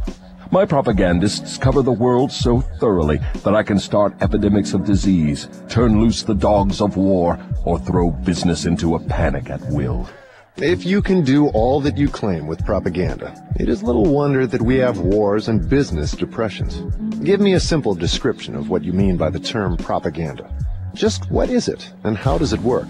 My 0.52 0.64
propagandists 0.64 1.56
cover 1.56 1.81
the 1.81 1.93
world 1.93 2.32
so 2.32 2.60
thoroughly 2.60 3.20
that 3.44 3.55
I 3.55 3.62
can 3.62 3.78
start 3.78 4.20
epidemics 4.20 4.74
of 4.74 4.85
disease, 4.85 5.48
turn 5.68 6.01
loose 6.01 6.24
the 6.24 6.35
dogs 6.35 6.81
of 6.81 6.97
war, 6.97 7.39
or 7.64 7.78
throw 7.78 8.10
business 8.10 8.64
into 8.64 8.97
a 8.97 8.98
panic 8.98 9.48
at 9.48 9.60
will. 9.70 10.09
If 10.56 10.85
you 10.85 11.02
can 11.02 11.22
do 11.22 11.47
all 11.51 11.81
that 11.82 11.97
you 11.97 12.09
claim 12.09 12.48
with 12.48 12.66
propaganda, 12.66 13.32
it 13.60 13.68
is 13.68 13.85
little 13.85 14.06
wonder 14.06 14.44
that 14.44 14.60
we 14.60 14.74
have 14.78 14.98
wars 14.98 15.47
and 15.47 15.68
business 15.68 16.10
depressions. 16.10 16.81
Give 17.22 17.39
me 17.39 17.52
a 17.52 17.60
simple 17.60 17.94
description 17.94 18.56
of 18.56 18.70
what 18.70 18.82
you 18.82 18.93
mean 18.93 19.16
by 19.16 19.31
the 19.31 19.39
term 19.39 19.77
propaganda. 19.77 20.52
Just 20.94 21.31
what 21.31 21.48
is 21.48 21.68
it, 21.68 21.93
and 22.02 22.18
how 22.18 22.39
does 22.39 22.52
it 22.52 22.60
work? 22.60 22.89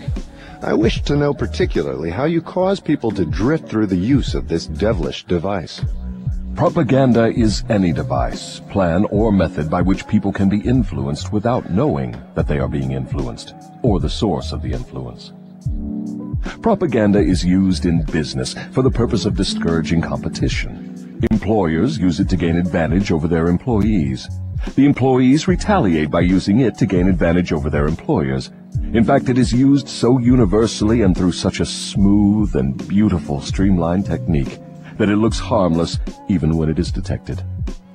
I 0.63 0.73
wish 0.73 1.03
to 1.03 1.15
know 1.15 1.35
particularly 1.35 2.09
how 2.09 2.25
you 2.25 2.41
cause 2.41 2.81
people 2.81 3.11
to 3.11 3.27
drift 3.27 3.69
through 3.69 3.89
the 3.89 3.97
use 3.97 4.35
of 4.35 4.49
this 4.49 4.67
devilish 4.67 5.25
device. 5.25 5.83
Propaganda 6.61 7.29
is 7.29 7.65
any 7.71 7.91
device, 7.91 8.61
plan, 8.69 9.07
or 9.07 9.33
method 9.33 9.71
by 9.71 9.81
which 9.81 10.07
people 10.07 10.31
can 10.31 10.51
be 10.51 10.61
influenced 10.61 11.33
without 11.33 11.71
knowing 11.71 12.15
that 12.35 12.47
they 12.47 12.59
are 12.59 12.69
being 12.69 12.93
influenced, 12.93 13.55
or 13.81 13.99
the 13.99 14.11
source 14.11 14.53
of 14.53 14.61
the 14.61 14.71
influence. 14.71 15.33
Propaganda 16.61 17.19
is 17.19 17.43
used 17.43 17.87
in 17.87 18.03
business 18.03 18.55
for 18.73 18.83
the 18.83 18.91
purpose 18.91 19.25
of 19.25 19.39
discouraging 19.39 20.03
competition. 20.03 21.25
Employers 21.31 21.97
use 21.97 22.21
it 22.21 22.29
to 22.29 22.37
gain 22.37 22.57
advantage 22.57 23.11
over 23.11 23.27
their 23.27 23.47
employees. 23.47 24.29
The 24.75 24.85
employees 24.85 25.49
retaliate 25.49 26.11
by 26.11 26.21
using 26.21 26.61
it 26.61 26.77
to 26.77 26.85
gain 26.85 27.09
advantage 27.09 27.55
over 27.55 27.71
their 27.71 27.89
employers. 27.89 28.51
In 28.93 29.03
fact, 29.03 29.31
it 29.31 29.39
is 29.39 29.51
used 29.51 29.89
so 29.89 30.19
universally 30.19 31.01
and 31.01 31.17
through 31.17 31.33
such 31.33 31.61
a 31.61 31.65
smooth 31.65 32.55
and 32.55 32.87
beautiful 32.87 33.41
streamlined 33.41 34.05
technique 34.05 34.59
that 35.01 35.09
it 35.09 35.17
looks 35.17 35.39
harmless 35.39 35.99
even 36.29 36.59
when 36.59 36.69
it 36.69 36.79
is 36.79 36.93
detected. 36.93 37.43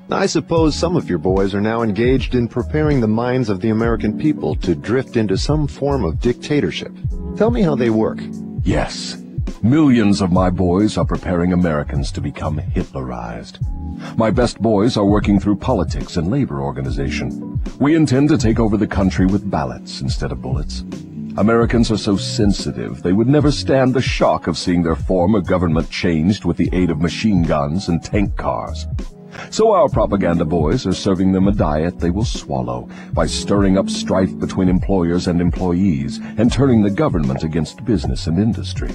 I 0.09 0.25
suppose 0.25 0.75
some 0.75 0.95
of 0.95 1.07
your 1.07 1.19
boys 1.19 1.53
are 1.53 1.61
now 1.61 1.83
engaged 1.83 2.33
in 2.33 2.47
preparing 2.47 2.99
the 2.99 3.07
minds 3.07 3.47
of 3.47 3.61
the 3.61 3.69
American 3.69 4.17
people 4.17 4.55
to 4.55 4.73
drift 4.73 5.15
into 5.15 5.37
some 5.37 5.67
form 5.67 6.03
of 6.03 6.19
dictatorship. 6.19 6.91
Tell 7.37 7.51
me 7.51 7.61
how 7.61 7.75
they 7.75 7.91
work. 7.91 8.17
Yes, 8.63 9.21
millions 9.61 10.19
of 10.19 10.31
my 10.31 10.49
boys 10.49 10.97
are 10.97 11.05
preparing 11.05 11.53
Americans 11.53 12.11
to 12.13 12.21
become 12.21 12.57
Hitlerized. 12.57 13.59
My 14.17 14.31
best 14.31 14.59
boys 14.59 14.97
are 14.97 15.05
working 15.05 15.39
through 15.39 15.57
politics 15.57 16.17
and 16.17 16.31
labor 16.31 16.59
organization. 16.59 17.61
We 17.79 17.95
intend 17.95 18.29
to 18.29 18.37
take 18.39 18.59
over 18.59 18.77
the 18.77 18.87
country 18.87 19.27
with 19.27 19.51
ballots 19.51 20.01
instead 20.01 20.31
of 20.31 20.41
bullets. 20.41 20.83
Americans 21.37 21.91
are 21.91 21.97
so 21.97 22.15
sensitive 22.15 23.03
they 23.03 23.11
would 23.11 23.27
never 23.27 23.51
stand 23.51 23.93
the 23.93 24.01
shock 24.01 24.47
of 24.47 24.57
seeing 24.57 24.81
their 24.81 24.95
former 24.95 25.41
government 25.41 25.89
changed 25.89 26.45
with 26.45 26.55
the 26.55 26.69
aid 26.71 26.89
of 26.89 27.01
machine 27.01 27.43
guns 27.43 27.89
and 27.89 28.01
tank 28.01 28.37
cars. 28.37 28.87
So 29.49 29.73
our 29.73 29.89
propaganda 29.89 30.45
boys 30.45 30.87
are 30.87 30.93
serving 30.93 31.33
them 31.33 31.49
a 31.49 31.51
diet 31.51 31.99
they 31.99 32.09
will 32.09 32.23
swallow 32.23 32.87
by 33.11 33.25
stirring 33.25 33.77
up 33.77 33.89
strife 33.89 34.37
between 34.39 34.69
employers 34.69 35.27
and 35.27 35.41
employees 35.41 36.21
and 36.37 36.49
turning 36.49 36.81
the 36.81 36.89
government 36.89 37.43
against 37.43 37.83
business 37.83 38.27
and 38.27 38.39
industry. 38.39 38.91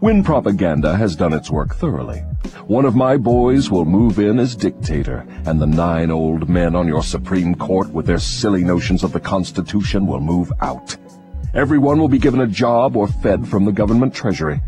When 0.00 0.24
propaganda 0.24 0.96
has 0.96 1.14
done 1.14 1.32
its 1.32 1.52
work 1.52 1.76
thoroughly, 1.76 2.20
one 2.66 2.84
of 2.84 2.96
my 2.96 3.16
boys 3.16 3.70
will 3.70 3.84
move 3.84 4.18
in 4.18 4.40
as 4.40 4.56
dictator, 4.56 5.24
and 5.44 5.60
the 5.60 5.66
nine 5.66 6.10
old 6.10 6.48
men 6.48 6.74
on 6.74 6.88
your 6.88 7.04
Supreme 7.04 7.54
Court 7.54 7.90
with 7.90 8.06
their 8.06 8.18
silly 8.18 8.64
notions 8.64 9.04
of 9.04 9.12
the 9.12 9.20
Constitution 9.20 10.06
will 10.06 10.20
move 10.20 10.50
out. 10.60 10.96
Everyone 11.52 11.98
will 11.98 12.08
be 12.08 12.18
given 12.18 12.40
a 12.40 12.46
job 12.46 12.96
or 12.96 13.08
fed 13.08 13.48
from 13.48 13.64
the 13.64 13.72
government 13.72 14.14
treasury. 14.14 14.60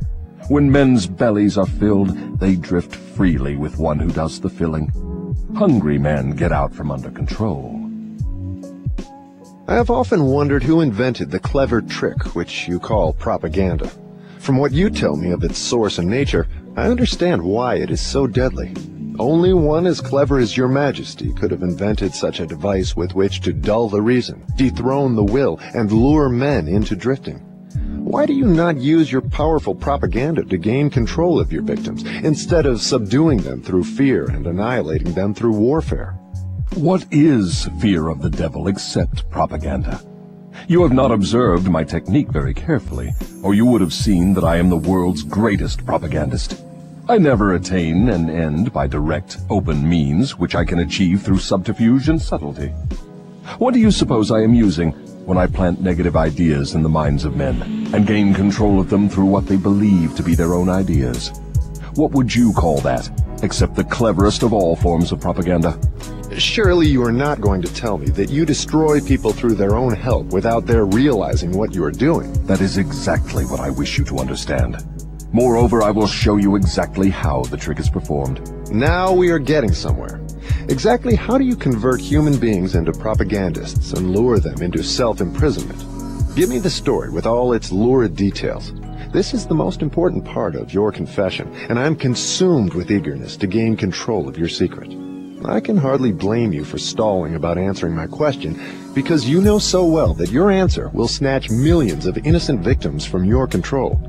When 0.49 0.73
men's 0.73 1.07
bellies 1.07 1.57
are 1.57 1.67
filled, 1.67 2.41
they 2.41 2.57
drift 2.57 2.97
freely 2.97 3.57
with 3.57 3.79
one 3.79 4.01
who 4.01 4.11
does 4.11 4.41
the 4.41 4.49
filling. 4.49 4.91
Hungry 5.57 5.97
men 5.97 6.33
get 6.33 6.51
out 6.51 6.75
from 6.75 6.91
under 6.91 7.11
control. 7.11 7.79
I 9.69 9.77
have 9.77 9.91
often 9.91 10.25
wondered 10.25 10.65
who 10.65 10.81
invented 10.81 11.31
the 11.31 11.39
clever 11.39 11.81
trick 11.81 12.35
which 12.35 12.67
you 12.67 12.81
call 12.81 13.13
propaganda. 13.13 13.89
From 14.41 14.59
what 14.59 14.73
you 14.73 14.91
tell 14.91 15.15
me 15.15 15.31
of 15.31 15.45
its 15.45 15.59
source 15.59 15.99
and 15.99 16.09
nature, 16.11 16.49
I 16.77 16.89
understand 16.89 17.43
why 17.43 17.77
it 17.77 17.91
is 17.91 18.01
so 18.01 18.27
deadly. 18.27 18.75
Only 19.19 19.53
one 19.53 19.87
as 19.87 20.01
clever 20.01 20.39
as 20.39 20.57
your 20.57 20.69
majesty 20.69 21.33
could 21.33 21.51
have 21.51 21.63
invented 21.63 22.15
such 22.15 22.41
a 22.41 22.47
device 22.47 22.97
with 22.97 23.15
which 23.15 23.41
to 23.43 23.53
dull 23.53 23.89
the 23.89 24.01
reason, 24.01 24.45
dethrone 24.57 25.15
the 25.15 25.25
will, 25.25 25.61
and 25.75 25.93
lure 25.93 26.31
men 26.31 26.67
into 26.67 26.97
drifting. 26.97 27.39
Why 27.99 28.27
do 28.27 28.33
you 28.33 28.47
not 28.47 28.79
use 28.79 29.13
your 29.13 29.21
powerful 29.21 29.75
propaganda 29.75 30.45
to 30.45 30.57
gain 30.57 30.91
control 30.91 31.39
of 31.39 31.53
your 31.53 31.63
victims, 31.63 32.05
instead 32.05 32.65
of 32.65 32.81
subduing 32.81 33.39
them 33.39 33.63
through 33.63 33.85
fear 33.85 34.31
and 34.31 34.47
annihilating 34.47 35.13
them 35.13 35.35
through 35.35 35.57
warfare? 35.57 36.19
What 36.75 37.05
is 37.11 37.69
fear 37.81 38.09
of 38.09 38.23
the 38.23 38.31
devil 38.31 38.69
except 38.69 39.29
propaganda? 39.31 40.01
You 40.69 40.83
have 40.83 40.93
not 40.93 41.13
observed 41.13 41.69
my 41.69 41.85
technique 41.85 42.29
very 42.29 42.55
carefully, 42.55 43.11
or 43.43 43.55
you 43.55 43.67
would 43.67 43.81
have 43.83 43.93
seen 43.93 44.35
that 44.35 44.45
I 44.45 44.57
am 44.57 44.71
the 44.71 44.77
world's 44.77 45.23
greatest 45.23 45.85
propagandist. 45.85 46.65
I 47.13 47.19
never 47.19 47.53
attain 47.53 48.09
an 48.09 48.31
end 48.31 48.73
by 48.73 48.87
direct, 48.87 49.37
open 49.51 49.87
means, 49.87 50.39
which 50.39 50.55
I 50.55 50.65
can 50.65 50.79
achieve 50.79 51.21
through 51.21 51.41
subterfuge 51.41 52.09
and 52.09 52.19
subtlety. 52.19 52.69
What 53.59 53.75
do 53.75 53.81
you 53.81 53.91
suppose 53.91 54.31
I 54.31 54.41
am 54.41 54.55
using 54.55 54.93
when 55.27 55.37
I 55.37 55.47
plant 55.47 55.83
negative 55.83 56.17
ideas 56.17 56.75
in 56.75 56.83
the 56.83 56.89
minds 56.89 57.27
of 57.27 57.37
men 57.37 57.61
and 57.93 58.07
gain 58.07 58.33
control 58.33 58.81
of 58.81 58.89
them 58.89 59.11
through 59.11 59.27
what 59.27 59.47
they 59.47 59.59
believe 59.59 60.17
to 60.17 60.23
be 60.23 60.35
their 60.35 60.55
own 60.55 60.71
ideas? 60.71 61.29
What 61.97 62.13
would 62.13 62.35
you 62.35 62.51
call 62.55 62.79
that, 62.79 63.11
except 63.43 63.75
the 63.75 63.85
cleverest 63.85 64.43
of 64.43 64.55
all 64.55 64.75
forms 64.75 65.13
of 65.13 65.21
propaganda? 65.21 65.79
Surely 66.39 66.87
you 66.87 67.05
are 67.05 67.13
not 67.13 67.43
going 67.43 67.61
to 67.61 67.75
tell 67.75 67.99
me 67.99 68.07
that 68.07 68.31
you 68.31 68.47
destroy 68.47 69.03
people 69.03 69.35
through 69.35 69.57
their 69.57 69.77
own 69.77 69.95
help 69.95 70.29
without 70.29 70.65
their 70.65 70.87
realizing 70.87 71.53
what 71.53 71.75
you 71.75 71.85
are 71.85 71.93
doing. 71.93 72.33
That 72.47 72.63
is 72.63 72.79
exactly 72.79 73.45
what 73.45 73.61
I 73.61 73.69
wish 73.69 73.99
you 73.99 74.05
to 74.05 74.17
understand. 74.17 74.83
Moreover, 75.33 75.83
I 75.83 75.91
will 75.91 76.07
show 76.07 76.37
you 76.37 76.57
exactly 76.57 77.09
how 77.09 77.43
the 77.45 77.57
trick 77.57 77.79
is 77.79 77.89
performed. 77.89 78.71
Now 78.71 79.13
we 79.13 79.31
are 79.31 79.39
getting 79.39 79.73
somewhere. 79.73 80.21
Exactly 80.69 81.15
how 81.15 81.39
do 81.39 81.45
you 81.45 81.57
convert 81.57 82.01
human 82.01 82.39
beings 82.39 82.75
into 82.75 82.93
propagandists 82.93 83.95
and 83.95 84.15
lure 84.15 84.39
them 84.39 84.61
into 84.61 84.83
self-imprisonment? 84.83 86.37
Give 86.37 86.51
me 86.51 86.59
the 86.59 86.69
story 86.69 87.11
with 87.11 87.25
all 87.25 87.55
its 87.55 87.73
lurid 87.73 88.15
details. 88.15 88.75
This 89.11 89.33
is 89.33 89.47
the 89.47 89.55
most 89.55 89.81
important 89.81 90.25
part 90.25 90.55
of 90.55 90.75
your 90.75 90.93
confession, 90.93 91.51
and 91.69 91.79
I'm 91.79 91.97
consumed 91.97 92.75
with 92.75 92.91
eagerness 92.91 93.37
to 93.39 93.47
gain 93.47 93.77
control 93.77 94.29
of 94.29 94.37
your 94.37 94.49
secret. 94.49 94.91
I 95.47 95.61
can 95.61 95.77
hardly 95.77 96.13
blame 96.13 96.53
you 96.53 96.65
for 96.65 96.79
stalling 96.79 97.35
about 97.35 97.59
answering 97.59 97.95
my 97.95 98.07
question, 98.07 98.61
because 98.95 99.29
you 99.29 99.41
know 99.41 99.59
so 99.59 99.85
well 99.87 100.15
that 100.15 100.31
your 100.31 100.51
answer 100.51 100.91
will 100.93 101.09
snatch 101.09 101.51
millions 101.51 102.05
of 102.07 102.19
innocent 102.19 102.61
victims 102.61 103.05
from 103.07 103.25
your 103.25 103.47
control. 103.47 104.01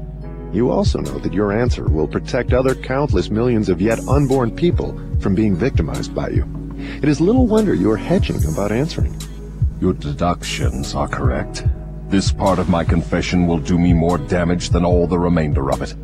You 0.54 0.70
also 0.70 1.00
know 1.00 1.18
that 1.18 1.34
your 1.34 1.52
answer 1.52 1.86
will 1.90 2.08
protect 2.08 2.54
other 2.54 2.76
countless 2.76 3.32
millions 3.32 3.70
of 3.70 3.82
yet 3.82 4.08
unborn 4.08 4.56
people 4.56 4.96
from 5.20 5.34
being 5.34 5.56
victimized 5.56 6.14
by 6.14 6.30
you. 6.30 6.46
It 7.02 7.10
is 7.10 7.20
little 7.20 7.48
wonder 7.48 7.74
you 7.74 7.90
are 7.90 7.98
hedging 7.98 8.46
about 8.46 8.72
answering. 8.72 9.20
Your 9.82 9.94
deductions 9.94 10.94
are 10.94 11.08
correct. 11.08 11.66
This 12.10 12.32
part 12.32 12.60
of 12.60 12.70
my 12.70 12.84
confession 12.84 13.48
will 13.48 13.58
do 13.58 13.80
me 13.80 13.94
more 13.94 14.20
damage 14.20 14.70
than 14.70 14.86
all 14.86 15.08
the 15.08 15.18
remainder 15.18 15.72
of 15.72 15.82
it. 15.82 15.96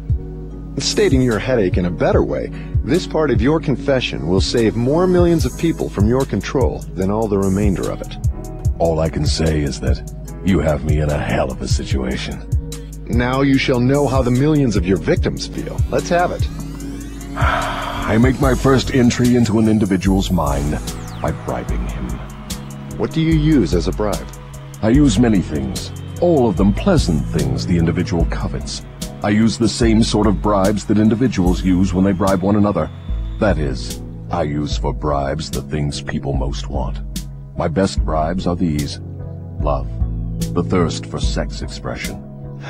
Stating 0.81 1.21
your 1.21 1.37
headache 1.37 1.77
in 1.77 1.85
a 1.85 1.91
better 1.91 2.23
way, 2.23 2.51
this 2.83 3.05
part 3.05 3.29
of 3.29 3.43
your 3.43 3.59
confession 3.59 4.27
will 4.27 4.41
save 4.41 4.75
more 4.75 5.05
millions 5.05 5.45
of 5.45 5.55
people 5.59 5.89
from 5.89 6.07
your 6.07 6.25
control 6.25 6.79
than 6.95 7.11
all 7.11 7.27
the 7.27 7.37
remainder 7.37 7.91
of 7.91 8.01
it. 8.01 8.17
All 8.79 8.99
I 8.99 9.09
can 9.09 9.27
say 9.27 9.61
is 9.61 9.79
that 9.81 10.11
you 10.43 10.57
have 10.59 10.85
me 10.85 11.01
in 11.01 11.11
a 11.11 11.19
hell 11.19 11.51
of 11.51 11.61
a 11.61 11.67
situation. 11.67 12.58
Now 13.09 13.41
you 13.41 13.57
shall 13.57 13.79
know 13.79 14.07
how 14.07 14.21
the 14.21 14.29
millions 14.29 14.75
of 14.75 14.85
your 14.85 14.97
victims 14.97 15.47
feel. 15.47 15.79
Let's 15.89 16.09
have 16.09 16.29
it. 16.31 16.47
I 17.35 18.19
make 18.21 18.39
my 18.39 18.53
first 18.53 18.93
entry 18.93 19.35
into 19.35 19.57
an 19.57 19.67
individual's 19.67 20.29
mind 20.29 20.79
by 21.19 21.31
bribing 21.31 21.87
him. 21.87 22.07
What 22.99 23.11
do 23.11 23.21
you 23.21 23.33
use 23.33 23.73
as 23.73 23.87
a 23.87 23.91
bribe? 23.91 24.27
I 24.83 24.89
use 24.89 25.17
many 25.17 25.39
things, 25.39 25.91
all 26.21 26.47
of 26.47 26.55
them 26.55 26.71
pleasant 26.71 27.25
things 27.25 27.65
the 27.65 27.79
individual 27.79 28.25
covets. 28.25 28.85
I 29.23 29.29
use 29.29 29.57
the 29.57 29.67
same 29.67 30.03
sort 30.03 30.27
of 30.27 30.39
bribes 30.39 30.85
that 30.85 30.99
individuals 30.99 31.63
use 31.63 31.95
when 31.95 32.05
they 32.05 32.13
bribe 32.13 32.43
one 32.43 32.57
another. 32.57 32.91
That 33.39 33.57
is, 33.57 34.03
I 34.29 34.43
use 34.43 34.77
for 34.77 34.93
bribes 34.93 35.49
the 35.49 35.63
things 35.63 35.99
people 35.99 36.33
most 36.33 36.69
want. 36.69 36.99
My 37.57 37.67
best 37.67 37.99
bribes 38.05 38.45
are 38.45 38.55
these. 38.55 38.99
Love, 39.59 39.89
the 40.53 40.63
thirst 40.63 41.07
for 41.07 41.19
sex 41.19 41.63
expression, 41.63 42.23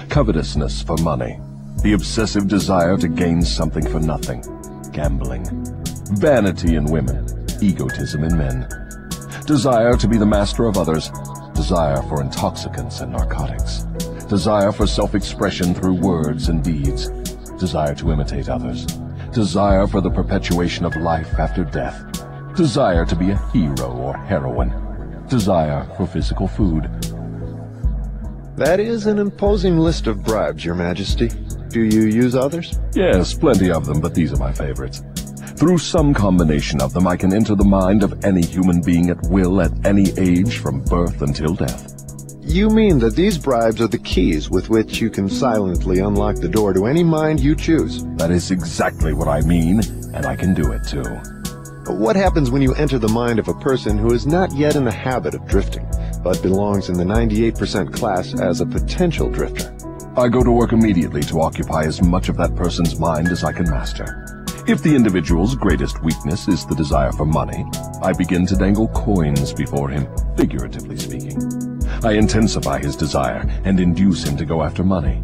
covetousness 0.09 0.81
for 0.81 0.97
money, 0.97 1.39
the 1.83 1.93
obsessive 1.93 2.47
desire 2.47 2.97
to 2.97 3.07
gain 3.07 3.41
something 3.41 3.87
for 3.89 3.99
nothing, 3.99 4.43
gambling, 4.91 5.45
vanity 6.17 6.75
in 6.75 6.85
women, 6.85 7.25
egotism 7.61 8.23
in 8.23 8.37
men, 8.37 8.67
desire 9.45 9.93
to 9.93 10.07
be 10.07 10.17
the 10.17 10.25
master 10.25 10.65
of 10.65 10.77
others, 10.77 11.11
desire 11.53 12.01
for 12.03 12.21
intoxicants 12.21 13.01
and 13.01 13.11
narcotics, 13.11 13.83
desire 14.27 14.71
for 14.71 14.87
self-expression 14.87 15.73
through 15.73 15.95
words 15.95 16.49
and 16.49 16.63
deeds, 16.63 17.09
desire 17.59 17.95
to 17.95 18.11
imitate 18.11 18.49
others, 18.49 18.85
desire 19.31 19.87
for 19.87 20.01
the 20.01 20.09
perpetuation 20.09 20.85
of 20.85 20.95
life 20.95 21.39
after 21.39 21.63
death, 21.63 22.05
desire 22.55 23.05
to 23.05 23.15
be 23.15 23.31
a 23.31 23.37
hero 23.51 23.91
or 23.91 24.17
heroine, 24.17 24.73
desire 25.27 25.87
for 25.97 26.07
physical 26.07 26.47
food. 26.47 26.89
That 28.59 28.81
is 28.81 29.05
an 29.05 29.19
imposing 29.19 29.79
list 29.79 30.05
of 30.05 30.21
bribes, 30.21 30.65
Your 30.65 30.75
Majesty. 30.75 31.29
Do 31.69 31.79
you 31.79 32.07
use 32.07 32.35
others? 32.35 32.77
Yes, 32.93 33.33
plenty 33.33 33.71
of 33.71 33.85
them, 33.85 34.01
but 34.01 34.13
these 34.13 34.33
are 34.33 34.37
my 34.37 34.51
favorites. 34.51 35.01
Through 35.55 35.77
some 35.77 36.13
combination 36.13 36.81
of 36.81 36.91
them, 36.91 37.07
I 37.07 37.15
can 37.15 37.31
enter 37.31 37.55
the 37.55 37.63
mind 37.63 38.03
of 38.03 38.25
any 38.25 38.41
human 38.41 38.81
being 38.81 39.11
at 39.11 39.29
will 39.29 39.61
at 39.61 39.71
any 39.85 40.11
age 40.17 40.57
from 40.57 40.83
birth 40.83 41.21
until 41.21 41.55
death. 41.55 42.03
You 42.41 42.69
mean 42.69 42.99
that 42.99 43.15
these 43.15 43.37
bribes 43.37 43.79
are 43.79 43.87
the 43.87 43.97
keys 43.97 44.49
with 44.49 44.69
which 44.69 44.99
you 44.99 45.09
can 45.09 45.29
silently 45.29 45.99
unlock 45.99 46.35
the 46.35 46.49
door 46.49 46.73
to 46.73 46.85
any 46.85 47.05
mind 47.05 47.39
you 47.39 47.55
choose? 47.55 48.03
That 48.17 48.29
is 48.29 48.51
exactly 48.51 49.13
what 49.13 49.29
I 49.29 49.39
mean, 49.39 49.79
and 50.13 50.25
I 50.25 50.35
can 50.35 50.53
do 50.53 50.73
it 50.73 50.85
too. 50.85 51.05
What 51.93 52.17
happens 52.17 52.51
when 52.51 52.61
you 52.61 52.73
enter 52.75 52.99
the 52.99 53.07
mind 53.07 53.39
of 53.39 53.47
a 53.47 53.53
person 53.53 53.97
who 53.97 54.13
is 54.13 54.27
not 54.27 54.53
yet 54.53 54.75
in 54.75 54.83
the 54.83 54.91
habit 54.91 55.33
of 55.33 55.47
drifting, 55.47 55.87
but 56.23 56.41
belongs 56.41 56.89
in 56.89 56.97
the 56.97 57.03
98% 57.03 57.93
class 57.93 58.39
as 58.39 58.61
a 58.61 58.65
potential 58.65 59.29
drifter? 59.29 59.75
I 60.17 60.27
go 60.27 60.43
to 60.43 60.51
work 60.51 60.71
immediately 60.71 61.21
to 61.23 61.41
occupy 61.41 61.83
as 61.85 62.01
much 62.01 62.29
of 62.29 62.37
that 62.37 62.55
person's 62.55 62.99
mind 62.99 63.29
as 63.29 63.43
I 63.43 63.53
can 63.53 63.69
master. 63.69 64.45
If 64.67 64.83
the 64.83 64.95
individual's 64.95 65.55
greatest 65.55 66.03
weakness 66.03 66.47
is 66.47 66.65
the 66.65 66.75
desire 66.75 67.11
for 67.11 67.25
money, 67.25 67.65
I 68.03 68.13
begin 68.13 68.45
to 68.47 68.55
dangle 68.55 68.87
coins 68.89 69.53
before 69.53 69.89
him, 69.89 70.07
figuratively 70.35 70.97
speaking. 70.97 71.81
I 72.03 72.13
intensify 72.13 72.79
his 72.79 72.95
desire 72.95 73.49
and 73.63 73.79
induce 73.79 74.23
him 74.23 74.37
to 74.37 74.45
go 74.45 74.61
after 74.61 74.83
money. 74.83 75.23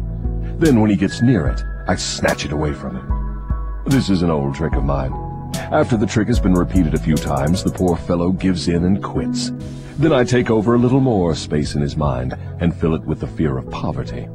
Then 0.58 0.80
when 0.80 0.90
he 0.90 0.96
gets 0.96 1.22
near 1.22 1.46
it, 1.46 1.62
I 1.86 1.94
snatch 1.96 2.44
it 2.44 2.52
away 2.52 2.72
from 2.72 2.96
him. 2.96 3.82
This 3.86 4.10
is 4.10 4.22
an 4.22 4.30
old 4.30 4.54
trick 4.54 4.74
of 4.74 4.84
mine. 4.84 5.12
After 5.54 5.96
the 5.96 6.06
trick 6.06 6.28
has 6.28 6.40
been 6.40 6.54
repeated 6.54 6.94
a 6.94 6.98
few 6.98 7.14
times, 7.14 7.62
the 7.62 7.70
poor 7.70 7.96
fellow 7.96 8.30
gives 8.30 8.68
in 8.68 8.84
and 8.84 9.02
quits. 9.02 9.52
Then 9.98 10.12
I 10.12 10.24
take 10.24 10.50
over 10.50 10.74
a 10.74 10.78
little 10.78 11.00
more 11.00 11.34
space 11.34 11.74
in 11.74 11.80
his 11.80 11.96
mind 11.96 12.36
and 12.60 12.74
fill 12.74 12.94
it 12.94 13.02
with 13.02 13.20
the 13.20 13.26
fear 13.26 13.56
of 13.56 13.70
poverty. 13.70 14.28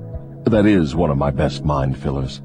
That 0.46 0.66
is 0.66 0.96
one 0.96 1.12
of 1.12 1.18
my 1.18 1.30
best 1.30 1.64
mind 1.64 1.98
fillers. 1.98 2.42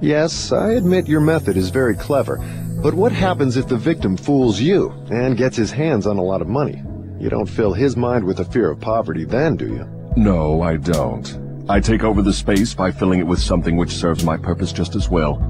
Yes, 0.00 0.52
I 0.52 0.72
admit 0.72 1.06
your 1.06 1.20
method 1.20 1.56
is 1.56 1.68
very 1.68 1.94
clever, 1.94 2.38
but 2.82 2.94
what 2.94 3.12
happens 3.12 3.56
if 3.56 3.68
the 3.68 3.76
victim 3.76 4.16
fools 4.16 4.60
you 4.60 4.90
and 5.10 5.36
gets 5.36 5.56
his 5.56 5.70
hands 5.70 6.06
on 6.06 6.16
a 6.16 6.22
lot 6.22 6.40
of 6.40 6.48
money? 6.48 6.82
You 7.18 7.28
don't 7.28 7.46
fill 7.48 7.74
his 7.74 7.96
mind 7.96 8.24
with 8.24 8.38
the 8.38 8.44
fear 8.44 8.70
of 8.70 8.80
poverty 8.80 9.24
then, 9.24 9.56
do 9.56 9.66
you? 9.66 10.12
No, 10.16 10.62
I 10.62 10.76
don't. 10.76 11.38
I 11.68 11.80
take 11.80 12.04
over 12.04 12.22
the 12.22 12.32
space 12.32 12.72
by 12.74 12.90
filling 12.90 13.20
it 13.20 13.26
with 13.26 13.40
something 13.40 13.76
which 13.76 13.90
serves 13.90 14.24
my 14.24 14.36
purpose 14.36 14.72
just 14.72 14.94
as 14.94 15.10
well. 15.10 15.42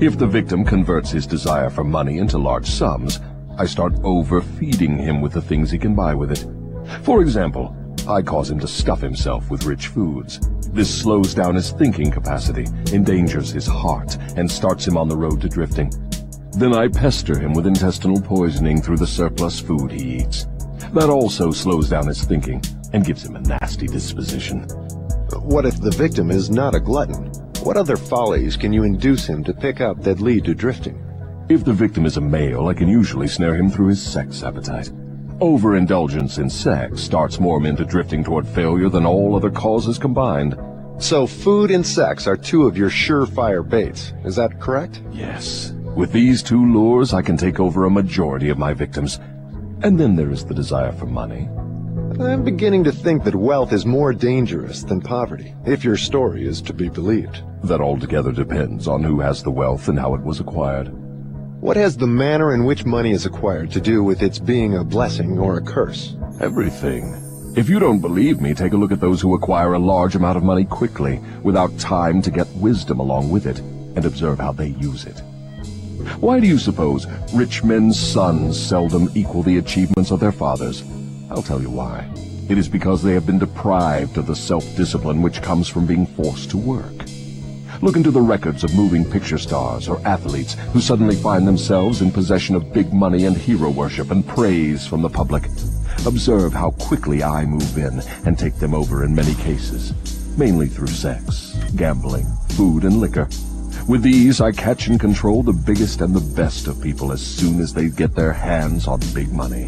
If 0.00 0.18
the 0.18 0.26
victim 0.26 0.64
converts 0.64 1.10
his 1.10 1.26
desire 1.26 1.70
for 1.70 1.84
money 1.84 2.18
into 2.18 2.38
large 2.38 2.66
sums, 2.66 3.20
I 3.60 3.66
start 3.66 3.94
overfeeding 4.04 4.96
him 4.96 5.20
with 5.20 5.32
the 5.32 5.42
things 5.42 5.68
he 5.68 5.78
can 5.78 5.96
buy 5.96 6.14
with 6.14 6.30
it. 6.30 6.46
For 7.02 7.22
example, 7.22 7.74
I 8.08 8.22
cause 8.22 8.48
him 8.48 8.60
to 8.60 8.68
stuff 8.68 9.00
himself 9.00 9.50
with 9.50 9.64
rich 9.64 9.88
foods. 9.88 10.38
This 10.72 10.88
slows 10.88 11.34
down 11.34 11.56
his 11.56 11.72
thinking 11.72 12.12
capacity, 12.12 12.66
endangers 12.92 13.50
his 13.50 13.66
heart, 13.66 14.16
and 14.36 14.48
starts 14.48 14.86
him 14.86 14.96
on 14.96 15.08
the 15.08 15.16
road 15.16 15.40
to 15.40 15.48
drifting. 15.48 15.90
Then 16.52 16.72
I 16.72 16.86
pester 16.86 17.36
him 17.36 17.52
with 17.52 17.66
intestinal 17.66 18.22
poisoning 18.22 18.80
through 18.80 18.98
the 18.98 19.08
surplus 19.08 19.58
food 19.58 19.90
he 19.90 20.18
eats. 20.18 20.46
That 20.92 21.10
also 21.10 21.50
slows 21.50 21.88
down 21.88 22.06
his 22.06 22.22
thinking 22.22 22.62
and 22.92 23.04
gives 23.04 23.24
him 23.24 23.34
a 23.34 23.40
nasty 23.40 23.88
disposition. 23.88 24.68
What 25.42 25.66
if 25.66 25.80
the 25.80 25.90
victim 25.90 26.30
is 26.30 26.48
not 26.48 26.76
a 26.76 26.80
glutton? 26.80 27.26
What 27.64 27.76
other 27.76 27.96
follies 27.96 28.56
can 28.56 28.72
you 28.72 28.84
induce 28.84 29.26
him 29.26 29.42
to 29.42 29.52
pick 29.52 29.80
up 29.80 30.00
that 30.04 30.20
lead 30.20 30.44
to 30.44 30.54
drifting? 30.54 31.07
If 31.48 31.64
the 31.64 31.72
victim 31.72 32.04
is 32.04 32.18
a 32.18 32.20
male, 32.20 32.68
I 32.68 32.74
can 32.74 32.88
usually 32.88 33.26
snare 33.26 33.54
him 33.54 33.70
through 33.70 33.88
his 33.88 34.02
sex 34.02 34.42
appetite. 34.42 34.90
Overindulgence 35.40 36.36
in 36.36 36.50
sex 36.50 37.00
starts 37.00 37.40
more 37.40 37.58
men 37.58 37.74
to 37.76 37.86
drifting 37.86 38.22
toward 38.22 38.46
failure 38.46 38.90
than 38.90 39.06
all 39.06 39.34
other 39.34 39.50
causes 39.50 39.96
combined. 39.96 40.58
So 40.98 41.26
food 41.26 41.70
and 41.70 41.86
sex 41.86 42.26
are 42.26 42.36
two 42.36 42.66
of 42.66 42.76
your 42.76 42.90
surefire 42.90 43.66
baits. 43.66 44.12
Is 44.26 44.36
that 44.36 44.60
correct? 44.60 45.00
Yes. 45.10 45.72
With 45.96 46.12
these 46.12 46.42
two 46.42 46.70
lures, 46.70 47.14
I 47.14 47.22
can 47.22 47.38
take 47.38 47.60
over 47.60 47.86
a 47.86 47.90
majority 47.90 48.50
of 48.50 48.58
my 48.58 48.74
victims. 48.74 49.18
And 49.82 49.98
then 49.98 50.16
there 50.16 50.30
is 50.30 50.44
the 50.44 50.54
desire 50.54 50.92
for 50.92 51.06
money. 51.06 51.48
I'm 52.20 52.44
beginning 52.44 52.84
to 52.84 52.92
think 52.92 53.24
that 53.24 53.34
wealth 53.34 53.72
is 53.72 53.86
more 53.86 54.12
dangerous 54.12 54.82
than 54.82 55.00
poverty, 55.00 55.54
if 55.64 55.82
your 55.82 55.96
story 55.96 56.46
is 56.46 56.60
to 56.62 56.74
be 56.74 56.90
believed. 56.90 57.42
That 57.62 57.80
altogether 57.80 58.32
depends 58.32 58.86
on 58.86 59.02
who 59.02 59.20
has 59.20 59.42
the 59.42 59.50
wealth 59.50 59.88
and 59.88 59.98
how 59.98 60.14
it 60.14 60.20
was 60.20 60.40
acquired. 60.40 60.92
What 61.60 61.76
has 61.76 61.96
the 61.96 62.06
manner 62.06 62.54
in 62.54 62.64
which 62.64 62.84
money 62.84 63.10
is 63.10 63.26
acquired 63.26 63.72
to 63.72 63.80
do 63.80 64.04
with 64.04 64.22
its 64.22 64.38
being 64.38 64.76
a 64.76 64.84
blessing 64.84 65.40
or 65.40 65.56
a 65.56 65.60
curse? 65.60 66.14
Everything. 66.40 67.20
If 67.56 67.68
you 67.68 67.80
don't 67.80 67.98
believe 67.98 68.40
me, 68.40 68.54
take 68.54 68.74
a 68.74 68.76
look 68.76 68.92
at 68.92 69.00
those 69.00 69.20
who 69.20 69.34
acquire 69.34 69.74
a 69.74 69.78
large 69.80 70.14
amount 70.14 70.36
of 70.36 70.44
money 70.44 70.64
quickly, 70.64 71.20
without 71.42 71.76
time 71.76 72.22
to 72.22 72.30
get 72.30 72.46
wisdom 72.54 73.00
along 73.00 73.30
with 73.30 73.44
it, 73.44 73.58
and 73.58 74.04
observe 74.04 74.38
how 74.38 74.52
they 74.52 74.68
use 74.68 75.04
it. 75.04 75.18
Why 76.20 76.38
do 76.38 76.46
you 76.46 76.58
suppose 76.58 77.08
rich 77.34 77.64
men's 77.64 77.98
sons 77.98 78.58
seldom 78.58 79.10
equal 79.16 79.42
the 79.42 79.58
achievements 79.58 80.12
of 80.12 80.20
their 80.20 80.30
fathers? 80.30 80.84
I'll 81.28 81.42
tell 81.42 81.60
you 81.60 81.70
why. 81.70 82.08
It 82.48 82.56
is 82.56 82.68
because 82.68 83.02
they 83.02 83.14
have 83.14 83.26
been 83.26 83.40
deprived 83.40 84.16
of 84.16 84.28
the 84.28 84.36
self-discipline 84.36 85.22
which 85.22 85.42
comes 85.42 85.66
from 85.66 85.86
being 85.86 86.06
forced 86.06 86.50
to 86.50 86.56
work. 86.56 86.94
Look 87.80 87.94
into 87.94 88.10
the 88.10 88.20
records 88.20 88.64
of 88.64 88.74
moving 88.74 89.08
picture 89.08 89.38
stars 89.38 89.88
or 89.88 90.04
athletes 90.04 90.54
who 90.72 90.80
suddenly 90.80 91.14
find 91.14 91.46
themselves 91.46 92.02
in 92.02 92.10
possession 92.10 92.56
of 92.56 92.72
big 92.72 92.92
money 92.92 93.26
and 93.26 93.36
hero 93.36 93.70
worship 93.70 94.10
and 94.10 94.26
praise 94.26 94.84
from 94.84 95.00
the 95.00 95.08
public. 95.08 95.44
Observe 96.04 96.52
how 96.52 96.72
quickly 96.72 97.22
I 97.22 97.44
move 97.44 97.78
in 97.78 98.00
and 98.26 98.36
take 98.36 98.56
them 98.56 98.74
over 98.74 99.04
in 99.04 99.14
many 99.14 99.34
cases, 99.36 99.94
mainly 100.36 100.66
through 100.66 100.88
sex, 100.88 101.56
gambling, 101.76 102.26
food, 102.56 102.82
and 102.82 102.96
liquor. 102.96 103.28
With 103.86 104.02
these, 104.02 104.40
I 104.40 104.50
catch 104.50 104.88
and 104.88 104.98
control 104.98 105.44
the 105.44 105.52
biggest 105.52 106.00
and 106.00 106.12
the 106.12 106.34
best 106.34 106.66
of 106.66 106.82
people 106.82 107.12
as 107.12 107.24
soon 107.24 107.60
as 107.60 107.72
they 107.72 107.90
get 107.90 108.12
their 108.12 108.32
hands 108.32 108.88
on 108.88 108.98
big 109.14 109.32
money. 109.32 109.66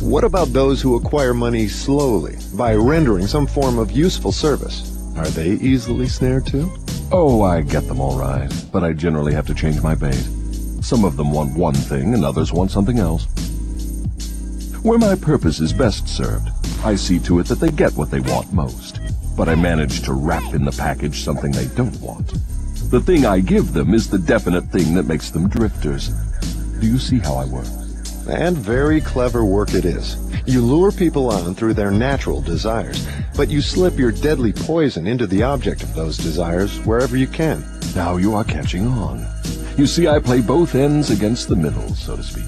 What 0.00 0.22
about 0.22 0.52
those 0.52 0.82
who 0.82 0.96
acquire 0.96 1.32
money 1.32 1.66
slowly, 1.66 2.36
by 2.54 2.74
rendering 2.74 3.26
some 3.26 3.46
form 3.46 3.78
of 3.78 3.90
useful 3.90 4.32
service? 4.32 4.97
Are 5.18 5.26
they 5.30 5.50
easily 5.54 6.06
snared 6.06 6.46
too? 6.46 6.72
Oh, 7.10 7.42
I 7.42 7.62
get 7.62 7.88
them 7.88 8.00
all 8.00 8.16
right, 8.16 8.48
but 8.72 8.84
I 8.84 8.92
generally 8.92 9.34
have 9.34 9.48
to 9.48 9.54
change 9.54 9.82
my 9.82 9.96
bait. 9.96 10.28
Some 10.80 11.04
of 11.04 11.16
them 11.16 11.32
want 11.32 11.58
one 11.58 11.74
thing 11.74 12.14
and 12.14 12.24
others 12.24 12.52
want 12.52 12.70
something 12.70 13.00
else. 13.00 13.26
Where 14.82 14.98
my 14.98 15.16
purpose 15.16 15.58
is 15.58 15.72
best 15.72 16.06
served, 16.08 16.50
I 16.84 16.94
see 16.94 17.18
to 17.20 17.40
it 17.40 17.46
that 17.48 17.58
they 17.58 17.70
get 17.70 17.94
what 17.94 18.12
they 18.12 18.20
want 18.20 18.52
most, 18.52 19.00
but 19.36 19.48
I 19.48 19.56
manage 19.56 20.02
to 20.02 20.12
wrap 20.12 20.54
in 20.54 20.64
the 20.64 20.70
package 20.70 21.24
something 21.24 21.50
they 21.50 21.66
don't 21.74 22.00
want. 22.00 22.32
The 22.90 23.00
thing 23.00 23.26
I 23.26 23.40
give 23.40 23.72
them 23.72 23.94
is 23.94 24.08
the 24.08 24.18
definite 24.18 24.66
thing 24.66 24.94
that 24.94 25.08
makes 25.08 25.30
them 25.30 25.48
drifters. 25.48 26.10
Do 26.80 26.86
you 26.86 26.98
see 26.98 27.18
how 27.18 27.34
I 27.34 27.44
work? 27.44 27.66
And 28.28 28.56
very 28.56 29.00
clever 29.00 29.44
work 29.44 29.74
it 29.74 29.84
is. 29.84 30.16
You 30.46 30.60
lure 30.60 30.92
people 30.92 31.30
on 31.30 31.54
through 31.54 31.74
their 31.74 31.90
natural 31.90 32.40
desires, 32.40 33.06
but 33.36 33.48
you 33.48 33.60
slip 33.60 33.98
your 33.98 34.12
deadly 34.12 34.52
poison 34.52 35.06
into 35.06 35.26
the 35.26 35.42
object 35.42 35.82
of 35.82 35.94
those 35.94 36.16
desires 36.16 36.78
wherever 36.80 37.16
you 37.16 37.26
can. 37.26 37.64
Now 37.94 38.16
you 38.16 38.34
are 38.34 38.44
catching 38.44 38.86
on. 38.86 39.26
You 39.76 39.86
see, 39.86 40.08
I 40.08 40.18
play 40.18 40.40
both 40.40 40.74
ends 40.74 41.10
against 41.10 41.48
the 41.48 41.56
middle, 41.56 41.88
so 41.94 42.16
to 42.16 42.22
speak. 42.22 42.44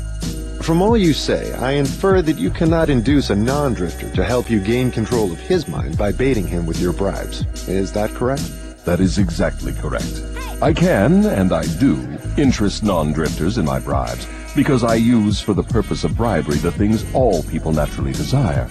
From 0.62 0.82
all 0.82 0.96
you 0.96 1.12
say, 1.14 1.52
I 1.54 1.72
infer 1.72 2.20
that 2.22 2.38
you 2.38 2.50
cannot 2.50 2.90
induce 2.90 3.30
a 3.30 3.36
non-drifter 3.36 4.10
to 4.14 4.24
help 4.24 4.50
you 4.50 4.60
gain 4.60 4.90
control 4.90 5.32
of 5.32 5.40
his 5.40 5.66
mind 5.66 5.96
by 5.96 6.12
baiting 6.12 6.46
him 6.46 6.66
with 6.66 6.80
your 6.80 6.92
bribes. 6.92 7.44
Is 7.66 7.92
that 7.92 8.10
correct? 8.10 8.50
That 8.84 9.00
is 9.00 9.18
exactly 9.18 9.72
correct. 9.72 10.22
I 10.60 10.72
can, 10.74 11.24
and 11.24 11.52
I 11.52 11.64
do, 11.78 12.06
interest 12.36 12.82
non-drifters 12.82 13.58
in 13.58 13.64
my 13.64 13.78
bribes, 13.78 14.26
because 14.54 14.84
I 14.84 14.94
use 14.96 15.40
for 15.40 15.54
the 15.54 15.62
purpose 15.62 16.04
of 16.04 16.16
bribery 16.16 16.56
the 16.58 16.72
things 16.72 17.04
all 17.14 17.42
people 17.44 17.72
naturally 17.72 18.12
desire. 18.12 18.68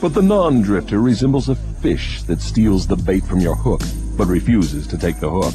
But 0.00 0.14
the 0.14 0.22
non-drifter 0.22 1.00
resembles 1.00 1.48
a 1.48 1.54
fish 1.54 2.22
that 2.22 2.40
steals 2.40 2.86
the 2.86 2.96
bait 2.96 3.24
from 3.24 3.40
your 3.40 3.54
hook, 3.54 3.80
but 4.16 4.26
refuses 4.26 4.86
to 4.88 4.98
take 4.98 5.18
the 5.20 5.30
hook. 5.30 5.54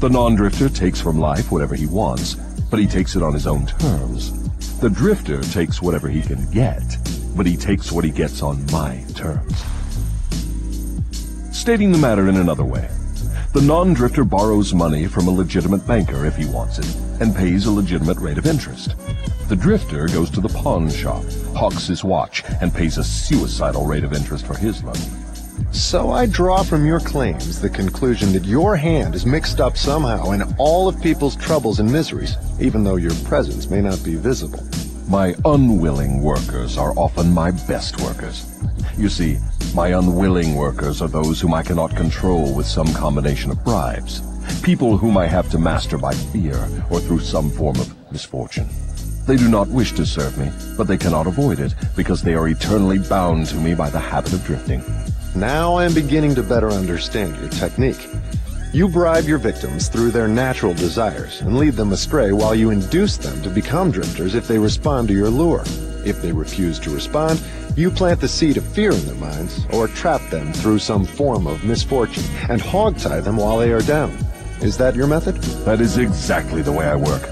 The 0.00 0.08
non-drifter 0.08 0.68
takes 0.68 1.00
from 1.00 1.18
life 1.18 1.52
whatever 1.52 1.74
he 1.74 1.86
wants, 1.86 2.34
but 2.70 2.80
he 2.80 2.86
takes 2.86 3.16
it 3.16 3.22
on 3.22 3.32
his 3.32 3.46
own 3.46 3.66
terms. 3.66 4.32
The 4.80 4.90
drifter 4.90 5.40
takes 5.42 5.80
whatever 5.80 6.08
he 6.08 6.22
can 6.22 6.50
get, 6.50 6.82
but 7.36 7.46
he 7.46 7.56
takes 7.56 7.92
what 7.92 8.04
he 8.04 8.10
gets 8.10 8.42
on 8.42 8.64
my 8.66 9.04
terms. 9.14 9.62
Stating 11.52 11.92
the 11.92 11.98
matter 11.98 12.28
in 12.28 12.36
another 12.36 12.64
way, 12.64 12.88
the 13.54 13.62
non-drifter 13.62 14.24
borrows 14.24 14.74
money 14.74 15.06
from 15.06 15.28
a 15.28 15.30
legitimate 15.30 15.86
banker 15.86 16.26
if 16.26 16.34
he 16.34 16.44
wants 16.44 16.80
it, 16.80 16.96
and 17.20 17.36
pays 17.36 17.66
a 17.66 17.70
legitimate 17.70 18.18
rate 18.18 18.36
of 18.36 18.46
interest. 18.46 18.96
The 19.48 19.54
drifter 19.54 20.08
goes 20.08 20.28
to 20.30 20.40
the 20.40 20.48
pawn 20.48 20.90
shop, 20.90 21.22
hawks 21.54 21.86
his 21.86 22.02
watch, 22.02 22.42
and 22.60 22.74
pays 22.74 22.98
a 22.98 23.04
suicidal 23.04 23.86
rate 23.86 24.02
of 24.02 24.12
interest 24.12 24.44
for 24.44 24.56
his 24.56 24.82
loan. 24.82 24.96
So 25.70 26.10
I 26.10 26.26
draw 26.26 26.64
from 26.64 26.84
your 26.84 26.98
claims 26.98 27.60
the 27.60 27.70
conclusion 27.70 28.32
that 28.32 28.44
your 28.44 28.74
hand 28.74 29.14
is 29.14 29.24
mixed 29.24 29.60
up 29.60 29.76
somehow 29.76 30.32
in 30.32 30.42
all 30.58 30.88
of 30.88 31.00
people's 31.00 31.36
troubles 31.36 31.78
and 31.78 31.90
miseries, 31.90 32.36
even 32.58 32.82
though 32.82 32.96
your 32.96 33.14
presence 33.22 33.70
may 33.70 33.80
not 33.80 34.02
be 34.02 34.16
visible. 34.16 34.64
My 35.08 35.32
unwilling 35.44 36.22
workers 36.22 36.76
are 36.76 36.92
often 36.96 37.32
my 37.32 37.52
best 37.52 38.00
workers. 38.00 38.50
You 38.98 39.08
see, 39.08 39.38
my 39.74 39.88
unwilling 39.88 40.54
workers 40.54 41.02
are 41.02 41.08
those 41.08 41.40
whom 41.40 41.52
I 41.52 41.64
cannot 41.64 41.96
control 41.96 42.54
with 42.54 42.64
some 42.64 42.86
combination 42.94 43.50
of 43.50 43.64
bribes. 43.64 44.22
People 44.62 44.96
whom 44.96 45.16
I 45.16 45.26
have 45.26 45.50
to 45.50 45.58
master 45.58 45.98
by 45.98 46.14
fear 46.14 46.56
or 46.90 47.00
through 47.00 47.20
some 47.20 47.50
form 47.50 47.80
of 47.80 48.12
misfortune. 48.12 48.68
They 49.26 49.36
do 49.36 49.48
not 49.48 49.66
wish 49.66 49.90
to 49.94 50.06
serve 50.06 50.38
me, 50.38 50.52
but 50.76 50.86
they 50.86 50.96
cannot 50.96 51.26
avoid 51.26 51.58
it 51.58 51.74
because 51.96 52.22
they 52.22 52.34
are 52.34 52.46
eternally 52.46 53.00
bound 53.00 53.48
to 53.48 53.56
me 53.56 53.74
by 53.74 53.90
the 53.90 53.98
habit 53.98 54.32
of 54.32 54.44
drifting. 54.44 54.80
Now 55.34 55.74
I 55.74 55.86
am 55.86 55.94
beginning 55.94 56.36
to 56.36 56.44
better 56.44 56.70
understand 56.70 57.36
your 57.38 57.48
technique. 57.48 58.08
You 58.72 58.88
bribe 58.88 59.24
your 59.24 59.38
victims 59.38 59.88
through 59.88 60.12
their 60.12 60.28
natural 60.28 60.74
desires 60.74 61.40
and 61.40 61.58
lead 61.58 61.74
them 61.74 61.92
astray 61.92 62.30
while 62.30 62.54
you 62.54 62.70
induce 62.70 63.16
them 63.16 63.42
to 63.42 63.50
become 63.50 63.90
drifters 63.90 64.36
if 64.36 64.46
they 64.46 64.58
respond 64.58 65.08
to 65.08 65.14
your 65.14 65.30
lure. 65.30 65.64
If 66.04 66.22
they 66.22 66.32
refuse 66.32 66.78
to 66.80 66.90
respond, 66.90 67.42
you 67.76 67.90
plant 67.90 68.20
the 68.20 68.28
seed 68.28 68.56
of 68.56 68.66
fear 68.66 68.92
in 68.92 69.06
their 69.06 69.14
minds 69.16 69.66
or 69.72 69.88
trap 69.88 70.20
them 70.30 70.52
through 70.52 70.78
some 70.78 71.04
form 71.04 71.46
of 71.46 71.64
misfortune 71.64 72.24
and 72.48 72.60
hogtie 72.60 73.22
them 73.22 73.36
while 73.36 73.58
they 73.58 73.72
are 73.72 73.82
down. 73.82 74.16
Is 74.60 74.76
that 74.78 74.94
your 74.94 75.06
method? 75.06 75.36
That 75.64 75.80
is 75.80 75.98
exactly 75.98 76.62
the 76.62 76.72
way 76.72 76.86
I 76.86 76.96
work. 76.96 77.22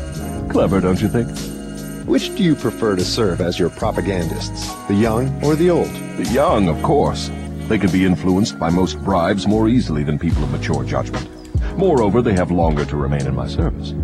Clever, 0.51 0.81
don't 0.81 1.01
you 1.01 1.09
think? 1.09 1.29
Which 2.07 2.35
do 2.35 2.43
you 2.43 2.57
prefer 2.57 2.97
to 2.97 3.05
serve 3.05 3.41
as 3.41 3.59
your 3.59 3.71
propagandists, 3.71 4.75
the 4.89 4.95
young 4.95 5.43
or 5.45 5.55
the 5.55 5.71
old? 5.71 5.93
The 6.17 6.29
young, 6.33 6.69
of 6.69 6.83
course. 6.83 7.31
They 7.69 7.79
can 7.79 7.91
be 7.91 8.05
influenced 8.05 8.59
by 8.59 8.71
most 8.71 8.99
bribes 9.03 9.47
more 9.47 9.69
easily 9.69 10.03
than 10.03 10.19
people 10.19 10.43
of 10.43 10.51
mature 10.51 10.85
judgment. 10.85 11.29
Moreover, 11.79 12.21
they 12.21 12.35
have 12.35 12.51
longer 12.51 12.85
to 12.85 12.97
remain 12.97 13.27
in 13.27 13.35
my 13.35 13.47
service. 13.47 13.95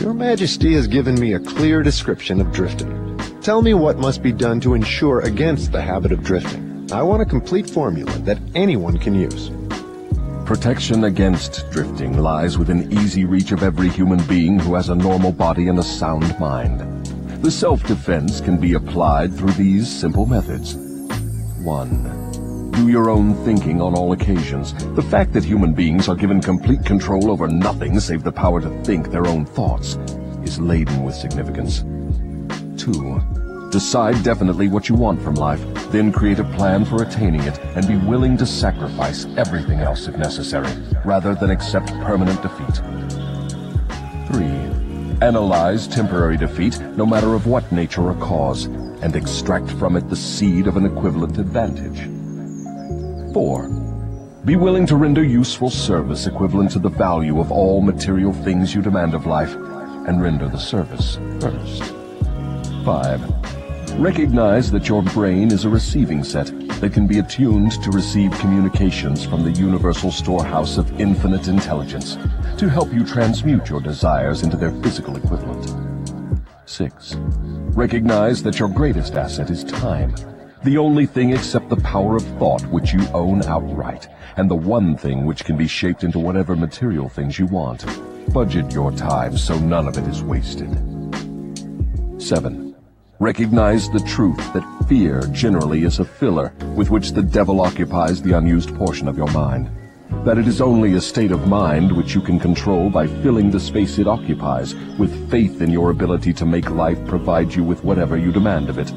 Your 0.00 0.14
Majesty 0.14 0.74
has 0.74 0.86
given 0.86 1.18
me 1.18 1.32
a 1.32 1.40
clear 1.40 1.82
description 1.82 2.40
of 2.40 2.52
drifting. 2.52 3.05
Tell 3.46 3.62
me 3.62 3.74
what 3.74 3.98
must 3.98 4.24
be 4.24 4.32
done 4.32 4.58
to 4.62 4.74
ensure 4.74 5.20
against 5.20 5.70
the 5.70 5.80
habit 5.80 6.10
of 6.10 6.24
drifting. 6.24 6.88
I 6.90 7.00
want 7.02 7.22
a 7.22 7.24
complete 7.24 7.70
formula 7.70 8.10
that 8.24 8.40
anyone 8.56 8.98
can 8.98 9.14
use. 9.14 9.52
Protection 10.44 11.04
against 11.04 11.70
drifting 11.70 12.18
lies 12.18 12.58
within 12.58 12.92
easy 12.92 13.24
reach 13.24 13.52
of 13.52 13.62
every 13.62 13.88
human 13.88 14.20
being 14.24 14.58
who 14.58 14.74
has 14.74 14.88
a 14.88 14.96
normal 14.96 15.30
body 15.30 15.68
and 15.68 15.78
a 15.78 15.82
sound 15.84 16.36
mind. 16.40 16.80
The 17.40 17.52
self-defense 17.52 18.40
can 18.40 18.56
be 18.56 18.74
applied 18.74 19.32
through 19.32 19.52
these 19.52 19.88
simple 19.88 20.26
methods. 20.26 20.74
1. 21.62 22.72
Do 22.72 22.88
your 22.88 23.08
own 23.08 23.32
thinking 23.44 23.80
on 23.80 23.94
all 23.94 24.12
occasions. 24.12 24.74
The 24.96 25.02
fact 25.08 25.32
that 25.34 25.44
human 25.44 25.72
beings 25.72 26.08
are 26.08 26.16
given 26.16 26.40
complete 26.40 26.84
control 26.84 27.30
over 27.30 27.46
nothing 27.46 28.00
save 28.00 28.24
the 28.24 28.32
power 28.32 28.60
to 28.60 28.70
think 28.82 29.12
their 29.12 29.28
own 29.28 29.46
thoughts 29.46 29.98
is 30.42 30.58
laden 30.58 31.04
with 31.04 31.14
significance. 31.14 31.84
2. 32.76 33.35
Decide 33.70 34.22
definitely 34.22 34.68
what 34.68 34.88
you 34.88 34.94
want 34.94 35.20
from 35.20 35.34
life, 35.34 35.60
then 35.90 36.12
create 36.12 36.38
a 36.38 36.44
plan 36.44 36.84
for 36.84 37.02
attaining 37.02 37.42
it 37.42 37.58
and 37.74 37.86
be 37.86 37.96
willing 37.96 38.36
to 38.36 38.46
sacrifice 38.46 39.26
everything 39.36 39.80
else 39.80 40.06
if 40.06 40.16
necessary, 40.16 40.70
rather 41.04 41.34
than 41.34 41.50
accept 41.50 41.88
permanent 42.00 42.40
defeat. 42.42 42.76
3. 44.28 44.46
Analyze 45.20 45.88
temporary 45.88 46.36
defeat, 46.36 46.80
no 46.96 47.04
matter 47.04 47.34
of 47.34 47.46
what 47.46 47.70
nature 47.72 48.02
or 48.02 48.14
cause, 48.14 48.66
and 49.02 49.16
extract 49.16 49.70
from 49.72 49.96
it 49.96 50.08
the 50.08 50.16
seed 50.16 50.68
of 50.68 50.76
an 50.76 50.86
equivalent 50.86 51.36
advantage. 51.38 52.08
4. 53.34 53.68
Be 54.44 54.54
willing 54.54 54.86
to 54.86 54.94
render 54.94 55.24
useful 55.24 55.70
service 55.70 56.28
equivalent 56.28 56.70
to 56.70 56.78
the 56.78 56.88
value 56.88 57.40
of 57.40 57.50
all 57.50 57.82
material 57.82 58.32
things 58.32 58.74
you 58.74 58.80
demand 58.80 59.12
of 59.12 59.26
life, 59.26 59.54
and 60.06 60.22
render 60.22 60.48
the 60.48 60.56
service 60.56 61.18
first. 61.40 61.92
5. 62.86 63.98
Recognize 63.98 64.70
that 64.70 64.88
your 64.88 65.02
brain 65.02 65.50
is 65.50 65.64
a 65.64 65.68
receiving 65.68 66.22
set 66.22 66.46
that 66.80 66.92
can 66.92 67.08
be 67.08 67.18
attuned 67.18 67.72
to 67.82 67.90
receive 67.90 68.30
communications 68.38 69.24
from 69.24 69.42
the 69.42 69.50
universal 69.60 70.12
storehouse 70.12 70.78
of 70.78 71.00
infinite 71.00 71.48
intelligence 71.48 72.16
to 72.56 72.68
help 72.68 72.92
you 72.92 73.04
transmute 73.04 73.68
your 73.68 73.80
desires 73.80 74.44
into 74.44 74.56
their 74.56 74.70
physical 74.82 75.16
equivalent. 75.16 75.74
6. 76.66 77.16
Recognize 77.74 78.40
that 78.44 78.60
your 78.60 78.68
greatest 78.68 79.14
asset 79.14 79.50
is 79.50 79.64
time, 79.64 80.14
the 80.62 80.78
only 80.78 81.06
thing 81.06 81.32
except 81.32 81.68
the 81.68 81.76
power 81.78 82.14
of 82.14 82.22
thought 82.38 82.62
which 82.66 82.92
you 82.92 83.04
own 83.08 83.42
outright, 83.46 84.06
and 84.36 84.48
the 84.48 84.54
one 84.54 84.96
thing 84.96 85.26
which 85.26 85.44
can 85.44 85.56
be 85.56 85.66
shaped 85.66 86.04
into 86.04 86.20
whatever 86.20 86.54
material 86.54 87.08
things 87.08 87.36
you 87.36 87.46
want. 87.46 87.84
Budget 88.32 88.70
your 88.70 88.92
time 88.92 89.36
so 89.36 89.58
none 89.58 89.88
of 89.88 89.98
it 89.98 90.06
is 90.06 90.22
wasted. 90.22 90.70
7. 92.18 92.65
Recognize 93.18 93.88
the 93.88 94.00
truth 94.00 94.52
that 94.52 94.84
fear 94.90 95.22
generally 95.32 95.84
is 95.84 96.00
a 96.00 96.04
filler 96.04 96.52
with 96.74 96.90
which 96.90 97.12
the 97.12 97.22
devil 97.22 97.62
occupies 97.62 98.20
the 98.20 98.36
unused 98.36 98.76
portion 98.76 99.08
of 99.08 99.16
your 99.16 99.30
mind. 99.32 99.70
That 100.26 100.36
it 100.36 100.46
is 100.46 100.60
only 100.60 100.92
a 100.94 101.00
state 101.00 101.32
of 101.32 101.48
mind 101.48 101.90
which 101.90 102.14
you 102.14 102.20
can 102.20 102.38
control 102.38 102.90
by 102.90 103.06
filling 103.06 103.50
the 103.50 103.58
space 103.58 103.98
it 103.98 104.06
occupies 104.06 104.74
with 104.98 105.30
faith 105.30 105.62
in 105.62 105.70
your 105.70 105.92
ability 105.92 106.34
to 106.34 106.44
make 106.44 106.68
life 106.68 107.02
provide 107.06 107.54
you 107.54 107.64
with 107.64 107.82
whatever 107.82 108.18
you 108.18 108.32
demand 108.32 108.68
of 108.68 108.76
it. 108.78 108.92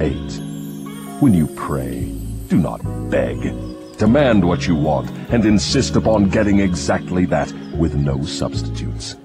8. 0.00 1.20
When 1.20 1.34
you 1.34 1.48
pray, 1.56 2.12
do 2.46 2.56
not 2.56 2.80
beg. 3.10 3.52
Demand 3.98 4.46
what 4.46 4.68
you 4.68 4.76
want 4.76 5.10
and 5.30 5.44
insist 5.44 5.96
upon 5.96 6.28
getting 6.28 6.60
exactly 6.60 7.24
that 7.26 7.52
with 7.76 7.96
no 7.96 8.22
substitutes. 8.22 9.16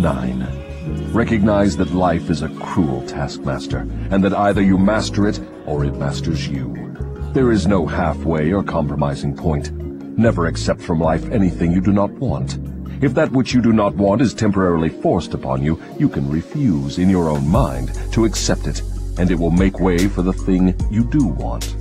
9. 0.00 0.63
Recognize 1.14 1.76
that 1.76 1.92
life 1.92 2.28
is 2.28 2.42
a 2.42 2.48
cruel 2.48 3.00
taskmaster, 3.06 3.86
and 4.10 4.24
that 4.24 4.34
either 4.34 4.60
you 4.60 4.76
master 4.76 5.28
it 5.28 5.40
or 5.64 5.84
it 5.84 5.94
masters 5.94 6.48
you. 6.48 6.74
There 7.32 7.52
is 7.52 7.68
no 7.68 7.86
halfway 7.86 8.52
or 8.52 8.64
compromising 8.64 9.36
point. 9.36 9.70
Never 10.18 10.48
accept 10.48 10.82
from 10.82 10.98
life 10.98 11.24
anything 11.30 11.70
you 11.70 11.80
do 11.80 11.92
not 11.92 12.10
want. 12.10 12.58
If 13.00 13.14
that 13.14 13.30
which 13.30 13.54
you 13.54 13.62
do 13.62 13.72
not 13.72 13.94
want 13.94 14.22
is 14.22 14.34
temporarily 14.34 14.88
forced 14.88 15.34
upon 15.34 15.62
you, 15.62 15.80
you 16.00 16.08
can 16.08 16.28
refuse 16.28 16.98
in 16.98 17.08
your 17.08 17.28
own 17.28 17.46
mind 17.46 17.96
to 18.10 18.24
accept 18.24 18.66
it, 18.66 18.82
and 19.16 19.30
it 19.30 19.38
will 19.38 19.52
make 19.52 19.78
way 19.78 20.08
for 20.08 20.22
the 20.22 20.32
thing 20.32 20.74
you 20.90 21.04
do 21.04 21.26
want. 21.28 21.76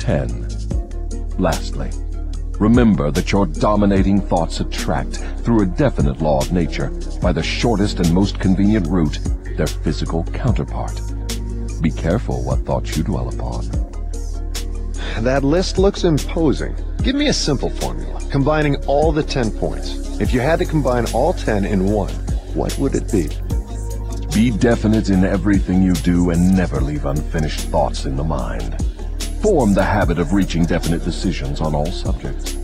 10. 0.00 0.48
Lastly, 1.38 1.90
remember 2.58 3.10
that 3.10 3.32
your 3.32 3.46
dominating 3.46 4.20
thoughts 4.20 4.60
attract, 4.60 5.16
through 5.38 5.62
a 5.62 5.66
definite 5.66 6.20
law 6.20 6.40
of 6.40 6.52
nature, 6.52 6.90
by 7.22 7.32
the 7.32 7.42
shortest 7.42 8.00
and 8.00 8.12
most 8.12 8.38
convenient 8.38 8.86
route, 8.86 9.18
their 9.56 9.66
physical 9.66 10.24
counterpart. 10.24 11.00
Be 11.80 11.90
careful 11.90 12.42
what 12.42 12.60
thoughts 12.60 12.96
you 12.96 13.02
dwell 13.02 13.28
upon. 13.28 13.66
That 15.20 15.42
list 15.44 15.78
looks 15.78 16.04
imposing. 16.04 16.76
Give 17.02 17.16
me 17.16 17.28
a 17.28 17.32
simple 17.32 17.70
formula, 17.70 18.20
combining 18.30 18.76
all 18.86 19.12
the 19.12 19.22
10 19.22 19.50
points. 19.52 20.20
If 20.20 20.32
you 20.32 20.40
had 20.40 20.58
to 20.58 20.64
combine 20.64 21.06
all 21.12 21.32
10 21.32 21.64
in 21.64 21.86
one, 21.86 22.12
what 22.54 22.76
would 22.78 22.94
it 22.94 23.10
be? 23.10 23.28
Be 24.34 24.50
definite 24.50 25.10
in 25.10 25.24
everything 25.24 25.82
you 25.82 25.94
do 25.94 26.30
and 26.30 26.56
never 26.56 26.80
leave 26.80 27.06
unfinished 27.06 27.60
thoughts 27.60 28.04
in 28.04 28.16
the 28.16 28.24
mind. 28.24 28.76
Form 29.42 29.72
the 29.72 29.84
habit 29.84 30.18
of 30.18 30.32
reaching 30.32 30.64
definite 30.64 31.04
decisions 31.04 31.60
on 31.60 31.74
all 31.74 31.86
subjects. 31.86 32.54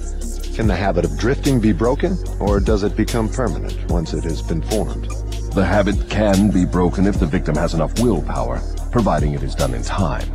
Can 0.57 0.67
the 0.67 0.75
habit 0.75 1.05
of 1.05 1.17
drifting 1.17 1.61
be 1.61 1.73
broken, 1.73 2.19
or 2.41 2.59
does 2.59 2.83
it 2.83 2.97
become 2.97 3.29
permanent 3.29 3.91
once 3.91 4.13
it 4.13 4.25
has 4.25 4.43
been 4.43 4.61
formed? 4.63 5.09
The 5.53 5.65
habit 5.65 6.11
can 6.11 6.51
be 6.51 6.65
broken 6.65 7.07
if 7.07 7.21
the 7.21 7.27
victim 7.27 7.55
has 7.55 7.75
enough 7.75 7.99
willpower, 8.01 8.61
providing 8.91 9.35
it 9.35 9.43
is 9.45 9.55
done 9.55 9.73
in 9.73 9.85
time. 9.85 10.29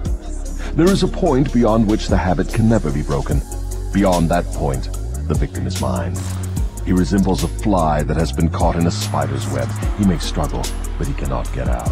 There 0.75 0.89
is 0.89 1.03
a 1.03 1.07
point 1.07 1.53
beyond 1.53 1.89
which 1.89 2.07
the 2.07 2.17
habit 2.17 2.53
can 2.53 2.69
never 2.69 2.89
be 2.89 3.01
broken. 3.01 3.41
Beyond 3.93 4.29
that 4.29 4.45
point, 4.45 4.85
the 5.27 5.35
victim 5.35 5.67
is 5.67 5.81
mine. 5.81 6.15
He 6.85 6.93
resembles 6.93 7.43
a 7.43 7.49
fly 7.49 8.01
that 8.03 8.17
has 8.17 8.31
been 8.31 8.49
caught 8.49 8.77
in 8.77 8.87
a 8.87 8.91
spider's 8.91 9.47
web. 9.51 9.67
He 9.97 10.05
may 10.05 10.17
struggle, 10.19 10.63
but 10.97 11.05
he 11.05 11.13
cannot 11.13 11.51
get 11.53 11.67
out. 11.67 11.91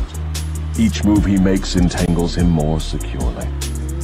Each 0.80 1.04
move 1.04 1.26
he 1.26 1.38
makes 1.38 1.76
entangles 1.76 2.36
him 2.36 2.50
more 2.50 2.80
securely. 2.80 3.48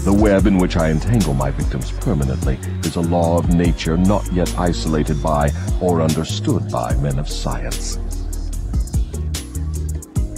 The 0.03 0.11
web 0.11 0.47
in 0.47 0.57
which 0.57 0.75
I 0.75 0.89
entangle 0.89 1.34
my 1.34 1.49
victims 1.51 1.89
permanently 1.91 2.59
is 2.84 2.97
a 2.97 3.01
law 3.01 3.38
of 3.38 3.55
nature 3.55 3.95
not 3.95 4.30
yet 4.34 4.53
isolated 4.59 5.23
by 5.23 5.49
or 5.80 6.01
understood 6.01 6.69
by 6.69 6.93
men 6.95 7.17
of 7.17 7.30
science. 7.30 7.95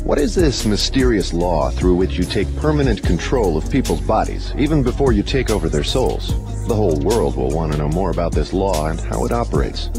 What 0.03 0.19
is 0.19 0.35
this 0.35 0.67
mysterious 0.67 1.33
law 1.33 1.71
through 1.71 1.95
which 1.95 2.15
you 2.15 2.25
take 2.25 2.55
permanent 2.57 3.01
control 3.01 3.57
of 3.57 3.67
people's 3.71 4.01
bodies, 4.01 4.53
even 4.55 4.83
before 4.83 5.13
you 5.13 5.23
take 5.23 5.49
over 5.49 5.67
their 5.67 5.83
souls? 5.83 6.27
The 6.67 6.75
whole 6.75 6.99
world 6.99 7.35
will 7.35 7.49
want 7.49 7.71
to 7.71 7.79
know 7.79 7.89
more 7.89 8.11
about 8.11 8.33
this 8.33 8.53
law 8.53 8.89
and 8.89 8.99
how 8.99 9.25
it 9.25 9.31
operates. 9.31 9.89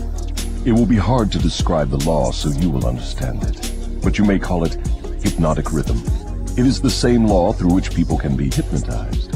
It 0.64 0.70
will 0.70 0.86
be 0.86 0.94
hard 0.94 1.32
to 1.32 1.40
describe 1.40 1.90
the 1.90 2.08
law 2.08 2.30
so 2.30 2.50
you 2.50 2.70
will 2.70 2.86
understand 2.86 3.42
it, 3.42 4.00
but 4.00 4.16
you 4.16 4.24
may 4.24 4.38
call 4.38 4.62
it 4.62 4.74
hypnotic 5.24 5.72
rhythm. 5.72 6.00
It 6.56 6.66
is 6.66 6.80
the 6.80 6.88
same 6.88 7.26
law 7.26 7.52
through 7.52 7.74
which 7.74 7.92
people 7.92 8.16
can 8.16 8.36
be 8.36 8.48
hypnotized. 8.48 9.32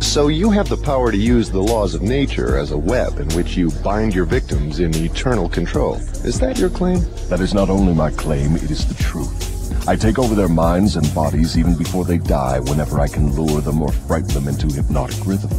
So 0.00 0.28
you 0.28 0.50
have 0.50 0.68
the 0.68 0.76
power 0.76 1.12
to 1.12 1.16
use 1.16 1.50
the 1.50 1.62
laws 1.62 1.94
of 1.94 2.02
nature 2.02 2.56
as 2.56 2.70
a 2.70 2.78
web 2.78 3.18
in 3.18 3.28
which 3.30 3.56
you 3.56 3.70
bind 3.84 4.14
your 4.14 4.24
victims 4.24 4.80
in 4.80 4.94
eternal 4.96 5.48
control. 5.48 5.96
Is 6.24 6.40
that 6.40 6.58
your 6.58 6.70
claim? 6.70 7.00
That 7.28 7.40
is 7.40 7.52
not 7.52 7.68
only 7.68 7.92
my 7.92 8.10
claim, 8.10 8.56
it 8.56 8.70
is 8.70 8.86
the 8.86 9.02
truth. 9.02 9.88
I 9.88 9.94
take 9.94 10.18
over 10.18 10.34
their 10.34 10.48
minds 10.48 10.96
and 10.96 11.14
bodies 11.14 11.58
even 11.58 11.76
before 11.76 12.04
they 12.04 12.18
die 12.18 12.60
whenever 12.60 12.98
I 13.00 13.08
can 13.08 13.32
lure 13.34 13.60
them 13.60 13.82
or 13.82 13.92
frighten 13.92 14.28
them 14.28 14.48
into 14.48 14.66
hypnotic 14.68 15.26
rhythm. 15.26 15.50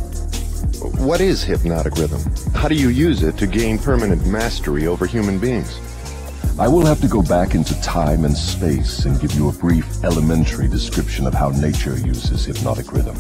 What 1.05 1.21
is 1.21 1.43
hypnotic 1.43 1.95
rhythm? 1.95 2.21
How 2.53 2.67
do 2.67 2.75
you 2.75 2.89
use 2.89 3.23
it 3.23 3.37
to 3.37 3.47
gain 3.47 3.77
permanent 3.77 4.25
mastery 4.25 4.87
over 4.87 5.05
human 5.05 5.39
beings? 5.39 5.79
I 6.59 6.67
will 6.67 6.85
have 6.85 6.99
to 7.01 7.07
go 7.07 7.21
back 7.21 7.53
into 7.53 7.79
time 7.81 8.25
and 8.25 8.35
space 8.35 9.05
and 9.05 9.19
give 9.21 9.33
you 9.33 9.49
a 9.49 9.53
brief 9.53 10.03
elementary 10.03 10.67
description 10.67 11.27
of 11.27 11.33
how 11.33 11.49
nature 11.49 11.97
uses 11.99 12.45
hypnotic 12.45 12.91
rhythm. 12.91 13.15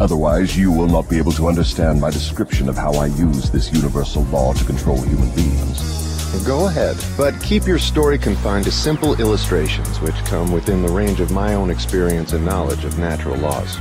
Otherwise, 0.00 0.56
you 0.56 0.70
will 0.70 0.86
not 0.86 1.08
be 1.10 1.18
able 1.18 1.32
to 1.32 1.48
understand 1.48 2.00
my 2.00 2.10
description 2.10 2.68
of 2.68 2.76
how 2.76 2.92
I 2.92 3.06
use 3.06 3.50
this 3.50 3.72
universal 3.72 4.22
law 4.24 4.52
to 4.52 4.64
control 4.64 5.00
human 5.02 5.34
beings. 5.34 6.44
Go 6.46 6.68
ahead, 6.68 6.96
but 7.16 7.40
keep 7.42 7.66
your 7.66 7.78
story 7.78 8.18
confined 8.18 8.64
to 8.66 8.70
simple 8.70 9.20
illustrations 9.20 10.00
which 10.00 10.14
come 10.26 10.52
within 10.52 10.82
the 10.82 10.92
range 10.92 11.20
of 11.20 11.32
my 11.32 11.54
own 11.54 11.68
experience 11.68 12.32
and 12.32 12.44
knowledge 12.44 12.84
of 12.84 12.98
natural 12.98 13.36
laws. 13.38 13.76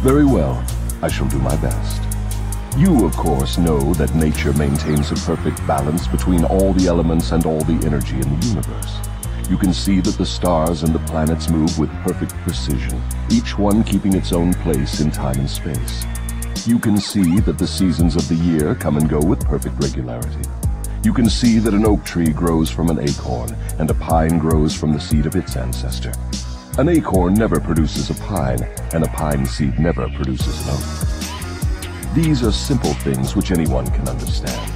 Very 0.00 0.24
well. 0.24 0.64
I 1.02 1.08
shall 1.08 1.28
do 1.28 1.38
my 1.38 1.56
best. 1.56 2.00
You, 2.78 3.04
of 3.04 3.14
course, 3.16 3.58
know 3.58 3.92
that 3.94 4.14
nature 4.14 4.52
maintains 4.54 5.10
a 5.10 5.16
perfect 5.16 5.58
balance 5.66 6.06
between 6.06 6.44
all 6.44 6.72
the 6.72 6.86
elements 6.86 7.32
and 7.32 7.44
all 7.44 7.60
the 7.60 7.84
energy 7.84 8.14
in 8.14 8.40
the 8.40 8.46
universe. 8.46 9.11
You 9.52 9.58
can 9.58 9.74
see 9.74 10.00
that 10.00 10.16
the 10.16 10.24
stars 10.24 10.82
and 10.82 10.94
the 10.94 10.98
planets 11.00 11.50
move 11.50 11.78
with 11.78 11.90
perfect 12.00 12.32
precision, 12.36 12.98
each 13.30 13.58
one 13.58 13.84
keeping 13.84 14.14
its 14.14 14.32
own 14.32 14.54
place 14.54 15.00
in 15.00 15.10
time 15.10 15.38
and 15.38 15.50
space. 15.50 16.06
You 16.66 16.78
can 16.78 16.96
see 16.96 17.38
that 17.40 17.58
the 17.58 17.66
seasons 17.66 18.16
of 18.16 18.26
the 18.28 18.34
year 18.34 18.74
come 18.74 18.96
and 18.96 19.10
go 19.10 19.20
with 19.20 19.44
perfect 19.44 19.78
regularity. 19.78 20.48
You 21.04 21.12
can 21.12 21.28
see 21.28 21.58
that 21.58 21.74
an 21.74 21.84
oak 21.84 22.02
tree 22.02 22.30
grows 22.30 22.70
from 22.70 22.88
an 22.88 23.06
acorn, 23.06 23.54
and 23.78 23.90
a 23.90 23.94
pine 23.94 24.38
grows 24.38 24.74
from 24.74 24.94
the 24.94 25.00
seed 25.00 25.26
of 25.26 25.36
its 25.36 25.54
ancestor. 25.54 26.14
An 26.78 26.88
acorn 26.88 27.34
never 27.34 27.60
produces 27.60 28.08
a 28.08 28.14
pine, 28.22 28.62
and 28.94 29.04
a 29.04 29.08
pine 29.08 29.44
seed 29.44 29.78
never 29.78 30.08
produces 30.08 30.66
an 30.66 30.76
oak. 30.76 32.14
These 32.14 32.42
are 32.42 32.52
simple 32.52 32.94
things 32.94 33.36
which 33.36 33.50
anyone 33.50 33.84
can 33.90 34.08
understand. 34.08 34.70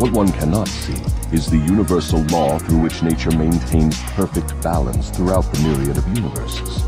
What 0.00 0.12
one 0.12 0.32
cannot 0.32 0.68
see 0.68 0.96
is 1.32 1.46
the 1.46 1.58
universal 1.58 2.20
law 2.24 2.58
through 2.58 2.78
which 2.78 3.02
nature 3.02 3.30
maintains 3.30 4.00
perfect 4.12 4.60
balance 4.62 5.10
throughout 5.10 5.42
the 5.52 5.60
myriad 5.62 5.98
of 5.98 6.08
universes. 6.16 6.82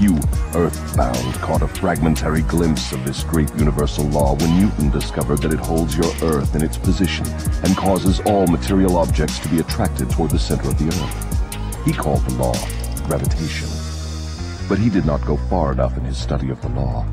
You, 0.00 0.18
Earthbound, 0.54 1.34
caught 1.34 1.62
a 1.62 1.68
fragmentary 1.68 2.42
glimpse 2.42 2.90
of 2.90 3.04
this 3.04 3.22
great 3.22 3.54
universal 3.54 4.04
law 4.06 4.34
when 4.34 4.60
Newton 4.60 4.90
discovered 4.90 5.38
that 5.42 5.52
it 5.52 5.60
holds 5.60 5.96
your 5.96 6.12
Earth 6.22 6.56
in 6.56 6.62
its 6.62 6.76
position 6.76 7.24
and 7.62 7.76
causes 7.76 8.20
all 8.26 8.46
material 8.48 8.96
objects 8.96 9.38
to 9.38 9.48
be 9.48 9.60
attracted 9.60 10.10
toward 10.10 10.30
the 10.30 10.38
center 10.38 10.68
of 10.68 10.78
the 10.78 10.88
Earth. 10.88 11.84
He 11.84 11.92
called 11.92 12.24
the 12.26 12.34
law 12.34 12.54
gravitation. 13.06 13.68
But 14.68 14.78
he 14.78 14.90
did 14.90 15.06
not 15.06 15.24
go 15.24 15.36
far 15.36 15.72
enough 15.72 15.96
in 15.96 16.04
his 16.04 16.18
study 16.18 16.50
of 16.50 16.60
the 16.62 16.68
law. 16.70 17.06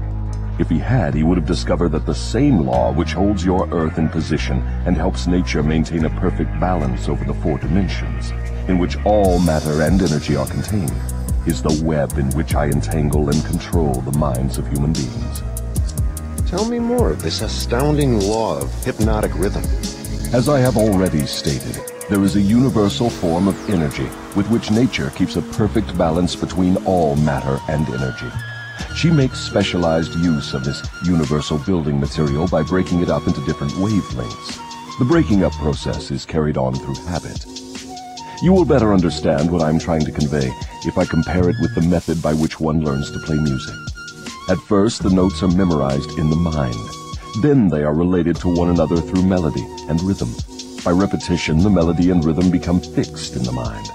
If 0.59 0.69
he 0.69 0.77
had, 0.77 1.13
he 1.13 1.23
would 1.23 1.37
have 1.37 1.47
discovered 1.47 1.93
that 1.93 2.05
the 2.05 2.13
same 2.13 2.65
law 2.65 2.91
which 2.91 3.13
holds 3.13 3.45
your 3.45 3.69
Earth 3.73 3.97
in 3.97 4.09
position 4.09 4.57
and 4.85 4.97
helps 4.97 5.25
nature 5.25 5.63
maintain 5.63 6.03
a 6.03 6.09
perfect 6.19 6.51
balance 6.59 7.07
over 7.07 7.23
the 7.23 7.33
four 7.35 7.57
dimensions, 7.57 8.31
in 8.67 8.77
which 8.77 8.97
all 9.05 9.39
matter 9.39 9.83
and 9.83 10.01
energy 10.01 10.35
are 10.35 10.45
contained, 10.47 10.93
is 11.45 11.61
the 11.61 11.81
web 11.81 12.17
in 12.17 12.29
which 12.31 12.55
I 12.55 12.65
entangle 12.65 13.29
and 13.29 13.45
control 13.45 13.93
the 14.01 14.17
minds 14.19 14.57
of 14.57 14.67
human 14.67 14.91
beings. 14.91 15.43
Tell 16.45 16.65
me 16.65 16.77
more 16.77 17.09
of 17.09 17.21
this 17.21 17.41
astounding 17.41 18.19
law 18.19 18.59
of 18.59 18.83
hypnotic 18.83 19.33
rhythm. 19.35 19.63
As 20.33 20.49
I 20.49 20.59
have 20.59 20.75
already 20.75 21.25
stated, 21.25 21.79
there 22.09 22.23
is 22.23 22.35
a 22.35 22.41
universal 22.41 23.09
form 23.09 23.47
of 23.47 23.69
energy 23.69 24.09
with 24.35 24.49
which 24.49 24.71
nature 24.71 25.09
keeps 25.11 25.37
a 25.37 25.41
perfect 25.41 25.97
balance 25.97 26.35
between 26.35 26.75
all 26.85 27.15
matter 27.15 27.59
and 27.69 27.87
energy. 27.87 28.29
She 28.95 29.09
makes 29.09 29.39
specialized 29.39 30.13
use 30.15 30.53
of 30.53 30.63
this 30.63 30.81
universal 31.05 31.57
building 31.59 31.99
material 31.99 32.47
by 32.47 32.63
breaking 32.63 33.01
it 33.01 33.09
up 33.09 33.27
into 33.27 33.45
different 33.45 33.73
wavelengths. 33.73 34.59
The 34.99 35.05
breaking 35.05 35.43
up 35.43 35.53
process 35.53 36.11
is 36.11 36.25
carried 36.25 36.57
on 36.57 36.75
through 36.75 36.95
habit. 37.05 37.45
You 38.41 38.53
will 38.53 38.65
better 38.65 38.93
understand 38.93 39.51
what 39.51 39.61
I'm 39.61 39.79
trying 39.79 40.05
to 40.05 40.11
convey 40.11 40.51
if 40.85 40.97
I 40.97 41.05
compare 41.05 41.49
it 41.49 41.55
with 41.61 41.75
the 41.75 41.81
method 41.81 42.21
by 42.21 42.33
which 42.33 42.59
one 42.59 42.83
learns 42.83 43.11
to 43.11 43.19
play 43.19 43.37
music. 43.37 43.75
At 44.49 44.57
first, 44.57 45.03
the 45.03 45.09
notes 45.09 45.43
are 45.43 45.47
memorized 45.47 46.17
in 46.17 46.29
the 46.29 46.35
mind. 46.35 46.75
Then 47.41 47.67
they 47.67 47.83
are 47.83 47.93
related 47.93 48.35
to 48.37 48.53
one 48.53 48.69
another 48.69 48.97
through 48.97 49.23
melody 49.23 49.65
and 49.87 50.01
rhythm. 50.01 50.33
By 50.83 50.91
repetition, 50.91 51.59
the 51.59 51.69
melody 51.69 52.11
and 52.11 52.23
rhythm 52.23 52.49
become 52.49 52.79
fixed 52.79 53.35
in 53.35 53.43
the 53.43 53.51
mind. 53.51 53.89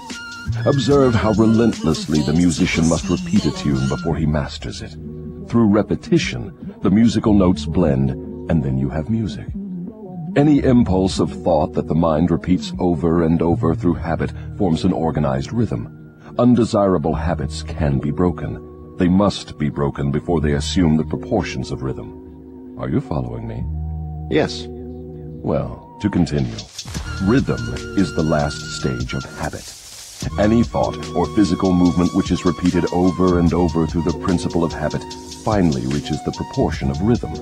Observe 0.65 1.13
how 1.13 1.31
relentlessly 1.33 2.23
the 2.23 2.33
musician 2.33 2.89
must 2.89 3.07
repeat 3.07 3.45
a 3.45 3.51
tune 3.51 3.87
before 3.87 4.15
he 4.15 4.25
masters 4.25 4.81
it. 4.81 4.93
Through 5.47 5.67
repetition, 5.67 6.73
the 6.81 6.89
musical 6.89 7.35
notes 7.35 7.65
blend, 7.65 8.09
and 8.49 8.63
then 8.63 8.75
you 8.75 8.89
have 8.89 9.07
music. 9.07 9.45
Any 10.35 10.63
impulse 10.63 11.19
of 11.19 11.31
thought 11.43 11.73
that 11.73 11.87
the 11.87 11.93
mind 11.93 12.31
repeats 12.31 12.73
over 12.79 13.25
and 13.25 13.43
over 13.43 13.75
through 13.75 13.93
habit 13.93 14.33
forms 14.57 14.85
an 14.85 14.91
organized 14.91 15.53
rhythm. 15.53 16.19
Undesirable 16.39 17.13
habits 17.13 17.61
can 17.61 17.99
be 17.99 18.09
broken. 18.09 18.95
They 18.97 19.07
must 19.07 19.59
be 19.59 19.69
broken 19.69 20.11
before 20.11 20.41
they 20.41 20.53
assume 20.53 20.97
the 20.97 21.05
proportions 21.05 21.69
of 21.69 21.83
rhythm. 21.83 22.75
Are 22.79 22.89
you 22.89 23.01
following 23.01 23.47
me? 23.47 23.63
Yes. 24.35 24.65
Well, 24.67 25.95
to 26.01 26.09
continue. 26.09 26.57
Rhythm 27.21 27.61
is 27.97 28.15
the 28.15 28.23
last 28.23 28.59
stage 28.79 29.13
of 29.13 29.23
habit. 29.37 29.84
Any 30.39 30.63
thought 30.63 30.97
or 31.15 31.25
physical 31.35 31.73
movement 31.73 32.13
which 32.13 32.31
is 32.31 32.45
repeated 32.45 32.85
over 32.91 33.39
and 33.39 33.53
over 33.53 33.87
through 33.87 34.03
the 34.03 34.19
principle 34.19 34.63
of 34.63 34.73
habit 34.73 35.03
finally 35.43 35.85
reaches 35.87 36.23
the 36.23 36.31
proportion 36.31 36.89
of 36.89 37.01
rhythm. 37.01 37.33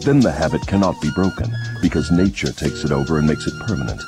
Then 0.00 0.20
the 0.20 0.32
habit 0.32 0.66
cannot 0.66 1.00
be 1.00 1.10
broken, 1.14 1.54
because 1.82 2.10
nature 2.10 2.52
takes 2.52 2.84
it 2.84 2.92
over 2.92 3.18
and 3.18 3.26
makes 3.26 3.46
it 3.46 3.66
permanent. 3.66 4.00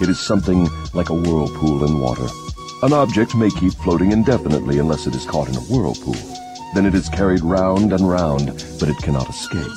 It 0.00 0.08
is 0.08 0.18
something 0.18 0.68
like 0.92 1.10
a 1.10 1.14
whirlpool 1.14 1.84
in 1.84 2.00
water. 2.00 2.26
An 2.82 2.92
object 2.92 3.34
may 3.34 3.50
keep 3.50 3.72
floating 3.74 4.12
indefinitely 4.12 4.78
unless 4.78 5.06
it 5.06 5.14
is 5.14 5.24
caught 5.24 5.48
in 5.48 5.56
a 5.56 5.60
whirlpool. 5.60 6.16
Then 6.74 6.86
it 6.86 6.94
is 6.94 7.08
carried 7.08 7.42
round 7.42 7.92
and 7.92 8.08
round, 8.08 8.46
but 8.80 8.88
it 8.88 8.96
cannot 8.98 9.30
escape. 9.30 9.76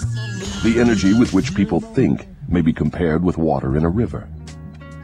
The 0.63 0.77
energy 0.79 1.13
with 1.13 1.33
which 1.33 1.55
people 1.55 1.79
think 1.79 2.27
may 2.49 2.61
be 2.61 2.73
compared 2.73 3.23
with 3.23 3.37
water 3.37 3.77
in 3.77 3.85
a 3.85 3.89
river. 3.89 4.27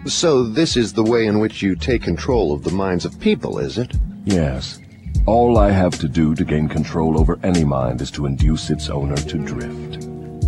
So 0.06 0.44
this 0.44 0.76
is 0.76 0.92
the 0.92 1.04
way 1.04 1.28
in 1.28 1.40
which 1.40 1.62
you 1.62 1.76
take 1.76 2.04
control 2.04 2.52
of 2.52 2.64
the 2.64 2.72
minds 2.72 3.06
of 3.06 3.20
people, 3.22 3.60
is 3.60 3.78
it? 3.78 3.94
Yes. 4.26 4.80
All 5.26 5.58
I 5.58 5.72
have 5.72 5.98
to 6.00 6.10
do 6.10 6.36
to 6.36 6.44
gain 6.44 6.68
control 6.68 7.18
over 7.18 7.40
any 7.42 7.64
mind 7.64 8.02
is 8.02 8.12
to 8.12 8.26
induce 8.26 8.70
its 8.70 8.90
owner 8.90 9.16
to 9.16 9.38
drift. 9.38 10.04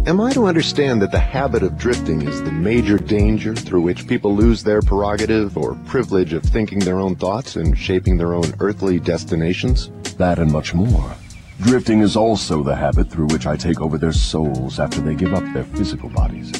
Am 0.07 0.19
I 0.19 0.33
to 0.33 0.45
understand 0.45 1.01
that 1.01 1.11
the 1.11 1.19
habit 1.19 1.63
of 1.63 1.77
drifting 1.77 2.21
is 2.21 2.43
the 2.43 2.51
major 2.51 2.97
danger 2.97 3.55
through 3.55 3.81
which 3.81 4.07
people 4.07 4.35
lose 4.35 4.61
their 4.61 4.81
prerogative 4.81 5.57
or 5.57 5.75
privilege 5.85 6.33
of 6.33 6.43
thinking 6.43 6.79
their 6.79 6.99
own 6.99 7.15
thoughts 7.15 7.55
and 7.55 7.77
shaping 7.77 8.17
their 8.17 8.33
own 8.33 8.53
earthly 8.59 8.99
destinations? 8.99 9.89
That 10.17 10.37
and 10.37 10.51
much 10.51 10.73
more. 10.73 11.15
Drifting 11.61 12.01
is 12.01 12.17
also 12.17 12.61
the 12.61 12.75
habit 12.75 13.09
through 13.09 13.27
which 13.27 13.47
I 13.47 13.55
take 13.55 13.79
over 13.79 13.97
their 13.97 14.11
souls 14.11 14.81
after 14.81 14.99
they 14.99 15.15
give 15.15 15.33
up 15.33 15.45
their 15.53 15.63
physical 15.63 16.09
bodies. 16.09 16.51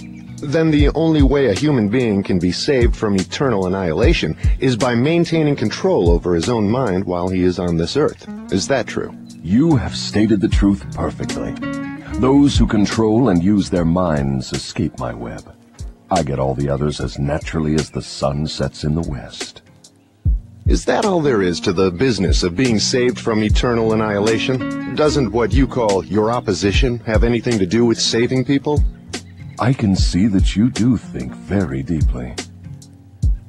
Then 0.46 0.70
the 0.70 0.90
only 0.90 1.24
way 1.24 1.48
a 1.48 1.56
human 1.56 1.90
being 1.90 2.22
can 2.22 2.38
be 2.38 2.52
saved 2.52 2.96
from 2.96 3.16
eternal 3.16 3.66
annihilation 3.66 4.38
is 4.60 4.76
by 4.76 4.94
maintaining 4.94 5.56
control 5.56 6.12
over 6.12 6.36
his 6.36 6.50
own 6.50 6.70
mind 6.70 7.04
while 7.04 7.28
he 7.30 7.44
is 7.44 7.58
on 7.58 7.78
this 7.78 7.98
earth. 7.98 8.28
Is 8.52 8.68
that 8.68 8.86
true? 8.86 9.12
You 9.42 9.76
have 9.76 9.96
stated 9.96 10.42
the 10.42 10.48
truth 10.48 10.86
perfectly. 10.96 11.54
Those 12.20 12.56
who 12.58 12.68
control 12.68 13.30
and 13.30 13.44
use 13.44 13.72
their 13.72 13.86
minds 13.86 14.54
escape 14.54 15.00
my 15.00 15.16
web. 15.16 15.52
I 16.12 16.22
get 16.22 16.38
all 16.38 16.54
the 16.54 16.70
others 16.70 17.02
as 17.02 17.18
naturally 17.18 17.74
as 17.74 17.90
the 17.90 18.04
sun 18.04 18.46
sets 18.46 18.84
in 18.84 18.94
the 18.94 19.10
west. 19.10 19.64
Is 20.68 20.86
that 20.86 21.06
all 21.06 21.22
there 21.22 21.42
is 21.42 21.60
to 21.62 21.74
the 21.74 21.90
business 21.90 22.44
of 22.44 22.56
being 22.56 22.78
saved 22.78 23.20
from 23.20 23.44
eternal 23.44 23.94
annihilation? 23.94 24.94
Doesn't 24.96 25.32
what 25.32 25.54
you 25.54 25.66
call 25.68 26.06
your 26.06 26.32
opposition 26.32 27.00
have 27.00 27.24
anything 27.24 27.58
to 27.58 27.66
do 27.66 27.84
with 27.86 28.00
saving 28.00 28.46
people? 28.46 28.84
I 29.58 29.72
can 29.72 29.96
see 29.96 30.28
that 30.28 30.58
you 30.58 30.70
do 30.70 30.98
think 30.98 31.34
very 31.34 31.82
deeply. 31.82 32.36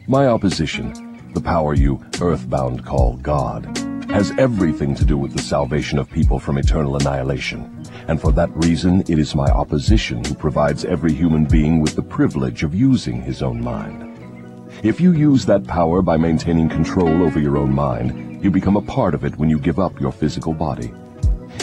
My 0.07 0.29
opposition, 0.29 1.33
the 1.35 1.41
power 1.41 1.75
you 1.75 2.01
earthbound 2.21 2.87
call 2.87 3.17
God, 3.17 3.65
has 4.09 4.31
everything 4.39 4.95
to 4.95 5.05
do 5.05 5.19
with 5.19 5.33
the 5.33 5.43
salvation 5.43 5.99
of 5.99 6.09
people 6.09 6.39
from 6.39 6.59
eternal 6.59 6.95
annihilation. 6.95 7.85
And 8.07 8.21
for 8.21 8.31
that 8.33 8.55
reason, 8.55 9.01
it 9.09 9.19
is 9.19 9.35
my 9.35 9.47
opposition 9.47 10.25
who 10.25 10.35
provides 10.35 10.85
every 10.85 11.13
human 11.13 11.45
being 11.45 11.81
with 11.81 11.97
the 11.97 12.03
privilege 12.03 12.63
of 12.63 12.73
using 12.73 13.21
his 13.21 13.43
own 13.43 13.61
mind. 13.61 14.17
If 14.85 15.01
you 15.01 15.13
use 15.13 15.45
that 15.47 15.67
power 15.67 16.03
by 16.03 16.17
maintaining 16.19 16.69
control 16.69 17.25
over 17.25 17.41
your 17.41 17.59
own 17.59 17.75
mind, 17.75 18.45
you 18.45 18.53
become 18.53 18.77
a 18.77 18.83
part 18.83 19.15
of 19.15 19.25
it 19.25 19.37
when 19.39 19.51
you 19.51 19.59
give 19.59 19.81
up 19.81 20.01
your 20.01 20.13
physical 20.13 20.55
body. 20.55 20.93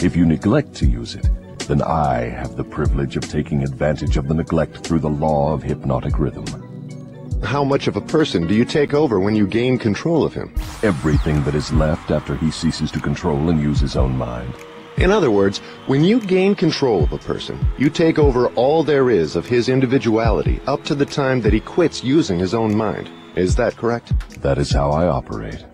If 0.02 0.14
you 0.14 0.26
neglect 0.26 0.74
to 0.74 0.86
use 0.86 1.14
it, 1.14 1.30
then 1.66 1.82
I 1.82 2.28
have 2.28 2.56
the 2.56 2.64
privilege 2.64 3.16
of 3.16 3.28
taking 3.28 3.62
advantage 3.62 4.16
of 4.16 4.28
the 4.28 4.34
neglect 4.34 4.78
through 4.78 5.00
the 5.00 5.10
law 5.10 5.52
of 5.52 5.62
hypnotic 5.62 6.18
rhythm. 6.18 6.44
How 7.42 7.64
much 7.64 7.86
of 7.86 7.96
a 7.96 8.00
person 8.00 8.46
do 8.46 8.54
you 8.54 8.64
take 8.64 8.94
over 8.94 9.20
when 9.20 9.36
you 9.36 9.46
gain 9.46 9.78
control 9.78 10.24
of 10.24 10.32
him? 10.32 10.54
Everything 10.82 11.42
that 11.44 11.54
is 11.54 11.72
left 11.72 12.10
after 12.10 12.36
he 12.36 12.50
ceases 12.50 12.90
to 12.92 13.00
control 13.00 13.50
and 13.50 13.60
use 13.60 13.80
his 13.80 13.96
own 13.96 14.16
mind. 14.16 14.54
In 14.96 15.10
other 15.10 15.30
words, 15.30 15.58
when 15.86 16.04
you 16.04 16.20
gain 16.20 16.54
control 16.54 17.02
of 17.02 17.12
a 17.12 17.18
person, 17.18 17.58
you 17.76 17.90
take 17.90 18.18
over 18.18 18.46
all 18.54 18.84
there 18.84 19.10
is 19.10 19.34
of 19.34 19.46
his 19.46 19.68
individuality 19.68 20.60
up 20.66 20.84
to 20.84 20.94
the 20.94 21.04
time 21.04 21.40
that 21.42 21.52
he 21.52 21.60
quits 21.60 22.04
using 22.04 22.38
his 22.38 22.54
own 22.54 22.74
mind. 22.74 23.10
Is 23.34 23.56
that 23.56 23.76
correct? 23.76 24.12
That 24.40 24.56
is 24.58 24.70
how 24.70 24.90
I 24.90 25.08
operate. 25.08 25.64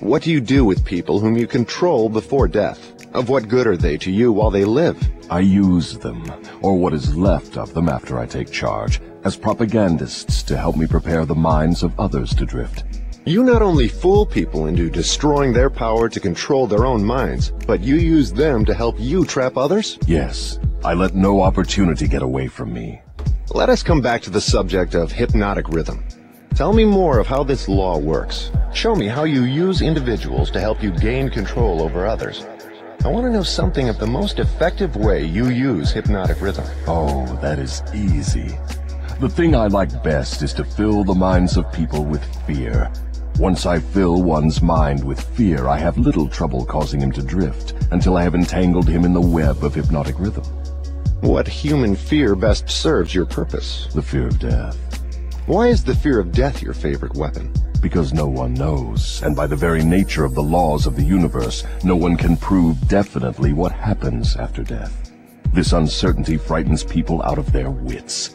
What 0.00 0.22
do 0.22 0.30
you 0.30 0.42
do 0.42 0.64
with 0.64 0.84
people 0.84 1.18
whom 1.18 1.38
you 1.38 1.46
control 1.46 2.10
before 2.10 2.46
death? 2.48 2.92
Of 3.16 3.30
what 3.30 3.48
good 3.48 3.66
are 3.66 3.78
they 3.78 3.96
to 3.96 4.10
you 4.10 4.30
while 4.30 4.50
they 4.50 4.66
live? 4.66 4.98
I 5.30 5.40
use 5.40 5.96
them, 5.96 6.30
or 6.60 6.76
what 6.78 6.92
is 6.92 7.16
left 7.16 7.56
of 7.56 7.72
them 7.72 7.88
after 7.88 8.18
I 8.18 8.26
take 8.26 8.50
charge, 8.50 9.00
as 9.24 9.38
propagandists 9.38 10.42
to 10.42 10.54
help 10.54 10.76
me 10.76 10.86
prepare 10.86 11.24
the 11.24 11.34
minds 11.34 11.82
of 11.82 11.98
others 11.98 12.34
to 12.34 12.44
drift. 12.44 12.84
You 13.24 13.42
not 13.42 13.62
only 13.62 13.88
fool 13.88 14.26
people 14.26 14.66
into 14.66 14.90
destroying 14.90 15.54
their 15.54 15.70
power 15.70 16.10
to 16.10 16.20
control 16.20 16.66
their 16.66 16.84
own 16.84 17.02
minds, 17.02 17.52
but 17.66 17.80
you 17.80 17.96
use 17.96 18.34
them 18.34 18.66
to 18.66 18.74
help 18.74 19.00
you 19.00 19.24
trap 19.24 19.56
others? 19.56 19.98
Yes, 20.06 20.58
I 20.84 20.92
let 20.92 21.14
no 21.14 21.40
opportunity 21.40 22.06
get 22.06 22.20
away 22.20 22.48
from 22.48 22.70
me. 22.70 23.00
Let 23.48 23.70
us 23.70 23.82
come 23.82 24.02
back 24.02 24.20
to 24.22 24.30
the 24.30 24.42
subject 24.42 24.94
of 24.94 25.10
hypnotic 25.10 25.70
rhythm. 25.70 26.04
Tell 26.54 26.74
me 26.74 26.84
more 26.84 27.18
of 27.18 27.26
how 27.26 27.44
this 27.44 27.66
law 27.66 27.96
works. 27.96 28.50
Show 28.74 28.94
me 28.94 29.06
how 29.06 29.24
you 29.24 29.44
use 29.44 29.80
individuals 29.80 30.50
to 30.50 30.60
help 30.60 30.82
you 30.82 30.90
gain 30.90 31.30
control 31.30 31.80
over 31.80 32.06
others. 32.06 32.44
I 33.06 33.08
want 33.08 33.24
to 33.24 33.30
know 33.30 33.44
something 33.44 33.88
of 33.88 34.00
the 34.00 34.06
most 34.08 34.40
effective 34.40 34.96
way 34.96 35.24
you 35.24 35.46
use 35.46 35.92
hypnotic 35.92 36.40
rhythm. 36.42 36.64
Oh, 36.88 37.24
that 37.40 37.60
is 37.60 37.80
easy. 37.94 38.58
The 39.20 39.28
thing 39.28 39.54
I 39.54 39.68
like 39.68 40.02
best 40.02 40.42
is 40.42 40.52
to 40.54 40.64
fill 40.64 41.04
the 41.04 41.14
minds 41.14 41.56
of 41.56 41.72
people 41.72 42.04
with 42.04 42.24
fear. 42.46 42.90
Once 43.38 43.64
I 43.64 43.78
fill 43.78 44.24
one's 44.24 44.60
mind 44.60 45.04
with 45.04 45.20
fear, 45.20 45.68
I 45.68 45.78
have 45.78 45.98
little 45.98 46.28
trouble 46.28 46.64
causing 46.64 47.00
him 47.00 47.12
to 47.12 47.22
drift 47.22 47.74
until 47.92 48.16
I 48.16 48.24
have 48.24 48.34
entangled 48.34 48.88
him 48.88 49.04
in 49.04 49.14
the 49.14 49.20
web 49.20 49.62
of 49.62 49.76
hypnotic 49.76 50.18
rhythm. 50.18 50.42
What 51.20 51.46
human 51.46 51.94
fear 51.94 52.34
best 52.34 52.68
serves 52.68 53.14
your 53.14 53.26
purpose? 53.26 53.86
The 53.94 54.02
fear 54.02 54.26
of 54.26 54.40
death. 54.40 55.05
Why 55.46 55.68
is 55.68 55.84
the 55.84 55.94
fear 55.94 56.18
of 56.18 56.32
death 56.32 56.60
your 56.60 56.74
favorite 56.74 57.14
weapon? 57.14 57.52
Because 57.80 58.12
no 58.12 58.26
one 58.26 58.52
knows, 58.52 59.22
and 59.22 59.36
by 59.36 59.46
the 59.46 59.54
very 59.54 59.84
nature 59.84 60.24
of 60.24 60.34
the 60.34 60.42
laws 60.42 60.86
of 60.86 60.96
the 60.96 61.04
universe, 61.04 61.62
no 61.84 61.94
one 61.94 62.16
can 62.16 62.36
prove 62.36 62.88
definitely 62.88 63.52
what 63.52 63.70
happens 63.70 64.34
after 64.34 64.64
death. 64.64 65.12
This 65.52 65.72
uncertainty 65.72 66.36
frightens 66.36 66.82
people 66.82 67.22
out 67.22 67.38
of 67.38 67.52
their 67.52 67.70
wits. 67.70 68.34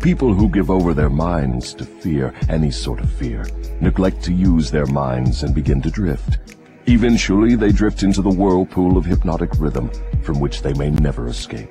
People 0.00 0.34
who 0.34 0.48
give 0.48 0.68
over 0.68 0.94
their 0.94 1.10
minds 1.10 1.72
to 1.74 1.84
fear, 1.84 2.34
any 2.48 2.72
sort 2.72 2.98
of 2.98 3.08
fear, 3.08 3.46
neglect 3.80 4.20
to 4.24 4.32
use 4.32 4.72
their 4.72 4.86
minds 4.86 5.44
and 5.44 5.54
begin 5.54 5.80
to 5.82 5.92
drift. 5.92 6.56
Eventually, 6.86 7.54
they 7.54 7.70
drift 7.70 8.02
into 8.02 8.20
the 8.20 8.28
whirlpool 8.28 8.96
of 8.96 9.04
hypnotic 9.04 9.50
rhythm, 9.60 9.92
from 10.24 10.40
which 10.40 10.60
they 10.60 10.72
may 10.74 10.90
never 10.90 11.28
escape. 11.28 11.70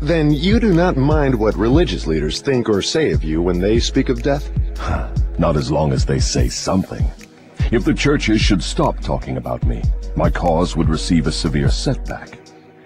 Then 0.00 0.30
you 0.30 0.60
do 0.60 0.74
not 0.74 0.98
mind 0.98 1.34
what 1.34 1.56
religious 1.56 2.06
leaders 2.06 2.42
think 2.42 2.68
or 2.68 2.82
say 2.82 3.12
of 3.12 3.24
you 3.24 3.40
when 3.40 3.58
they 3.58 3.80
speak 3.80 4.10
of 4.10 4.22
death? 4.22 4.50
Not 5.38 5.56
as 5.56 5.70
long 5.70 5.92
as 5.92 6.04
they 6.04 6.18
say 6.18 6.48
something. 6.48 7.10
If 7.72 7.84
the 7.84 7.94
churches 7.94 8.40
should 8.40 8.62
stop 8.62 9.00
talking 9.00 9.38
about 9.38 9.64
me, 9.64 9.82
my 10.14 10.28
cause 10.28 10.76
would 10.76 10.90
receive 10.90 11.26
a 11.26 11.32
severe 11.32 11.70
setback. 11.70 12.38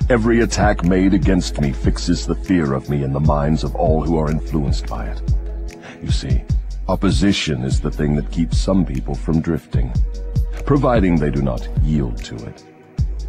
Every 0.08 0.40
attack 0.40 0.84
made 0.84 1.12
against 1.12 1.60
me 1.60 1.72
fixes 1.72 2.26
the 2.26 2.36
fear 2.36 2.74
of 2.74 2.88
me 2.88 3.02
in 3.02 3.12
the 3.12 3.20
minds 3.20 3.64
of 3.64 3.74
all 3.74 4.02
who 4.02 4.16
are 4.16 4.30
influenced 4.30 4.86
by 4.86 5.06
it. 5.06 5.20
You 6.00 6.12
see, 6.12 6.42
opposition 6.88 7.64
is 7.64 7.80
the 7.80 7.90
thing 7.90 8.14
that 8.16 8.30
keeps 8.30 8.56
some 8.56 8.86
people 8.86 9.16
from 9.16 9.40
drifting, 9.40 9.92
providing 10.64 11.16
they 11.16 11.30
do 11.30 11.42
not 11.42 11.68
yield 11.82 12.18
to 12.24 12.36
it. 12.46 12.64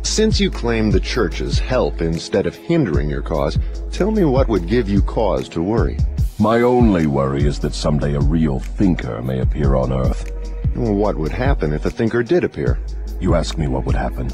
Since 0.03 0.39
you 0.39 0.51
claim 0.51 0.91
the 0.91 0.99
churches 0.99 1.59
help 1.59 2.01
instead 2.01 2.45
of 2.45 2.55
hindering 2.55 3.09
your 3.09 3.21
cause, 3.21 3.57
tell 3.91 4.11
me 4.11 4.25
what 4.25 4.47
would 4.47 4.67
give 4.67 4.89
you 4.89 5.01
cause 5.01 5.47
to 5.49 5.61
worry. 5.61 5.97
My 6.39 6.61
only 6.61 7.07
worry 7.07 7.45
is 7.45 7.59
that 7.59 7.73
someday 7.73 8.15
a 8.15 8.19
real 8.19 8.59
thinker 8.59 9.21
may 9.21 9.39
appear 9.39 9.75
on 9.75 9.93
Earth. 9.93 10.31
What 10.75 11.17
would 11.17 11.31
happen 11.31 11.73
if 11.73 11.85
a 11.85 11.91
thinker 11.91 12.23
did 12.23 12.43
appear? 12.43 12.79
You 13.19 13.35
ask 13.35 13.57
me 13.57 13.67
what 13.67 13.85
would 13.85 13.95
happen. 13.95 14.29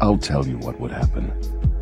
I'll 0.00 0.18
tell 0.18 0.46
you 0.46 0.58
what 0.58 0.80
would 0.80 0.90
happen 0.90 1.32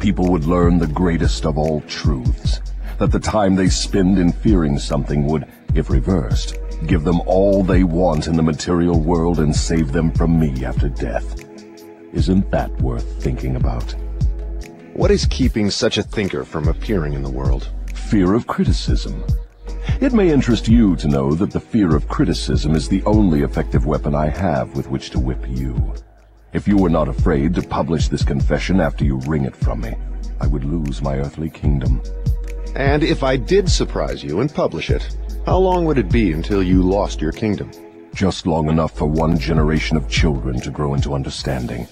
people 0.00 0.30
would 0.30 0.44
learn 0.44 0.78
the 0.78 0.86
greatest 0.86 1.44
of 1.44 1.58
all 1.58 1.82
truths, 1.82 2.60
that 2.98 3.12
the 3.12 3.20
time 3.20 3.54
they 3.54 3.68
spend 3.68 4.18
in 4.18 4.32
fearing 4.32 4.78
something 4.78 5.26
would, 5.26 5.46
if 5.74 5.90
reversed, 5.90 6.58
give 6.86 7.04
them 7.04 7.20
all 7.26 7.62
they 7.62 7.84
want 7.84 8.26
in 8.26 8.34
the 8.34 8.42
material 8.42 8.98
world 8.98 9.38
and 9.38 9.54
save 9.54 9.92
them 9.92 10.10
from 10.10 10.40
me 10.40 10.64
after 10.64 10.88
death. 10.88 11.39
Isn't 12.12 12.50
that 12.50 12.70
worth 12.80 13.22
thinking 13.22 13.54
about? 13.54 13.94
What 14.94 15.12
is 15.12 15.26
keeping 15.26 15.70
such 15.70 15.96
a 15.96 16.02
thinker 16.02 16.44
from 16.44 16.66
appearing 16.66 17.12
in 17.12 17.22
the 17.22 17.30
world? 17.30 17.70
Fear 17.94 18.34
of 18.34 18.48
criticism. 18.48 19.24
It 20.00 20.12
may 20.12 20.32
interest 20.32 20.66
you 20.66 20.96
to 20.96 21.06
know 21.06 21.34
that 21.34 21.52
the 21.52 21.60
fear 21.60 21.94
of 21.94 22.08
criticism 22.08 22.74
is 22.74 22.88
the 22.88 23.04
only 23.04 23.42
effective 23.42 23.86
weapon 23.86 24.16
I 24.16 24.28
have 24.28 24.74
with 24.74 24.88
which 24.88 25.10
to 25.10 25.20
whip 25.20 25.44
you. 25.48 25.94
If 26.52 26.66
you 26.66 26.76
were 26.76 26.90
not 26.90 27.06
afraid 27.06 27.54
to 27.54 27.62
publish 27.62 28.08
this 28.08 28.24
confession 28.24 28.80
after 28.80 29.04
you 29.04 29.18
wring 29.18 29.44
it 29.44 29.54
from 29.54 29.82
me, 29.82 29.94
I 30.40 30.48
would 30.48 30.64
lose 30.64 31.00
my 31.00 31.18
earthly 31.18 31.48
kingdom. 31.48 32.02
And 32.74 33.04
if 33.04 33.22
I 33.22 33.36
did 33.36 33.70
surprise 33.70 34.24
you 34.24 34.40
and 34.40 34.52
publish 34.52 34.90
it, 34.90 35.16
how 35.46 35.58
long 35.58 35.84
would 35.84 35.98
it 35.98 36.10
be 36.10 36.32
until 36.32 36.62
you 36.62 36.82
lost 36.82 37.20
your 37.20 37.32
kingdom? 37.32 37.70
Just 38.14 38.46
long 38.46 38.68
enough 38.68 38.92
for 38.92 39.06
one 39.06 39.38
generation 39.38 39.96
of 39.96 40.08
children 40.08 40.60
to 40.60 40.70
grow 40.70 40.94
into 40.94 41.14
understanding. 41.14 41.86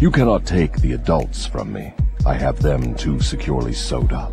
You 0.00 0.10
cannot 0.10 0.44
take 0.44 0.76
the 0.76 0.92
adults 0.92 1.46
from 1.46 1.72
me. 1.72 1.94
I 2.26 2.34
have 2.34 2.60
them 2.60 2.94
too 2.94 3.20
securely 3.20 3.72
sewed 3.72 4.12
up. 4.12 4.32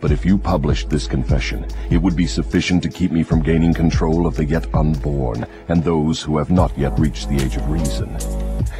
But 0.00 0.12
if 0.12 0.24
you 0.24 0.38
published 0.38 0.88
this 0.88 1.06
confession, 1.06 1.66
it 1.90 1.98
would 1.98 2.16
be 2.16 2.26
sufficient 2.26 2.82
to 2.84 2.88
keep 2.88 3.12
me 3.12 3.22
from 3.22 3.42
gaining 3.42 3.74
control 3.74 4.26
of 4.26 4.36
the 4.36 4.44
yet 4.44 4.72
unborn 4.74 5.44
and 5.68 5.84
those 5.84 6.22
who 6.22 6.38
have 6.38 6.50
not 6.50 6.76
yet 6.78 6.98
reached 6.98 7.28
the 7.28 7.42
age 7.42 7.56
of 7.56 7.68
reason. 7.68 8.16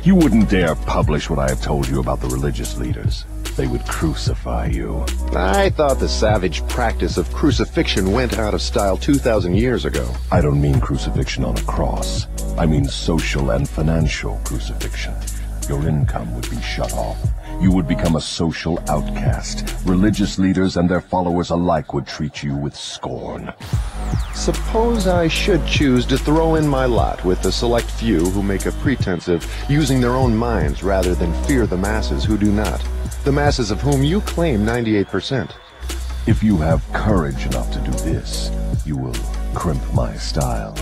You 0.02 0.14
wouldn't 0.14 0.48
dare 0.48 0.74
publish 0.74 1.28
what 1.28 1.38
I 1.38 1.48
have 1.48 1.60
told 1.60 1.86
you 1.88 2.00
about 2.00 2.20
the 2.20 2.28
religious 2.28 2.78
leaders. 2.78 3.26
They 3.56 3.66
would 3.66 3.84
crucify 3.86 4.66
you. 4.66 5.04
I 5.32 5.70
thought 5.70 5.98
the 5.98 6.08
savage 6.08 6.66
practice 6.68 7.18
of 7.18 7.32
crucifixion 7.32 8.12
went 8.12 8.38
out 8.38 8.54
of 8.54 8.62
style 8.62 8.96
2,000 8.96 9.54
years 9.54 9.84
ago. 9.84 10.08
I 10.32 10.40
don't 10.40 10.60
mean 10.60 10.80
crucifixion 10.80 11.44
on 11.44 11.56
a 11.58 11.62
cross. 11.62 12.26
I 12.56 12.66
mean 12.66 12.86
social 12.86 13.50
and 13.50 13.68
financial 13.68 14.40
crucifixion. 14.44 15.14
Your 15.68 15.86
income 15.86 16.34
would 16.34 16.48
be 16.50 16.60
shut 16.62 16.92
off. 16.94 17.18
You 17.60 17.70
would 17.72 17.86
become 17.86 18.16
a 18.16 18.20
social 18.20 18.82
outcast. 18.88 19.74
Religious 19.84 20.38
leaders 20.38 20.76
and 20.76 20.88
their 20.88 21.00
followers 21.00 21.50
alike 21.50 21.92
would 21.92 22.06
treat 22.06 22.42
you 22.42 22.56
with 22.56 22.74
scorn. 22.74 23.52
Suppose 24.34 25.06
I 25.06 25.28
should 25.28 25.66
choose 25.66 26.06
to 26.06 26.16
throw 26.16 26.54
in 26.54 26.66
my 26.66 26.86
lot 26.86 27.24
with 27.24 27.42
the 27.42 27.52
select 27.52 27.90
few 27.90 28.20
who 28.30 28.42
make 28.42 28.66
a 28.66 28.72
pretense 28.72 29.28
of 29.28 29.46
using 29.68 30.00
their 30.00 30.16
own 30.16 30.36
minds 30.36 30.82
rather 30.82 31.14
than 31.14 31.44
fear 31.44 31.66
the 31.66 31.76
masses 31.76 32.24
who 32.24 32.38
do 32.38 32.50
not. 32.50 32.82
The 33.24 33.32
masses 33.32 33.70
of 33.70 33.80
whom 33.80 34.02
you 34.02 34.20
claim 34.22 34.64
98%. 34.64 35.52
If 36.26 36.42
you 36.42 36.56
have 36.58 36.82
courage 36.92 37.46
enough 37.46 37.70
to 37.72 37.80
do 37.80 37.90
this, 37.90 38.50
you 38.86 38.96
will 38.96 39.14
crimp 39.54 39.82
my 39.92 40.14
style. 40.14 40.74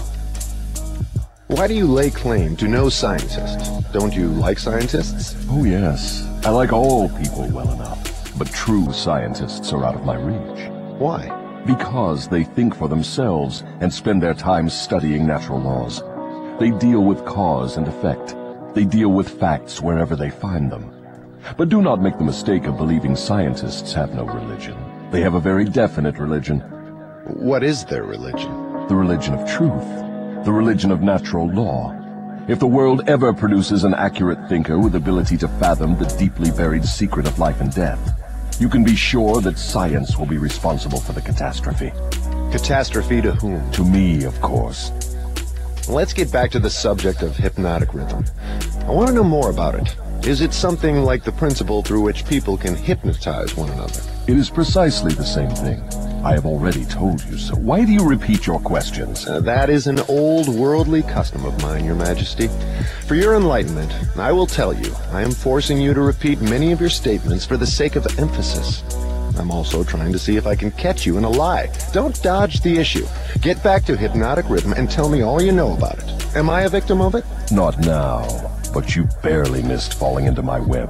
Why 1.48 1.66
do 1.66 1.74
you 1.74 1.86
lay 1.86 2.10
claim 2.10 2.56
to 2.56 2.68
no 2.68 2.88
scientists? 2.88 3.70
Don't 3.92 4.14
you 4.14 4.28
like 4.28 4.58
scientists? 4.58 5.34
Oh 5.48 5.64
yes, 5.64 6.28
I 6.44 6.50
like 6.50 6.72
all 6.72 7.08
people 7.08 7.48
well 7.48 7.72
enough. 7.72 8.38
But 8.38 8.52
true 8.52 8.92
scientists 8.92 9.72
are 9.72 9.84
out 9.84 9.94
of 9.94 10.04
my 10.04 10.16
reach. 10.16 10.70
Why? 10.98 11.37
Because 11.66 12.28
they 12.28 12.44
think 12.44 12.74
for 12.74 12.88
themselves 12.88 13.62
and 13.80 13.92
spend 13.92 14.22
their 14.22 14.34
time 14.34 14.68
studying 14.68 15.26
natural 15.26 15.60
laws. 15.60 16.02
They 16.58 16.70
deal 16.70 17.04
with 17.04 17.24
cause 17.24 17.76
and 17.76 17.86
effect. 17.86 18.34
They 18.74 18.84
deal 18.84 19.10
with 19.10 19.40
facts 19.40 19.80
wherever 19.80 20.16
they 20.16 20.30
find 20.30 20.70
them. 20.70 20.90
But 21.56 21.68
do 21.68 21.80
not 21.80 22.02
make 22.02 22.18
the 22.18 22.24
mistake 22.24 22.64
of 22.64 22.76
believing 22.76 23.16
scientists 23.16 23.92
have 23.92 24.14
no 24.14 24.24
religion. 24.24 24.76
They 25.10 25.20
have 25.22 25.34
a 25.34 25.40
very 25.40 25.64
definite 25.64 26.18
religion. 26.18 26.60
What 27.24 27.62
is 27.62 27.84
their 27.84 28.04
religion? 28.04 28.52
The 28.88 28.96
religion 28.96 29.34
of 29.34 29.48
truth. 29.48 30.44
The 30.44 30.52
religion 30.52 30.90
of 30.90 31.02
natural 31.02 31.48
law. 31.48 31.94
If 32.48 32.58
the 32.58 32.66
world 32.66 33.08
ever 33.08 33.32
produces 33.34 33.84
an 33.84 33.94
accurate 33.94 34.48
thinker 34.48 34.78
with 34.78 34.94
ability 34.94 35.36
to 35.38 35.48
fathom 35.48 35.98
the 35.98 36.06
deeply 36.18 36.50
buried 36.50 36.84
secret 36.84 37.26
of 37.26 37.38
life 37.38 37.60
and 37.60 37.74
death, 37.74 38.17
you 38.58 38.68
can 38.68 38.82
be 38.82 38.96
sure 38.96 39.40
that 39.40 39.58
science 39.58 40.18
will 40.18 40.26
be 40.26 40.38
responsible 40.38 41.00
for 41.00 41.12
the 41.12 41.20
catastrophe. 41.20 41.92
Catastrophe 42.50 43.22
to 43.22 43.32
whom? 43.32 43.70
To 43.72 43.84
me, 43.84 44.24
of 44.24 44.40
course. 44.40 44.90
Let's 45.88 46.12
get 46.12 46.32
back 46.32 46.50
to 46.50 46.58
the 46.58 46.68
subject 46.68 47.22
of 47.22 47.36
hypnotic 47.36 47.94
rhythm. 47.94 48.24
I 48.80 48.90
want 48.90 49.08
to 49.08 49.14
know 49.14 49.24
more 49.24 49.50
about 49.50 49.74
it. 49.74 49.96
Is 50.26 50.40
it 50.40 50.52
something 50.52 51.04
like 51.04 51.22
the 51.22 51.32
principle 51.32 51.82
through 51.82 52.02
which 52.02 52.26
people 52.26 52.56
can 52.56 52.74
hypnotize 52.74 53.56
one 53.56 53.70
another? 53.70 54.00
It 54.28 54.36
is 54.36 54.50
precisely 54.50 55.14
the 55.14 55.24
same 55.24 55.48
thing. 55.48 55.80
I 56.22 56.34
have 56.34 56.44
already 56.44 56.84
told 56.84 57.24
you 57.24 57.38
so. 57.38 57.54
Why 57.54 57.86
do 57.86 57.90
you 57.90 58.06
repeat 58.06 58.46
your 58.46 58.60
questions? 58.60 59.26
Uh, 59.26 59.40
that 59.40 59.70
is 59.70 59.86
an 59.86 60.00
old 60.00 60.48
worldly 60.48 61.02
custom 61.02 61.46
of 61.46 61.62
mine, 61.62 61.86
your 61.86 61.94
majesty. 61.94 62.48
For 63.06 63.14
your 63.14 63.36
enlightenment, 63.36 63.90
I 64.18 64.32
will 64.32 64.46
tell 64.46 64.74
you, 64.74 64.94
I 65.12 65.22
am 65.22 65.30
forcing 65.30 65.80
you 65.80 65.94
to 65.94 66.02
repeat 66.02 66.42
many 66.42 66.72
of 66.72 66.80
your 66.80 66.90
statements 66.90 67.46
for 67.46 67.56
the 67.56 67.66
sake 67.66 67.96
of 67.96 68.06
emphasis. 68.18 68.82
I'm 69.38 69.50
also 69.50 69.82
trying 69.82 70.12
to 70.12 70.18
see 70.18 70.36
if 70.36 70.46
I 70.46 70.56
can 70.56 70.72
catch 70.72 71.06
you 71.06 71.16
in 71.16 71.24
a 71.24 71.30
lie. 71.30 71.72
Don't 71.94 72.22
dodge 72.22 72.60
the 72.60 72.76
issue. 72.76 73.06
Get 73.40 73.62
back 73.64 73.86
to 73.86 73.96
hypnotic 73.96 74.50
rhythm 74.50 74.74
and 74.74 74.90
tell 74.90 75.08
me 75.08 75.22
all 75.22 75.40
you 75.40 75.52
know 75.52 75.72
about 75.72 76.00
it. 76.00 76.36
Am 76.36 76.50
I 76.50 76.64
a 76.64 76.68
victim 76.68 77.00
of 77.00 77.14
it? 77.14 77.24
Not 77.50 77.78
now, 77.78 78.24
but 78.72 78.94
you 78.94 79.08
barely 79.22 79.62
missed 79.62 79.94
falling 79.94 80.26
into 80.26 80.42
my 80.42 80.60
web. 80.60 80.88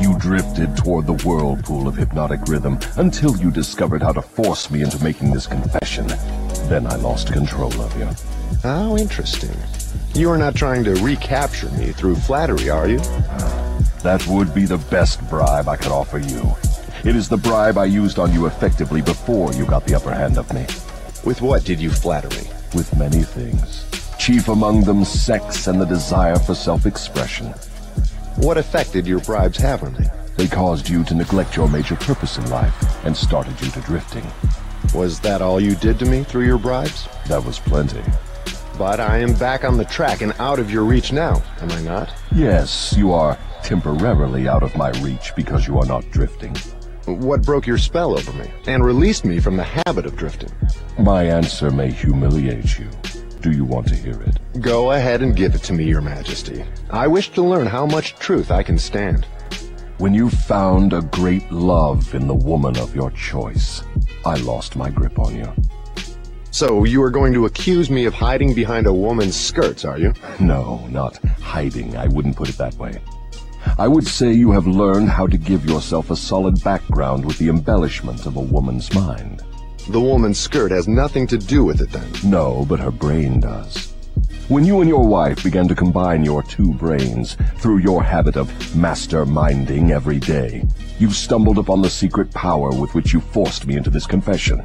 You 0.00 0.18
drifted 0.18 0.76
toward 0.76 1.06
the 1.06 1.20
whirlpool 1.24 1.88
of 1.88 1.96
hypnotic 1.96 2.40
rhythm 2.46 2.78
until 2.96 3.36
you 3.36 3.50
discovered 3.50 4.02
how 4.02 4.12
to 4.12 4.22
force 4.22 4.70
me 4.70 4.82
into 4.82 5.02
making 5.02 5.32
this 5.32 5.46
confession. 5.46 6.06
Then 6.68 6.86
I 6.86 6.96
lost 6.96 7.32
control 7.32 7.72
of 7.80 7.98
you. 7.98 8.08
How 8.62 8.96
interesting. 8.96 9.56
You 10.14 10.30
are 10.30 10.38
not 10.38 10.54
trying 10.54 10.84
to 10.84 10.94
recapture 11.02 11.70
me 11.70 11.92
through 11.92 12.16
flattery, 12.16 12.70
are 12.70 12.88
you? 12.88 12.98
That 14.02 14.24
would 14.28 14.54
be 14.54 14.64
the 14.64 14.78
best 14.90 15.20
bribe 15.28 15.68
I 15.68 15.76
could 15.76 15.92
offer 15.92 16.18
you. 16.18 16.54
It 17.04 17.16
is 17.16 17.28
the 17.28 17.36
bribe 17.36 17.78
I 17.78 17.84
used 17.84 18.18
on 18.18 18.32
you 18.32 18.46
effectively 18.46 19.02
before 19.02 19.52
you 19.52 19.64
got 19.64 19.86
the 19.86 19.94
upper 19.94 20.12
hand 20.12 20.38
of 20.38 20.52
me. 20.52 20.66
With 21.24 21.40
what 21.42 21.64
did 21.64 21.80
you 21.80 21.90
flatter 21.90 22.28
me? 22.30 22.48
With 22.74 22.96
many 22.96 23.22
things. 23.22 23.87
Chief 24.18 24.48
among 24.48 24.82
them 24.82 25.04
sex 25.04 25.68
and 25.68 25.80
the 25.80 25.86
desire 25.86 26.38
for 26.38 26.54
self-expression. 26.54 27.46
What 28.36 28.58
effect 28.58 28.92
did 28.92 29.06
your 29.06 29.20
bribes 29.20 29.58
have 29.58 29.82
on 29.82 29.94
me? 29.94 30.06
They 30.36 30.48
caused 30.48 30.88
you 30.88 31.02
to 31.04 31.14
neglect 31.14 31.56
your 31.56 31.68
major 31.68 31.96
purpose 31.96 32.36
in 32.36 32.48
life 32.50 32.74
and 33.04 33.16
started 33.16 33.60
you 33.60 33.70
to 33.70 33.80
drifting. 33.80 34.26
Was 34.94 35.18
that 35.20 35.40
all 35.40 35.60
you 35.60 35.74
did 35.76 35.98
to 36.00 36.04
me 36.04 36.24
through 36.24 36.46
your 36.46 36.58
bribes? 36.58 37.08
That 37.28 37.44
was 37.44 37.58
plenty. 37.58 38.02
But 38.76 39.00
I 39.00 39.18
am 39.18 39.34
back 39.34 39.64
on 39.64 39.76
the 39.76 39.84
track 39.84 40.20
and 40.20 40.32
out 40.38 40.58
of 40.58 40.70
your 40.70 40.84
reach 40.84 41.12
now, 41.12 41.42
am 41.60 41.72
I 41.72 41.82
not? 41.82 42.14
Yes, 42.32 42.94
you 42.96 43.12
are 43.12 43.38
temporarily 43.62 44.46
out 44.46 44.62
of 44.62 44.76
my 44.76 44.90
reach 45.00 45.32
because 45.34 45.66
you 45.66 45.78
are 45.78 45.86
not 45.86 46.08
drifting. 46.10 46.54
What 47.06 47.42
broke 47.42 47.66
your 47.66 47.78
spell 47.78 48.16
over 48.16 48.32
me 48.34 48.50
and 48.66 48.84
released 48.84 49.24
me 49.24 49.40
from 49.40 49.56
the 49.56 49.64
habit 49.64 50.06
of 50.06 50.16
drifting? 50.16 50.52
My 50.98 51.24
answer 51.24 51.70
may 51.70 51.90
humiliate 51.90 52.78
you. 52.78 52.88
Do 53.40 53.52
you 53.52 53.64
want 53.64 53.86
to 53.88 53.94
hear 53.94 54.20
it? 54.22 54.38
Go 54.60 54.92
ahead 54.92 55.22
and 55.22 55.36
give 55.36 55.54
it 55.54 55.62
to 55.64 55.72
me, 55.72 55.84
your 55.84 56.00
majesty. 56.00 56.64
I 56.90 57.06
wish 57.06 57.30
to 57.30 57.42
learn 57.42 57.66
how 57.66 57.86
much 57.86 58.16
truth 58.16 58.50
I 58.50 58.64
can 58.64 58.78
stand. 58.78 59.26
When 59.98 60.12
you 60.12 60.28
found 60.28 60.92
a 60.92 61.02
great 61.02 61.50
love 61.52 62.14
in 62.14 62.26
the 62.26 62.34
woman 62.34 62.76
of 62.78 62.94
your 62.94 63.10
choice, 63.12 63.82
I 64.24 64.34
lost 64.36 64.74
my 64.74 64.90
grip 64.90 65.18
on 65.18 65.36
you. 65.36 65.52
So 66.50 66.82
you 66.82 67.00
are 67.02 67.10
going 67.10 67.32
to 67.34 67.46
accuse 67.46 67.90
me 67.90 68.06
of 68.06 68.14
hiding 68.14 68.54
behind 68.54 68.88
a 68.88 68.92
woman's 68.92 69.36
skirts, 69.36 69.84
are 69.84 69.98
you? 69.98 70.12
No, 70.40 70.84
not 70.88 71.18
hiding. 71.40 71.96
I 71.96 72.08
wouldn't 72.08 72.36
put 72.36 72.48
it 72.48 72.58
that 72.58 72.74
way. 72.74 73.00
I 73.78 73.86
would 73.86 74.06
say 74.06 74.32
you 74.32 74.50
have 74.52 74.66
learned 74.66 75.08
how 75.08 75.28
to 75.28 75.38
give 75.38 75.64
yourself 75.64 76.10
a 76.10 76.16
solid 76.16 76.62
background 76.64 77.24
with 77.24 77.38
the 77.38 77.48
embellishment 77.48 78.26
of 78.26 78.36
a 78.36 78.40
woman's 78.40 78.92
mind. 78.94 79.42
The 79.88 80.00
woman's 80.00 80.38
skirt 80.38 80.70
has 80.70 80.86
nothing 80.86 81.26
to 81.28 81.38
do 81.38 81.64
with 81.64 81.80
it 81.80 81.90
then. 81.90 82.06
No, 82.22 82.66
but 82.68 82.78
her 82.78 82.90
brain 82.90 83.40
does. 83.40 83.94
When 84.48 84.62
you 84.64 84.80
and 84.80 84.88
your 84.88 85.06
wife 85.06 85.42
began 85.42 85.66
to 85.68 85.74
combine 85.74 86.24
your 86.24 86.42
two 86.42 86.74
brains 86.74 87.38
through 87.56 87.78
your 87.78 88.02
habit 88.02 88.36
of 88.36 88.48
masterminding 88.74 89.90
every 89.90 90.18
day, 90.18 90.66
you 90.98 91.10
stumbled 91.10 91.56
upon 91.56 91.80
the 91.80 91.88
secret 91.88 92.30
power 92.34 92.70
with 92.70 92.94
which 92.94 93.14
you 93.14 93.20
forced 93.20 93.66
me 93.66 93.76
into 93.76 93.88
this 93.88 94.06
confession. 94.06 94.62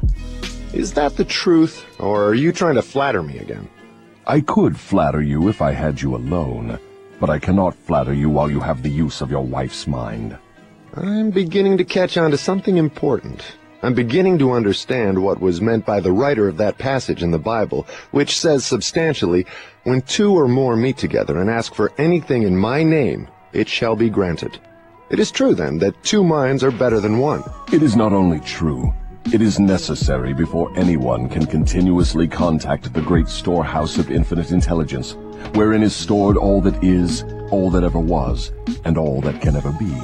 Is 0.74 0.92
that 0.92 1.16
the 1.16 1.24
truth, 1.24 1.86
or 1.98 2.24
are 2.24 2.34
you 2.34 2.52
trying 2.52 2.74
to 2.74 2.82
flatter 2.82 3.22
me 3.22 3.38
again? 3.38 3.66
I 4.26 4.40
could 4.40 4.78
flatter 4.78 5.22
you 5.22 5.48
if 5.48 5.62
I 5.62 5.72
had 5.72 6.02
you 6.02 6.16
alone, 6.16 6.78
but 7.18 7.30
I 7.30 7.38
cannot 7.38 7.74
flatter 7.74 8.12
you 8.12 8.28
while 8.28 8.50
you 8.50 8.60
have 8.60 8.82
the 8.82 8.90
use 8.90 9.22
of 9.22 9.30
your 9.30 9.44
wife's 9.44 9.86
mind. 9.86 10.36
I'm 10.94 11.30
beginning 11.30 11.78
to 11.78 11.84
catch 11.84 12.18
on 12.18 12.30
to 12.30 12.36
something 12.36 12.76
important. 12.76 13.42
I'm 13.84 13.92
beginning 13.92 14.38
to 14.38 14.52
understand 14.52 15.22
what 15.22 15.42
was 15.42 15.60
meant 15.60 15.84
by 15.84 16.00
the 16.00 16.10
writer 16.10 16.48
of 16.48 16.56
that 16.56 16.78
passage 16.78 17.22
in 17.22 17.32
the 17.32 17.38
Bible, 17.38 17.86
which 18.12 18.38
says 18.40 18.64
substantially, 18.64 19.44
When 19.82 20.00
two 20.00 20.32
or 20.32 20.48
more 20.48 20.74
meet 20.74 20.96
together 20.96 21.38
and 21.38 21.50
ask 21.50 21.74
for 21.74 21.92
anything 21.98 22.44
in 22.44 22.56
my 22.56 22.82
name, 22.82 23.28
it 23.52 23.68
shall 23.68 23.94
be 23.94 24.08
granted. 24.08 24.58
It 25.10 25.20
is 25.20 25.30
true, 25.30 25.54
then, 25.54 25.76
that 25.80 26.02
two 26.02 26.24
minds 26.24 26.64
are 26.64 26.70
better 26.70 26.98
than 26.98 27.18
one. 27.18 27.44
It 27.74 27.82
is 27.82 27.94
not 27.94 28.14
only 28.14 28.40
true, 28.40 28.90
it 29.32 29.42
is 29.42 29.60
necessary 29.60 30.32
before 30.32 30.72
anyone 30.78 31.28
can 31.28 31.44
continuously 31.44 32.26
contact 32.26 32.90
the 32.94 33.02
great 33.02 33.28
storehouse 33.28 33.98
of 33.98 34.10
infinite 34.10 34.50
intelligence, 34.50 35.12
wherein 35.52 35.82
is 35.82 35.94
stored 35.94 36.38
all 36.38 36.62
that 36.62 36.82
is, 36.82 37.22
all 37.50 37.70
that 37.70 37.84
ever 37.84 38.00
was, 38.00 38.50
and 38.86 38.96
all 38.96 39.20
that 39.20 39.42
can 39.42 39.56
ever 39.56 39.72
be. 39.72 39.94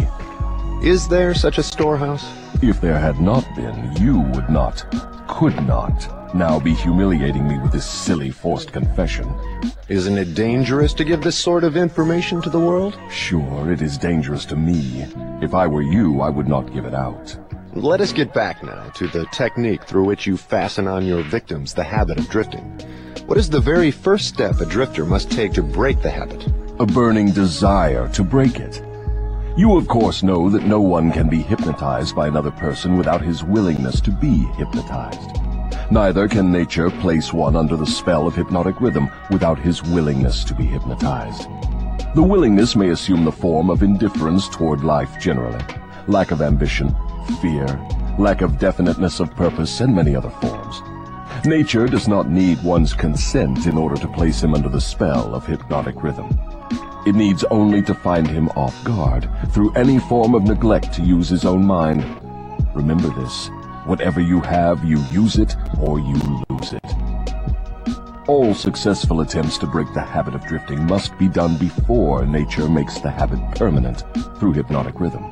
Is 0.83 1.07
there 1.09 1.35
such 1.35 1.59
a 1.59 1.63
storehouse? 1.63 2.27
If 2.63 2.81
there 2.81 2.99
had 2.99 3.21
not 3.21 3.45
been, 3.55 3.93
you 4.01 4.21
would 4.21 4.49
not, 4.49 4.83
could 5.29 5.55
not, 5.67 6.35
now 6.35 6.59
be 6.59 6.73
humiliating 6.73 7.47
me 7.47 7.59
with 7.59 7.71
this 7.71 7.85
silly 7.85 8.31
forced 8.31 8.73
confession. 8.73 9.31
Isn't 9.89 10.17
it 10.17 10.35
dangerous 10.35 10.95
to 10.95 11.05
give 11.05 11.21
this 11.21 11.37
sort 11.37 11.65
of 11.65 11.77
information 11.77 12.41
to 12.41 12.49
the 12.49 12.59
world? 12.59 12.99
Sure, 13.11 13.71
it 13.71 13.83
is 13.83 13.99
dangerous 13.99 14.47
to 14.47 14.57
me. 14.57 15.05
If 15.43 15.53
I 15.53 15.67
were 15.67 15.83
you, 15.83 16.23
I 16.23 16.31
would 16.31 16.49
not 16.49 16.73
give 16.73 16.87
it 16.87 16.95
out. 16.95 17.37
Let 17.75 18.01
us 18.01 18.11
get 18.15 18.33
back 18.33 18.63
now 18.63 18.89
to 18.95 19.07
the 19.09 19.27
technique 19.33 19.85
through 19.85 20.05
which 20.05 20.27
you 20.27 20.39
fasten 20.39 20.89
on 20.89 21.05
your 21.05 21.23
victims 21.23 21.75
the 21.75 21.85
habit 21.85 22.19
of 22.19 22.31
drifting. 22.31 22.65
What 23.27 23.37
is 23.37 23.51
the 23.51 23.61
very 23.61 23.91
first 23.91 24.29
step 24.29 24.61
a 24.63 24.65
drifter 24.65 25.05
must 25.05 25.31
take 25.31 25.53
to 25.53 25.63
break 25.63 26.01
the 26.01 26.11
habit? 26.11 26.43
A 26.79 26.87
burning 26.87 27.33
desire 27.33 28.09
to 28.15 28.25
break 28.25 28.59
it. 28.59 28.83
You 29.61 29.77
of 29.77 29.89
course 29.89 30.23
know 30.23 30.49
that 30.49 30.63
no 30.63 30.81
one 30.81 31.13
can 31.13 31.29
be 31.29 31.43
hypnotized 31.43 32.17
by 32.17 32.29
another 32.29 32.51
person 32.51 32.97
without 32.97 33.21
his 33.21 33.45
willingness 33.45 34.01
to 34.01 34.11
be 34.11 34.39
hypnotized. 34.57 35.39
Neither 35.91 36.29
can 36.29 36.51
nature 36.51 36.89
place 36.89 37.35
one 37.35 37.55
under 37.55 37.77
the 37.77 37.85
spell 37.85 38.27
of 38.27 38.35
hypnotic 38.35 38.81
rhythm 38.81 39.11
without 39.31 39.59
his 39.59 39.83
willingness 39.83 40.45
to 40.45 40.55
be 40.55 40.65
hypnotized. 40.65 41.43
The 42.15 42.23
willingness 42.23 42.75
may 42.75 42.89
assume 42.89 43.23
the 43.23 43.33
form 43.33 43.69
of 43.69 43.83
indifference 43.83 44.49
toward 44.49 44.83
life 44.83 45.21
generally, 45.21 45.63
lack 46.07 46.31
of 46.31 46.41
ambition, 46.41 46.97
fear, 47.43 47.67
lack 48.19 48.41
of 48.41 48.59
definiteness 48.59 49.21
of 49.21 49.37
purpose, 49.37 49.83
and 49.83 49.95
many 49.95 50.17
other 50.17 50.31
forms. 50.31 50.81
Nature 51.45 51.87
does 51.87 52.09
not 52.09 52.31
need 52.31 52.63
one's 52.63 52.95
consent 52.95 53.67
in 53.67 53.77
order 53.77 53.97
to 53.97 54.09
place 54.09 54.43
him 54.43 54.55
under 54.55 54.71
the 54.71 54.81
spell 54.81 55.35
of 55.35 55.47
hypnotic 55.47 56.03
rhythm. 56.03 56.31
It 57.07 57.15
needs 57.15 57.45
only 57.45 57.83
to 57.83 57.95
find 57.95 58.29
him 58.29 58.49
off 58.51 58.85
guard 58.85 59.29
through 59.51 59.73
any 59.73 59.99
form 59.99 60.35
of 60.35 60.43
neglect 60.43 60.93
to 60.95 61.03
use 61.03 61.29
his 61.29 61.45
own 61.45 61.65
mind. 61.65 62.05
Remember 62.75 63.09
this. 63.09 63.49
Whatever 63.87 64.21
you 64.21 64.41
have, 64.41 64.85
you 64.85 64.99
use 65.11 65.37
it 65.37 65.57
or 65.81 65.99
you 65.99 66.15
lose 66.51 66.75
it. 66.75 66.85
All 68.29 68.55
successful 68.55 69.23
attempts 69.23 69.57
to 69.59 69.67
break 69.67 69.93
the 69.95 70.03
habit 70.03 70.35
of 70.35 70.45
drifting 70.47 70.87
must 70.87 71.17
be 71.19 71.27
done 71.27 71.57
before 71.57 72.27
nature 72.27 72.69
makes 72.69 73.01
the 73.01 73.11
habit 73.11 73.41
permanent 73.57 74.05
through 74.39 74.53
hypnotic 74.53 75.01
rhythm. 75.01 75.25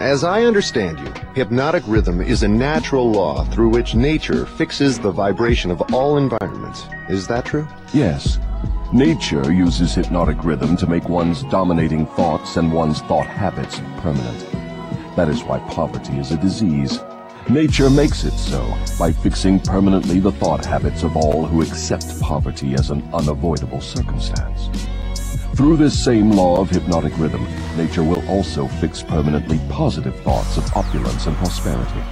As 0.00 0.24
I 0.24 0.42
understand 0.42 0.98
you, 0.98 1.12
hypnotic 1.34 1.84
rhythm 1.86 2.20
is 2.20 2.42
a 2.42 2.48
natural 2.48 3.10
law 3.10 3.44
through 3.44 3.68
which 3.68 3.94
nature 3.94 4.44
fixes 4.44 4.98
the 4.98 5.12
vibration 5.12 5.70
of 5.70 5.80
all 5.94 6.16
environments. 6.16 6.84
Is 7.08 7.26
that 7.28 7.44
true? 7.44 7.68
Yes. 7.92 8.38
Nature 8.92 9.52
uses 9.52 9.94
hypnotic 9.94 10.42
rhythm 10.42 10.76
to 10.76 10.84
make 10.84 11.08
one's 11.08 11.44
dominating 11.44 12.06
thoughts 12.06 12.56
and 12.56 12.72
one's 12.72 13.00
thought 13.02 13.24
habits 13.24 13.80
permanent. 13.98 14.40
That 15.14 15.28
is 15.28 15.44
why 15.44 15.60
poverty 15.70 16.18
is 16.18 16.32
a 16.32 16.36
disease. 16.36 16.98
Nature 17.48 17.88
makes 17.88 18.24
it 18.24 18.32
so 18.32 18.76
by 18.98 19.12
fixing 19.12 19.60
permanently 19.60 20.18
the 20.18 20.32
thought 20.32 20.64
habits 20.64 21.04
of 21.04 21.16
all 21.16 21.46
who 21.46 21.62
accept 21.62 22.20
poverty 22.20 22.74
as 22.74 22.90
an 22.90 23.08
unavoidable 23.14 23.80
circumstance. 23.80 24.68
Through 25.54 25.76
this 25.76 25.96
same 25.96 26.32
law 26.32 26.60
of 26.60 26.68
hypnotic 26.68 27.16
rhythm, 27.16 27.46
nature 27.76 28.02
will 28.02 28.28
also 28.28 28.66
fix 28.66 29.04
permanently 29.04 29.60
positive 29.68 30.18
thoughts 30.22 30.56
of 30.56 30.68
opulence 30.76 31.28
and 31.28 31.36
prosperity. 31.36 32.02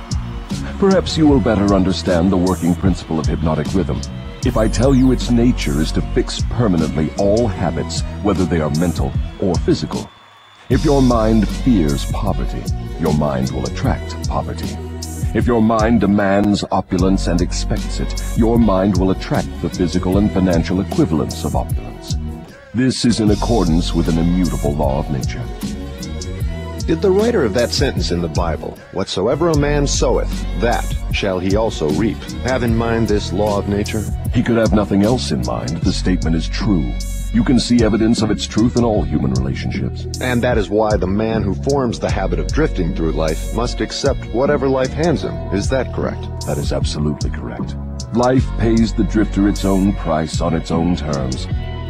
Perhaps 0.78 1.18
you 1.18 1.26
will 1.26 1.40
better 1.40 1.74
understand 1.74 2.30
the 2.30 2.36
working 2.36 2.76
principle 2.76 3.18
of 3.18 3.26
hypnotic 3.26 3.66
rhythm 3.74 4.00
if 4.48 4.56
I 4.56 4.66
tell 4.66 4.94
you 4.94 5.12
its 5.12 5.30
nature 5.30 5.78
is 5.78 5.92
to 5.92 6.00
fix 6.14 6.40
permanently 6.48 7.10
all 7.18 7.46
habits, 7.46 8.00
whether 8.22 8.46
they 8.46 8.62
are 8.62 8.70
mental 8.80 9.12
or 9.42 9.54
physical. 9.56 10.08
If 10.70 10.86
your 10.86 11.02
mind 11.02 11.46
fears 11.46 12.10
poverty, 12.12 12.62
your 12.98 13.12
mind 13.12 13.50
will 13.50 13.66
attract 13.66 14.26
poverty. 14.26 14.74
If 15.34 15.46
your 15.46 15.60
mind 15.60 16.00
demands 16.00 16.64
opulence 16.72 17.26
and 17.26 17.42
expects 17.42 18.00
it, 18.00 18.38
your 18.38 18.58
mind 18.58 18.96
will 18.96 19.10
attract 19.10 19.48
the 19.60 19.68
physical 19.68 20.16
and 20.16 20.32
financial 20.32 20.80
equivalents 20.80 21.44
of 21.44 21.54
opulence. 21.54 22.16
This 22.72 23.04
is 23.04 23.20
in 23.20 23.30
accordance 23.30 23.92
with 23.92 24.08
an 24.08 24.16
immutable 24.16 24.72
law 24.72 24.98
of 25.00 25.10
nature. 25.10 25.44
Did 26.89 27.02
the 27.02 27.10
writer 27.10 27.44
of 27.44 27.52
that 27.52 27.69
sentence 27.69 28.12
in 28.12 28.23
the 28.23 28.28
Bible, 28.28 28.78
Whatsoever 28.93 29.51
a 29.51 29.59
man 29.59 29.86
soweth, 29.86 30.31
that 30.62 30.82
shall 31.12 31.39
he 31.39 31.55
also 31.55 31.90
reap, 31.90 32.16
have 32.47 32.62
in 32.62 32.74
mind 32.74 33.06
this 33.09 33.31
law 33.31 33.59
of 33.59 33.69
nature? 33.69 34.02
He 34.32 34.43
could 34.43 34.56
have 34.56 34.73
nothing 34.73 35.02
else 35.02 35.31
in 35.31 35.44
mind. 35.44 35.82
The 35.82 35.93
statement 35.93 36.35
is 36.35 36.48
true. 36.48 36.90
You 37.35 37.44
can 37.44 37.60
see 37.60 37.85
evidence 37.85 38.23
of 38.23 38.31
its 38.31 38.47
truth 38.47 38.78
in 38.78 38.85
all 38.85 39.02
human 39.02 39.35
relationships. 39.35 40.06
And 40.23 40.43
that 40.43 40.56
is 40.56 40.70
why 40.70 40.97
the 40.97 41.06
man 41.06 41.43
who 41.43 41.55
forms 41.55 42.01
the 42.01 42.10
habit 42.10 42.39
of 42.39 42.51
drifting 42.51 42.94
through 42.94 43.12
life 43.12 43.55
must 43.55 43.82
accept 43.82 44.24
whatever 44.32 44.66
life 44.66 44.94
hands 44.94 45.24
him. 45.24 45.35
Is 45.52 45.69
that 45.69 45.93
correct? 45.93 46.23
That 46.47 46.56
is 46.56 46.73
absolutely 46.73 47.28
correct. 47.28 47.77
Life 48.15 48.47
pays 48.59 48.94
the 48.94 49.05
drifter 49.05 49.47
its 49.47 49.66
own 49.66 49.93
price 49.97 50.40
on 50.40 50.55
its 50.55 50.70
own 50.70 50.97
terms. 50.97 51.47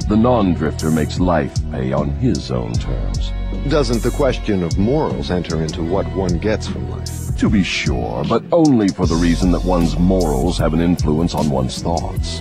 The 0.08 0.16
non-drifter 0.16 0.90
makes 0.90 1.20
life 1.20 1.54
pay 1.70 1.92
on 1.92 2.08
his 2.12 2.50
own 2.50 2.72
terms. 2.72 3.30
Doesn't 3.68 4.02
the 4.02 4.10
question 4.10 4.62
of 4.62 4.78
morals 4.78 5.30
enter 5.30 5.60
into 5.60 5.82
what 5.82 6.06
one 6.16 6.38
gets 6.38 6.66
from 6.66 6.90
life? 6.90 7.36
To 7.36 7.50
be 7.50 7.62
sure, 7.62 8.24
but 8.26 8.42
only 8.50 8.88
for 8.88 9.06
the 9.06 9.14
reason 9.14 9.52
that 9.52 9.62
one's 9.66 9.98
morals 9.98 10.56
have 10.56 10.72
an 10.72 10.80
influence 10.80 11.34
on 11.34 11.50
one's 11.50 11.82
thoughts. 11.82 12.40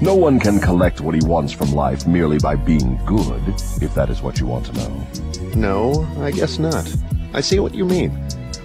No 0.00 0.14
one 0.14 0.38
can 0.38 0.60
collect 0.60 1.00
what 1.00 1.16
he 1.16 1.20
wants 1.24 1.52
from 1.52 1.72
life 1.72 2.06
merely 2.06 2.38
by 2.38 2.54
being 2.54 3.00
good, 3.04 3.42
if 3.82 3.92
that 3.96 4.10
is 4.10 4.22
what 4.22 4.38
you 4.38 4.46
want 4.46 4.66
to 4.66 4.72
know. 4.74 5.06
No, 5.56 6.08
I 6.20 6.30
guess 6.30 6.60
not. 6.60 6.88
I 7.34 7.40
see 7.40 7.58
what 7.58 7.74
you 7.74 7.84
mean. 7.84 8.16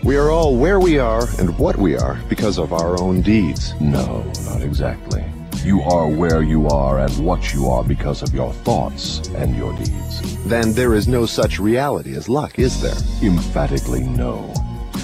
We 0.03 0.15
are 0.15 0.30
all 0.30 0.55
where 0.55 0.80
we 0.80 0.99
are 0.99 1.27
and 1.39 1.57
what 1.57 1.77
we 1.77 1.95
are 1.95 2.19
because 2.30 2.59
of 2.59 2.71
our 2.71 3.01
own 3.01 3.21
deeds. 3.21 3.73
No, 3.81 4.21
not 4.45 4.61
exactly. 4.61 5.25
You 5.64 5.81
are 5.84 6.10
where 6.10 6.44
you 6.44 6.68
are 6.68 6.99
and 6.99 7.26
what 7.26 7.53
you 7.53 7.69
are 7.69 7.85
because 7.85 8.22
of 8.22 8.34
your 8.34 8.52
thoughts 8.52 9.19
and 9.30 9.56
your 9.56 9.72
deeds. 9.77 10.44
Then 10.44 10.73
there 10.73 10.94
is 10.94 11.07
no 11.07 11.26
such 11.26 11.57
reality 11.57 12.18
as 12.18 12.27
luck, 12.27 12.60
is 12.60 12.81
there? 12.81 12.98
Emphatically 13.22 14.03
no. 14.03 14.53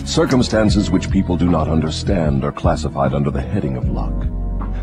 Circumstances 0.04 0.92
which 0.92 1.10
people 1.10 1.38
do 1.38 1.50
not 1.50 1.70
understand 1.70 2.44
are 2.44 2.52
classified 2.52 3.14
under 3.14 3.32
the 3.32 3.42
heading 3.42 3.78
of 3.78 3.88
luck. 3.88 4.28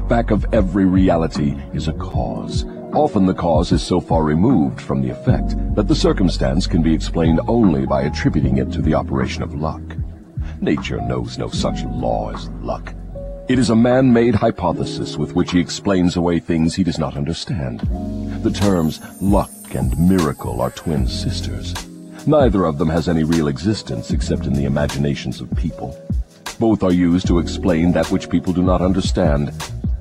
Back 0.09 0.31
of 0.31 0.47
every 0.55 0.87
reality 0.87 1.55
is 1.75 1.89
a 1.89 1.93
cause. 1.93 2.65
Often 2.95 3.27
the 3.27 3.35
cause 3.35 3.71
is 3.71 3.83
so 3.83 4.01
far 4.01 4.23
removed 4.23 4.81
from 4.81 5.03
the 5.03 5.11
effect 5.11 5.57
that 5.75 5.89
the 5.89 5.95
circumstance 5.95 6.67
can 6.67 6.83
be 6.83 6.95
explained 6.95 7.41
only 7.49 7.85
by 7.85 8.03
attributing 8.03 8.57
it 8.57 8.73
to 8.73 8.81
the 8.81 8.95
operation 8.95 9.43
of 9.43 9.55
luck. 9.55 9.83
Nature 10.63 11.03
knows 11.03 11.37
no 11.37 11.51
such 11.51 11.85
law 11.85 12.33
as 12.33 12.49
luck. 12.63 12.95
It 13.49 13.59
is 13.59 13.71
a 13.71 13.77
man-made 13.77 14.35
hypothesis 14.35 15.17
with 15.17 15.35
which 15.35 15.53
he 15.53 15.61
explains 15.61 16.17
away 16.17 16.41
things 16.41 16.75
he 16.75 16.85
does 16.85 16.99
not 16.99 17.17
understand. 17.17 17.81
The 18.43 18.51
terms 18.51 19.01
luck 19.23 19.51
and 19.75 19.97
miracle 19.99 20.61
are 20.61 20.71
twin 20.71 21.07
sisters. 21.07 21.75
Neither 22.27 22.65
of 22.65 22.79
them 22.79 22.89
has 22.89 23.09
any 23.09 23.25
real 23.25 23.49
existence 23.49 24.11
except 24.11 24.47
in 24.47 24.53
the 24.53 24.65
imaginations 24.65 25.41
of 25.41 25.55
people. 25.57 25.97
Both 26.59 26.83
are 26.83 26.93
used 26.93 27.27
to 27.29 27.39
explain 27.39 27.93
that 27.93 28.11
which 28.11 28.31
people 28.31 28.53
do 28.53 28.63
not 28.63 28.83
understand, 28.83 29.53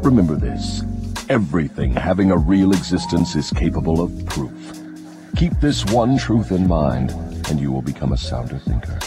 Remember 0.06 0.36
this. 0.36 0.84
Everything 1.30 1.92
having 1.92 2.30
a 2.30 2.38
real 2.38 2.74
existence 2.74 3.36
is 3.36 3.50
capable 3.50 4.02
of 4.02 4.26
proof. 4.28 4.80
Keep 5.36 5.60
this 5.60 5.84
one 5.86 6.18
truth 6.18 6.52
in 6.52 6.68
mind, 6.68 7.12
and 7.50 7.60
you 7.60 7.72
will 7.72 7.82
become 7.82 8.14
a 8.14 8.18
sounder 8.18 8.60
thinker. 8.60 9.00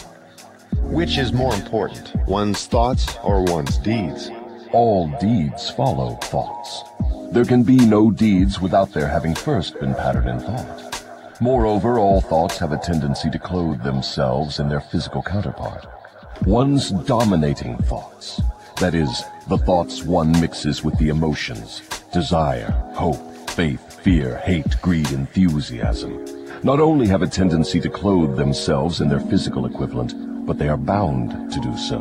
Which 0.88 1.18
is 1.18 1.34
more 1.34 1.54
important, 1.54 2.14
one's 2.26 2.66
thoughts 2.66 3.18
or 3.22 3.42
one's 3.44 3.76
deeds? 3.76 4.30
All 4.72 5.08
deeds 5.20 5.68
follow 5.68 6.14
thoughts. 6.22 6.82
There 7.30 7.44
can 7.44 7.62
be 7.62 7.76
no 7.76 8.10
deeds 8.10 8.58
without 8.58 8.92
their 8.92 9.06
having 9.06 9.34
first 9.34 9.78
been 9.78 9.94
patterned 9.94 10.30
in 10.30 10.40
thought. 10.40 11.40
Moreover, 11.42 11.98
all 11.98 12.22
thoughts 12.22 12.56
have 12.58 12.72
a 12.72 12.78
tendency 12.78 13.28
to 13.30 13.38
clothe 13.38 13.82
themselves 13.82 14.60
in 14.60 14.70
their 14.70 14.80
physical 14.80 15.22
counterpart. 15.22 15.86
One's 16.46 16.90
dominating 16.90 17.76
thoughts, 17.82 18.40
that 18.80 18.94
is, 18.94 19.22
the 19.46 19.58
thoughts 19.58 20.04
one 20.04 20.32
mixes 20.40 20.82
with 20.82 20.96
the 20.98 21.10
emotions, 21.10 21.82
desire, 22.14 22.70
hope, 22.94 23.50
faith, 23.50 24.00
fear, 24.00 24.38
hate, 24.38 24.80
greed, 24.80 25.12
enthusiasm, 25.12 26.24
not 26.62 26.80
only 26.80 27.06
have 27.06 27.22
a 27.22 27.26
tendency 27.26 27.78
to 27.78 27.90
clothe 27.90 28.36
themselves 28.36 29.02
in 29.02 29.08
their 29.08 29.20
physical 29.20 29.66
equivalent, 29.66 30.14
but 30.48 30.58
they 30.58 30.70
are 30.70 30.78
bound 30.78 31.52
to 31.52 31.60
do 31.60 31.76
so. 31.76 31.98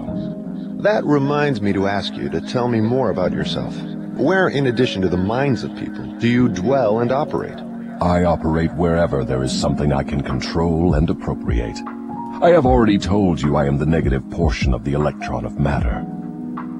That 0.80 1.04
reminds 1.04 1.60
me 1.60 1.74
to 1.74 1.86
ask 1.86 2.14
you 2.14 2.30
to 2.30 2.40
tell 2.40 2.70
me 2.70 2.80
more 2.80 3.10
about 3.10 3.34
yourself. 3.34 3.76
Where, 4.16 4.48
in 4.48 4.68
addition 4.68 5.02
to 5.02 5.10
the 5.10 5.18
minds 5.18 5.66
of 5.66 5.76
people, 5.76 6.06
do 6.18 6.30
you 6.30 6.48
dwell 6.48 7.02
and 7.02 7.12
operate? 7.12 7.60
I 8.02 8.24
operate 8.24 8.74
wherever 8.74 9.26
there 9.26 9.44
is 9.44 9.52
something 9.52 9.92
I 9.92 10.04
can 10.04 10.22
control 10.22 10.94
and 10.94 11.10
appropriate. 11.10 11.78
I 12.42 12.52
have 12.52 12.66
already 12.66 12.98
told 12.98 13.42
you 13.42 13.58
I 13.58 13.66
am 13.66 13.80
the 13.80 13.86
negative 13.86 14.28
portion 14.30 14.74
of 14.74 14.86
the 14.86 14.94
electron 14.94 15.44
of 15.44 15.60
matter. 15.60 16.06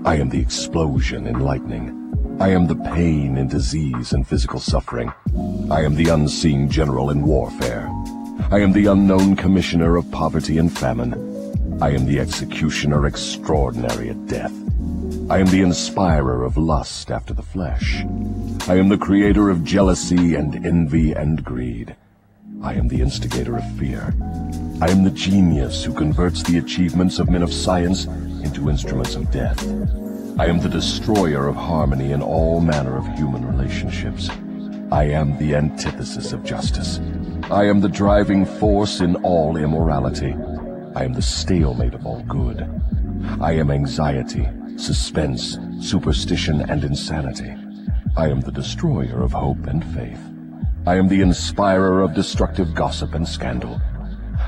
I 0.06 0.16
am 0.16 0.30
the 0.30 0.40
explosion 0.40 1.28
in 1.28 1.42
lightning. 1.42 2.38
I 2.40 2.50
am 2.50 2.68
the 2.68 2.76
pain 2.76 3.38
in 3.38 3.50
disease 3.50 4.14
and 4.14 4.26
physical 4.26 4.62
suffering. 4.62 5.12
I 5.70 5.82
am 5.82 5.96
the 5.96 6.10
unseen 6.10 6.70
general 6.70 7.10
in 7.10 7.24
warfare. 7.24 7.92
I 8.52 8.60
am 8.60 8.72
the 8.72 8.86
unknown 8.86 9.36
commissioner 9.36 9.98
of 9.98 10.10
poverty 10.12 10.58
and 10.60 10.72
famine. 10.72 11.37
I 11.80 11.92
am 11.92 12.08
the 12.08 12.20
executioner 12.20 13.06
extraordinary 13.06 14.10
at 14.10 14.26
death. 14.26 14.52
I 15.30 15.38
am 15.38 15.46
the 15.46 15.62
inspirer 15.62 16.44
of 16.44 16.58
lust 16.58 17.12
after 17.12 17.36
the 17.36 17.44
flesh. 17.44 18.04
I 18.68 18.78
am 18.78 18.90
the 18.90 18.98
creator 18.98 19.52
of 19.52 19.64
jealousy 19.64 20.34
and 20.34 20.66
envy 20.66 21.12
and 21.12 21.44
greed. 21.44 21.96
I 22.64 22.74
am 22.74 22.88
the 22.88 23.00
instigator 23.00 23.56
of 23.56 23.78
fear. 23.78 24.16
I 24.82 24.90
am 24.90 25.04
the 25.04 25.12
genius 25.14 25.84
who 25.84 25.94
converts 25.94 26.42
the 26.42 26.58
achievements 26.58 27.20
of 27.20 27.30
men 27.30 27.44
of 27.44 27.54
science 27.54 28.06
into 28.06 28.72
instruments 28.72 29.14
of 29.14 29.30
death. 29.30 29.64
I 30.40 30.48
am 30.48 30.60
the 30.60 30.70
destroyer 30.70 31.48
of 31.48 31.56
harmony 31.56 32.12
in 32.12 32.24
all 32.24 32.60
manner 32.60 32.98
of 32.98 33.06
human 33.16 33.46
relationships. 33.46 34.30
I 34.92 35.04
am 35.04 35.38
the 35.38 35.54
antithesis 35.56 36.34
of 36.34 36.44
justice. 36.44 37.00
I 37.52 37.66
am 37.66 37.82
the 37.82 37.90
driving 37.90 38.48
force 38.48 39.00
in 39.00 39.16
all 39.18 39.58
immorality. 39.58 40.36
I 40.98 41.04
am 41.04 41.14
the 41.14 41.22
stalemate 41.22 41.94
of 41.94 42.08
all 42.08 42.24
good. 42.24 42.68
I 43.40 43.52
am 43.52 43.70
anxiety, 43.70 44.50
suspense, 44.78 45.60
superstition, 45.80 46.62
and 46.62 46.84
insanity. 46.84 47.54
I 48.16 48.30
am 48.30 48.42
the 48.42 48.52
destroyer 48.52 49.22
of 49.22 49.32
hope 49.32 49.68
and 49.68 49.86
faith. 49.94 50.20
I 50.88 50.96
am 50.96 51.08
the 51.08 51.22
inspirer 51.22 52.02
of 52.02 52.16
destructive 52.16 52.74
gossip 52.74 53.14
and 53.14 53.28
scandal. 53.28 53.80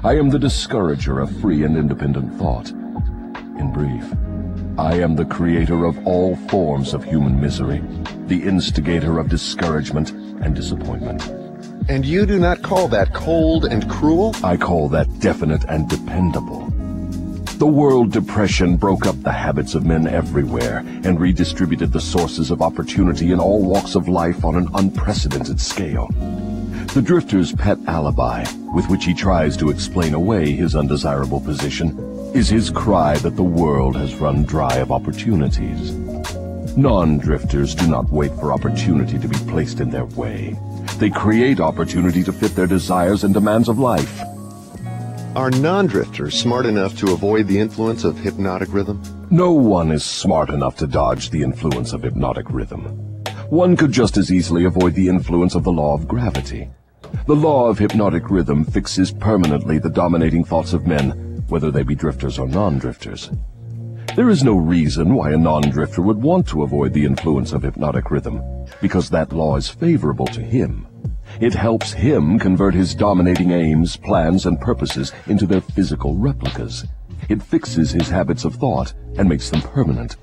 I 0.03 0.17
am 0.17 0.31
the 0.31 0.39
discourager 0.39 1.19
of 1.19 1.39
free 1.39 1.65
and 1.65 1.77
independent 1.77 2.34
thought. 2.39 2.71
In 2.71 3.71
brief, 3.71 4.11
I 4.80 4.95
am 4.95 5.15
the 5.15 5.26
creator 5.26 5.85
of 5.85 6.03
all 6.07 6.35
forms 6.47 6.95
of 6.95 7.03
human 7.03 7.39
misery, 7.39 7.84
the 8.26 8.41
instigator 8.41 9.19
of 9.19 9.30
discouragement 9.30 10.13
and 10.41 10.55
disappointment. 10.55 11.39
And 11.90 12.06
you 12.06 12.28
do 12.28 12.38
not 12.38 12.61
call 12.61 12.88
that 12.90 13.16
cold 13.16 13.66
and 13.66 13.90
cruel? 13.90 14.36
I 14.44 14.57
call 14.57 14.90
that 14.90 15.20
definite 15.20 15.64
and 15.68 15.90
dependable. 15.90 16.68
The 17.57 17.66
world 17.66 18.11
depression 18.11 18.78
broke 18.78 19.07
up 19.07 19.20
the 19.24 19.32
habits 19.32 19.74
of 19.74 19.88
men 19.88 20.06
everywhere 20.06 20.84
and 21.03 21.20
redistributed 21.20 21.91
the 21.91 21.99
sources 21.99 22.52
of 22.52 22.61
opportunity 22.61 23.32
in 23.32 23.40
all 23.40 23.64
walks 23.64 23.95
of 23.95 24.07
life 24.07 24.45
on 24.45 24.56
an 24.56 24.70
unprecedented 24.76 25.60
scale. 25.60 26.10
The 26.94 27.02
drifter's 27.02 27.53
pet 27.53 27.80
alibi, 27.88 28.45
with 28.72 28.88
which 28.88 29.06
he 29.06 29.16
tries 29.16 29.57
to 29.57 29.72
explain 29.72 30.14
away 30.14 30.52
his 30.52 30.76
undesirable 30.76 31.41
position, 31.41 31.98
is 32.36 32.48
his 32.49 32.70
cry 32.70 33.18
that 33.18 33.36
the 33.36 33.41
world 33.41 33.95
has 33.95 34.14
run 34.14 34.44
dry 34.44 34.76
of 34.76 34.91
opportunities. 34.91 35.91
Non-drifters 36.78 37.74
do 37.74 37.88
not 37.88 38.11
wait 38.11 38.32
for 38.36 38.53
opportunity 38.53 39.18
to 39.18 39.28
be 39.28 39.38
placed 39.52 39.80
in 39.80 39.90
their 39.90 40.06
way. 40.06 40.56
They 40.99 41.09
create 41.09 41.61
opportunity 41.61 42.23
to 42.23 42.34
fit 42.34 42.55
their 42.55 42.67
desires 42.67 43.23
and 43.23 43.34
demands 43.34 43.69
of 43.69 43.80
life. 43.80 44.19
Are 45.34 45.49
non-drifters 45.49 46.38
smart 46.38 46.65
enough 46.65 46.97
to 46.97 47.13
avoid 47.13 47.47
the 47.47 47.57
influence 47.57 48.03
of 48.03 48.17
hypnotic 48.17 48.73
rhythm? 48.73 49.01
No 49.31 49.53
one 49.53 49.93
is 49.93 50.03
smart 50.03 50.49
enough 50.49 50.76
to 50.76 50.88
dodge 50.88 51.30
the 51.30 51.41
influence 51.41 51.93
of 51.93 52.03
hypnotic 52.03 52.49
rhythm. 52.49 52.84
One 53.49 53.77
could 53.77 53.93
just 53.93 54.17
as 54.17 54.30
easily 54.30 54.65
avoid 54.65 54.93
the 54.93 55.07
influence 55.07 55.55
of 55.55 55.63
the 55.63 55.71
law 55.71 55.93
of 55.93 56.05
gravity. 56.05 56.69
The 57.27 57.35
law 57.35 57.69
of 57.69 57.80
hypnotic 57.80 58.30
rhythm 58.30 58.65
fixes 58.65 59.09
permanently 59.09 59.80
the 59.80 59.89
dominating 59.89 60.43
thoughts 60.43 60.73
of 60.73 60.85
men, 60.85 61.45
whether 61.47 61.71
they 61.71 61.84
be 61.84 61.95
drifters 61.95 62.38
or 62.38 62.47
non-drifters. 62.49 63.31
There 64.17 64.30
is 64.30 64.43
no 64.43 64.57
reason 64.57 65.13
why 65.13 65.31
a 65.31 65.38
non-drifter 65.38 66.01
would 66.01 66.21
want 66.21 66.45
to 66.49 66.63
avoid 66.63 66.91
the 66.91 67.05
influence 67.05 67.53
of 67.53 67.63
hypnotic 67.63 68.11
rhythm, 68.11 68.43
because 68.81 69.09
that 69.11 69.31
law 69.31 69.55
is 69.55 69.69
favorable 69.69 70.27
to 70.27 70.41
him. 70.41 70.88
It 71.39 71.53
helps 71.53 71.93
him 71.93 72.38
convert 72.39 72.73
his 72.73 72.93
dominating 72.93 73.51
aims, 73.51 73.95
plans, 73.95 74.45
and 74.45 74.60
purposes 74.60 75.14
into 75.27 75.45
their 75.45 75.61
physical 75.61 76.15
replicas. 76.15 76.85
It 77.30 77.43
fixes 77.43 77.91
his 77.91 78.10
habits 78.10 78.45
of 78.45 78.56
thought 78.56 78.93
and 79.18 79.30
makes 79.30 79.49
them 79.49 79.61
permanent. 79.61 80.18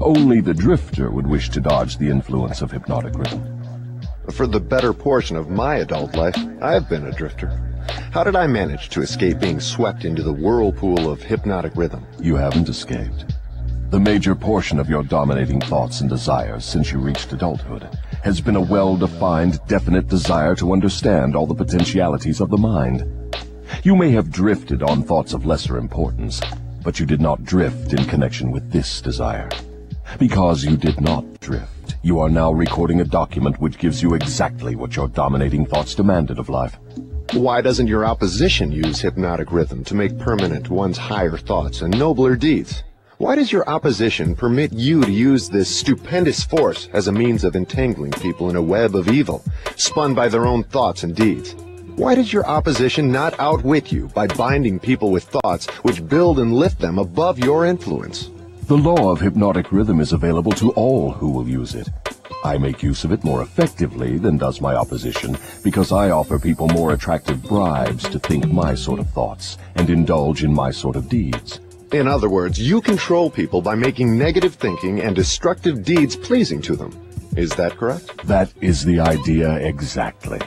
Only 0.00 0.40
the 0.40 0.54
drifter 0.54 1.10
would 1.10 1.26
wish 1.26 1.50
to 1.50 1.60
dodge 1.60 1.98
the 1.98 2.10
influence 2.10 2.62
of 2.62 2.70
hypnotic 2.70 3.14
rhythm. 3.18 4.00
For 4.32 4.46
the 4.46 4.60
better 4.60 4.92
portion 4.92 5.36
of 5.36 5.50
my 5.50 5.76
adult 5.76 6.14
life, 6.14 6.36
I've 6.60 6.88
been 6.88 7.06
a 7.06 7.12
drifter. 7.12 7.48
How 8.12 8.24
did 8.24 8.34
I 8.36 8.46
manage 8.46 8.88
to 8.90 9.02
escape 9.02 9.38
being 9.40 9.60
swept 9.60 10.04
into 10.04 10.22
the 10.22 10.32
whirlpool 10.32 11.10
of 11.10 11.22
hypnotic 11.22 11.76
rhythm? 11.76 12.04
You 12.18 12.36
haven't 12.36 12.68
escaped. 12.68 13.26
The 13.90 14.00
major 14.00 14.34
portion 14.34 14.80
of 14.80 14.88
your 14.88 15.04
dominating 15.04 15.60
thoughts 15.60 16.00
and 16.00 16.10
desires 16.10 16.64
since 16.64 16.90
you 16.90 16.98
reached 16.98 17.32
adulthood 17.32 17.88
has 18.24 18.40
been 18.40 18.56
a 18.56 18.60
well-defined, 18.60 19.60
definite 19.68 20.08
desire 20.08 20.56
to 20.56 20.72
understand 20.72 21.36
all 21.36 21.46
the 21.46 21.54
potentialities 21.54 22.40
of 22.40 22.50
the 22.50 22.56
mind. 22.56 23.06
You 23.84 23.94
may 23.94 24.10
have 24.10 24.32
drifted 24.32 24.82
on 24.82 25.04
thoughts 25.04 25.34
of 25.34 25.46
lesser 25.46 25.78
importance, 25.78 26.40
but 26.82 26.98
you 26.98 27.06
did 27.06 27.20
not 27.20 27.44
drift 27.44 27.92
in 27.92 28.04
connection 28.06 28.50
with 28.50 28.72
this 28.72 29.00
desire. 29.00 29.48
Because 30.18 30.64
you 30.64 30.76
did 30.76 31.00
not 31.00 31.38
drift, 31.38 31.94
you 32.02 32.18
are 32.18 32.28
now 32.28 32.50
recording 32.52 33.00
a 33.00 33.04
document 33.04 33.60
which 33.60 33.78
gives 33.78 34.02
you 34.02 34.14
exactly 34.14 34.74
what 34.74 34.96
your 34.96 35.06
dominating 35.06 35.64
thoughts 35.64 35.94
demanded 35.94 36.40
of 36.40 36.48
life. 36.48 36.76
Why 37.34 37.60
doesn't 37.60 37.86
your 37.86 38.04
opposition 38.04 38.72
use 38.72 39.00
hypnotic 39.00 39.52
rhythm 39.52 39.84
to 39.84 39.94
make 39.94 40.18
permanent 40.18 40.70
one's 40.70 40.98
higher 40.98 41.36
thoughts 41.36 41.82
and 41.82 41.96
nobler 41.96 42.34
deeds? 42.34 42.82
Why 43.18 43.34
does 43.34 43.50
your 43.50 43.66
opposition 43.66 44.36
permit 44.36 44.74
you 44.74 45.00
to 45.00 45.10
use 45.10 45.48
this 45.48 45.74
stupendous 45.74 46.44
force 46.44 46.90
as 46.92 47.08
a 47.08 47.12
means 47.12 47.44
of 47.44 47.56
entangling 47.56 48.12
people 48.12 48.50
in 48.50 48.56
a 48.56 48.62
web 48.62 48.94
of 48.94 49.08
evil, 49.08 49.42
spun 49.76 50.12
by 50.12 50.28
their 50.28 50.44
own 50.44 50.64
thoughts 50.64 51.02
and 51.02 51.16
deeds? 51.16 51.54
Why 51.94 52.14
does 52.14 52.30
your 52.30 52.46
opposition 52.46 53.10
not 53.10 53.40
outwit 53.40 53.90
you 53.90 54.08
by 54.08 54.26
binding 54.26 54.78
people 54.78 55.12
with 55.12 55.24
thoughts 55.24 55.66
which 55.80 56.06
build 56.06 56.40
and 56.40 56.52
lift 56.52 56.78
them 56.78 56.98
above 56.98 57.38
your 57.38 57.64
influence? 57.64 58.28
The 58.64 58.76
law 58.76 59.10
of 59.12 59.20
hypnotic 59.22 59.72
rhythm 59.72 60.00
is 60.00 60.12
available 60.12 60.52
to 60.52 60.72
all 60.72 61.10
who 61.10 61.30
will 61.30 61.48
use 61.48 61.74
it. 61.74 61.88
I 62.44 62.58
make 62.58 62.82
use 62.82 63.02
of 63.02 63.12
it 63.12 63.24
more 63.24 63.40
effectively 63.40 64.18
than 64.18 64.36
does 64.36 64.60
my 64.60 64.74
opposition 64.74 65.38
because 65.64 65.90
I 65.90 66.10
offer 66.10 66.38
people 66.38 66.68
more 66.68 66.92
attractive 66.92 67.42
bribes 67.42 68.06
to 68.10 68.18
think 68.18 68.46
my 68.48 68.74
sort 68.74 69.00
of 69.00 69.08
thoughts 69.08 69.56
and 69.74 69.88
indulge 69.88 70.44
in 70.44 70.52
my 70.52 70.70
sort 70.70 70.96
of 70.96 71.08
deeds. 71.08 71.60
In 71.92 72.08
other 72.08 72.28
words, 72.28 72.58
you 72.58 72.80
control 72.80 73.30
people 73.30 73.62
by 73.62 73.76
making 73.76 74.18
negative 74.18 74.54
thinking 74.54 75.00
and 75.00 75.14
destructive 75.14 75.84
deeds 75.84 76.16
pleasing 76.16 76.60
to 76.62 76.74
them. 76.74 76.90
Is 77.36 77.50
that 77.56 77.76
correct? 77.76 78.26
That 78.26 78.52
is 78.60 78.84
the 78.84 78.98
idea 78.98 79.54
exactly. 79.58 80.40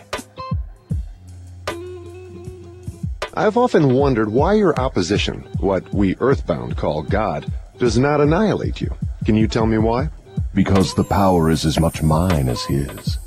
I've 3.35 3.55
often 3.55 3.93
wondered 3.93 4.29
why 4.29 4.55
your 4.55 4.77
opposition, 4.77 5.47
what 5.59 5.93
we 5.93 6.17
earthbound 6.19 6.75
call 6.75 7.03
God, 7.03 7.49
does 7.77 7.97
not 7.97 8.19
annihilate 8.19 8.81
you. 8.81 8.93
Can 9.23 9.35
you 9.35 9.47
tell 9.47 9.65
me 9.65 9.77
why? 9.77 10.09
Because 10.53 10.93
the 10.93 11.05
power 11.05 11.49
is 11.49 11.65
as 11.65 11.79
much 11.79 12.03
mine 12.03 12.49
as 12.49 12.63
his. 12.65 13.17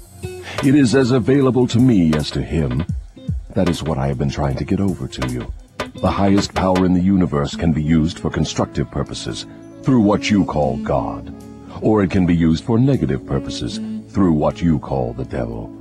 It 0.62 0.74
is 0.74 0.94
as 0.94 1.12
available 1.12 1.66
to 1.68 1.78
me 1.78 2.12
as 2.14 2.30
to 2.32 2.42
him. 2.42 2.84
That 3.54 3.70
is 3.70 3.82
what 3.82 3.96
I 3.96 4.08
have 4.08 4.18
been 4.18 4.28
trying 4.28 4.56
to 4.56 4.64
get 4.64 4.80
over 4.80 5.08
to 5.08 5.28
you. 5.28 5.50
The 6.02 6.10
highest 6.10 6.54
power 6.54 6.84
in 6.84 6.94
the 6.94 7.00
universe 7.00 7.56
can 7.56 7.72
be 7.72 7.82
used 7.82 8.18
for 8.18 8.30
constructive 8.30 8.90
purposes, 8.90 9.46
through 9.82 10.00
what 10.00 10.30
you 10.30 10.44
call 10.44 10.76
God. 10.78 11.34
Or 11.80 12.02
it 12.02 12.10
can 12.10 12.24
be 12.24 12.36
used 12.36 12.64
for 12.64 12.78
negative 12.78 13.26
purposes, 13.26 13.80
through 14.08 14.32
what 14.32 14.62
you 14.62 14.78
call 14.78 15.12
the 15.12 15.24
devil. 15.24 15.76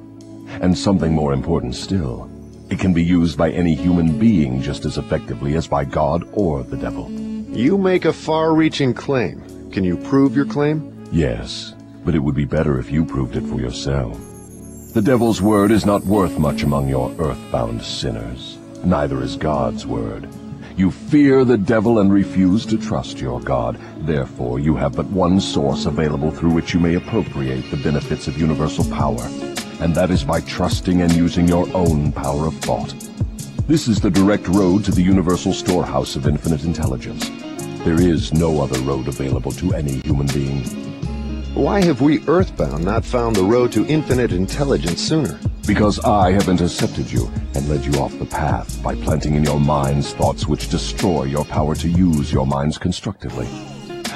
And 0.61 0.77
something 0.77 1.13
more 1.13 1.33
important 1.33 1.75
still, 1.75 2.29
it 2.69 2.79
can 2.79 2.93
be 2.93 3.03
used 3.03 3.37
by 3.37 3.51
any 3.51 3.75
human 3.75 4.17
being 4.17 4.61
just 4.61 4.85
as 4.85 4.97
effectively 4.97 5.55
as 5.55 5.67
by 5.67 5.85
God 5.85 6.27
or 6.33 6.63
the 6.63 6.77
devil. 6.77 7.11
You 7.11 7.77
make 7.77 8.05
a 8.05 8.13
far-reaching 8.13 8.93
claim. 8.93 9.69
Can 9.71 9.83
you 9.83 9.97
prove 9.97 10.35
your 10.35 10.45
claim? 10.45 11.05
Yes, 11.11 11.75
but 12.05 12.15
it 12.15 12.19
would 12.19 12.35
be 12.35 12.45
better 12.45 12.79
if 12.79 12.91
you 12.91 13.05
proved 13.05 13.35
it 13.35 13.43
for 13.43 13.59
yourself. 13.59 14.17
The 14.93 15.01
devil's 15.03 15.41
word 15.41 15.71
is 15.71 15.85
not 15.85 16.05
worth 16.05 16.39
much 16.39 16.63
among 16.63 16.89
your 16.89 17.11
earthbound 17.19 17.81
sinners 17.81 18.57
neither 18.83 19.21
is 19.21 19.35
God's 19.35 19.85
word. 19.85 20.27
You 20.77 20.91
fear 20.91 21.45
the 21.45 21.57
devil 21.57 21.99
and 21.99 22.11
refuse 22.11 22.65
to 22.65 22.77
trust 22.77 23.19
your 23.19 23.39
God. 23.39 23.79
Therefore, 23.99 24.59
you 24.59 24.75
have 24.75 24.95
but 24.95 25.05
one 25.07 25.39
source 25.39 25.85
available 25.85 26.31
through 26.31 26.53
which 26.53 26.73
you 26.73 26.79
may 26.79 26.95
appropriate 26.95 27.69
the 27.69 27.77
benefits 27.77 28.27
of 28.27 28.39
universal 28.39 28.85
power, 28.85 29.23
and 29.79 29.93
that 29.95 30.11
is 30.11 30.23
by 30.23 30.41
trusting 30.41 31.01
and 31.01 31.13
using 31.13 31.47
your 31.47 31.67
own 31.75 32.11
power 32.11 32.47
of 32.47 32.55
thought. 32.59 32.95
This 33.67 33.87
is 33.87 33.99
the 33.99 34.09
direct 34.09 34.47
road 34.47 34.83
to 34.85 34.91
the 34.91 35.03
universal 35.03 35.53
storehouse 35.53 36.15
of 36.15 36.27
infinite 36.27 36.63
intelligence. 36.63 37.29
There 37.83 38.01
is 38.01 38.33
no 38.33 38.61
other 38.61 38.79
road 38.81 39.07
available 39.07 39.51
to 39.53 39.73
any 39.73 39.99
human 39.99 40.27
being. 40.27 40.63
Why 41.53 41.83
have 41.83 41.99
we 41.99 42.25
Earthbound 42.27 42.85
not 42.85 43.03
found 43.03 43.35
the 43.35 43.43
road 43.43 43.73
to 43.73 43.85
infinite 43.85 44.31
intelligence 44.31 45.01
sooner? 45.01 45.37
Because 45.67 45.99
I 45.99 46.31
have 46.31 46.47
intercepted 46.47 47.11
you 47.11 47.29
and 47.55 47.67
led 47.67 47.83
you 47.85 47.99
off 47.99 48.17
the 48.17 48.25
path 48.25 48.81
by 48.81 48.95
planting 48.95 49.35
in 49.35 49.43
your 49.43 49.59
minds 49.59 50.13
thoughts 50.13 50.47
which 50.47 50.69
destroy 50.69 51.25
your 51.25 51.43
power 51.43 51.75
to 51.75 51.89
use 51.89 52.31
your 52.31 52.47
minds 52.47 52.77
constructively. 52.77 53.47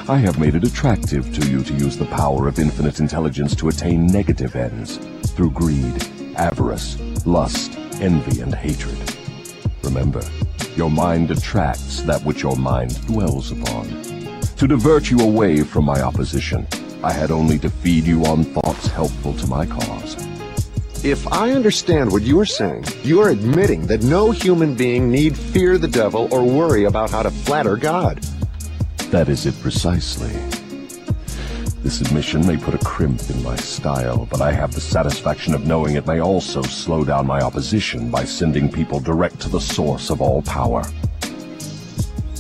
I 0.08 0.16
have 0.16 0.40
made 0.40 0.56
it 0.56 0.64
attractive 0.64 1.36
to 1.36 1.50
you 1.50 1.62
to 1.66 1.74
use 1.74 1.98
the 1.98 2.06
power 2.06 2.48
of 2.48 2.58
infinite 2.58 3.02
intelligence 3.02 3.54
to 3.58 3.68
attain 3.68 4.08
negative 4.08 4.56
ends 4.56 4.96
through 5.32 5.52
greed, 5.52 6.08
avarice, 6.38 6.98
lust, 7.26 7.78
envy, 8.00 8.40
and 8.40 8.56
hatred. 8.56 8.98
Remember, 9.84 10.24
your 10.78 10.90
mind 10.90 11.32
attracts 11.32 12.02
that 12.04 12.24
which 12.24 12.44
your 12.44 12.56
mind 12.56 13.06
dwells 13.08 13.52
upon. 13.52 13.88
To 14.56 14.68
divert 14.68 15.12
you 15.12 15.20
away 15.20 15.64
from 15.64 15.84
my 15.84 16.02
opposition, 16.02 16.66
I 17.06 17.12
had 17.12 17.30
only 17.30 17.60
to 17.60 17.70
feed 17.70 18.08
you 18.08 18.26
on 18.26 18.44
thoughts 18.44 18.88
helpful 18.88 19.36
to 19.36 19.46
my 19.46 19.68
cause. 19.68 20.16
If 21.06 21.32
I 21.32 21.52
understand 21.52 22.12
what 22.12 22.24
you're 22.24 22.48
saying, 22.48 22.86
you're 23.04 23.30
admitting 23.30 23.86
that 23.86 24.02
no 24.02 24.32
human 24.32 24.74
being 24.74 25.12
need 25.12 25.38
fear 25.38 25.78
the 25.78 25.88
devil 25.88 26.28
or 26.32 26.44
worry 26.44 26.86
about 26.86 27.12
how 27.12 27.22
to 27.22 27.30
flatter 27.30 27.78
God. 27.78 28.24
That 29.12 29.30
is 29.30 29.46
it 29.46 29.54
precisely. 29.62 30.32
This 31.84 32.02
admission 32.02 32.44
may 32.48 32.58
put 32.58 32.74
a 32.74 32.80
crimp 32.80 33.22
in 33.30 33.44
my 33.44 33.56
style, 33.58 34.26
but 34.26 34.42
I 34.42 34.52
have 34.52 34.74
the 34.74 34.82
satisfaction 34.82 35.54
of 35.54 35.68
knowing 35.68 35.98
it 35.98 36.08
may 36.08 36.22
also 36.22 36.64
slow 36.64 37.04
down 37.04 37.28
my 37.28 37.40
opposition 37.40 38.10
by 38.10 38.26
sending 38.26 38.68
people 38.68 39.00
direct 39.00 39.40
to 39.42 39.50
the 39.50 39.62
source 39.62 40.10
of 40.10 40.22
all 40.22 40.42
power. 40.42 40.82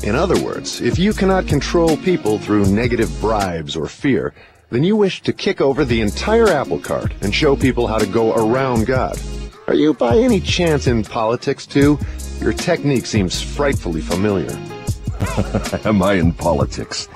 In 0.02 0.16
other 0.16 0.44
words, 0.44 0.82
if 0.82 0.98
you 0.98 1.14
cannot 1.14 1.48
control 1.48 1.98
people 1.98 2.40
through 2.40 2.66
negative 2.66 3.12
bribes 3.22 3.76
or 3.76 3.88
fear, 3.88 4.34
then 4.70 4.84
you 4.84 4.96
wish 4.96 5.22
to 5.22 5.34
kick 5.34 5.62
over 5.62 5.86
the 5.86 6.02
entire 6.02 6.48
apple 6.48 6.80
cart 6.80 7.14
and 7.22 7.34
show 7.34 7.56
people 7.56 7.88
how 7.88 7.98
to 7.98 8.06
go 8.06 8.34
around 8.36 8.86
God. 8.86 9.20
Are 9.68 9.74
you 9.74 9.94
by 9.94 10.18
any 10.18 10.40
chance 10.40 10.88
in 10.88 11.04
politics 11.04 11.66
too? 11.66 12.00
Your 12.40 12.54
technique 12.54 13.06
seems 13.06 13.42
frightfully 13.42 14.02
familiar. 14.02 14.52
am 15.86 16.04
I 16.04 16.14
in 16.14 16.34
politics? 16.34 17.08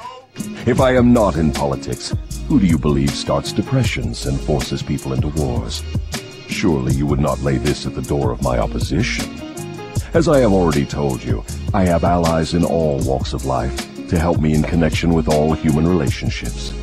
If 0.66 0.80
I 0.80 0.96
am 0.96 1.14
not 1.14 1.36
in 1.36 1.52
politics, 1.52 2.16
who 2.48 2.60
do 2.60 2.66
you 2.66 2.78
believe 2.78 3.12
starts 3.12 3.52
depressions 3.52 4.26
and 4.26 4.40
forces 4.40 4.82
people 4.82 5.14
into 5.14 5.28
wars? 5.30 5.84
Surely 6.48 6.94
you 6.94 7.06
would 7.06 7.20
not 7.20 7.40
lay 7.42 7.58
this 7.58 7.86
at 7.86 7.94
the 7.94 8.02
door 8.02 8.32
of 8.32 8.42
my 8.42 8.58
opposition. 8.58 9.26
As 10.14 10.28
I 10.28 10.40
have 10.40 10.52
already 10.52 10.86
told 10.86 11.24
you, 11.24 11.44
I 11.74 11.84
have 11.86 12.04
allies 12.04 12.56
in 12.56 12.64
all 12.64 13.00
walks 13.02 13.34
of 13.34 13.46
life 13.46 14.08
to 14.08 14.18
help 14.18 14.40
me 14.40 14.56
in 14.56 14.64
connection 14.64 15.14
with 15.14 15.28
all 15.28 15.54
human 15.54 15.88
relationships. 15.88 16.74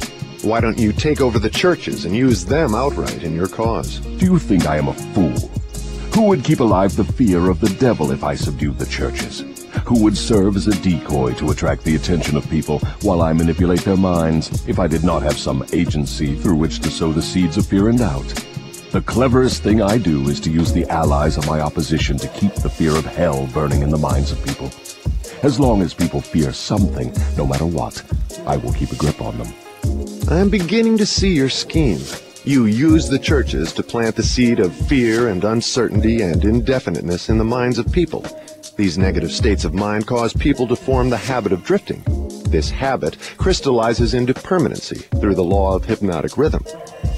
Why 0.47 0.61
don't 0.61 0.79
you 0.79 0.93
take 0.93 1.21
over 1.21 1.41
the 1.41 1.51
churches 1.51 2.05
and 2.05 2.15
use 2.15 2.45
them 2.45 2.73
outright 2.73 3.25
in 3.25 3.35
your 3.35 3.49
cause? 3.49 3.99
Do 3.99 4.27
you 4.27 4.39
think 4.39 4.65
I 4.65 4.77
am 4.77 4.87
a 4.87 4.95
fool? 4.95 5.37
Who 6.15 6.29
would 6.29 6.45
keep 6.45 6.61
alive 6.61 6.95
the 6.95 7.03
fear 7.03 7.51
of 7.51 7.59
the 7.59 7.69
devil 7.81 8.13
if 8.13 8.23
I 8.23 8.37
subdued 8.37 8.79
the 8.79 8.87
churches? 8.87 9.41
Who 9.87 10.01
would 10.05 10.17
serve 10.17 10.55
as 10.55 10.69
a 10.69 10.83
decoy 10.83 11.35
to 11.35 11.51
attract 11.51 11.83
the 11.83 11.97
attention 11.97 12.37
of 12.37 12.49
people 12.49 12.79
while 13.03 13.23
I 13.23 13.33
manipulate 13.33 13.81
their 13.81 13.97
minds 13.97 14.69
if 14.69 14.79
I 14.79 14.87
did 14.87 15.03
not 15.03 15.25
have 15.25 15.37
some 15.37 15.67
agency 15.73 16.37
through 16.37 16.59
which 16.59 16.79
to 16.83 16.91
sow 16.91 17.13
the 17.13 17.23
seeds 17.23 17.57
of 17.57 17.67
fear 17.67 17.89
and 17.89 17.99
doubt? 17.99 18.29
The 18.93 19.03
cleverest 19.03 19.65
thing 19.65 19.83
I 19.83 19.99
do 19.99 20.29
is 20.29 20.39
to 20.43 20.51
use 20.51 20.73
the 20.73 20.89
allies 20.89 21.37
of 21.37 21.49
my 21.49 21.59
opposition 21.59 22.19
to 22.19 22.29
keep 22.29 22.55
the 22.55 22.71
fear 22.71 22.97
of 22.97 23.05
hell 23.05 23.49
burning 23.53 23.83
in 23.83 23.91
the 23.91 23.99
minds 23.99 24.31
of 24.31 24.47
people. 24.47 24.71
As 25.43 25.59
long 25.59 25.83
as 25.83 25.93
people 25.93 26.21
fear 26.21 26.53
something, 26.53 27.13
no 27.37 27.45
matter 27.45 27.67
what, 27.67 28.01
I 28.47 28.57
will 28.57 28.73
keep 28.73 28.93
a 28.93 28.97
grip 28.97 29.21
on 29.21 29.37
them. 29.39 29.53
I'm 30.31 30.51
beginning 30.51 30.99
to 30.99 31.07
see 31.07 31.33
your 31.33 31.49
scheme. 31.49 32.01
You 32.45 32.67
use 32.67 33.09
the 33.09 33.19
churches 33.19 33.73
to 33.73 33.83
plant 33.83 34.17
the 34.17 34.23
seed 34.23 34.61
of 34.61 34.75
fear 34.75 35.29
and 35.29 35.43
uncertainty 35.45 36.23
and 36.23 36.45
indefiniteness 36.45 37.29
in 37.29 37.39
the 37.39 37.45
minds 37.45 37.79
of 37.79 37.91
people. 37.91 38.25
These 38.77 38.99
negative 38.99 39.33
states 39.33 39.65
of 39.65 39.75
mind 39.75 40.07
cause 40.07 40.33
people 40.33 40.67
to 40.69 40.77
form 40.77 41.11
the 41.11 41.17
habit 41.17 41.53
of 41.53 41.65
drifting. 41.65 42.03
This 42.49 42.71
habit 42.71 43.17
crystallizes 43.37 44.15
into 44.15 44.35
permanency 44.35 44.99
through 45.21 45.35
the 45.35 45.43
law 45.43 45.75
of 45.75 45.85
hypnotic 45.85 46.37
rhythm. 46.37 46.65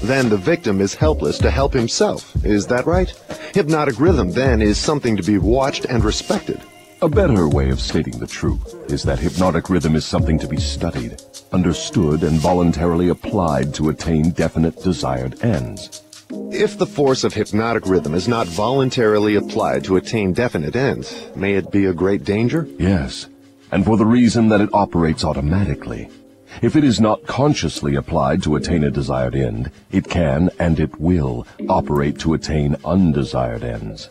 Then 0.01 0.29
the 0.29 0.37
victim 0.37 0.81
is 0.81 0.95
helpless 0.95 1.37
to 1.39 1.51
help 1.51 1.73
himself. 1.73 2.33
Is 2.45 2.67
that 2.67 2.85
right? 2.85 3.09
Hypnotic 3.53 3.99
rhythm 3.99 4.31
then 4.31 4.61
is 4.61 4.77
something 4.77 5.17
to 5.17 5.23
be 5.23 5.37
watched 5.37 5.85
and 5.85 6.03
respected. 6.03 6.61
A 7.01 7.07
better 7.07 7.47
way 7.47 7.69
of 7.69 7.79
stating 7.79 8.19
the 8.19 8.27
truth 8.27 8.75
is 8.91 9.03
that 9.03 9.19
hypnotic 9.19 9.69
rhythm 9.69 9.95
is 9.95 10.05
something 10.05 10.37
to 10.39 10.47
be 10.47 10.57
studied, 10.57 11.21
understood, 11.51 12.23
and 12.23 12.39
voluntarily 12.39 13.09
applied 13.09 13.73
to 13.75 13.89
attain 13.89 14.31
definite 14.31 14.81
desired 14.83 15.43
ends. 15.43 16.03
If 16.51 16.77
the 16.77 16.85
force 16.85 17.23
of 17.23 17.33
hypnotic 17.33 17.87
rhythm 17.87 18.13
is 18.13 18.27
not 18.27 18.47
voluntarily 18.47 19.35
applied 19.35 19.83
to 19.85 19.97
attain 19.97 20.33
definite 20.33 20.75
ends, 20.75 21.27
may 21.35 21.53
it 21.53 21.71
be 21.71 21.85
a 21.85 21.93
great 21.93 22.23
danger? 22.23 22.67
Yes, 22.77 23.27
and 23.71 23.85
for 23.85 23.97
the 23.97 24.05
reason 24.05 24.49
that 24.49 24.61
it 24.61 24.69
operates 24.73 25.23
automatically. 25.23 26.09
If 26.61 26.75
it 26.75 26.83
is 26.83 26.99
not 26.99 27.25
consciously 27.25 27.95
applied 27.95 28.43
to 28.43 28.55
attain 28.55 28.83
a 28.83 28.91
desired 28.91 29.35
end, 29.35 29.71
it 29.91 30.09
can, 30.09 30.49
and 30.59 30.79
it 30.79 30.99
will, 30.99 31.47
operate 31.67 32.19
to 32.19 32.33
attain 32.33 32.75
undesired 32.83 33.63
ends. 33.63 34.09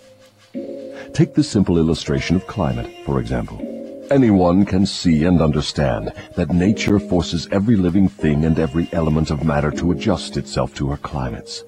Take 1.13 1.35
the 1.35 1.43
simple 1.43 1.79
illustration 1.79 2.37
of 2.37 2.47
climate, 2.47 2.91
for 3.05 3.21
example. 3.21 3.78
Anyone 4.11 4.65
can 4.65 4.87
see 4.87 5.25
and 5.25 5.43
understand 5.43 6.15
that 6.35 6.51
nature 6.51 6.99
forces 6.99 7.47
every 7.53 7.77
living 7.77 8.09
thing 8.09 8.47
and 8.47 8.59
every 8.59 8.89
element 8.93 9.31
of 9.31 9.45
matter 9.45 9.71
to 9.73 9.93
adjust 9.93 10.39
itself 10.39 10.75
to 10.77 10.89
her 10.89 10.97
climates. 10.97 11.63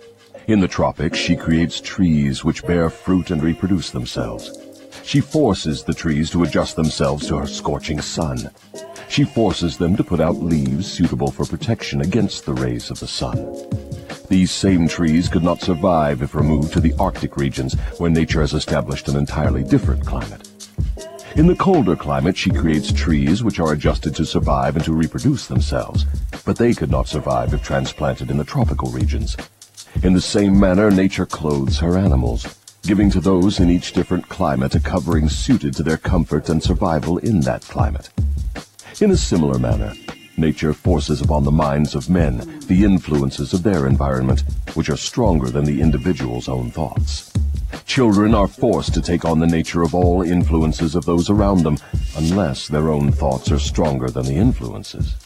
In 0.47 0.59
the 0.61 0.69
tropics, 0.69 1.19
she 1.19 1.37
creates 1.37 1.83
trees 1.83 2.43
which 2.43 2.65
bear 2.65 2.89
fruit 2.89 3.31
and 3.31 3.43
reproduce 3.43 3.91
themselves. 3.91 4.59
She 5.05 5.21
forces 5.21 5.85
the 5.85 5.93
trees 5.93 6.31
to 6.31 6.43
adjust 6.45 6.77
themselves 6.77 7.29
to 7.29 7.37
her 7.37 7.47
scorching 7.47 8.01
sun. 8.01 8.51
She 9.11 9.25
forces 9.25 9.77
them 9.77 9.95
to 9.97 10.05
put 10.05 10.21
out 10.21 10.37
leaves 10.37 10.91
suitable 10.91 11.31
for 11.31 11.45
protection 11.45 12.01
against 12.01 12.47
the 12.47 12.55
rays 12.55 12.91
of 12.91 13.01
the 13.01 13.07
sun. 13.07 13.55
These 14.31 14.51
same 14.51 14.89
trees 14.89 15.29
could 15.29 15.45
not 15.45 15.61
survive 15.61 16.23
if 16.23 16.35
removed 16.35 16.73
to 16.73 16.81
the 16.81 16.95
Arctic 16.99 17.37
regions, 17.37 17.75
where 17.99 18.11
nature 18.11 18.41
has 18.41 18.55
established 18.55 19.09
an 19.09 19.17
entirely 19.17 19.63
different 19.63 20.07
climate. 20.07 20.49
In 21.37 21.47
the 21.47 21.55
colder 21.55 21.95
climate, 21.95 22.37
she 22.37 22.51
creates 22.51 22.93
trees 22.93 23.45
which 23.45 23.61
are 23.61 23.73
adjusted 23.73 24.17
to 24.17 24.27
survive 24.27 24.75
and 24.75 24.85
to 24.85 24.93
reproduce 24.93 25.47
themselves, 25.47 26.05
but 26.45 26.59
they 26.59 26.75
could 26.75 26.91
not 26.91 27.07
survive 27.07 27.55
if 27.55 27.63
transplanted 27.63 28.33
in 28.33 28.37
the 28.37 28.45
tropical 28.45 28.91
regions. 28.91 29.37
In 30.03 30.13
the 30.13 30.21
same 30.21 30.59
manner, 30.59 30.91
nature 30.91 31.27
clothes 31.27 31.79
her 31.79 31.97
animals, 31.97 32.47
giving 32.83 33.11
to 33.13 33.21
those 33.21 33.61
in 33.61 33.71
each 33.71 33.93
different 33.93 34.29
climate 34.29 34.75
a 34.75 34.81
covering 34.81 35.29
suited 35.29 35.73
to 35.77 35.85
their 35.85 35.97
comfort 35.97 36.49
and 36.49 36.61
survival 36.61 37.19
in 37.19 37.41
that 37.43 37.63
climate. 37.63 38.11
In 39.01 39.13
a 39.13 39.17
similar 39.17 39.59
manner, 39.59 39.95
nature 40.37 40.73
forces 40.73 41.21
upon 41.21 41.45
the 41.45 41.53
minds 41.53 41.95
of 41.95 42.11
men 42.11 42.59
the 42.67 42.83
influences 42.83 43.53
of 43.53 43.63
their 43.63 43.87
environment, 43.87 44.43
which 44.75 44.91
are 44.91 44.97
stronger 44.97 45.49
than 45.49 45.65
the 45.65 45.81
individual's 45.81 46.49
own 46.49 46.73
thoughts. 46.73 47.30
Children 47.87 48.35
are 48.35 48.49
forced 48.49 48.95
to 48.95 49.03
take 49.03 49.25
on 49.25 49.39
the 49.39 49.47
nature 49.47 49.83
of 49.83 49.95
all 49.95 50.23
influences 50.23 50.95
of 50.95 51.05
those 51.05 51.31
around 51.31 51.63
them, 51.63 51.79
unless 52.17 52.69
their 52.69 52.89
own 52.89 53.13
thoughts 53.13 53.51
are 53.51 53.59
stronger 53.59 54.09
than 54.09 54.27
the 54.27 54.37
influences. 54.37 55.17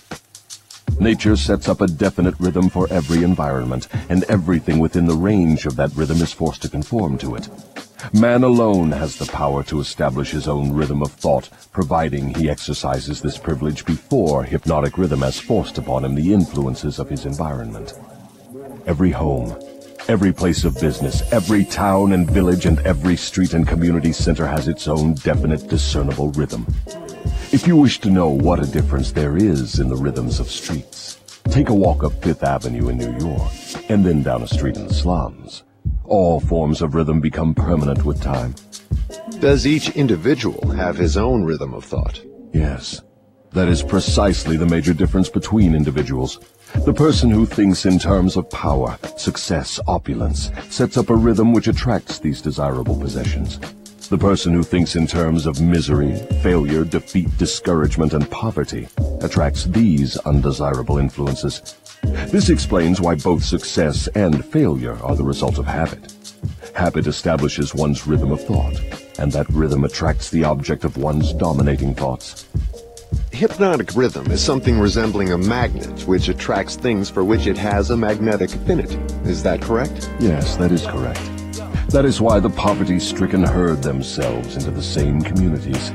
Nature 1.00 1.36
sets 1.36 1.68
up 1.68 1.80
a 1.80 1.86
definite 1.86 2.34
rhythm 2.38 2.68
for 2.68 2.86
every 2.90 3.24
environment, 3.24 3.88
and 4.08 4.24
everything 4.24 4.78
within 4.78 5.06
the 5.06 5.14
range 5.14 5.66
of 5.66 5.76
that 5.76 5.94
rhythm 5.94 6.22
is 6.22 6.32
forced 6.32 6.62
to 6.62 6.68
conform 6.68 7.18
to 7.18 7.34
it. 7.34 7.48
Man 8.12 8.44
alone 8.44 8.92
has 8.92 9.16
the 9.16 9.26
power 9.26 9.62
to 9.64 9.80
establish 9.80 10.30
his 10.30 10.46
own 10.46 10.72
rhythm 10.72 11.02
of 11.02 11.10
thought, 11.12 11.48
providing 11.72 12.34
he 12.34 12.50
exercises 12.50 13.20
this 13.20 13.38
privilege 13.38 13.84
before 13.84 14.44
hypnotic 14.44 14.98
rhythm 14.98 15.22
has 15.22 15.40
forced 15.40 15.78
upon 15.78 16.04
him 16.04 16.14
the 16.14 16.32
influences 16.32 16.98
of 16.98 17.08
his 17.08 17.24
environment. 17.24 17.94
Every 18.86 19.10
home, 19.10 19.56
every 20.08 20.32
place 20.32 20.64
of 20.64 20.80
business, 20.80 21.22
every 21.32 21.64
town 21.64 22.12
and 22.12 22.30
village, 22.30 22.66
and 22.66 22.78
every 22.80 23.16
street 23.16 23.54
and 23.54 23.66
community 23.66 24.12
center 24.12 24.46
has 24.46 24.68
its 24.68 24.88
own 24.88 25.14
definite 25.14 25.68
discernible 25.68 26.30
rhythm. 26.32 26.66
If 27.52 27.66
you 27.66 27.76
wish 27.76 28.00
to 28.00 28.10
know 28.10 28.28
what 28.28 28.62
a 28.62 28.70
difference 28.70 29.12
there 29.12 29.36
is 29.36 29.80
in 29.80 29.88
the 29.88 29.96
rhythms 29.96 30.40
of 30.40 30.50
streets, 30.50 31.18
take 31.50 31.68
a 31.68 31.74
walk 31.74 32.04
up 32.04 32.12
Fifth 32.22 32.42
Avenue 32.42 32.88
in 32.88 32.98
New 32.98 33.16
York, 33.26 33.52
and 33.88 34.04
then 34.04 34.22
down 34.22 34.42
a 34.42 34.48
street 34.48 34.76
in 34.76 34.86
the 34.86 34.94
slums. 34.94 35.62
All 36.04 36.40
forms 36.40 36.82
of 36.82 36.94
rhythm 36.94 37.20
become 37.20 37.54
permanent 37.54 38.04
with 38.04 38.22
time. 38.22 38.54
Does 39.40 39.66
each 39.66 39.90
individual 39.90 40.70
have 40.70 40.96
his 40.96 41.16
own 41.16 41.44
rhythm 41.44 41.72
of 41.74 41.84
thought? 41.84 42.20
Yes. 42.52 43.02
That 43.52 43.68
is 43.68 43.82
precisely 43.82 44.56
the 44.56 44.66
major 44.66 44.92
difference 44.92 45.28
between 45.28 45.74
individuals. 45.74 46.40
The 46.82 46.92
person 46.92 47.30
who 47.30 47.46
thinks 47.46 47.86
in 47.86 47.98
terms 47.98 48.36
of 48.36 48.50
power, 48.50 48.98
success, 49.16 49.80
opulence, 49.86 50.50
sets 50.68 50.96
up 50.98 51.08
a 51.08 51.14
rhythm 51.14 51.52
which 51.52 51.68
attracts 51.68 52.18
these 52.18 52.42
desirable 52.42 52.98
possessions. 52.98 53.58
The 54.10 54.18
person 54.18 54.52
who 54.52 54.62
thinks 54.62 54.96
in 54.96 55.06
terms 55.06 55.46
of 55.46 55.62
misery, 55.62 56.16
failure, 56.42 56.84
defeat, 56.84 57.38
discouragement, 57.38 58.12
and 58.12 58.30
poverty 58.30 58.88
attracts 59.22 59.64
these 59.64 60.18
undesirable 60.18 60.98
influences. 60.98 61.76
This 62.02 62.50
explains 62.50 63.00
why 63.00 63.14
both 63.14 63.42
success 63.42 64.06
and 64.08 64.44
failure 64.44 64.98
are 65.02 65.16
the 65.16 65.24
result 65.24 65.58
of 65.58 65.64
habit. 65.64 66.12
Habit 66.74 67.06
establishes 67.06 67.74
one's 67.74 68.06
rhythm 68.06 68.30
of 68.30 68.44
thought, 68.44 68.78
and 69.18 69.32
that 69.32 69.48
rhythm 69.48 69.84
attracts 69.84 70.28
the 70.28 70.44
object 70.44 70.84
of 70.84 70.98
one's 70.98 71.32
dominating 71.32 71.94
thoughts. 71.94 72.46
Hypnotic 73.34 73.96
rhythm 73.96 74.30
is 74.30 74.40
something 74.40 74.78
resembling 74.78 75.32
a 75.32 75.36
magnet 75.36 76.06
which 76.06 76.28
attracts 76.28 76.76
things 76.76 77.10
for 77.10 77.24
which 77.24 77.48
it 77.48 77.58
has 77.58 77.90
a 77.90 77.96
magnetic 77.96 78.54
affinity. 78.54 78.94
Is 79.28 79.42
that 79.42 79.60
correct? 79.60 80.08
Yes, 80.20 80.54
that 80.56 80.70
is 80.70 80.86
correct. 80.86 81.20
That 81.88 82.04
is 82.04 82.20
why 82.20 82.38
the 82.38 82.50
poverty-stricken 82.50 83.42
herd 83.42 83.82
themselves 83.82 84.54
into 84.54 84.70
the 84.70 84.80
same 84.80 85.20
communities. 85.20 85.90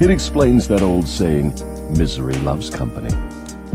It 0.00 0.10
explains 0.10 0.68
that 0.68 0.82
old 0.82 1.08
saying, 1.08 1.54
misery 1.98 2.36
loves 2.36 2.70
company. 2.70 3.12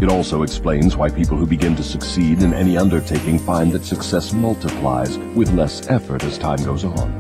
It 0.02 0.08
also 0.08 0.44
explains 0.44 0.96
why 0.96 1.10
people 1.10 1.36
who 1.36 1.46
begin 1.46 1.76
to 1.76 1.84
succeed 1.84 2.42
in 2.42 2.54
any 2.54 2.78
undertaking 2.78 3.40
find 3.40 3.74
that 3.74 3.84
success 3.84 4.32
multiplies 4.32 5.18
with 5.36 5.52
less 5.52 5.86
effort 5.90 6.24
as 6.24 6.38
time 6.38 6.64
goes 6.64 6.86
on. 6.86 7.14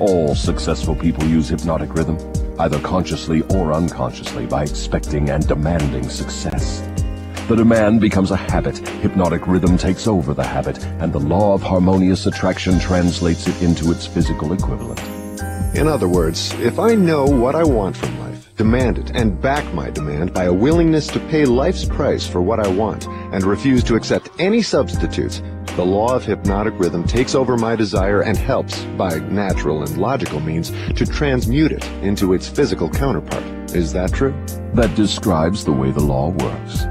All 0.00 0.34
successful 0.34 0.96
people 0.96 1.24
use 1.26 1.48
hypnotic 1.48 1.94
rhythm, 1.94 2.18
either 2.58 2.78
consciously 2.80 3.42
or 3.54 3.72
unconsciously, 3.72 4.46
by 4.46 4.62
expecting 4.62 5.30
and 5.30 5.46
demanding 5.46 6.08
success. 6.08 6.82
The 7.48 7.54
demand 7.56 8.00
becomes 8.00 8.32
a 8.32 8.36
habit, 8.36 8.78
hypnotic 8.78 9.46
rhythm 9.46 9.78
takes 9.78 10.08
over 10.08 10.34
the 10.34 10.44
habit, 10.44 10.84
and 11.00 11.12
the 11.12 11.20
law 11.20 11.54
of 11.54 11.62
harmonious 11.62 12.26
attraction 12.26 12.80
translates 12.80 13.46
it 13.46 13.62
into 13.62 13.92
its 13.92 14.04
physical 14.04 14.52
equivalent. 14.52 15.00
In 15.76 15.86
other 15.86 16.08
words, 16.08 16.52
if 16.54 16.78
I 16.78 16.94
know 16.94 17.24
what 17.24 17.54
I 17.54 17.62
want 17.62 17.96
from 17.96 18.18
life, 18.18 18.52
demand 18.56 18.98
it, 18.98 19.10
and 19.14 19.40
back 19.40 19.72
my 19.74 19.90
demand 19.90 20.32
by 20.32 20.44
a 20.44 20.52
willingness 20.52 21.06
to 21.08 21.20
pay 21.20 21.44
life's 21.44 21.84
price 21.84 22.26
for 22.26 22.42
what 22.42 22.58
I 22.58 22.66
want, 22.66 23.06
and 23.06 23.44
refuse 23.44 23.84
to 23.84 23.94
accept 23.94 24.30
any 24.40 24.62
substitutes, 24.62 25.40
the 25.76 25.84
law 25.84 26.14
of 26.14 26.24
hypnotic 26.24 26.72
rhythm 26.78 27.04
takes 27.04 27.34
over 27.34 27.58
my 27.58 27.76
desire 27.76 28.22
and 28.22 28.36
helps, 28.36 28.82
by 28.96 29.18
natural 29.18 29.82
and 29.82 29.98
logical 29.98 30.40
means, 30.40 30.70
to 30.94 31.04
transmute 31.04 31.70
it 31.70 31.86
into 32.02 32.32
its 32.32 32.48
physical 32.48 32.88
counterpart. 32.88 33.44
Is 33.76 33.92
that 33.92 34.12
true? 34.14 34.34
That 34.72 34.94
describes 34.96 35.66
the 35.66 35.72
way 35.72 35.90
the 35.90 36.00
law 36.00 36.30
works. 36.30 36.86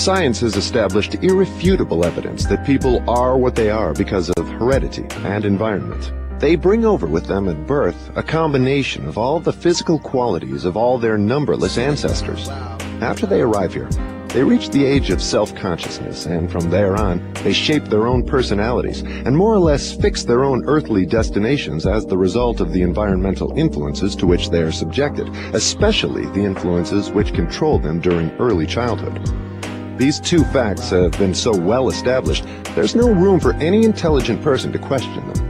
Science 0.00 0.40
has 0.40 0.54
established 0.56 1.14
irrefutable 1.24 2.04
evidence 2.04 2.44
that 2.44 2.66
people 2.66 3.02
are 3.08 3.38
what 3.38 3.54
they 3.54 3.70
are 3.70 3.94
because 3.94 4.28
of 4.28 4.46
heredity 4.46 5.06
and 5.24 5.46
environment. 5.46 6.12
They 6.38 6.56
bring 6.56 6.84
over 6.84 7.06
with 7.06 7.24
them 7.24 7.48
at 7.48 7.66
birth 7.66 8.10
a 8.16 8.22
combination 8.22 9.06
of 9.08 9.16
all 9.16 9.40
the 9.40 9.54
physical 9.54 9.98
qualities 9.98 10.66
of 10.66 10.76
all 10.76 10.98
their 10.98 11.16
numberless 11.16 11.78
ancestors. 11.78 12.50
After 13.00 13.24
they 13.24 13.40
arrive 13.40 13.72
here, 13.72 13.88
they 14.36 14.44
reach 14.44 14.68
the 14.68 14.84
age 14.84 15.08
of 15.08 15.22
self-consciousness, 15.22 16.26
and 16.26 16.52
from 16.52 16.68
there 16.68 16.94
on, 16.94 17.32
they 17.42 17.54
shape 17.54 17.86
their 17.86 18.06
own 18.06 18.22
personalities 18.22 19.00
and 19.00 19.34
more 19.34 19.54
or 19.54 19.58
less 19.58 19.94
fix 19.94 20.24
their 20.24 20.44
own 20.44 20.62
earthly 20.66 21.06
destinations 21.06 21.86
as 21.86 22.04
the 22.04 22.18
result 22.18 22.60
of 22.60 22.70
the 22.74 22.82
environmental 22.82 23.56
influences 23.56 24.14
to 24.14 24.26
which 24.26 24.50
they 24.50 24.60
are 24.60 24.70
subjected, 24.70 25.26
especially 25.54 26.26
the 26.32 26.44
influences 26.44 27.10
which 27.10 27.32
control 27.32 27.78
them 27.78 27.98
during 27.98 28.30
early 28.32 28.66
childhood. 28.66 29.18
These 29.98 30.20
two 30.20 30.44
facts 30.44 30.90
have 30.90 31.12
been 31.12 31.32
so 31.32 31.56
well 31.56 31.88
established, 31.88 32.44
there's 32.74 32.94
no 32.94 33.08
room 33.10 33.40
for 33.40 33.54
any 33.54 33.84
intelligent 33.84 34.42
person 34.42 34.70
to 34.72 34.78
question 34.78 35.32
them. 35.32 35.45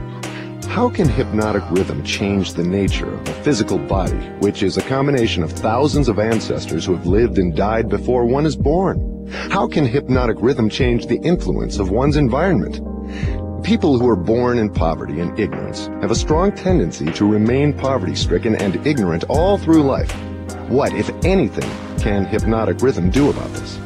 How 0.77 0.91
can 0.91 1.09
hypnotic 1.09 1.63
rhythm 1.71 2.05
change 2.05 2.53
the 2.53 2.63
nature 2.63 3.15
of 3.15 3.27
a 3.27 3.43
physical 3.43 3.79
body, 3.79 4.19
which 4.41 4.63
is 4.63 4.77
a 4.77 4.83
combination 4.83 5.43
of 5.43 5.51
thousands 5.51 6.07
of 6.07 6.19
ancestors 6.19 6.85
who 6.85 6.95
have 6.95 7.07
lived 7.07 7.39
and 7.39 7.57
died 7.57 7.89
before 7.89 8.27
one 8.27 8.45
is 8.45 8.57
born? 8.57 9.27
How 9.51 9.67
can 9.67 9.87
hypnotic 9.87 10.37
rhythm 10.39 10.69
change 10.69 11.07
the 11.07 11.17
influence 11.21 11.79
of 11.79 11.89
one's 11.89 12.19
environment? 12.19 12.83
People 13.65 13.99
who 13.99 14.07
are 14.07 14.17
born 14.17 14.59
in 14.59 14.69
poverty 14.69 15.21
and 15.21 15.41
ignorance 15.41 15.87
have 16.03 16.11
a 16.11 16.15
strong 16.15 16.53
tendency 16.53 17.11
to 17.13 17.27
remain 17.27 17.73
poverty-stricken 17.73 18.57
and 18.57 18.87
ignorant 18.87 19.25
all 19.31 19.57
through 19.57 19.83
life. 19.83 20.13
What, 20.69 20.93
if 20.93 21.09
anything, 21.25 21.71
can 21.99 22.27
hypnotic 22.27 22.83
rhythm 22.83 23.09
do 23.09 23.31
about 23.31 23.51
this? 23.55 23.79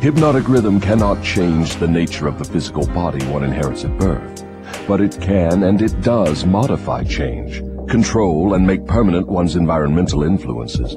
Hypnotic 0.00 0.48
rhythm 0.48 0.80
cannot 0.80 1.22
change 1.22 1.76
the 1.76 1.86
nature 1.86 2.26
of 2.26 2.38
the 2.38 2.46
physical 2.46 2.86
body 2.86 3.22
one 3.26 3.44
inherits 3.44 3.84
at 3.84 3.98
birth, 3.98 4.42
but 4.86 5.00
it 5.00 5.18
can 5.20 5.62
and 5.62 5.80
it 5.80 6.00
does 6.00 6.44
modify 6.44 7.04
change, 7.04 7.60
control 7.88 8.54
and 8.54 8.66
make 8.66 8.86
permanent 8.86 9.26
one's 9.26 9.56
environmental 9.56 10.22
influences. 10.22 10.96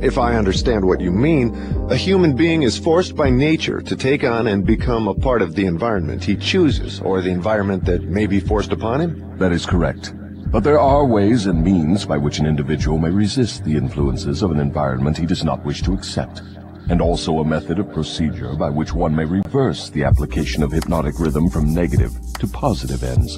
If 0.00 0.16
I 0.16 0.36
understand 0.36 0.84
what 0.84 1.00
you 1.00 1.10
mean, 1.10 1.54
a 1.90 1.96
human 1.96 2.36
being 2.36 2.62
is 2.62 2.78
forced 2.78 3.16
by 3.16 3.30
nature 3.30 3.80
to 3.80 3.96
take 3.96 4.22
on 4.22 4.46
and 4.46 4.64
become 4.64 5.08
a 5.08 5.14
part 5.14 5.42
of 5.42 5.56
the 5.56 5.66
environment 5.66 6.22
he 6.22 6.36
chooses, 6.36 7.00
or 7.00 7.20
the 7.20 7.30
environment 7.30 7.84
that 7.86 8.04
may 8.04 8.26
be 8.26 8.38
forced 8.38 8.70
upon 8.70 9.00
him? 9.00 9.38
That 9.38 9.50
is 9.50 9.66
correct. 9.66 10.14
But 10.50 10.62
there 10.62 10.78
are 10.78 11.04
ways 11.04 11.46
and 11.46 11.64
means 11.64 12.06
by 12.06 12.16
which 12.16 12.38
an 12.38 12.46
individual 12.46 12.96
may 12.96 13.10
resist 13.10 13.64
the 13.64 13.76
influences 13.76 14.42
of 14.42 14.50
an 14.50 14.60
environment 14.60 15.18
he 15.18 15.26
does 15.26 15.44
not 15.44 15.64
wish 15.64 15.82
to 15.82 15.92
accept, 15.92 16.42
and 16.88 17.00
also 17.00 17.38
a 17.38 17.44
method 17.44 17.78
of 17.78 17.92
procedure 17.92 18.54
by 18.54 18.70
which 18.70 18.92
one 18.92 19.14
may 19.14 19.24
reverse 19.24 19.90
the 19.90 20.04
application 20.04 20.62
of 20.62 20.72
hypnotic 20.72 21.18
rhythm 21.18 21.48
from 21.50 21.74
negative 21.74 22.12
to 22.38 22.46
positive 22.46 23.02
ends. 23.02 23.36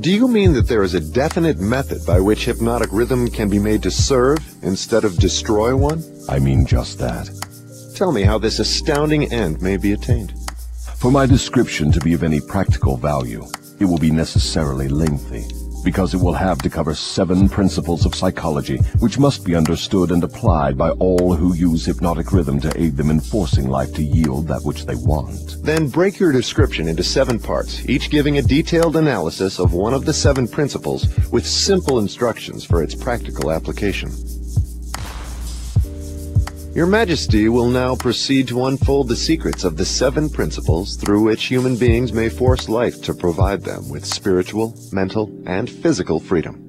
Do 0.00 0.12
you 0.12 0.28
mean 0.28 0.52
that 0.52 0.68
there 0.68 0.84
is 0.84 0.94
a 0.94 1.12
definite 1.12 1.58
method 1.58 2.06
by 2.06 2.20
which 2.20 2.44
hypnotic 2.44 2.90
rhythm 2.92 3.28
can 3.28 3.48
be 3.48 3.58
made 3.58 3.82
to 3.82 3.90
serve 3.90 4.38
instead 4.62 5.04
of 5.04 5.18
destroy 5.18 5.74
one? 5.74 6.04
I 6.28 6.38
mean 6.38 6.66
just 6.66 6.98
that. 7.00 7.28
Tell 7.96 8.12
me 8.12 8.22
how 8.22 8.38
this 8.38 8.60
astounding 8.60 9.32
end 9.32 9.60
may 9.60 9.76
be 9.76 9.92
attained. 9.92 10.34
For 10.96 11.10
my 11.10 11.26
description 11.26 11.90
to 11.92 12.00
be 12.00 12.12
of 12.12 12.22
any 12.22 12.40
practical 12.40 12.96
value, 12.96 13.44
it 13.80 13.86
will 13.86 13.98
be 13.98 14.12
necessarily 14.12 14.88
lengthy 14.88 15.48
because 15.84 16.14
it 16.14 16.20
will 16.20 16.32
have 16.32 16.58
to 16.58 16.70
cover 16.70 16.94
seven 16.94 17.48
principles 17.48 18.04
of 18.04 18.14
psychology 18.14 18.78
which 18.98 19.18
must 19.18 19.44
be 19.44 19.54
understood 19.54 20.10
and 20.10 20.24
applied 20.24 20.76
by 20.76 20.90
all 20.90 21.34
who 21.34 21.54
use 21.54 21.84
hypnotic 21.84 22.32
rhythm 22.32 22.60
to 22.60 22.80
aid 22.80 22.96
them 22.96 23.10
in 23.10 23.20
forcing 23.20 23.68
life 23.68 23.92
to 23.94 24.02
yield 24.02 24.46
that 24.48 24.62
which 24.62 24.86
they 24.86 24.94
want. 24.94 25.62
Then 25.62 25.88
break 25.88 26.18
your 26.18 26.32
description 26.32 26.88
into 26.88 27.02
seven 27.02 27.38
parts, 27.38 27.88
each 27.88 28.10
giving 28.10 28.38
a 28.38 28.42
detailed 28.42 28.96
analysis 28.96 29.58
of 29.58 29.72
one 29.72 29.94
of 29.94 30.04
the 30.04 30.12
seven 30.12 30.48
principles 30.48 31.06
with 31.30 31.46
simple 31.46 31.98
instructions 31.98 32.64
for 32.64 32.82
its 32.82 32.94
practical 32.94 33.50
application. 33.50 34.10
Your 36.78 36.86
Majesty 36.86 37.48
will 37.48 37.70
now 37.70 37.96
proceed 37.96 38.46
to 38.46 38.66
unfold 38.66 39.08
the 39.08 39.16
secrets 39.16 39.64
of 39.64 39.76
the 39.76 39.84
seven 39.84 40.30
principles 40.30 40.94
through 40.94 41.24
which 41.24 41.46
human 41.46 41.74
beings 41.74 42.12
may 42.12 42.28
force 42.28 42.68
life 42.68 43.02
to 43.02 43.14
provide 43.14 43.62
them 43.62 43.88
with 43.88 44.04
spiritual, 44.04 44.78
mental, 44.92 45.28
and 45.44 45.68
physical 45.68 46.20
freedom. 46.20 46.62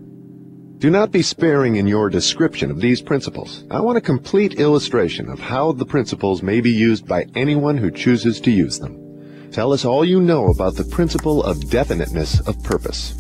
Do 0.80 0.90
not 0.90 1.12
be 1.12 1.22
sparing 1.22 1.76
in 1.76 1.86
your 1.86 2.10
description 2.10 2.72
of 2.72 2.82
these 2.82 3.04
principles. 3.04 3.66
I 3.70 3.82
want 3.82 4.00
a 4.00 4.02
complete 4.02 4.60
illustration 4.60 5.30
of 5.30 5.38
how 5.38 5.74
the 5.74 5.86
principles 5.86 6.42
may 6.42 6.60
be 6.60 6.72
used 6.72 7.08
by 7.08 7.28
anyone 7.36 7.78
who 7.78 7.92
chooses 7.92 8.42
to 8.42 8.50
use 8.50 8.80
them. 8.80 9.52
Tell 9.52 9.72
us 9.74 9.86
all 9.86 10.04
you 10.04 10.22
know 10.22 10.48
about 10.48 10.74
the 10.74 10.86
principle 10.86 11.44
of 11.44 11.70
definiteness 11.70 12.40
of 12.48 12.64
purpose. 12.64 13.14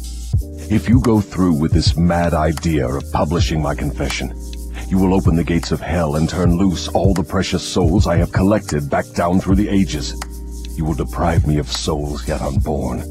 If 0.71 0.89
you 0.89 1.01
go 1.01 1.21
through 1.21 1.53
with 1.53 1.71
this 1.71 1.95
mad 1.95 2.33
idea 2.33 2.87
of 2.87 3.11
publishing 3.11 3.61
my 3.61 3.75
confession, 3.75 4.33
you 4.89 4.97
will 4.97 5.13
open 5.13 5.35
the 5.35 5.43
gates 5.43 5.71
of 5.71 5.79
hell 5.79 6.15
and 6.15 6.27
turn 6.27 6.57
loose 6.57 6.87
all 6.87 7.13
the 7.13 7.23
precious 7.23 7.63
souls 7.63 8.07
I 8.07 8.17
have 8.17 8.31
collected 8.31 8.89
back 8.89 9.05
down 9.13 9.39
through 9.39 9.55
the 9.55 9.69
ages. 9.69 10.19
You 10.75 10.83
will 10.83 10.95
deprive 10.95 11.45
me 11.45 11.59
of 11.59 11.71
souls 11.71 12.27
yet 12.27 12.41
unborn. 12.41 13.03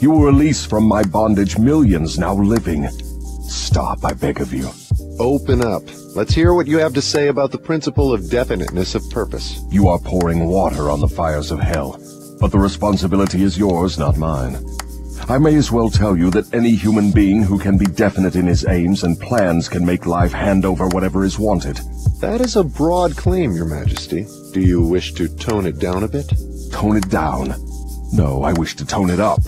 You 0.00 0.10
will 0.10 0.22
release 0.22 0.64
from 0.64 0.84
my 0.84 1.02
bondage 1.02 1.58
millions 1.58 2.18
now 2.18 2.34
living. 2.34 2.88
Stop, 3.42 4.04
I 4.04 4.14
beg 4.14 4.40
of 4.40 4.54
you. 4.54 4.70
Open 5.18 5.62
up. 5.62 5.82
Let's 6.16 6.32
hear 6.32 6.54
what 6.54 6.66
you 6.66 6.78
have 6.78 6.94
to 6.94 7.02
say 7.02 7.28
about 7.28 7.50
the 7.50 7.58
principle 7.58 8.12
of 8.12 8.30
definiteness 8.30 8.94
of 8.94 9.08
purpose. 9.10 9.60
You 9.70 9.88
are 9.88 9.98
pouring 9.98 10.46
water 10.46 10.88
on 10.88 11.00
the 11.00 11.08
fires 11.08 11.50
of 11.50 11.60
hell, 11.60 12.00
but 12.40 12.50
the 12.50 12.58
responsibility 12.58 13.42
is 13.42 13.58
yours, 13.58 13.98
not 13.98 14.16
mine. 14.16 14.64
I 15.28 15.38
may 15.38 15.54
as 15.54 15.70
well 15.70 15.88
tell 15.88 16.16
you 16.16 16.30
that 16.30 16.52
any 16.52 16.74
human 16.74 17.12
being 17.12 17.42
who 17.42 17.58
can 17.58 17.78
be 17.78 17.86
definite 17.86 18.36
in 18.36 18.46
his 18.46 18.66
aims 18.66 19.04
and 19.04 19.18
plans 19.18 19.68
can 19.68 19.86
make 19.86 20.04
life 20.04 20.32
hand 20.32 20.64
over 20.64 20.88
whatever 20.88 21.24
is 21.24 21.38
wanted. 21.38 21.80
That 22.20 22.40
is 22.40 22.56
a 22.56 22.64
broad 22.64 23.16
claim, 23.16 23.52
Your 23.52 23.66
Majesty. 23.66 24.26
Do 24.52 24.60
you 24.60 24.82
wish 24.82 25.12
to 25.14 25.28
tone 25.28 25.66
it 25.66 25.78
down 25.78 26.02
a 26.02 26.08
bit? 26.08 26.30
Tone 26.72 26.96
it 26.96 27.08
down? 27.08 27.54
No, 28.12 28.42
I 28.42 28.52
wish 28.52 28.76
to 28.76 28.84
tone 28.84 29.10
it 29.10 29.20
up. 29.20 29.40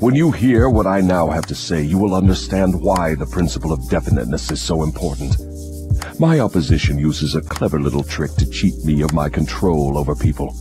When 0.00 0.14
you 0.14 0.32
hear 0.32 0.68
what 0.68 0.86
I 0.86 1.00
now 1.00 1.28
have 1.28 1.46
to 1.46 1.54
say, 1.54 1.82
you 1.82 1.98
will 1.98 2.14
understand 2.14 2.80
why 2.80 3.14
the 3.14 3.26
principle 3.26 3.72
of 3.72 3.88
definiteness 3.88 4.50
is 4.50 4.60
so 4.60 4.82
important. 4.82 5.36
My 6.18 6.40
opposition 6.40 6.98
uses 6.98 7.34
a 7.34 7.42
clever 7.42 7.78
little 7.78 8.02
trick 8.02 8.32
to 8.36 8.50
cheat 8.50 8.84
me 8.84 9.02
of 9.02 9.12
my 9.12 9.28
control 9.28 9.98
over 9.98 10.14
people. 10.14 10.56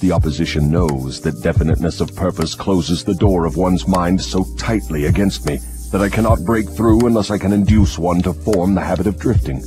The 0.00 0.12
opposition 0.12 0.70
knows 0.70 1.20
that 1.22 1.42
definiteness 1.42 2.00
of 2.00 2.14
purpose 2.14 2.54
closes 2.54 3.02
the 3.02 3.16
door 3.16 3.46
of 3.46 3.56
one's 3.56 3.88
mind 3.88 4.20
so 4.20 4.46
tightly 4.56 5.06
against 5.06 5.44
me 5.44 5.58
that 5.90 6.00
I 6.00 6.08
cannot 6.08 6.44
break 6.44 6.68
through 6.68 7.06
unless 7.06 7.32
I 7.32 7.38
can 7.38 7.52
induce 7.52 7.98
one 7.98 8.22
to 8.22 8.32
form 8.32 8.74
the 8.74 8.80
habit 8.80 9.08
of 9.08 9.18
drifting. 9.18 9.60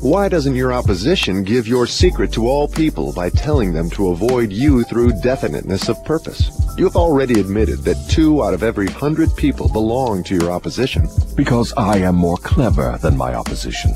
Why 0.00 0.28
doesn't 0.28 0.56
your 0.56 0.72
opposition 0.72 1.44
give 1.44 1.68
your 1.68 1.86
secret 1.86 2.32
to 2.32 2.48
all 2.48 2.66
people 2.66 3.12
by 3.12 3.30
telling 3.30 3.72
them 3.72 3.88
to 3.90 4.08
avoid 4.08 4.50
you 4.50 4.82
through 4.82 5.20
definiteness 5.22 5.88
of 5.88 6.04
purpose? 6.04 6.50
You 6.76 6.82
have 6.82 6.96
already 6.96 7.38
admitted 7.38 7.84
that 7.84 8.10
two 8.10 8.42
out 8.42 8.54
of 8.54 8.64
every 8.64 8.88
hundred 8.88 9.36
people 9.36 9.68
belong 9.68 10.24
to 10.24 10.34
your 10.34 10.50
opposition. 10.50 11.06
Because 11.36 11.72
I 11.76 11.98
am 11.98 12.16
more 12.16 12.38
clever 12.38 12.98
than 13.00 13.16
my 13.16 13.34
opposition. 13.34 13.94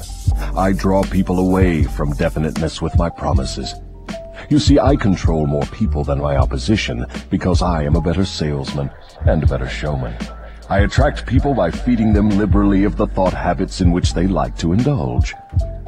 I 0.56 0.70
draw 0.70 1.02
people 1.02 1.40
away 1.40 1.82
from 1.82 2.12
definiteness 2.12 2.80
with 2.80 2.96
my 2.96 3.10
promises. 3.10 3.74
You 4.48 4.60
see, 4.60 4.78
I 4.78 4.94
control 4.94 5.46
more 5.46 5.66
people 5.66 6.04
than 6.04 6.20
my 6.20 6.36
opposition 6.36 7.04
because 7.30 7.62
I 7.62 7.82
am 7.82 7.96
a 7.96 8.00
better 8.00 8.24
salesman 8.24 8.90
and 9.26 9.42
a 9.42 9.46
better 9.46 9.68
showman. 9.68 10.16
I 10.68 10.80
attract 10.80 11.26
people 11.26 11.52
by 11.52 11.72
feeding 11.72 12.12
them 12.12 12.30
liberally 12.30 12.84
of 12.84 12.96
the 12.96 13.08
thought 13.08 13.32
habits 13.32 13.80
in 13.80 13.90
which 13.90 14.14
they 14.14 14.28
like 14.28 14.56
to 14.58 14.72
indulge. 14.72 15.34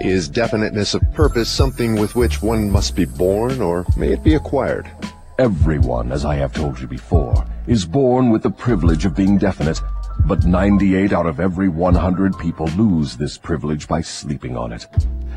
Is 0.01 0.29
definiteness 0.29 0.95
of 0.95 1.13
purpose 1.13 1.49
something 1.49 1.97
with 1.97 2.17
which 2.17 2.43
one 2.43 2.71
must 2.71 2.97
be 2.97 3.05
born, 3.05 3.61
or 3.61 3.87
may 3.97 4.13
it 4.13 4.25
be 4.25 4.35
acquired? 4.35 4.91
Everyone, 5.39 6.11
as 6.11 6.25
I 6.25 6.35
have 6.37 6.53
told 6.53 6.81
you 6.81 6.89
before, 6.89 7.47
is 7.69 7.87
born 7.87 8.31
with 8.31 8.43
the 8.43 8.51
privilege 8.51 9.05
of 9.05 9.15
being 9.15 9.39
definite, 9.39 9.81
but 10.27 10.45
98 10.45 11.13
out 11.13 11.27
of 11.27 11.41
every 11.41 11.69
100 11.69 12.39
people 12.39 12.67
lose 12.77 13.17
this 13.17 13.39
privilege 13.39 13.89
by 13.89 14.01
sleeping 14.01 14.57
on 14.57 14.73
it. 14.73 14.87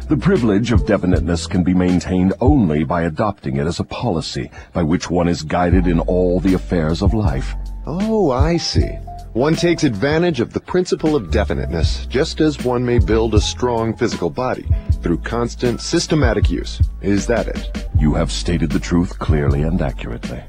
The 0.10 0.18
privilege 0.18 0.72
of 0.72 0.86
definiteness 0.86 1.48
can 1.48 1.64
be 1.64 1.74
maintained 1.74 2.34
only 2.42 2.84
by 2.84 3.04
adopting 3.04 3.58
it 3.58 3.68
as 3.68 3.80
a 3.80 3.86
policy 3.86 4.52
by 4.74 4.84
which 4.84 5.10
one 5.10 5.28
is 5.28 5.44
guided 5.44 5.88
in 5.88 6.00
all 6.02 6.40
the 6.40 6.54
affairs 6.54 7.02
of 7.02 7.14
life. 7.14 7.56
Oh, 7.86 8.32
I 8.32 8.58
see. 8.58 8.98
One 9.34 9.56
takes 9.56 9.86
advantage 9.86 10.42
of 10.42 10.52
the 10.52 10.60
principle 10.60 11.16
of 11.16 11.32
definiteness, 11.32 12.06
just 12.08 12.42
as 12.42 12.66
one 12.66 12.86
may 12.86 13.00
build 13.00 13.34
a 13.34 13.40
strong 13.40 13.96
physical 13.96 14.30
body, 14.30 14.68
through 15.02 15.20
constant, 15.20 15.80
systematic 15.80 16.50
use. 16.50 16.82
Is 17.02 17.26
that 17.28 17.48
it? 17.48 17.88
You 17.98 18.14
have 18.16 18.30
stated 18.30 18.72
the 18.72 18.80
truth 18.80 19.18
clearly 19.20 19.62
and 19.62 19.82
accurately. 19.82 20.44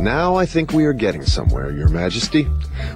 Now 0.00 0.34
I 0.34 0.44
think 0.44 0.72
we 0.72 0.84
are 0.86 0.92
getting 0.92 1.24
somewhere, 1.24 1.70
Your 1.70 1.88
Majesty. 1.88 2.48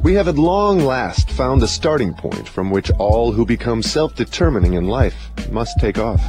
We 0.02 0.14
have 0.14 0.28
at 0.28 0.36
long 0.36 0.80
last 0.80 1.30
found 1.30 1.62
the 1.62 1.68
starting 1.68 2.12
point 2.12 2.48
from 2.48 2.70
which 2.70 2.90
all 2.98 3.32
who 3.32 3.46
become 3.46 3.82
self-determining 3.82 4.74
in 4.74 4.88
life 4.88 5.30
must 5.50 5.78
take 5.78 5.98
off. 5.98 6.20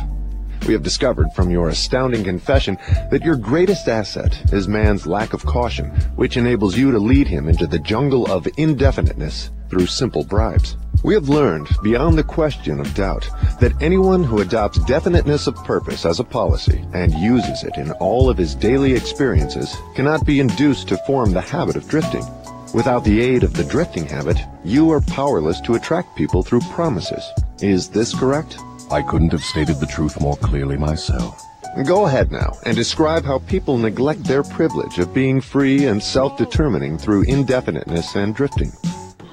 We 0.67 0.73
have 0.73 0.83
discovered 0.83 1.33
from 1.33 1.49
your 1.49 1.69
astounding 1.69 2.23
confession 2.23 2.77
that 3.11 3.23
your 3.23 3.35
greatest 3.35 3.87
asset 3.87 4.53
is 4.53 4.67
man's 4.67 5.07
lack 5.07 5.33
of 5.33 5.45
caution, 5.45 5.89
which 6.15 6.37
enables 6.37 6.77
you 6.77 6.91
to 6.91 6.99
lead 6.99 7.27
him 7.27 7.49
into 7.49 7.65
the 7.65 7.79
jungle 7.79 8.25
of 8.31 8.47
indefiniteness 8.57 9.51
through 9.69 9.87
simple 9.87 10.23
bribes. 10.23 10.77
We 11.03 11.13
have 11.13 11.29
learned, 11.29 11.69
beyond 11.81 12.17
the 12.17 12.23
question 12.23 12.79
of 12.79 12.93
doubt, 12.93 13.29
that 13.61 13.81
anyone 13.81 14.23
who 14.23 14.41
adopts 14.41 14.79
definiteness 14.79 15.47
of 15.47 15.55
purpose 15.63 16.05
as 16.05 16.19
a 16.19 16.25
policy 16.25 16.83
and 16.93 17.13
uses 17.13 17.63
it 17.63 17.77
in 17.77 17.91
all 17.93 18.29
of 18.29 18.37
his 18.37 18.53
daily 18.53 18.93
experiences 18.93 19.75
cannot 19.95 20.25
be 20.25 20.41
induced 20.41 20.89
to 20.89 20.97
form 21.07 21.31
the 21.31 21.41
habit 21.41 21.77
of 21.77 21.87
drifting. 21.87 22.25
Without 22.73 23.05
the 23.05 23.21
aid 23.21 23.43
of 23.43 23.53
the 23.53 23.63
drifting 23.63 24.05
habit, 24.05 24.37
you 24.63 24.91
are 24.91 25.01
powerless 25.01 25.61
to 25.61 25.75
attract 25.75 26.17
people 26.17 26.43
through 26.43 26.59
promises. 26.71 27.23
Is 27.61 27.89
this 27.89 28.13
correct? 28.13 28.59
I 28.91 29.03
couldn't 29.03 29.33
have 29.33 29.43
stated 29.43 29.79
the 29.79 29.85
truth 29.85 30.19
more 30.19 30.35
clearly 30.37 30.75
myself. 30.75 31.39
Go 31.85 32.07
ahead 32.07 32.31
now 32.31 32.53
and 32.65 32.75
describe 32.75 33.23
how 33.23 33.37
people 33.39 33.77
neglect 33.77 34.23
their 34.23 34.41
privilege 34.41 34.97
of 34.97 35.13
being 35.13 35.39
free 35.39 35.85
and 35.85 36.01
self-determining 36.01 36.97
through 36.97 37.23
indefiniteness 37.23 38.15
and 38.15 38.33
drifting. 38.33 38.71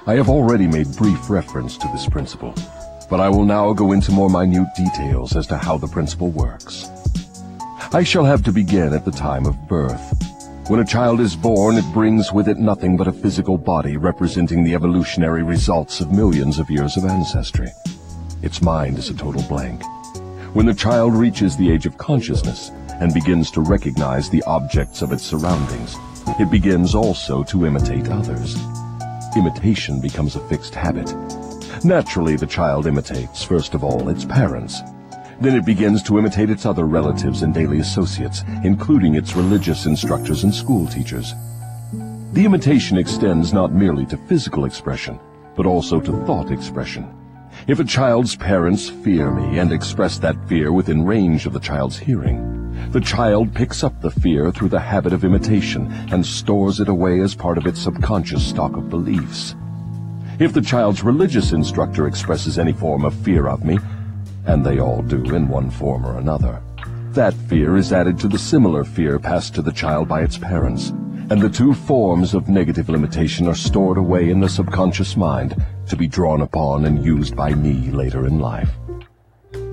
I 0.07 0.15
have 0.15 0.29
already 0.29 0.67
made 0.67 0.95
brief 0.97 1.31
reference 1.31 1.79
to 1.79 1.89
this 1.89 2.07
principle, 2.07 2.55
but 3.09 3.21
I 3.21 3.31
will 3.31 3.47
now 3.47 3.73
go 3.73 3.93
into 3.93 4.13
more 4.13 4.29
minute 4.29 4.69
details 4.77 5.35
as 5.35 5.47
to 5.47 5.57
how 5.57 5.79
the 5.79 5.89
principle 5.89 6.29
works. 6.29 6.91
I 7.95 8.03
shall 8.03 8.25
have 8.27 8.45
to 8.45 8.53
begin 8.53 8.93
at 8.93 9.07
the 9.07 9.11
time 9.11 9.47
of 9.47 9.57
birth. 9.69 10.13
When 10.69 10.81
a 10.81 10.85
child 10.85 11.21
is 11.21 11.35
born, 11.35 11.77
it 11.77 11.93
brings 11.95 12.31
with 12.31 12.49
it 12.49 12.59
nothing 12.59 12.99
but 12.99 13.09
a 13.09 13.13
physical 13.13 13.57
body 13.57 13.97
representing 13.97 14.65
the 14.65 14.75
evolutionary 14.75 15.43
results 15.43 16.01
of 16.01 16.13
millions 16.13 16.59
of 16.59 16.69
years 16.69 16.99
of 16.99 17.07
ancestry. 17.07 17.69
Its 18.47 18.63
mind 18.63 18.97
is 18.97 19.11
a 19.11 19.15
total 19.15 19.43
blank. 19.49 19.83
When 20.53 20.67
the 20.67 20.73
child 20.73 21.15
reaches 21.15 21.57
the 21.57 21.69
age 21.69 21.85
of 21.85 21.99
consciousness 21.99 22.71
and 23.01 23.13
begins 23.13 23.51
to 23.51 23.61
recognize 23.61 24.31
the 24.31 24.45
objects 24.45 25.03
of 25.03 25.11
its 25.11 25.25
surroundings, 25.25 25.97
it 26.39 26.49
begins 26.49 26.95
also 26.95 27.43
to 27.43 27.67
imitate 27.67 28.09
others. 28.09 28.57
Imitation 29.37 30.01
becomes 30.01 30.37
a 30.37 30.49
fixed 30.49 30.77
habit. 30.77 31.13
Naturally, 31.85 32.37
the 32.37 32.47
child 32.47 32.87
imitates, 32.87 33.43
first 33.43 33.75
of 33.75 33.83
all, 33.83 34.09
its 34.11 34.25
parents. 34.25 34.81
Then 35.41 35.57
it 35.57 35.67
begins 35.67 36.01
to 36.05 36.17
imitate 36.17 36.49
its 36.49 36.67
other 36.67 36.87
relatives 36.87 37.43
and 37.43 37.53
daily 37.53 37.81
associates, 37.81 38.45
including 38.63 39.17
its 39.17 39.35
religious 39.35 39.87
instructors 39.87 40.45
and 40.45 40.55
school 40.55 40.87
teachers. 40.87 41.35
The 42.33 42.45
imitation 42.45 42.97
extends 42.97 43.53
not 43.53 43.73
merely 43.73 44.07
to 44.07 44.17
physical 44.17 44.67
expression, 44.67 45.19
but 45.57 45.67
also 45.67 46.01
to 46.01 46.25
thought 46.27 46.53
expression. 46.53 47.13
If 47.67 47.81
a 47.81 47.85
child's 47.85 48.37
parents 48.37 48.89
fear 48.89 49.29
me 49.33 49.59
and 49.59 49.73
express 49.73 50.19
that 50.19 50.37
fear 50.49 50.71
within 50.71 51.05
range 51.05 51.47
of 51.47 51.53
the 51.53 51.59
child's 51.59 51.99
hearing, 51.99 52.93
the 52.93 53.01
child 53.01 53.53
picks 53.53 53.83
up 53.83 54.01
the 54.01 54.11
fear 54.11 54.53
through 54.53 54.69
the 54.69 54.79
habit 54.79 55.13
of 55.13 55.25
imitation 55.25 55.91
and 56.13 56.25
stores 56.25 56.79
it 56.79 56.89
away 56.89 57.19
as 57.19 57.35
part 57.35 57.59
of 57.59 57.67
its 57.67 57.81
subconscious 57.81 58.47
stock 58.47 58.77
of 58.77 58.89
beliefs. 58.89 59.57
If 60.39 60.53
the 60.53 60.63
child's 60.63 61.03
religious 61.03 61.51
instructor 61.51 62.07
expresses 62.07 62.57
any 62.57 62.73
form 62.73 63.05
of 63.05 63.15
fear 63.15 63.49
of 63.49 63.65
me, 63.65 63.81
and 64.47 64.65
they 64.65 64.79
all 64.79 65.03
do 65.03 65.35
in 65.35 65.49
one 65.49 65.71
form 65.71 66.07
or 66.07 66.19
another, 66.19 66.63
that 67.15 67.35
fear 67.35 67.77
is 67.77 67.93
added 67.93 68.17
to 68.21 68.29
the 68.29 68.39
similar 68.39 68.85
fear 68.85 69.19
passed 69.19 69.57
to 69.57 69.63
the 69.63 69.73
child 69.73 70.07
by 70.07 70.23
its 70.23 70.39
parents, 70.39 70.93
and 71.29 71.43
the 71.43 71.49
two 71.49 71.75
forms 71.75 72.35
of 72.35 72.49
negative 72.49 72.89
limitation 72.89 73.49
are 73.49 73.55
stored 73.55 73.99
away 73.99 74.31
in 74.31 74.39
the 74.39 74.49
subconscious 74.49 75.17
mind 75.17 75.61
to 75.89 75.97
be 75.97 76.07
drawn 76.07 76.41
upon 76.41 76.85
and 76.85 77.05
used 77.05 77.35
by 77.35 77.53
me 77.53 77.91
later 77.91 78.27
in 78.27 78.39
life. 78.39 78.71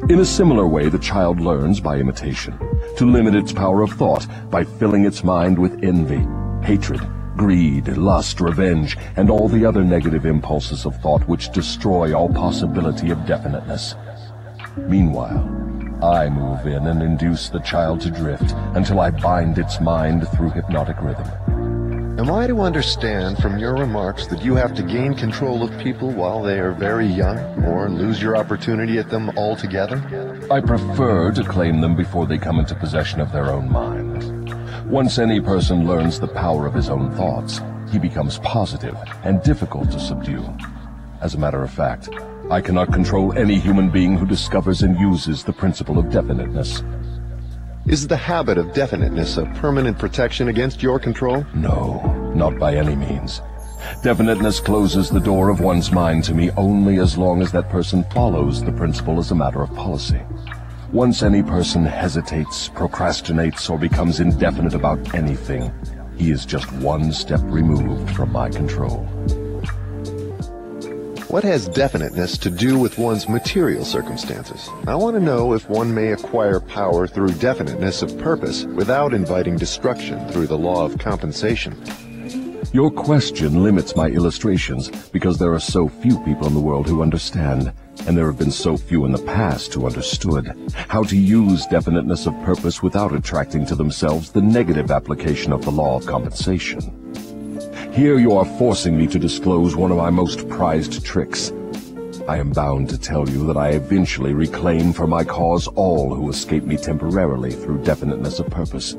In 0.09 0.19
a 0.19 0.25
similar 0.25 0.67
way, 0.67 0.89
the 0.89 0.97
child 0.97 1.39
learns 1.39 1.79
by 1.79 1.97
imitation 1.97 2.57
to 2.97 3.05
limit 3.05 3.35
its 3.35 3.53
power 3.53 3.83
of 3.83 3.91
thought 3.91 4.27
by 4.49 4.63
filling 4.63 5.05
its 5.05 5.23
mind 5.23 5.57
with 5.57 5.83
envy, 5.83 6.25
hatred, 6.65 7.01
greed, 7.37 7.87
lust, 7.97 8.41
revenge, 8.41 8.97
and 9.15 9.29
all 9.29 9.47
the 9.47 9.65
other 9.65 9.83
negative 9.83 10.25
impulses 10.25 10.85
of 10.85 10.99
thought 11.01 11.27
which 11.27 11.51
destroy 11.51 12.13
all 12.13 12.29
possibility 12.29 13.11
of 13.11 13.25
definiteness. 13.27 13.95
Meanwhile, 14.75 15.62
I 16.03 16.27
move 16.27 16.67
in 16.67 16.87
and 16.87 17.01
induce 17.01 17.47
the 17.47 17.61
child 17.61 18.01
to 18.01 18.11
drift 18.11 18.51
until 18.75 18.99
I 18.99 19.09
bind 19.09 19.57
its 19.57 19.79
mind 19.79 20.27
through 20.29 20.49
hypnotic 20.49 21.01
rhythm. 21.01 22.19
Am 22.19 22.29
I 22.29 22.45
to 22.47 22.59
understand 22.59 23.37
from 23.37 23.57
your 23.57 23.73
remarks 23.73 24.27
that 24.27 24.43
you 24.43 24.53
have 24.55 24.75
to 24.75 24.83
gain 24.83 25.13
control 25.13 25.63
of 25.63 25.79
people 25.79 26.11
while 26.11 26.43
they 26.43 26.59
are 26.59 26.73
very 26.73 27.07
young, 27.07 27.39
or 27.63 27.89
lose 27.89 28.21
your 28.21 28.35
opportunity 28.35 28.97
at 28.97 29.09
them 29.09 29.29
altogether? 29.37 29.97
I 30.51 30.59
prefer 30.59 31.31
to 31.31 31.43
claim 31.45 31.79
them 31.79 31.95
before 31.95 32.27
they 32.27 32.37
come 32.37 32.59
into 32.59 32.75
possession 32.75 33.21
of 33.21 33.31
their 33.31 33.49
own 33.49 33.71
mind. 33.71 34.53
Once 34.85 35.17
any 35.17 35.39
person 35.39 35.87
learns 35.87 36.19
the 36.19 36.27
power 36.27 36.67
of 36.67 36.73
his 36.73 36.89
own 36.89 37.15
thoughts, 37.15 37.61
he 37.89 37.97
becomes 37.97 38.39
positive 38.39 38.97
and 39.23 39.41
difficult 39.41 39.89
to 39.91 40.01
subdue. 40.01 40.45
As 41.21 41.33
a 41.33 41.39
matter 41.39 41.63
of 41.63 41.71
fact, 41.71 42.09
I 42.53 42.61
cannot 42.61 42.93
control 42.93 43.35
any 43.35 43.57
human 43.57 43.89
being 43.89 44.15
who 44.15 44.27
discovers 44.27 44.83
and 44.83 44.95
uses 44.99 45.43
the 45.43 45.51
principle 45.51 45.97
of 45.97 46.11
definiteness. 46.11 46.83
Is 47.87 48.07
the 48.07 48.15
habit 48.15 48.59
of 48.59 48.73
definiteness 48.73 49.37
a 49.37 49.45
permanent 49.55 49.97
protection 49.97 50.49
against 50.49 50.83
your 50.83 50.99
control? 50.99 51.43
No, 51.55 51.99
not 52.35 52.59
by 52.59 52.75
any 52.75 52.95
means. 52.95 53.41
Definiteness 54.03 54.59
closes 54.59 55.09
the 55.09 55.19
door 55.19 55.49
of 55.49 55.61
one's 55.61 55.91
mind 55.91 56.25
to 56.25 56.35
me 56.35 56.51
only 56.51 56.99
as 56.99 57.17
long 57.17 57.41
as 57.41 57.51
that 57.53 57.71
person 57.71 58.03
follows 58.13 58.63
the 58.63 58.71
principle 58.71 59.17
as 59.17 59.31
a 59.31 59.35
matter 59.35 59.63
of 59.63 59.73
policy. 59.73 60.21
Once 60.91 61.23
any 61.23 61.41
person 61.41 61.83
hesitates, 61.83 62.69
procrastinates, 62.69 63.67
or 63.67 63.79
becomes 63.79 64.19
indefinite 64.19 64.75
about 64.75 65.15
anything, 65.15 65.73
he 66.19 66.29
is 66.29 66.45
just 66.45 66.71
one 66.73 67.11
step 67.11 67.41
removed 67.45 68.15
from 68.15 68.31
my 68.31 68.47
control. 68.47 69.09
What 71.33 71.43
has 71.45 71.67
definiteness 71.67 72.37
to 72.37 72.51
do 72.51 72.77
with 72.77 72.99
one's 72.99 73.27
material 73.27 73.85
circumstances? 73.85 74.69
I 74.85 74.93
want 74.93 75.15
to 75.15 75.19
know 75.19 75.53
if 75.53 75.67
one 75.67 75.91
may 75.91 76.11
acquire 76.11 76.59
power 76.59 77.07
through 77.07 77.31
definiteness 77.31 78.03
of 78.03 78.15
purpose 78.19 78.65
without 78.65 79.15
inviting 79.15 79.55
destruction 79.55 80.29
through 80.29 80.45
the 80.45 80.59
law 80.59 80.85
of 80.85 80.99
compensation. 80.99 81.75
Your 82.71 82.91
question 82.91 83.63
limits 83.63 83.95
my 83.95 84.09
illustrations 84.09 84.91
because 85.09 85.39
there 85.39 85.51
are 85.51 85.59
so 85.59 85.87
few 85.87 86.19
people 86.19 86.45
in 86.45 86.53
the 86.53 86.59
world 86.59 86.87
who 86.87 87.01
understand, 87.01 87.73
and 88.05 88.15
there 88.15 88.27
have 88.27 88.37
been 88.37 88.51
so 88.51 88.77
few 88.77 89.03
in 89.05 89.11
the 89.11 89.23
past 89.23 89.73
who 89.73 89.87
understood, 89.87 90.71
how 90.87 91.01
to 91.01 91.17
use 91.17 91.65
definiteness 91.65 92.27
of 92.27 92.39
purpose 92.43 92.83
without 92.83 93.11
attracting 93.11 93.65
to 93.65 93.75
themselves 93.75 94.31
the 94.31 94.39
negative 94.39 94.91
application 94.91 95.51
of 95.51 95.65
the 95.65 95.71
law 95.71 95.97
of 95.97 96.05
compensation. 96.05 97.02
Here 97.93 98.17
you 98.17 98.35
are 98.37 98.57
forcing 98.57 98.97
me 98.97 99.05
to 99.05 99.19
disclose 99.19 99.75
one 99.75 99.91
of 99.91 99.97
my 99.97 100.09
most 100.09 100.49
prized 100.49 101.05
tricks. 101.05 101.53
I 102.27 102.37
am 102.37 102.49
bound 102.49 102.89
to 102.89 102.97
tell 102.97 103.29
you 103.29 103.45
that 103.45 103.55
I 103.55 103.69
eventually 103.69 104.33
reclaim 104.33 104.93
for 104.93 105.05
my 105.05 105.23
cause 105.23 105.67
all 105.67 106.15
who 106.15 106.31
escape 106.31 106.63
me 106.63 106.75
temporarily 106.75 107.51
through 107.51 107.83
definiteness 107.83 108.39
of 108.39 108.49
purpose. 108.49 108.93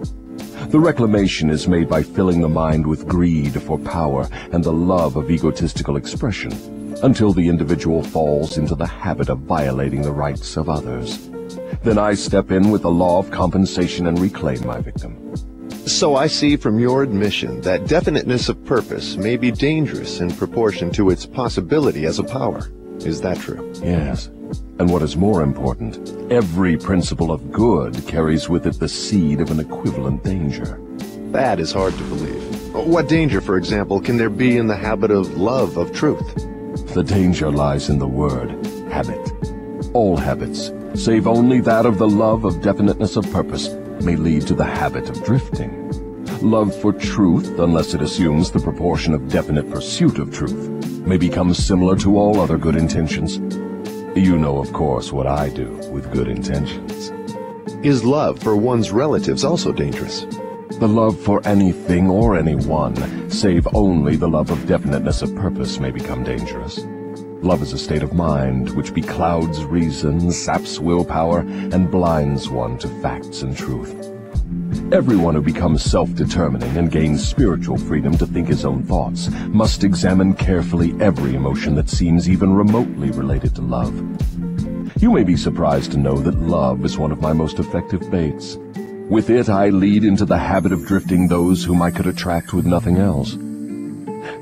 The 0.68 0.78
reclamation 0.78 1.50
is 1.50 1.66
made 1.66 1.88
by 1.88 2.04
filling 2.04 2.40
the 2.40 2.48
mind 2.48 2.86
with 2.86 3.08
greed 3.08 3.60
for 3.62 3.80
power 3.80 4.28
and 4.52 4.62
the 4.62 4.72
love 4.72 5.16
of 5.16 5.28
egotistical 5.28 5.96
expression, 5.96 6.52
until 7.02 7.32
the 7.32 7.48
individual 7.48 8.00
falls 8.00 8.58
into 8.58 8.76
the 8.76 8.86
habit 8.86 9.28
of 9.28 9.40
violating 9.40 10.02
the 10.02 10.12
rights 10.12 10.56
of 10.56 10.68
others. 10.68 11.30
Then 11.82 11.98
I 11.98 12.14
step 12.14 12.52
in 12.52 12.70
with 12.70 12.82
the 12.82 12.92
law 12.92 13.18
of 13.18 13.32
compensation 13.32 14.06
and 14.06 14.20
reclaim 14.20 14.64
my 14.64 14.80
victim. 14.80 15.18
So 15.86 16.16
I 16.16 16.28
see 16.28 16.56
from 16.56 16.78
your 16.78 17.02
admission 17.02 17.60
that 17.60 17.86
definiteness 17.86 18.48
of 18.48 18.64
purpose 18.64 19.16
may 19.16 19.36
be 19.36 19.50
dangerous 19.50 20.20
in 20.20 20.30
proportion 20.30 20.90
to 20.92 21.10
its 21.10 21.26
possibility 21.26 22.06
as 22.06 22.18
a 22.18 22.24
power. 22.24 22.70
Is 23.00 23.20
that 23.20 23.38
true? 23.38 23.70
Yes. 23.82 24.28
And 24.78 24.90
what 24.90 25.02
is 25.02 25.14
more 25.14 25.42
important, 25.42 26.32
every 26.32 26.78
principle 26.78 27.30
of 27.30 27.52
good 27.52 28.06
carries 28.06 28.48
with 28.48 28.66
it 28.66 28.80
the 28.80 28.88
seed 28.88 29.42
of 29.42 29.50
an 29.50 29.60
equivalent 29.60 30.24
danger. 30.24 30.80
That 31.32 31.60
is 31.60 31.70
hard 31.70 31.92
to 31.92 32.04
believe. 32.04 32.74
What 32.74 33.08
danger, 33.08 33.42
for 33.42 33.58
example, 33.58 34.00
can 34.00 34.16
there 34.16 34.30
be 34.30 34.56
in 34.56 34.68
the 34.68 34.76
habit 34.76 35.10
of 35.10 35.36
love 35.36 35.76
of 35.76 35.92
truth? 35.92 36.34
The 36.94 37.04
danger 37.04 37.50
lies 37.50 37.90
in 37.90 37.98
the 37.98 38.08
word 38.08 38.50
habit. 38.90 39.20
All 39.92 40.16
habits, 40.16 40.72
save 40.94 41.26
only 41.26 41.60
that 41.60 41.84
of 41.84 41.98
the 41.98 42.08
love 42.08 42.44
of 42.44 42.62
definiteness 42.62 43.16
of 43.16 43.30
purpose, 43.30 43.68
may 44.02 44.16
lead 44.16 44.46
to 44.46 44.54
the 44.54 44.64
habit 44.64 45.08
of 45.08 45.22
drifting. 45.24 45.90
Love 46.40 46.74
for 46.80 46.92
truth, 46.92 47.58
unless 47.58 47.94
it 47.94 48.02
assumes 48.02 48.50
the 48.50 48.60
proportion 48.60 49.14
of 49.14 49.28
definite 49.28 49.70
pursuit 49.70 50.18
of 50.18 50.32
truth, 50.32 50.68
may 51.06 51.16
become 51.16 51.54
similar 51.54 51.96
to 51.96 52.18
all 52.18 52.40
other 52.40 52.58
good 52.58 52.76
intentions. 52.76 53.36
You 54.16 54.38
know, 54.38 54.58
of 54.58 54.72
course, 54.72 55.12
what 55.12 55.26
I 55.26 55.48
do 55.48 55.70
with 55.90 56.12
good 56.12 56.28
intentions. 56.28 57.12
Is 57.84 58.04
love 58.04 58.38
for 58.38 58.56
one's 58.56 58.92
relatives 58.92 59.44
also 59.44 59.72
dangerous? 59.72 60.26
The 60.80 60.88
love 60.88 61.18
for 61.20 61.46
anything 61.46 62.08
or 62.10 62.36
anyone, 62.36 63.30
save 63.30 63.66
only 63.74 64.16
the 64.16 64.28
love 64.28 64.50
of 64.50 64.66
definiteness 64.66 65.22
of 65.22 65.34
purpose, 65.34 65.78
may 65.78 65.90
become 65.90 66.24
dangerous. 66.24 66.84
Love 67.44 67.60
is 67.60 67.74
a 67.74 67.78
state 67.78 68.02
of 68.02 68.14
mind 68.14 68.74
which 68.74 68.94
beclouds 68.94 69.70
reason, 69.70 70.32
saps 70.32 70.80
willpower, 70.80 71.40
and 71.40 71.90
blinds 71.90 72.48
one 72.48 72.78
to 72.78 72.88
facts 73.02 73.42
and 73.42 73.54
truth. 73.54 73.94
Everyone 74.94 75.34
who 75.34 75.42
becomes 75.42 75.84
self-determining 75.84 76.74
and 76.78 76.90
gains 76.90 77.22
spiritual 77.22 77.76
freedom 77.76 78.16
to 78.16 78.24
think 78.24 78.48
his 78.48 78.64
own 78.64 78.82
thoughts 78.84 79.28
must 79.48 79.84
examine 79.84 80.32
carefully 80.32 80.94
every 81.00 81.34
emotion 81.34 81.74
that 81.74 81.90
seems 81.90 82.30
even 82.30 82.54
remotely 82.54 83.10
related 83.10 83.54
to 83.56 83.60
love. 83.60 83.94
You 85.02 85.12
may 85.12 85.22
be 85.22 85.36
surprised 85.36 85.92
to 85.92 85.98
know 85.98 86.16
that 86.20 86.40
love 86.40 86.82
is 86.82 86.96
one 86.96 87.12
of 87.12 87.20
my 87.20 87.34
most 87.34 87.58
effective 87.58 88.10
baits. 88.10 88.56
With 89.10 89.28
it 89.28 89.50
I 89.50 89.68
lead 89.68 90.04
into 90.04 90.24
the 90.24 90.38
habit 90.38 90.72
of 90.72 90.86
drifting 90.86 91.28
those 91.28 91.62
whom 91.62 91.82
I 91.82 91.90
could 91.90 92.06
attract 92.06 92.54
with 92.54 92.64
nothing 92.64 92.96
else. 92.96 93.36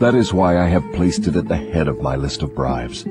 That 0.02 0.16
is 0.16 0.34
why 0.34 0.58
I 0.58 0.66
have 0.66 0.92
placed 0.94 1.28
it 1.28 1.36
at 1.36 1.46
the 1.46 1.56
head 1.56 1.86
of 1.86 2.02
my 2.02 2.16
list 2.16 2.42
of 2.42 2.56
bribes. 2.56 3.06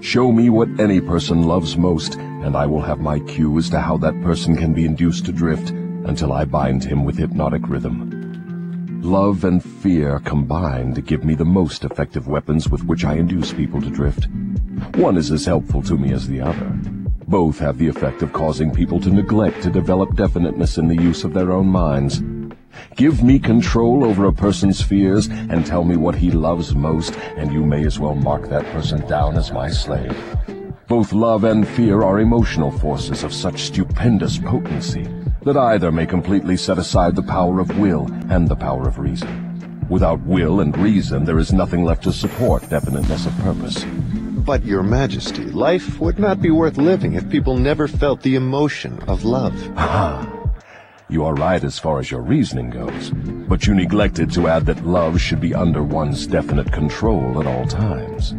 Show 0.00 0.32
me 0.32 0.50
what 0.50 0.80
any 0.80 1.00
person 1.00 1.44
loves 1.44 1.76
most, 1.76 2.16
and 2.16 2.56
I 2.56 2.66
will 2.66 2.80
have 2.80 2.98
my 2.98 3.20
cue 3.20 3.56
as 3.56 3.70
to 3.70 3.78
how 3.78 3.98
that 3.98 4.20
person 4.20 4.56
can 4.56 4.74
be 4.74 4.84
induced 4.84 5.26
to 5.26 5.32
drift 5.32 5.70
until 5.70 6.32
I 6.32 6.44
bind 6.44 6.82
him 6.82 7.04
with 7.04 7.18
hypnotic 7.18 7.68
rhythm. 7.68 9.00
Love 9.00 9.44
and 9.44 9.62
fear 9.62 10.18
combine 10.24 10.92
to 10.94 11.00
give 11.00 11.24
me 11.24 11.36
the 11.36 11.44
most 11.44 11.84
effective 11.84 12.26
weapons 12.26 12.68
with 12.68 12.82
which 12.82 13.04
I 13.04 13.14
induce 13.14 13.52
people 13.52 13.80
to 13.80 13.88
drift. 13.88 14.26
One 14.96 15.16
is 15.16 15.30
as 15.30 15.46
helpful 15.46 15.82
to 15.82 15.96
me 15.96 16.12
as 16.12 16.26
the 16.26 16.40
other. 16.40 16.68
Both 17.28 17.60
have 17.60 17.78
the 17.78 17.86
effect 17.86 18.22
of 18.22 18.32
causing 18.32 18.74
people 18.74 18.98
to 19.02 19.10
neglect 19.10 19.62
to 19.62 19.70
develop 19.70 20.16
definiteness 20.16 20.78
in 20.78 20.88
the 20.88 21.00
use 21.00 21.22
of 21.22 21.32
their 21.32 21.52
own 21.52 21.68
minds. 21.68 22.20
Give 22.96 23.22
me 23.22 23.38
control 23.38 24.04
over 24.04 24.26
a 24.26 24.32
person's 24.32 24.80
fears 24.80 25.28
and 25.28 25.64
tell 25.64 25.84
me 25.84 25.96
what 25.96 26.14
he 26.14 26.30
loves 26.30 26.74
most, 26.74 27.14
and 27.36 27.52
you 27.52 27.64
may 27.64 27.84
as 27.84 27.98
well 27.98 28.14
mark 28.14 28.48
that 28.48 28.64
person 28.66 29.06
down 29.06 29.36
as 29.36 29.52
my 29.52 29.70
slave. 29.70 30.16
Both 30.86 31.12
love 31.12 31.44
and 31.44 31.66
fear 31.66 32.02
are 32.02 32.20
emotional 32.20 32.70
forces 32.70 33.24
of 33.24 33.32
such 33.32 33.62
stupendous 33.62 34.38
potency 34.38 35.08
that 35.42 35.56
either 35.56 35.92
may 35.92 36.06
completely 36.06 36.56
set 36.56 36.78
aside 36.78 37.16
the 37.16 37.22
power 37.22 37.60
of 37.60 37.78
will 37.78 38.06
and 38.30 38.48
the 38.48 38.56
power 38.56 38.86
of 38.88 38.98
reason. 38.98 39.86
Without 39.88 40.20
will 40.20 40.60
and 40.60 40.76
reason, 40.76 41.24
there 41.24 41.38
is 41.38 41.52
nothing 41.52 41.84
left 41.84 42.04
to 42.04 42.12
support 42.12 42.68
definiteness 42.70 43.26
of 43.26 43.36
purpose. 43.38 43.84
But, 44.44 44.64
Your 44.64 44.82
Majesty, 44.82 45.44
life 45.44 46.00
would 46.00 46.18
not 46.18 46.40
be 46.40 46.50
worth 46.50 46.76
living 46.76 47.14
if 47.14 47.28
people 47.30 47.56
never 47.56 47.88
felt 47.88 48.22
the 48.22 48.36
emotion 48.36 48.98
of 49.06 49.24
love. 49.24 49.54
Ah, 49.76 50.26
you 51.08 51.24
are 51.24 51.34
right 51.34 51.62
as 51.62 51.78
far 51.78 52.00
as 52.00 52.10
your 52.10 52.22
reasoning 52.22 52.70
goes, 52.70 53.10
but 53.48 53.66
you 53.66 53.74
neglected 53.74 54.32
to 54.32 54.48
add 54.48 54.64
that 54.66 54.86
love 54.86 55.20
should 55.20 55.40
be 55.40 55.54
under 55.54 55.82
one's 55.82 56.26
definite 56.26 56.72
control 56.72 57.40
at 57.40 57.46
all 57.46 57.66
times. 57.66 58.34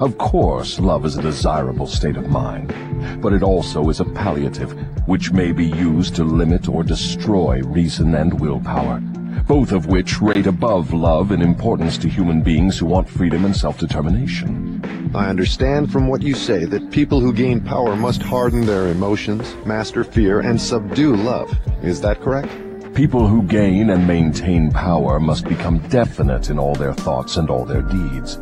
Of 0.00 0.18
course, 0.18 0.78
love 0.78 1.04
is 1.04 1.16
a 1.16 1.22
desirable 1.22 1.86
state 1.86 2.16
of 2.16 2.28
mind, 2.28 2.74
but 3.20 3.32
it 3.32 3.42
also 3.42 3.88
is 3.88 4.00
a 4.00 4.04
palliative, 4.04 4.72
which 5.06 5.32
may 5.32 5.52
be 5.52 5.66
used 5.66 6.14
to 6.16 6.24
limit 6.24 6.68
or 6.68 6.82
destroy 6.82 7.60
reason 7.62 8.14
and 8.14 8.40
willpower, 8.40 9.02
both 9.46 9.72
of 9.72 9.86
which 9.86 10.20
rate 10.20 10.46
above 10.46 10.92
love 10.92 11.32
in 11.32 11.42
importance 11.42 11.98
to 11.98 12.08
human 12.08 12.42
beings 12.42 12.78
who 12.78 12.86
want 12.86 13.08
freedom 13.08 13.44
and 13.44 13.56
self-determination. 13.56 15.10
I 15.14 15.28
understand 15.28 15.90
from 15.90 16.08
what 16.08 16.22
you 16.22 16.34
say 16.34 16.64
that 16.64 16.90
people 16.90 17.20
who 17.20 17.32
gain 17.32 17.60
power 17.60 17.96
must 17.96 18.22
harden 18.22 18.66
their 18.66 18.88
emotions, 18.88 19.54
master 19.64 20.04
fear, 20.04 20.40
and 20.40 20.60
subdue 20.60 21.16
love. 21.16 21.56
Is 21.82 22.00
that 22.02 22.20
correct? 22.20 22.48
People 22.94 23.26
who 23.26 23.42
gain 23.42 23.90
and 23.90 24.06
maintain 24.06 24.70
power 24.70 25.20
must 25.20 25.46
become 25.46 25.78
definite 25.88 26.50
in 26.50 26.58
all 26.58 26.74
their 26.74 26.94
thoughts 26.94 27.36
and 27.36 27.50
all 27.50 27.64
their 27.64 27.82
deeds. 27.82 28.38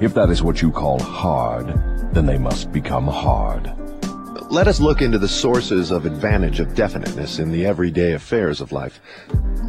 If 0.00 0.14
that 0.14 0.30
is 0.30 0.42
what 0.42 0.60
you 0.60 0.72
call 0.72 0.98
hard, 0.98 1.68
then 2.12 2.26
they 2.26 2.38
must 2.38 2.72
become 2.72 3.06
hard. 3.06 3.72
Let 4.50 4.68
us 4.68 4.78
look 4.78 5.02
into 5.02 5.18
the 5.18 5.26
sources 5.26 5.90
of 5.90 6.06
advantage 6.06 6.60
of 6.60 6.74
definiteness 6.74 7.38
in 7.38 7.50
the 7.50 7.66
everyday 7.66 8.12
affairs 8.12 8.60
of 8.60 8.72
life. 8.72 9.00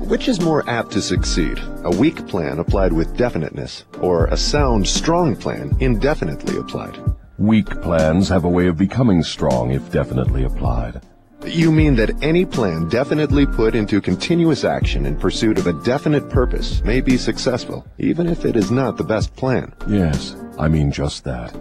Which 0.08 0.28
is 0.28 0.42
more 0.42 0.70
apt 0.70 0.92
to 0.92 1.02
succeed, 1.02 1.60
a 1.84 1.90
weak 1.90 2.28
plan 2.28 2.60
applied 2.60 2.94
with 2.94 3.18
definiteness, 3.18 3.86
or 4.02 4.26
a 4.28 4.38
sound, 4.38 4.88
strong 4.88 5.36
plan 5.36 5.76
indefinitely 5.80 6.58
applied? 6.58 7.00
Weak 7.38 7.68
plans 7.82 8.30
have 8.30 8.44
a 8.44 8.50
way 8.50 8.68
of 8.68 8.78
becoming 8.78 9.24
strong 9.24 9.72
if 9.72 9.92
definitely 9.92 10.44
applied. 10.44 11.02
You 11.46 11.72
mean 11.72 11.96
that 11.96 12.24
any 12.24 12.46
plan 12.46 12.90
definitely 12.90 13.46
put 13.46 13.76
into 13.76 14.02
continuous 14.02 14.64
action 14.64 15.06
in 15.06 15.18
pursuit 15.18 15.58
of 15.58 15.68
a 15.68 15.84
definite 15.84 16.30
purpose 16.30 16.82
may 16.84 17.02
be 17.02 17.18
successful, 17.18 17.86
even 17.98 18.28
if 18.28 18.46
it 18.46 18.56
is 18.56 18.72
not 18.72 18.98
the 18.98 19.04
best 19.04 19.36
plan? 19.36 19.74
Yes, 19.88 20.36
I 20.60 20.68
mean 20.68 20.92
just 20.92 21.24
that. 21.24 21.54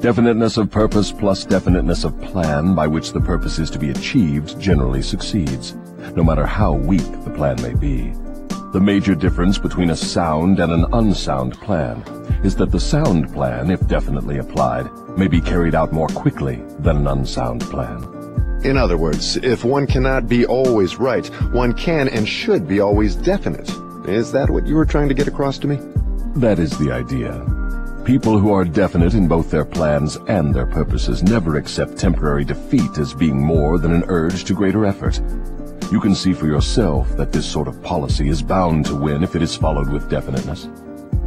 Definiteness 0.00 0.56
of 0.56 0.70
purpose 0.70 1.12
plus 1.12 1.44
definiteness 1.44 2.04
of 2.04 2.20
plan 2.20 2.74
by 2.74 2.86
which 2.86 3.12
the 3.12 3.20
purpose 3.20 3.58
is 3.58 3.70
to 3.70 3.78
be 3.78 3.90
achieved 3.90 4.58
generally 4.60 5.02
succeeds, 5.02 5.74
no 6.14 6.24
matter 6.24 6.46
how 6.46 6.72
weak 6.72 7.06
the 7.24 7.30
plan 7.30 7.60
may 7.62 7.74
be. 7.74 8.12
The 8.72 8.80
major 8.80 9.14
difference 9.14 9.58
between 9.58 9.90
a 9.90 9.96
sound 9.96 10.60
and 10.60 10.72
an 10.72 10.86
unsound 10.92 11.54
plan 11.54 12.02
is 12.44 12.54
that 12.56 12.70
the 12.70 12.78
sound 12.78 13.32
plan, 13.32 13.70
if 13.70 13.84
definitely 13.88 14.38
applied, 14.38 14.88
may 15.18 15.26
be 15.26 15.40
carried 15.40 15.74
out 15.74 15.92
more 15.92 16.08
quickly 16.08 16.62
than 16.78 16.98
an 16.98 17.06
unsound 17.08 17.62
plan. 17.62 18.02
In 18.62 18.76
other 18.76 18.96
words, 18.96 19.36
if 19.38 19.64
one 19.64 19.86
cannot 19.86 20.28
be 20.28 20.46
always 20.46 20.96
right, 20.96 21.26
one 21.52 21.72
can 21.72 22.08
and 22.08 22.28
should 22.28 22.68
be 22.68 22.80
always 22.80 23.16
definite. 23.16 23.70
Is 24.08 24.30
that 24.32 24.50
what 24.50 24.66
you 24.66 24.76
were 24.76 24.86
trying 24.86 25.08
to 25.08 25.14
get 25.14 25.26
across 25.26 25.58
to 25.58 25.66
me? 25.66 25.78
That 26.36 26.58
is 26.58 26.78
the 26.78 26.92
idea. 26.92 27.59
People 28.10 28.40
who 28.40 28.52
are 28.52 28.64
definite 28.64 29.14
in 29.14 29.28
both 29.28 29.52
their 29.52 29.64
plans 29.64 30.18
and 30.26 30.52
their 30.52 30.66
purposes 30.66 31.22
never 31.22 31.56
accept 31.56 31.96
temporary 31.96 32.44
defeat 32.44 32.98
as 32.98 33.14
being 33.14 33.40
more 33.40 33.78
than 33.78 33.92
an 33.92 34.02
urge 34.08 34.42
to 34.46 34.52
greater 34.52 34.84
effort. 34.84 35.20
You 35.92 36.00
can 36.00 36.16
see 36.16 36.32
for 36.32 36.46
yourself 36.46 37.16
that 37.16 37.30
this 37.30 37.46
sort 37.46 37.68
of 37.68 37.80
policy 37.84 38.28
is 38.28 38.42
bound 38.42 38.86
to 38.86 38.96
win 38.96 39.22
if 39.22 39.36
it 39.36 39.42
is 39.42 39.54
followed 39.54 39.88
with 39.88 40.10
definiteness. 40.10 40.68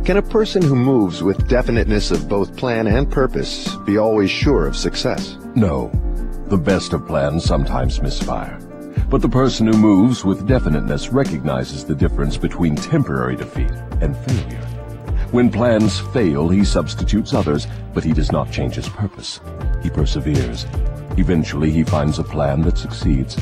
Can 0.03 0.17
a 0.17 0.21
person 0.21 0.61
who 0.61 0.75
moves 0.75 1.23
with 1.23 1.47
definiteness 1.47 2.11
of 2.11 2.27
both 2.27 2.53
plan 2.57 2.87
and 2.87 3.09
purpose 3.09 3.77
be 3.85 3.97
always 3.97 4.29
sure 4.29 4.67
of 4.67 4.75
success? 4.75 5.37
No. 5.55 5.89
The 6.47 6.57
best 6.57 6.91
of 6.91 7.07
plans 7.07 7.45
sometimes 7.45 8.01
misfire. 8.01 8.59
But 9.07 9.21
the 9.21 9.29
person 9.29 9.67
who 9.67 9.77
moves 9.77 10.25
with 10.25 10.49
definiteness 10.49 11.13
recognizes 11.13 11.85
the 11.85 11.95
difference 11.95 12.35
between 12.35 12.75
temporary 12.75 13.37
defeat 13.37 13.71
and 14.01 14.17
failure. 14.17 14.72
When 15.33 15.51
plans 15.51 15.99
fail, 15.99 16.47
he 16.47 16.63
substitutes 16.63 17.33
others, 17.33 17.67
but 17.93 18.05
he 18.05 18.13
does 18.13 18.31
not 18.31 18.51
change 18.51 18.75
his 18.75 18.87
purpose. 18.87 19.41
He 19.81 19.89
perseveres. 19.89 20.65
Eventually, 21.17 21.71
he 21.71 21.83
finds 21.83 22.19
a 22.19 22.23
plan 22.23 22.61
that 22.61 22.77
succeeds. 22.77 23.35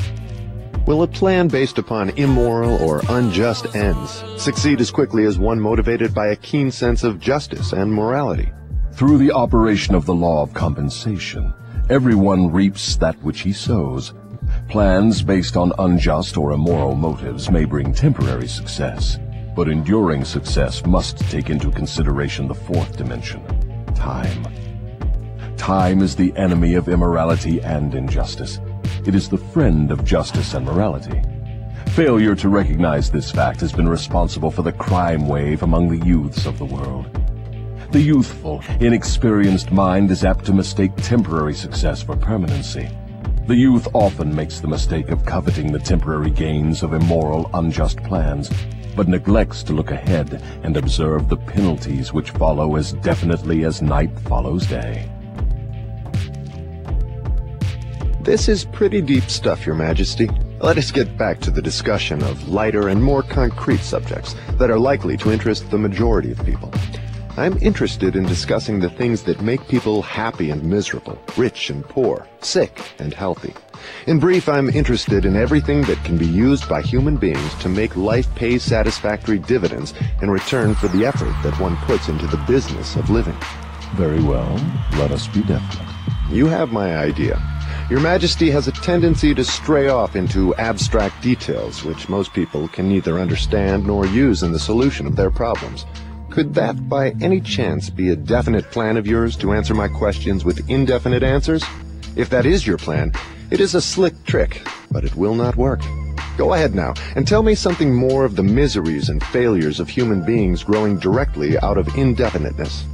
Will 0.84 1.04
a 1.04 1.06
plan 1.06 1.46
based 1.46 1.78
upon 1.78 2.10
immoral 2.10 2.82
or 2.82 3.02
unjust 3.08 3.76
ends 3.76 4.24
succeed 4.36 4.80
as 4.80 4.90
quickly 4.90 5.24
as 5.24 5.38
one 5.38 5.60
motivated 5.60 6.12
by 6.12 6.26
a 6.28 6.36
keen 6.36 6.72
sense 6.72 7.04
of 7.04 7.20
justice 7.20 7.72
and 7.72 7.92
morality? 7.92 8.50
Through 8.94 9.18
the 9.18 9.30
operation 9.30 9.94
of 9.94 10.04
the 10.04 10.14
law 10.14 10.42
of 10.42 10.52
compensation, 10.52 11.54
Everyone 11.90 12.50
reaps 12.50 12.96
that 12.96 13.20
which 13.22 13.40
he 13.40 13.52
sows. 13.52 14.14
Plans 14.68 15.20
based 15.20 15.56
on 15.56 15.72
unjust 15.78 16.36
or 16.36 16.52
immoral 16.52 16.94
motives 16.94 17.50
may 17.50 17.64
bring 17.64 17.92
temporary 17.92 18.46
success, 18.46 19.18
but 19.54 19.68
enduring 19.68 20.24
success 20.24 20.84
must 20.86 21.18
take 21.30 21.50
into 21.50 21.70
consideration 21.70 22.48
the 22.48 22.54
fourth 22.54 22.96
dimension, 22.96 23.42
time. 23.94 24.46
Time 25.56 26.02
is 26.02 26.16
the 26.16 26.32
enemy 26.36 26.74
of 26.74 26.88
immorality 26.88 27.60
and 27.60 27.94
injustice. 27.94 28.58
It 29.06 29.14
is 29.14 29.28
the 29.28 29.38
friend 29.38 29.90
of 29.90 30.04
justice 30.04 30.54
and 30.54 30.64
morality. 30.64 31.22
Failure 31.90 32.34
to 32.36 32.48
recognize 32.48 33.10
this 33.10 33.30
fact 33.30 33.60
has 33.60 33.72
been 33.72 33.88
responsible 33.88 34.50
for 34.50 34.62
the 34.62 34.72
crime 34.72 35.28
wave 35.28 35.62
among 35.62 35.88
the 35.88 36.06
youths 36.06 36.46
of 36.46 36.58
the 36.58 36.64
world. 36.64 37.06
The 37.92 38.00
youthful, 38.00 38.62
inexperienced 38.80 39.70
mind 39.70 40.10
is 40.10 40.24
apt 40.24 40.46
to 40.46 40.54
mistake 40.54 40.92
temporary 40.96 41.52
success 41.52 42.02
for 42.02 42.16
permanency. 42.16 42.88
The 43.46 43.54
youth 43.54 43.86
often 43.92 44.34
makes 44.34 44.60
the 44.60 44.68
mistake 44.68 45.10
of 45.10 45.26
coveting 45.26 45.70
the 45.70 45.78
temporary 45.78 46.30
gains 46.30 46.82
of 46.82 46.94
immoral, 46.94 47.50
unjust 47.52 48.02
plans, 48.04 48.50
but 48.94 49.08
neglects 49.08 49.62
to 49.64 49.72
look 49.72 49.90
ahead 49.90 50.42
and 50.62 50.76
observe 50.76 51.28
the 51.28 51.36
penalties 51.36 52.12
which 52.12 52.30
follow 52.30 52.76
as 52.76 52.92
definitely 52.94 53.64
as 53.64 53.82
night 53.82 54.18
follows 54.20 54.66
day. 54.66 55.10
This 58.22 58.48
is 58.48 58.64
pretty 58.66 59.02
deep 59.02 59.24
stuff, 59.24 59.66
Your 59.66 59.74
Majesty. 59.74 60.30
Let 60.60 60.78
us 60.78 60.92
get 60.92 61.18
back 61.18 61.40
to 61.40 61.50
the 61.50 61.60
discussion 61.60 62.22
of 62.22 62.48
lighter 62.48 62.86
and 62.86 63.02
more 63.02 63.24
concrete 63.24 63.80
subjects 63.80 64.36
that 64.58 64.70
are 64.70 64.78
likely 64.78 65.16
to 65.16 65.32
interest 65.32 65.68
the 65.70 65.78
majority 65.78 66.30
of 66.30 66.44
people. 66.44 66.72
I'm 67.38 67.56
interested 67.62 68.14
in 68.14 68.24
discussing 68.24 68.78
the 68.78 68.90
things 68.90 69.22
that 69.22 69.40
make 69.40 69.66
people 69.66 70.02
happy 70.02 70.50
and 70.50 70.62
miserable, 70.62 71.18
rich 71.38 71.70
and 71.70 71.82
poor, 71.82 72.28
sick 72.40 72.78
and 72.98 73.14
healthy. 73.14 73.54
In 74.06 74.18
brief, 74.18 74.50
I'm 74.50 74.68
interested 74.68 75.24
in 75.24 75.34
everything 75.34 75.80
that 75.84 76.04
can 76.04 76.18
be 76.18 76.26
used 76.26 76.68
by 76.68 76.82
human 76.82 77.16
beings 77.16 77.54
to 77.62 77.70
make 77.70 77.96
life 77.96 78.32
pay 78.34 78.58
satisfactory 78.58 79.38
dividends 79.38 79.94
in 80.20 80.30
return 80.30 80.74
for 80.74 80.88
the 80.88 81.06
effort 81.06 81.34
that 81.42 81.58
one 81.58 81.78
puts 81.78 82.08
into 82.08 82.26
the 82.26 82.44
business 82.46 82.96
of 82.96 83.08
living. 83.08 83.36
Very 83.94 84.22
well, 84.22 84.54
let 84.98 85.10
us 85.10 85.26
be 85.26 85.42
definite. 85.42 85.88
You 86.28 86.48
have 86.48 86.70
my 86.70 86.98
idea. 86.98 87.40
Your 87.88 88.00
Majesty 88.00 88.50
has 88.50 88.68
a 88.68 88.72
tendency 88.72 89.34
to 89.34 89.42
stray 89.42 89.88
off 89.88 90.16
into 90.16 90.54
abstract 90.56 91.22
details 91.22 91.82
which 91.82 92.10
most 92.10 92.34
people 92.34 92.68
can 92.68 92.90
neither 92.90 93.18
understand 93.18 93.86
nor 93.86 94.04
use 94.04 94.42
in 94.42 94.52
the 94.52 94.58
solution 94.58 95.06
of 95.06 95.16
their 95.16 95.30
problems. 95.30 95.86
Could 96.32 96.54
that 96.54 96.88
by 96.88 97.10
any 97.20 97.42
chance 97.42 97.90
be 97.90 98.08
a 98.08 98.16
definite 98.16 98.70
plan 98.70 98.96
of 98.96 99.06
yours 99.06 99.36
to 99.36 99.52
answer 99.52 99.74
my 99.74 99.86
questions 99.86 100.46
with 100.46 100.66
indefinite 100.70 101.22
answers? 101.22 101.62
If 102.16 102.30
that 102.30 102.46
is 102.46 102.66
your 102.66 102.78
plan, 102.78 103.12
it 103.50 103.60
is 103.60 103.74
a 103.74 103.82
slick 103.82 104.14
trick, 104.24 104.66
but 104.90 105.04
it 105.04 105.14
will 105.14 105.34
not 105.34 105.56
work. 105.56 105.82
Go 106.38 106.54
ahead 106.54 106.74
now 106.74 106.94
and 107.16 107.28
tell 107.28 107.42
me 107.42 107.54
something 107.54 107.94
more 107.94 108.24
of 108.24 108.34
the 108.34 108.42
miseries 108.42 109.10
and 109.10 109.22
failures 109.24 109.78
of 109.78 109.90
human 109.90 110.24
beings 110.24 110.64
growing 110.64 110.98
directly 110.98 111.58
out 111.58 111.76
of 111.76 111.94
indefiniteness. 111.98 112.86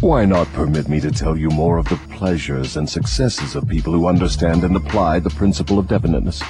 Why 0.00 0.24
not 0.24 0.52
permit 0.52 0.88
me 0.88 0.98
to 0.98 1.12
tell 1.12 1.36
you 1.36 1.48
more 1.48 1.78
of 1.78 1.88
the 1.88 2.00
pleasures 2.16 2.76
and 2.76 2.90
successes 2.90 3.54
of 3.54 3.68
people 3.68 3.92
who 3.92 4.08
understand 4.08 4.64
and 4.64 4.74
apply 4.74 5.20
the 5.20 5.30
principle 5.30 5.78
of 5.78 5.86
definiteness? 5.86 6.42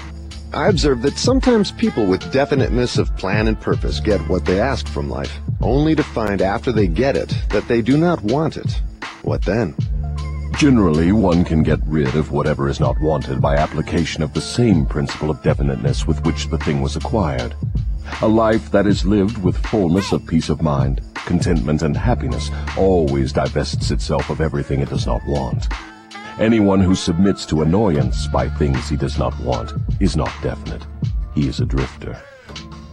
I 0.53 0.67
observe 0.67 1.03
that 1.03 1.17
sometimes 1.17 1.71
people 1.71 2.07
with 2.07 2.33
definiteness 2.33 2.99
of 2.99 3.17
plan 3.17 3.47
and 3.47 3.61
purpose 3.61 4.01
get 4.01 4.21
what 4.29 4.45
they 4.45 4.61
ask 4.61 4.89
from 4.89 5.09
life, 5.09 5.39
only 5.61 5.95
to 5.95 6.03
find 6.03 6.43
after 6.43 6.73
they 6.73 6.89
get 6.89 7.17
it 7.17 7.33
that 7.51 7.69
they 7.69 7.81
do 7.81 7.97
not 7.97 8.21
want 8.23 8.57
it. 8.57 8.83
What 9.23 9.43
then? 9.43 9.77
Generally, 10.59 11.13
one 11.13 11.45
can 11.45 11.63
get 11.63 11.79
rid 11.87 12.17
of 12.17 12.33
whatever 12.33 12.69
is 12.69 12.81
not 12.81 13.01
wanted 13.01 13.41
by 13.41 13.55
application 13.55 14.25
of 14.25 14.35
the 14.35 14.41
same 14.41 14.87
principle 14.87 15.31
of 15.31 15.41
definiteness 15.45 16.09
with 16.09 16.25
which 16.27 16.49
the 16.49 16.59
thing 16.59 16.83
was 16.83 16.97
acquired. 16.97 17.55
A 18.23 18.29
life 18.29 18.73
that 18.73 18.89
is 18.89 19.07
lived 19.07 19.39
with 19.39 19.57
fullness 19.67 20.11
of 20.11 20.27
peace 20.27 20.49
of 20.49 20.63
mind, 20.63 21.01
contentment, 21.15 21.83
and 21.83 21.97
happiness 21.97 22.51
always 22.77 23.33
divests 23.33 23.93
itself 23.93 24.31
of 24.31 24.41
everything 24.41 24.81
it 24.81 24.91
does 24.91 25.07
not 25.07 25.23
want. 25.29 25.69
Anyone 26.41 26.81
who 26.81 26.95
submits 26.95 27.45
to 27.47 27.61
annoyance 27.61 28.27
by 28.27 28.49
things 28.49 28.89
he 28.89 28.97
does 28.97 29.19
not 29.19 29.39
want 29.41 29.75
is 30.01 30.17
not 30.17 30.33
definite. 30.43 30.83
He 31.35 31.47
is 31.47 31.61
a 31.61 31.67
drifter. 31.67 32.15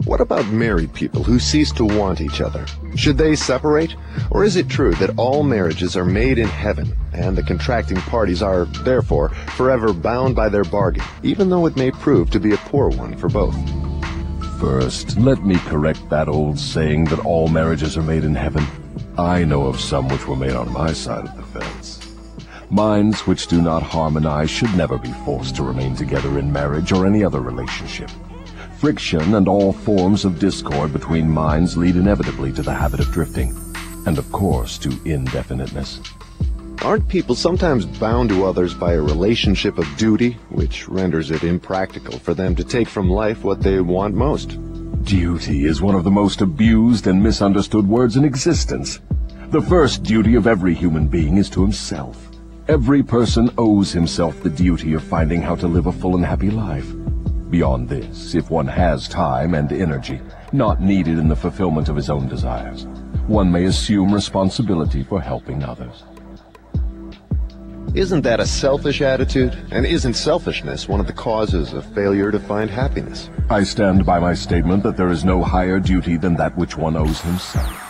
What 0.04 0.20
about 0.20 0.46
married 0.48 0.92
people 0.92 1.24
who 1.24 1.38
cease 1.38 1.72
to 1.72 1.84
want 1.86 2.20
each 2.20 2.42
other? 2.42 2.66
Should 2.94 3.16
they 3.16 3.34
separate? 3.34 3.96
Or 4.30 4.44
is 4.44 4.56
it 4.56 4.68
true 4.68 4.92
that 4.96 5.16
all 5.16 5.42
marriages 5.44 5.96
are 5.96 6.04
made 6.04 6.36
in 6.36 6.46
heaven, 6.46 6.94
and 7.14 7.38
the 7.38 7.42
contracting 7.42 7.96
parties 8.02 8.42
are, 8.42 8.66
therefore, 8.84 9.30
forever 9.56 9.94
bound 9.94 10.36
by 10.36 10.50
their 10.50 10.64
bargain, 10.64 11.04
even 11.22 11.48
though 11.48 11.64
it 11.64 11.74
may 11.74 11.90
prove 11.90 12.30
to 12.32 12.40
be 12.40 12.52
a 12.52 12.58
poor 12.58 12.90
one 12.90 13.16
for 13.16 13.30
both? 13.30 13.56
First, 14.60 15.16
let 15.16 15.42
me 15.42 15.56
correct 15.60 16.10
that 16.10 16.28
old 16.28 16.58
saying 16.58 17.04
that 17.06 17.24
all 17.24 17.48
marriages 17.48 17.96
are 17.96 18.02
made 18.02 18.24
in 18.24 18.34
heaven. 18.34 18.66
I 19.16 19.44
know 19.44 19.68
of 19.68 19.80
some 19.80 20.06
which 20.08 20.28
were 20.28 20.36
made 20.36 20.52
on 20.52 20.70
my 20.70 20.92
side 20.92 21.24
of 21.24 21.34
the 21.34 21.60
fence. 21.60 21.97
Minds 22.70 23.26
which 23.26 23.46
do 23.46 23.62
not 23.62 23.82
harmonize 23.82 24.50
should 24.50 24.76
never 24.76 24.98
be 24.98 25.12
forced 25.24 25.56
to 25.56 25.62
remain 25.62 25.96
together 25.96 26.38
in 26.38 26.52
marriage 26.52 26.92
or 26.92 27.06
any 27.06 27.24
other 27.24 27.40
relationship. 27.40 28.10
Friction 28.76 29.36
and 29.36 29.48
all 29.48 29.72
forms 29.72 30.26
of 30.26 30.38
discord 30.38 30.92
between 30.92 31.30
minds 31.30 31.78
lead 31.78 31.96
inevitably 31.96 32.52
to 32.52 32.62
the 32.62 32.74
habit 32.74 33.00
of 33.00 33.10
drifting, 33.10 33.56
and 34.04 34.18
of 34.18 34.30
course 34.32 34.76
to 34.78 34.90
indefiniteness. 35.06 36.00
Aren't 36.82 37.08
people 37.08 37.34
sometimes 37.34 37.86
bound 37.86 38.28
to 38.28 38.44
others 38.44 38.74
by 38.74 38.92
a 38.92 39.00
relationship 39.00 39.78
of 39.78 39.96
duty, 39.96 40.32
which 40.50 40.88
renders 40.88 41.30
it 41.30 41.44
impractical 41.44 42.18
for 42.18 42.34
them 42.34 42.54
to 42.54 42.64
take 42.64 42.86
from 42.86 43.08
life 43.08 43.44
what 43.44 43.62
they 43.62 43.80
want 43.80 44.14
most? 44.14 44.58
Duty 45.04 45.64
is 45.64 45.80
one 45.80 45.94
of 45.94 46.04
the 46.04 46.10
most 46.10 46.42
abused 46.42 47.06
and 47.06 47.22
misunderstood 47.22 47.88
words 47.88 48.18
in 48.18 48.26
existence. 48.26 49.00
The 49.48 49.62
first 49.62 50.02
duty 50.02 50.34
of 50.34 50.46
every 50.46 50.74
human 50.74 51.08
being 51.08 51.38
is 51.38 51.48
to 51.50 51.62
himself. 51.62 52.27
Every 52.68 53.02
person 53.02 53.48
owes 53.56 53.92
himself 53.92 54.42
the 54.42 54.50
duty 54.50 54.92
of 54.92 55.02
finding 55.02 55.40
how 55.40 55.54
to 55.54 55.66
live 55.66 55.86
a 55.86 55.92
full 55.92 56.16
and 56.16 56.24
happy 56.24 56.50
life. 56.50 56.86
Beyond 57.48 57.88
this, 57.88 58.34
if 58.34 58.50
one 58.50 58.66
has 58.66 59.08
time 59.08 59.54
and 59.54 59.72
energy, 59.72 60.20
not 60.52 60.82
needed 60.82 61.16
in 61.16 61.28
the 61.28 61.34
fulfillment 61.34 61.88
of 61.88 61.96
his 61.96 62.10
own 62.10 62.28
desires, 62.28 62.84
one 63.26 63.50
may 63.50 63.64
assume 63.64 64.12
responsibility 64.12 65.02
for 65.02 65.18
helping 65.18 65.64
others. 65.64 66.04
Isn't 67.94 68.20
that 68.20 68.38
a 68.38 68.46
selfish 68.46 69.00
attitude? 69.00 69.56
And 69.70 69.86
isn't 69.86 70.12
selfishness 70.12 70.86
one 70.86 71.00
of 71.00 71.06
the 71.06 71.14
causes 71.14 71.72
of 71.72 71.86
failure 71.94 72.30
to 72.30 72.38
find 72.38 72.68
happiness? 72.68 73.30
I 73.48 73.62
stand 73.62 74.04
by 74.04 74.18
my 74.18 74.34
statement 74.34 74.82
that 74.82 74.98
there 74.98 75.08
is 75.08 75.24
no 75.24 75.42
higher 75.42 75.80
duty 75.80 76.18
than 76.18 76.36
that 76.36 76.54
which 76.58 76.76
one 76.76 76.96
owes 76.96 77.22
himself. 77.22 77.87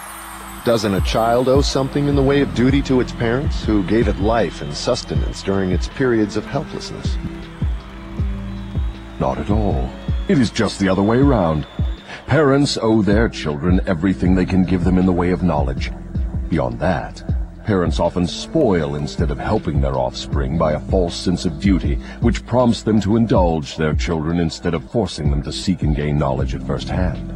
Doesn't 0.68 0.92
a 0.92 1.00
child 1.00 1.48
owe 1.48 1.62
something 1.62 2.08
in 2.08 2.14
the 2.14 2.22
way 2.22 2.42
of 2.42 2.54
duty 2.54 2.82
to 2.82 3.00
its 3.00 3.10
parents, 3.10 3.64
who 3.64 3.82
gave 3.84 4.06
it 4.06 4.20
life 4.20 4.60
and 4.60 4.74
sustenance 4.74 5.42
during 5.42 5.70
its 5.70 5.88
periods 5.88 6.36
of 6.36 6.44
helplessness? 6.44 7.16
Not 9.18 9.38
at 9.38 9.48
all. 9.48 9.88
It 10.28 10.38
is 10.38 10.50
just 10.50 10.78
the 10.78 10.90
other 10.90 11.02
way 11.02 11.20
around. 11.20 11.66
Parents 12.26 12.76
owe 12.82 13.00
their 13.00 13.30
children 13.30 13.80
everything 13.86 14.34
they 14.34 14.44
can 14.44 14.62
give 14.62 14.84
them 14.84 14.98
in 14.98 15.06
the 15.06 15.10
way 15.10 15.30
of 15.30 15.42
knowledge. 15.42 15.90
Beyond 16.50 16.78
that, 16.80 17.24
Parents 17.64 17.98
often 17.98 18.26
spoil 18.26 18.94
instead 18.96 19.30
of 19.30 19.38
helping 19.38 19.80
their 19.80 19.96
offspring 19.96 20.58
by 20.58 20.72
a 20.72 20.80
false 20.80 21.16
sense 21.16 21.46
of 21.46 21.60
duty, 21.60 21.94
which 22.20 22.44
prompts 22.44 22.82
them 22.82 23.00
to 23.00 23.16
indulge 23.16 23.78
their 23.78 23.94
children 23.94 24.38
instead 24.38 24.74
of 24.74 24.90
forcing 24.90 25.30
them 25.30 25.42
to 25.44 25.50
seek 25.50 25.80
and 25.80 25.96
gain 25.96 26.18
knowledge 26.18 26.54
at 26.54 26.62
first 26.62 26.90
hand. 26.90 27.32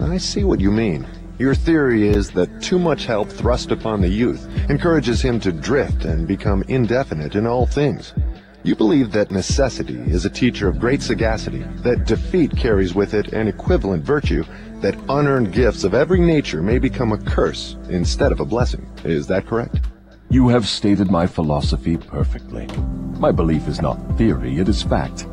I 0.00 0.16
see 0.18 0.44
what 0.44 0.60
you 0.60 0.70
mean. 0.70 1.08
Your 1.38 1.54
theory 1.54 2.08
is 2.08 2.30
that 2.32 2.60
too 2.60 2.80
much 2.80 3.06
help 3.06 3.28
thrust 3.28 3.70
upon 3.70 4.00
the 4.00 4.08
youth 4.08 4.48
encourages 4.68 5.22
him 5.22 5.38
to 5.40 5.52
drift 5.52 6.04
and 6.04 6.26
become 6.26 6.64
indefinite 6.66 7.36
in 7.36 7.46
all 7.46 7.64
things. 7.64 8.12
You 8.64 8.74
believe 8.74 9.12
that 9.12 9.30
necessity 9.30 9.98
is 9.98 10.24
a 10.24 10.30
teacher 10.30 10.66
of 10.68 10.80
great 10.80 11.00
sagacity, 11.00 11.62
that 11.84 12.06
defeat 12.06 12.56
carries 12.56 12.92
with 12.92 13.14
it 13.14 13.32
an 13.32 13.46
equivalent 13.46 14.04
virtue, 14.04 14.42
that 14.80 14.98
unearned 15.08 15.52
gifts 15.52 15.84
of 15.84 15.94
every 15.94 16.18
nature 16.18 16.60
may 16.60 16.80
become 16.80 17.12
a 17.12 17.18
curse 17.18 17.76
instead 17.88 18.32
of 18.32 18.40
a 18.40 18.44
blessing. 18.44 18.90
Is 19.04 19.28
that 19.28 19.46
correct? 19.46 19.78
You 20.30 20.48
have 20.48 20.66
stated 20.66 21.08
my 21.08 21.28
philosophy 21.28 21.96
perfectly. 21.96 22.66
My 23.20 23.30
belief 23.30 23.68
is 23.68 23.80
not 23.80 24.18
theory, 24.18 24.58
it 24.58 24.68
is 24.68 24.82
fact. 24.82 25.26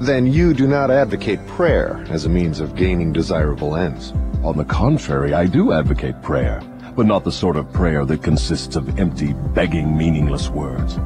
Then 0.00 0.26
you 0.26 0.54
do 0.54 0.66
not 0.66 0.90
advocate 0.90 1.46
prayer 1.46 2.04
as 2.08 2.24
a 2.24 2.30
means 2.30 2.58
of 2.58 2.74
gaining 2.74 3.12
desirable 3.12 3.76
ends. 3.76 4.14
On 4.46 4.56
the 4.56 4.64
contrary, 4.64 5.34
I 5.34 5.46
do 5.46 5.72
advocate 5.72 6.22
prayer, 6.22 6.62
but 6.94 7.04
not 7.04 7.24
the 7.24 7.32
sort 7.32 7.56
of 7.56 7.72
prayer 7.72 8.04
that 8.04 8.22
consists 8.22 8.76
of 8.76 8.96
empty, 8.96 9.32
begging, 9.32 9.98
meaningless 9.98 10.50
words. 10.50 11.00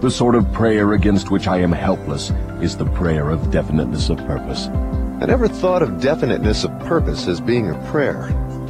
The 0.00 0.12
sort 0.12 0.36
of 0.36 0.52
prayer 0.52 0.92
against 0.92 1.28
which 1.28 1.48
I 1.48 1.58
am 1.58 1.72
helpless 1.72 2.30
is 2.62 2.76
the 2.76 2.84
prayer 2.84 3.30
of 3.30 3.50
definiteness 3.50 4.10
of 4.10 4.18
purpose. 4.18 4.68
I 5.20 5.26
never 5.26 5.48
thought 5.48 5.82
of 5.82 6.00
definiteness 6.00 6.62
of 6.62 6.78
purpose 6.86 7.26
as 7.26 7.40
being 7.40 7.68
a 7.68 7.90
prayer. 7.90 8.28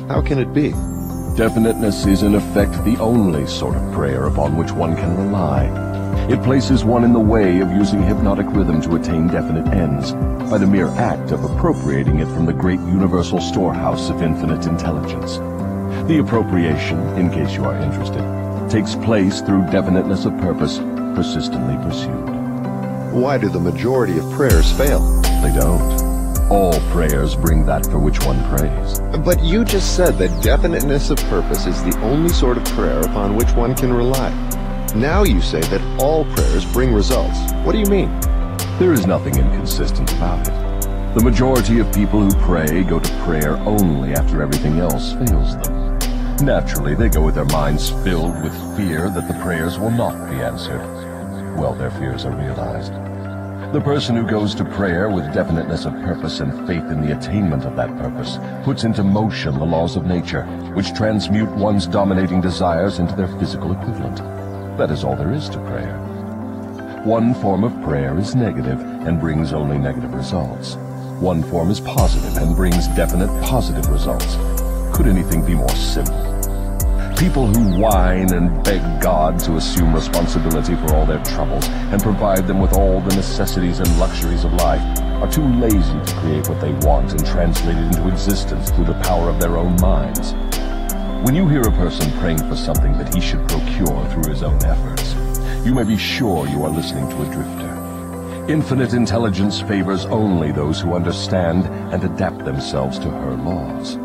How 0.09 0.23
can 0.23 0.39
it 0.39 0.55
be? 0.55 0.71
Definiteness 1.37 2.07
is 2.07 2.23
in 2.23 2.35
effect 2.35 2.83
the 2.83 2.97
only 2.97 3.47
sort 3.47 3.77
of 3.77 3.93
prayer 3.93 4.25
upon 4.25 4.57
which 4.57 4.73
one 4.73 4.97
can 4.97 5.19
rely. 5.19 5.84
It 6.27 6.43
places 6.43 6.85
one 6.85 7.05
in 7.05 7.13
the 7.13 7.21
way 7.21 7.61
of 7.61 7.71
using 7.71 8.03
hypnotic 8.03 8.47
rhythm 8.49 8.81
to 8.83 8.97
attain 8.97 9.27
definite 9.27 9.67
ends, 9.75 10.13
by 10.51 10.57
the 10.57 10.67
mere 10.67 10.89
act 10.97 11.33
of 11.33 11.45
appropriating 11.45 12.21
it 12.21 12.29
from 12.29 12.47
the 12.47 12.53
great 12.53 12.81
universal 12.81 13.43
storehouse 13.43 14.09
of 14.09 14.23
infinite 14.23 14.67
intelligence. 14.67 15.37
The 16.09 16.21
appropriation, 16.21 16.99
in 17.19 17.31
case 17.31 17.55
you 17.55 17.67
are 17.67 17.77
interested, 17.77 18.23
takes 18.71 18.95
place 18.95 19.43
through 19.43 19.67
definiteness 19.71 20.25
of 20.25 20.33
purpose, 20.39 20.79
persistently 21.15 21.77
pursued. 21.85 22.35
Why 23.13 23.37
do 23.37 23.51
the 23.51 23.61
majority 23.61 24.19
of 24.19 24.31
prayers 24.33 24.73
fail? 24.73 25.01
They 25.43 25.53
don't. 25.53 26.51
All 26.51 26.81
prayers 26.91 27.35
bring 27.35 27.67
that 27.67 27.85
for 27.85 27.99
which 27.99 28.25
one 28.25 28.43
prays. 28.57 28.99
But 29.23 29.43
you 29.43 29.63
just 29.63 29.95
said 29.95 30.17
that 30.19 30.43
definiteness 30.43 31.11
of 31.11 31.19
purpose 31.29 31.67
is 31.67 31.85
the 31.85 31.99
only 32.01 32.31
sort 32.31 32.57
of 32.57 32.65
prayer 32.65 33.01
upon 33.01 33.37
which 33.37 33.53
one 33.53 33.75
can 33.75 33.93
rely. 33.93 34.31
Now 34.95 35.25
you 35.25 35.41
say 35.41 35.61
that 35.61 36.01
all 36.01 36.25
prayers 36.37 36.65
bring 36.65 36.95
results. 36.95 37.53
What 37.65 37.73
do 37.73 37.79
you 37.79 37.87
mean? 37.87 38.17
There 38.79 38.93
is 38.93 39.09
nothing 39.09 39.37
inconsistent 39.37 40.13
about 40.13 40.47
it. 40.47 41.17
The 41.17 41.25
majority 41.25 41.81
of 41.81 41.93
people 41.93 42.21
who 42.21 42.31
pray 42.45 42.85
go 42.85 43.01
to 43.01 43.13
prayer 43.25 43.57
only 43.67 44.13
after 44.13 44.41
everything 44.41 44.79
else 44.79 45.13
fails 45.15 45.57
them. 45.57 45.99
Naturally, 46.47 46.95
they 46.95 47.09
go 47.09 47.23
with 47.25 47.35
their 47.35 47.45
minds 47.47 47.91
filled 48.05 48.41
with 48.45 48.77
fear 48.77 49.11
that 49.11 49.27
the 49.27 49.35
prayers 49.43 49.81
will 49.81 49.91
not 49.91 50.31
be 50.31 50.37
answered. 50.37 50.79
Well, 51.59 51.75
their 51.75 51.91
fears 51.91 52.25
are 52.25 52.37
realized. 52.37 52.93
The 53.73 53.81
person 53.81 54.15
who 54.15 54.25
goes 54.25 54.55
to 54.55 54.65
prayer 54.65 55.09
with 55.11 55.35
definiteness 55.35 55.87
of 55.87 55.95
purpose 56.05 56.39
and 56.39 56.69
faith 56.69 56.85
in 56.85 57.01
the 57.01 57.19
attainment 57.19 57.65
of 57.65 57.75
that 57.75 57.91
purpose 57.99 58.39
puts 58.65 58.85
into 58.85 59.03
motion 59.03 59.59
the 59.59 59.65
laws 59.65 59.97
of 59.97 60.07
nature, 60.07 60.45
which 60.75 60.95
transmute 60.95 61.51
one's 61.57 61.89
dominating 61.89 62.41
desires 62.41 63.01
into 63.01 63.17
their 63.17 63.27
physical 63.41 63.73
equivalent. 63.73 64.34
That 64.77 64.91
is 64.91 65.05
all 65.05 65.15
there 65.15 65.33
is 65.33 65.49
to 65.51 65.59
prayer. 65.59 65.97
One 67.05 67.33
form 67.35 67.63
of 67.63 67.73
prayer 67.85 68.19
is 68.19 68.35
negative 68.35 68.81
and 68.81 69.21
brings 69.21 69.53
only 69.53 69.79
negative 69.79 70.13
results. 70.13 70.75
One 71.21 71.45
form 71.45 71.71
is 71.71 71.79
positive 71.79 72.37
and 72.39 72.57
brings 72.57 72.89
definite 72.89 73.29
positive 73.45 73.87
results. 73.89 74.35
Could 74.93 75.07
anything 75.07 75.47
be 75.47 75.55
more 75.55 75.69
simple? 75.69 76.19
People 77.17 77.47
who 77.47 77.79
whine 77.81 78.33
and 78.35 78.65
beg 78.65 78.83
God 79.01 79.39
to 79.41 79.59
assume 79.59 79.95
responsibility 79.95 80.75
for 80.75 80.93
all 80.97 81.07
their 81.07 81.23
troubles 81.23 81.69
and 81.69 82.03
provide 82.03 82.49
them 82.49 82.59
with 82.59 82.73
all 82.73 83.01
the 83.01 83.15
necessities 83.15 83.79
and 83.79 84.01
luxuries 84.01 84.43
of 84.43 84.53
life 84.55 84.83
are 85.23 85.31
too 85.31 85.47
lazy 85.61 86.01
to 86.05 86.15
create 86.17 86.49
what 86.49 86.61
they 86.61 86.73
want 86.85 87.13
and 87.13 87.25
translate 87.25 87.77
it 87.77 87.85
into 87.85 88.09
existence 88.09 88.71
through 88.71 88.87
the 88.87 89.01
power 89.05 89.31
of 89.31 89.39
their 89.39 89.57
own 89.57 89.77
minds. 89.81 90.35
When 91.25 91.35
you 91.35 91.49
hear 91.49 91.63
a 91.63 91.73
person 91.73 92.13
praying 92.19 92.37
for 92.37 92.55
something 92.55 92.93
that 92.99 93.15
he 93.15 93.19
should 93.19 93.49
procure 93.49 94.07
through 94.11 94.31
his 94.31 94.43
own 94.43 94.63
efforts, 94.63 95.15
you 95.65 95.75
may 95.75 95.83
be 95.83 95.97
sure 95.97 96.47
you 96.47 96.63
are 96.65 96.69
listening 96.69 97.09
to 97.09 97.23
a 97.23 97.33
drifter. 97.33 98.47
Infinite 98.53 98.93
intelligence 98.93 99.59
favors 99.63 100.05
only 100.05 100.53
those 100.53 100.79
who 100.79 100.93
understand 100.93 101.65
and 101.95 102.05
adapt 102.05 102.45
themselves 102.45 102.99
to 102.99 103.09
her 103.09 103.37
laws. 103.37 103.97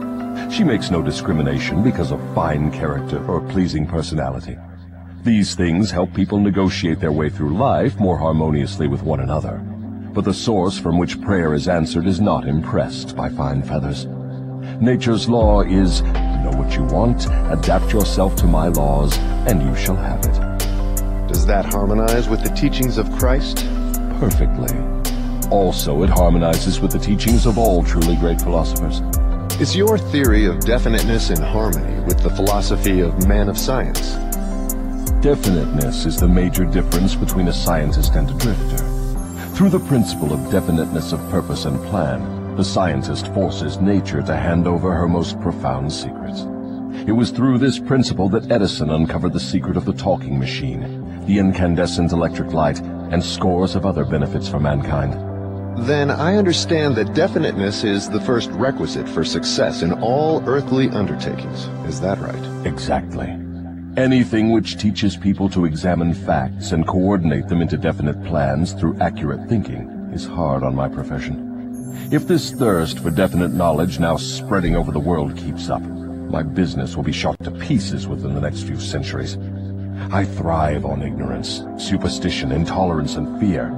She 0.50 0.64
makes 0.64 0.92
no 0.92 1.02
discrimination 1.02 1.84
because 1.84 2.12
of 2.14 2.22
fine 2.34 2.72
character 2.72 3.22
or 3.26 3.42
pleasing 3.42 3.86
personality. 3.86 4.58
These 5.26 5.56
things 5.56 5.92
help 5.92 6.14
people 6.14 6.40
negotiate 6.40 7.02
their 7.02 7.12
way 7.12 7.30
through 7.30 7.58
life 7.58 8.00
more 8.00 8.18
harmoniously 8.18 8.88
with 8.88 9.04
one 9.04 9.20
another. 9.20 9.62
but 10.14 10.26
the 10.26 10.34
source 10.34 10.78
from 10.78 10.98
which 10.98 11.22
prayer 11.22 11.54
is 11.54 11.68
answered 11.68 12.08
is 12.08 12.20
not 12.20 12.48
impressed 12.48 13.16
by 13.16 13.30
fine 13.30 13.62
feathers. 13.62 14.06
Nature's 14.82 15.30
law 15.30 15.62
is, 15.62 16.02
know 16.40 16.52
what 16.52 16.74
you 16.76 16.84
want, 16.84 17.26
adapt 17.52 17.94
yourself 17.94 18.36
to 18.38 18.46
my 18.46 18.68
laws, 18.68 19.18
and 19.48 19.62
you 19.62 19.76
shall 19.76 19.96
have 19.96 20.20
it. 20.26 21.28
Does 21.28 21.46
that 21.46 21.66
harmonize 21.66 22.28
with 22.28 22.44
the 22.44 22.50
teachings 22.50 22.98
of 22.98 23.12
Christ? 23.12 23.66
Perfectly. 24.20 24.76
Also, 25.52 26.04
it 26.04 26.10
harmonizes 26.10 26.80
with 26.80 26.92
the 26.92 27.00
teachings 27.00 27.46
of 27.46 27.58
all 27.58 27.84
truly 27.84 28.16
great 28.16 28.42
philosophers. 28.42 29.02
Is 29.60 29.76
your 29.76 29.98
theory 29.98 30.46
of 30.46 30.62
definiteness 30.62 31.32
in 31.32 31.42
harmony 31.42 32.02
with 32.06 32.22
the 32.24 32.30
philosophy 32.30 33.02
of 33.02 33.28
man 33.28 33.50
of 33.50 33.58
science? 33.58 34.14
Definiteness 35.22 36.06
is 36.06 36.18
the 36.18 36.28
major 36.28 36.64
difference 36.66 37.14
between 37.14 37.50
a 37.50 37.54
scientist 37.54 38.16
and 38.16 38.30
a 38.30 38.34
drifter. 38.36 38.78
Through 39.54 39.70
the 39.72 39.82
principle 39.82 40.32
of 40.32 40.50
definiteness 40.50 41.12
of 41.12 41.20
purpose 41.30 41.66
and 41.66 41.78
plan, 41.88 42.39
the 42.60 42.66
scientist 42.66 43.34
forces 43.34 43.80
nature 43.80 44.22
to 44.22 44.36
hand 44.36 44.68
over 44.68 44.94
her 44.94 45.08
most 45.08 45.40
profound 45.40 45.90
secrets. 45.90 46.42
It 47.08 47.14
was 47.14 47.32
through 47.32 47.58
this 47.58 47.80
principle 47.80 48.28
that 48.28 48.52
Edison 48.52 48.90
uncovered 48.90 49.32
the 49.32 49.40
secret 49.40 49.78
of 49.78 49.86
the 49.86 49.94
talking 49.94 50.38
machine, 50.38 51.26
the 51.26 51.38
incandescent 51.38 52.12
electric 52.12 52.52
light, 52.52 52.82
and 52.82 53.24
scores 53.24 53.76
of 53.76 53.86
other 53.86 54.04
benefits 54.04 54.50
for 54.50 54.60
mankind. 54.60 55.14
Then 55.88 56.12
I 56.12 56.36
understand 56.36 56.98
that 56.98 57.14
definiteness 57.14 57.86
is 57.86 58.10
the 58.10 58.20
first 58.20 58.50
requisite 58.50 59.08
for 59.08 59.24
success 59.24 59.82
in 59.82 59.94
all 59.94 60.44
earthly 60.46 60.90
undertakings. 60.90 61.68
Is 61.88 62.02
that 62.02 62.20
right? 62.20 62.68
Exactly. 62.68 63.30
Anything 63.96 64.52
which 64.52 64.78
teaches 64.78 65.16
people 65.16 65.48
to 65.52 65.64
examine 65.64 66.14
facts 66.14 66.74
and 66.74 66.86
coordinate 66.86 67.48
them 67.48 67.62
into 67.62 67.78
definite 67.78 68.22
plans 68.26 68.74
through 68.74 69.00
accurate 69.00 69.48
thinking 69.48 70.12
is 70.12 70.26
hard 70.26 70.64
on 70.64 70.76
my 70.76 70.90
profession. 70.90 71.49
If 72.12 72.28
this 72.28 72.52
thirst 72.52 73.00
for 73.00 73.12
definite 73.12 73.54
knowledge 73.54 74.00
now 74.00 74.18
spreading 74.18 74.76
over 74.76 74.92
the 74.92 75.00
world 75.00 75.38
keeps 75.38 75.70
up, 75.70 75.82
my 75.82 76.44
business 76.44 76.96
will 76.96 77.04
be 77.04 77.12
shot 77.12 77.38
to 77.44 77.52
pieces 77.52 78.08
within 78.08 78.34
the 78.34 78.42
next 78.42 78.64
few 78.64 78.80
centuries. 78.80 79.38
I 80.12 80.26
thrive 80.26 80.86
on 80.86 81.02
ignorance, 81.02 81.64
superstition, 81.78 82.52
intolerance, 82.52 83.16
and 83.16 83.40
fear 83.40 83.74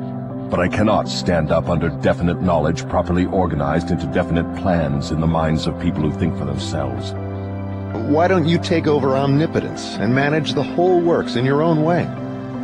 but 0.51 0.59
I 0.59 0.67
cannot 0.67 1.07
stand 1.07 1.49
up 1.49 1.69
under 1.69 1.87
definite 1.87 2.41
knowledge 2.41 2.85
properly 2.89 3.25
organized 3.25 3.89
into 3.89 4.05
definite 4.07 4.53
plans 4.57 5.11
in 5.11 5.21
the 5.21 5.25
minds 5.25 5.65
of 5.65 5.79
people 5.79 6.01
who 6.01 6.11
think 6.11 6.37
for 6.37 6.43
themselves. 6.43 7.13
Why 8.11 8.27
don't 8.27 8.45
you 8.45 8.59
take 8.59 8.85
over 8.85 9.15
omnipotence 9.15 9.95
and 9.95 10.13
manage 10.13 10.53
the 10.53 10.61
whole 10.61 10.99
works 10.99 11.37
in 11.37 11.45
your 11.45 11.61
own 11.61 11.83
way? 11.83 12.03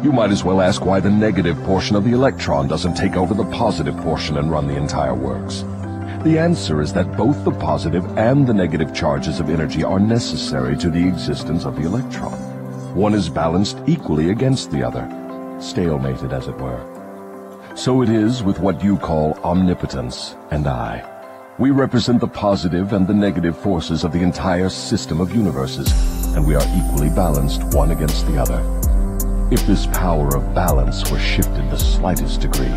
You 0.03 0.11
might 0.11 0.30
as 0.30 0.44
well 0.44 0.61
ask 0.61 0.86
why 0.86 0.99
the 0.99 1.10
negative 1.10 1.57
portion 1.64 1.95
of 1.95 2.03
the 2.03 2.11
electron 2.11 2.68
doesn't 2.68 2.94
take 2.94 3.15
over 3.15 3.34
the 3.34 3.45
positive 3.45 3.98
portion 3.98 4.38
and 4.38 4.52
run 4.52 4.68
the 4.68 4.78
entire 4.78 5.15
works. 5.15 5.64
The 6.24 6.38
answer 6.38 6.82
is 6.82 6.94
that 6.94 7.18
both 7.18 7.44
the 7.44 7.52
positive 7.52 8.06
and 8.15 8.45
the 8.45 8.53
negative 8.53 8.94
charges 8.94 9.40
of 9.40 9.49
energy 9.49 9.84
are 9.84 9.99
necessary 9.99 10.78
to 10.78 10.91
the 10.91 11.07
existence 11.07 11.65
of 11.65 11.76
the 11.76 11.86
electron. 11.86 12.34
One 12.95 13.15
is 13.15 13.28
balanced 13.28 13.80
equally 13.88 14.30
against 14.30 14.69
the 14.69 14.84
other, 14.84 15.02
stalemated 15.57 16.32
as 16.32 16.48
it 16.48 16.57
were. 16.57 17.74
So 17.76 18.03
it 18.03 18.10
is 18.10 18.44
with 18.44 18.60
what 18.60 18.84
you 18.84 18.98
call 18.98 19.40
omnipotence 19.44 20.36
and 20.52 20.68
I. 20.68 21.03
We 21.57 21.72
represent 21.72 22.19
the 22.19 22.28
positive 22.28 22.94
and 22.94 23.07
the 23.07 23.15
negative 23.15 23.57
forces 23.57 24.03
of 24.03 24.11
the 24.11 24.22
entire 24.22 24.69
system 24.69 25.19
of 25.19 25.36
universes, 25.36 25.91
and 26.36 26.45
we 26.45 26.53
are 26.53 26.68
equally 26.76 27.10
balanced 27.10 27.64
one 27.74 27.90
against 27.90 28.28
the 28.28 28.38
other. 28.40 28.77
If 29.49 29.65
this 29.65 29.86
power 29.86 30.36
of 30.36 30.53
balance 30.53 31.10
were 31.10 31.19
shifted 31.19 31.72
the 31.72 31.78
slightest 31.78 32.41
degree, 32.41 32.68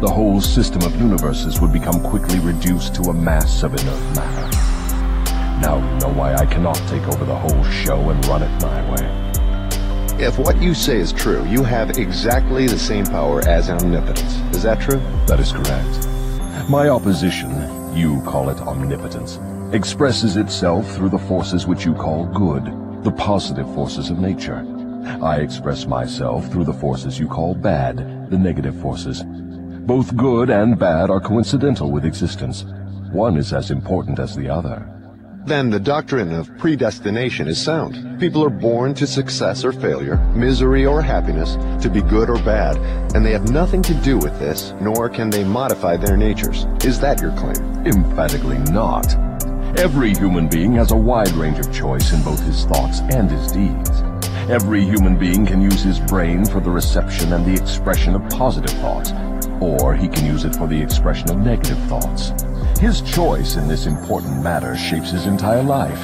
the 0.00 0.10
whole 0.12 0.40
system 0.40 0.82
of 0.82 1.00
universes 1.00 1.60
would 1.60 1.72
become 1.72 2.02
quickly 2.02 2.40
reduced 2.40 2.96
to 2.96 3.02
a 3.10 3.12
mass 3.12 3.62
of 3.62 3.72
inert 3.74 4.16
matter. 4.16 4.50
Now 5.60 5.76
you 5.76 6.00
know 6.00 6.12
why 6.12 6.34
I 6.34 6.44
cannot 6.44 6.78
take 6.88 7.06
over 7.06 7.24
the 7.24 7.36
whole 7.36 7.62
show 7.66 8.10
and 8.10 8.26
run 8.26 8.42
it 8.42 8.50
my 8.60 8.90
way. 8.90 10.20
If 10.20 10.36
what 10.36 10.60
you 10.60 10.74
say 10.74 10.98
is 10.98 11.12
true, 11.12 11.44
you 11.46 11.62
have 11.62 11.90
exactly 11.96 12.66
the 12.66 12.76
same 12.76 13.06
power 13.06 13.46
as 13.46 13.70
omnipotence. 13.70 14.34
Is 14.52 14.64
that 14.64 14.80
true? 14.80 14.98
That 15.28 15.38
is 15.38 15.52
correct. 15.52 16.68
My 16.68 16.88
opposition, 16.88 17.52
you 17.96 18.20
call 18.22 18.50
it 18.50 18.58
omnipotence, 18.62 19.38
expresses 19.72 20.36
itself 20.36 20.92
through 20.92 21.10
the 21.10 21.18
forces 21.18 21.68
which 21.68 21.84
you 21.84 21.94
call 21.94 22.26
good, 22.26 22.64
the 23.04 23.12
positive 23.12 23.72
forces 23.76 24.10
of 24.10 24.18
nature. 24.18 24.66
I 25.06 25.36
express 25.36 25.86
myself 25.86 26.50
through 26.50 26.64
the 26.64 26.72
forces 26.72 27.18
you 27.18 27.28
call 27.28 27.54
bad, 27.54 28.28
the 28.30 28.38
negative 28.38 28.78
forces. 28.80 29.22
Both 29.22 30.16
good 30.16 30.50
and 30.50 30.78
bad 30.78 31.10
are 31.10 31.20
coincidental 31.20 31.92
with 31.92 32.04
existence. 32.04 32.64
One 33.12 33.36
is 33.36 33.52
as 33.52 33.70
important 33.70 34.18
as 34.18 34.34
the 34.34 34.48
other. 34.48 34.92
Then 35.46 35.70
the 35.70 35.78
doctrine 35.78 36.32
of 36.32 36.50
predestination 36.58 37.46
is 37.46 37.62
sound. 37.62 38.18
People 38.18 38.44
are 38.44 38.50
born 38.50 38.94
to 38.94 39.06
success 39.06 39.64
or 39.64 39.70
failure, 39.70 40.16
misery 40.34 40.84
or 40.84 41.00
happiness, 41.00 41.54
to 41.84 41.88
be 41.88 42.02
good 42.02 42.28
or 42.28 42.42
bad, 42.42 42.76
and 43.14 43.24
they 43.24 43.30
have 43.30 43.48
nothing 43.48 43.80
to 43.82 43.94
do 43.94 44.18
with 44.18 44.36
this, 44.40 44.74
nor 44.80 45.08
can 45.08 45.30
they 45.30 45.44
modify 45.44 45.96
their 45.96 46.16
natures. 46.16 46.66
Is 46.84 46.98
that 46.98 47.20
your 47.20 47.30
claim? 47.36 47.86
Emphatically 47.86 48.58
not. 48.72 49.14
Every 49.78 50.14
human 50.14 50.48
being 50.48 50.72
has 50.74 50.90
a 50.90 50.96
wide 50.96 51.32
range 51.32 51.60
of 51.60 51.72
choice 51.72 52.12
in 52.12 52.24
both 52.24 52.40
his 52.40 52.64
thoughts 52.64 53.00
and 53.00 53.30
his 53.30 53.52
deeds. 53.52 54.02
Every 54.48 54.84
human 54.84 55.18
being 55.18 55.44
can 55.44 55.60
use 55.60 55.82
his 55.82 55.98
brain 55.98 56.44
for 56.44 56.60
the 56.60 56.70
reception 56.70 57.32
and 57.32 57.44
the 57.44 57.60
expression 57.60 58.14
of 58.14 58.28
positive 58.28 58.70
thoughts, 58.74 59.10
or 59.60 59.96
he 59.96 60.06
can 60.06 60.24
use 60.24 60.44
it 60.44 60.54
for 60.54 60.68
the 60.68 60.80
expression 60.80 61.28
of 61.30 61.38
negative 61.38 61.78
thoughts. 61.88 62.32
His 62.78 63.02
choice 63.02 63.56
in 63.56 63.66
this 63.66 63.86
important 63.86 64.44
matter 64.44 64.76
shapes 64.76 65.10
his 65.10 65.26
entire 65.26 65.64
life. 65.64 66.00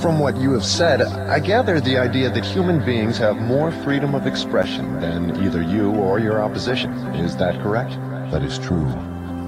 From 0.00 0.18
what 0.18 0.36
you 0.38 0.50
have 0.54 0.64
said, 0.64 1.02
I 1.02 1.38
gather 1.38 1.80
the 1.80 1.98
idea 1.98 2.30
that 2.30 2.44
human 2.44 2.84
beings 2.84 3.16
have 3.18 3.36
more 3.36 3.70
freedom 3.70 4.16
of 4.16 4.26
expression 4.26 4.98
than 4.98 5.40
either 5.44 5.62
you 5.62 5.92
or 5.92 6.18
your 6.18 6.42
opposition. 6.42 6.92
Is 7.14 7.36
that 7.36 7.62
correct? 7.62 7.92
That 8.32 8.42
is 8.42 8.58
true. 8.58 8.88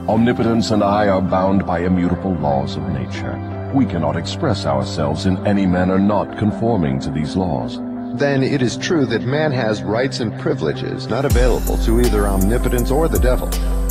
Omnipotence 0.07 0.71
and 0.71 0.85
I 0.85 1.09
are 1.09 1.21
bound 1.21 1.67
by 1.67 1.81
immutable 1.81 2.35
laws 2.35 2.77
of 2.77 2.89
nature. 2.91 3.37
We 3.75 3.87
cannot 3.87 4.17
express 4.17 4.67
ourselves 4.67 5.27
in 5.27 5.45
any 5.45 5.67
manner 5.67 5.99
not 5.99 6.39
conforming 6.39 7.01
to 7.01 7.11
these 7.11 7.35
laws. 7.35 7.81
Then 8.15 8.45
it 8.45 8.63
is 8.63 8.77
true 8.77 9.07
that 9.07 9.23
man 9.23 9.51
has 9.51 9.83
rights 9.83 10.21
and 10.21 10.39
privileges 10.39 11.09
not 11.09 11.25
available 11.25 11.77
to 11.79 12.01
either 12.01 12.29
omnipotence 12.29 12.93
or 12.93 13.09
the 13.09 13.19
devil. 13.19 13.49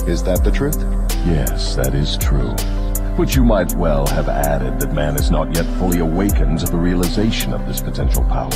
Is 0.07 0.23
that 0.23 0.45
the 0.45 0.49
truth? 0.49 0.77
Yes, 1.27 1.75
that 1.75 1.93
is 1.93 2.15
true. 2.15 2.55
But 3.17 3.35
you 3.35 3.43
might 3.43 3.75
well 3.75 4.07
have 4.07 4.29
added 4.29 4.79
that 4.79 4.93
man 4.93 5.15
is 5.15 5.29
not 5.29 5.53
yet 5.53 5.65
fully 5.77 5.99
awakened 5.99 6.59
to 6.59 6.67
the 6.67 6.77
realization 6.77 7.51
of 7.51 7.67
this 7.67 7.81
potential 7.81 8.23
power. 8.23 8.49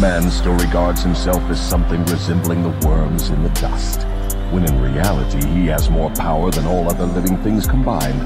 Man 0.00 0.28
still 0.32 0.56
regards 0.56 1.04
himself 1.04 1.44
as 1.44 1.60
something 1.60 2.04
resembling 2.06 2.64
the 2.64 2.88
worms 2.88 3.28
in 3.28 3.40
the 3.44 3.50
dust, 3.50 4.02
when 4.50 4.64
in 4.64 4.82
reality 4.82 5.46
he 5.46 5.66
has 5.66 5.90
more 5.90 6.10
power 6.10 6.50
than 6.50 6.66
all 6.66 6.90
other 6.90 7.06
living 7.06 7.40
things 7.44 7.68
combined. 7.68 8.20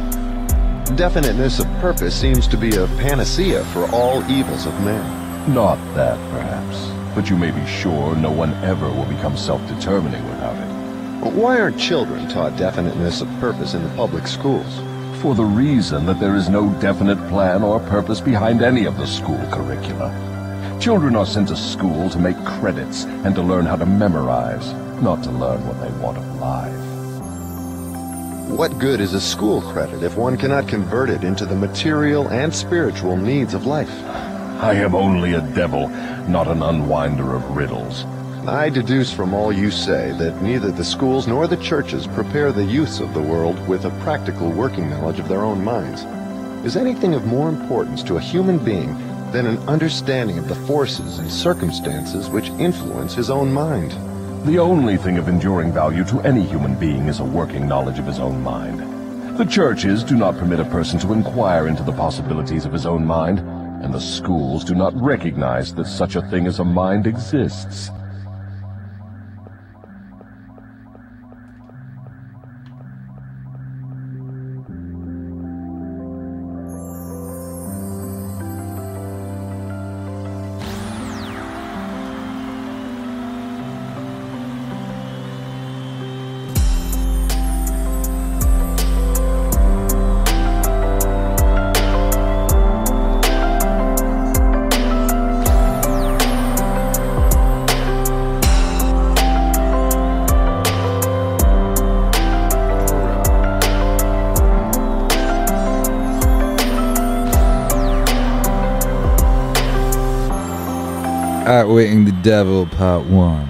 Definiteness 0.97 1.59
of 1.59 1.67
purpose 1.81 2.19
seems 2.19 2.49
to 2.49 2.57
be 2.57 2.75
a 2.77 2.87
panacea 2.97 3.63
for 3.67 3.85
all 3.91 4.25
evils 4.31 4.65
of 4.65 4.73
man. 4.81 5.26
Not 5.49 5.79
that, 5.95 6.19
perhaps, 6.33 6.89
but 7.15 7.31
you 7.31 7.37
may 7.37 7.53
be 7.53 7.65
sure 7.67 8.17
no 8.17 8.33
one 8.33 8.53
ever 8.65 8.89
will 8.89 9.05
become 9.05 9.37
self-determining 9.37 10.25
without 10.29 10.57
it. 10.57 11.23
But 11.23 11.35
why 11.35 11.61
aren't 11.61 11.79
children 11.79 12.29
taught 12.29 12.57
definiteness 12.57 13.21
of 13.21 13.29
purpose 13.39 13.75
in 13.75 13.85
the 13.85 13.95
public 13.95 14.27
schools? 14.27 14.81
For 15.23 15.37
the 15.37 15.45
reason 15.45 16.05
that 16.07 16.19
there 16.19 16.35
is 16.35 16.49
no 16.49 16.69
definite 16.81 17.29
plan 17.29 17.63
or 17.63 17.79
purpose 17.79 18.21
behind 18.21 18.61
any 18.61 18.87
of 18.87 18.97
the 18.97 19.07
school 19.07 19.39
curricula. 19.53 20.11
Children 20.81 21.15
are 21.15 21.25
sent 21.25 21.47
to 21.49 21.57
school 21.57 22.11
to 22.11 22.19
make 22.19 22.37
credits 22.45 23.05
and 23.05 23.33
to 23.37 23.43
learn 23.43 23.67
how 23.67 23.77
to 23.77 23.87
memorize, 23.87 24.73
not 25.01 25.23
to 25.23 25.31
learn 25.31 25.65
what 25.65 25.81
they 25.81 25.91
want 26.01 26.19
of 26.19 26.41
life. 26.41 26.75
What 28.51 28.81
good 28.81 29.01
is 29.01 29.15
a 29.15 29.21
school 29.21 29.63
credit 29.63 30.03
if 30.03 30.17
one 30.17 30.37
cannot 30.37 30.67
convert 30.67 31.09
it 31.09 31.23
into 31.23 31.47
the 31.47 31.55
material 31.55 32.29
and 32.31 32.53
spiritual 32.53 33.17
needs 33.17 33.55
of 33.55 33.65
life? 33.65 33.93
I 34.61 34.73
am 34.77 34.95
only 34.95 35.35
a 35.35 35.43
devil, 35.43 35.89
not 36.29 36.49
an 36.49 36.61
unwinder 36.61 37.37
of 37.37 37.57
riddles. 37.57 38.07
I 38.49 38.71
deduce 38.71 39.13
from 39.13 39.35
all 39.35 39.53
you 39.53 39.71
say 39.71 40.13
that 40.13 40.41
neither 40.41 40.71
the 40.71 40.83
schools 40.83 41.27
nor 41.27 41.47
the 41.47 41.59
churches 41.59 42.07
prepare 42.07 42.53
the 42.53 42.65
youths 42.65 43.01
of 43.01 43.13
the 43.13 43.21
world 43.21 43.59
with 43.69 43.85
a 43.85 43.91
practical 44.01 44.51
working 44.51 44.89
knowledge 44.89 45.19
of 45.19 45.29
their 45.29 45.45
own 45.45 45.63
minds. 45.63 46.05
Is 46.65 46.75
anything 46.75 47.15
of 47.15 47.27
more 47.27 47.51
importance 47.51 48.03
to 48.05 48.17
a 48.17 48.21
human 48.21 48.59
being 48.59 48.97
than 49.31 49.45
an 49.45 49.59
understanding 49.69 50.39
of 50.39 50.49
the 50.49 50.55
forces 50.55 51.19
and 51.19 51.31
circumstances 51.31 52.31
which 52.31 52.49
influence 52.51 53.15
his 53.15 53.29
own 53.29 53.53
mind? 53.53 53.93
The 54.47 54.59
only 54.59 54.97
thing 54.97 55.19
of 55.19 55.29
enduring 55.29 55.71
value 55.73 56.05
to 56.05 56.21
any 56.21 56.43
human 56.43 56.77
being 56.77 57.09
is 57.09 57.21
a 57.21 57.25
working 57.25 57.69
knowledge 57.69 57.99
of 57.99 58.07
his 58.07 58.19
own 58.19 58.43
mind. 58.43 58.81
The 59.37 59.45
churches 59.45 60.03
do 60.03 60.17
not 60.17 60.39
permit 60.39 60.61
a 60.61 60.65
person 60.65 60.99
to 61.01 61.13
inquire 61.13 61.69
into 61.69 61.83
the 61.83 61.93
possibilities 61.93 62.65
of 62.65 62.73
his 62.73 62.87
own 62.87 63.05
mind, 63.05 63.41
and 63.83 63.93
the 63.93 64.01
schools 64.01 64.65
do 64.65 64.75
not 64.75 64.95
recognize 65.01 65.75
that 65.75 65.87
such 65.87 66.17
a 66.17 66.23
thing 66.23 66.47
as 66.47 66.59
a 66.59 66.65
mind 66.65 67.07
exists. 67.07 67.91
Devil, 112.27 112.67
Part 112.67 113.07
1. 113.07 113.47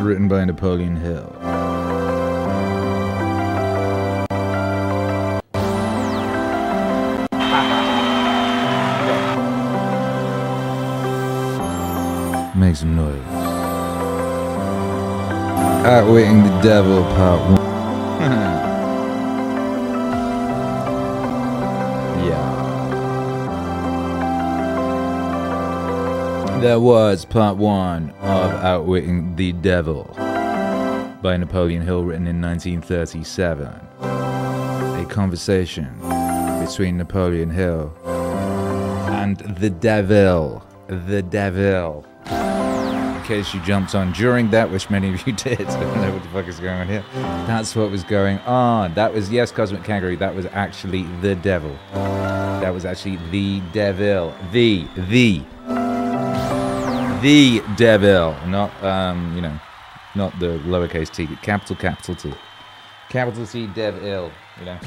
Written 0.00 0.28
by 0.28 0.44
Napoleon 0.44 0.94
Hill. 0.94 1.34
Make 12.54 12.76
some 12.76 12.94
noise. 12.94 13.20
Outwitting 15.84 16.44
the 16.44 16.60
Devil, 16.62 17.02
Part 17.02 17.60
1. 18.20 18.58
That 26.60 26.80
was 26.80 27.24
part 27.24 27.56
one 27.56 28.10
of 28.20 28.50
Outwitting 28.50 29.36
the 29.36 29.52
Devil 29.52 30.12
by 31.22 31.36
Napoleon 31.36 31.82
Hill, 31.82 32.02
written 32.02 32.26
in 32.26 32.42
1937. 32.42 33.66
A 34.00 35.06
conversation 35.08 35.96
between 36.64 36.96
Napoleon 36.96 37.50
Hill 37.50 37.96
and 39.28 39.36
the 39.38 39.70
devil. 39.70 40.66
The 40.88 41.22
devil. 41.22 42.04
In 42.26 43.22
case 43.24 43.54
you 43.54 43.60
jumped 43.62 43.94
on 43.94 44.12
during 44.12 44.50
that, 44.50 44.68
which 44.70 44.90
many 44.90 45.14
of 45.14 45.24
you 45.26 45.32
did, 45.34 45.60
I 45.60 45.80
don't 45.80 46.00
know 46.00 46.12
what 46.12 46.22
the 46.24 46.28
fuck 46.30 46.48
is 46.48 46.58
going 46.58 46.80
on 46.80 46.88
here. 46.88 47.04
That's 47.46 47.76
what 47.76 47.88
was 47.90 48.02
going 48.02 48.38
on. 48.40 48.94
That 48.94 49.14
was, 49.14 49.30
yes, 49.30 49.52
Cosmic 49.52 49.84
Kangaroo, 49.84 50.16
that 50.16 50.34
was 50.34 50.46
actually 50.46 51.04
the 51.20 51.36
devil. 51.36 51.76
That 51.92 52.74
was 52.74 52.84
actually 52.84 53.18
the 53.30 53.60
devil. 53.72 54.34
The, 54.50 54.88
the, 55.08 55.42
the 57.22 57.62
devil. 57.76 58.36
Not, 58.46 58.70
um, 58.82 59.34
you 59.34 59.42
know, 59.42 59.58
not 60.14 60.38
the 60.38 60.58
lowercase 60.64 61.10
t, 61.10 61.26
capital, 61.42 61.76
capital 61.76 62.14
T. 62.14 62.34
Capital 63.08 63.46
T, 63.46 63.66
devil, 63.68 64.30
you 64.58 64.64
know. 64.64 64.78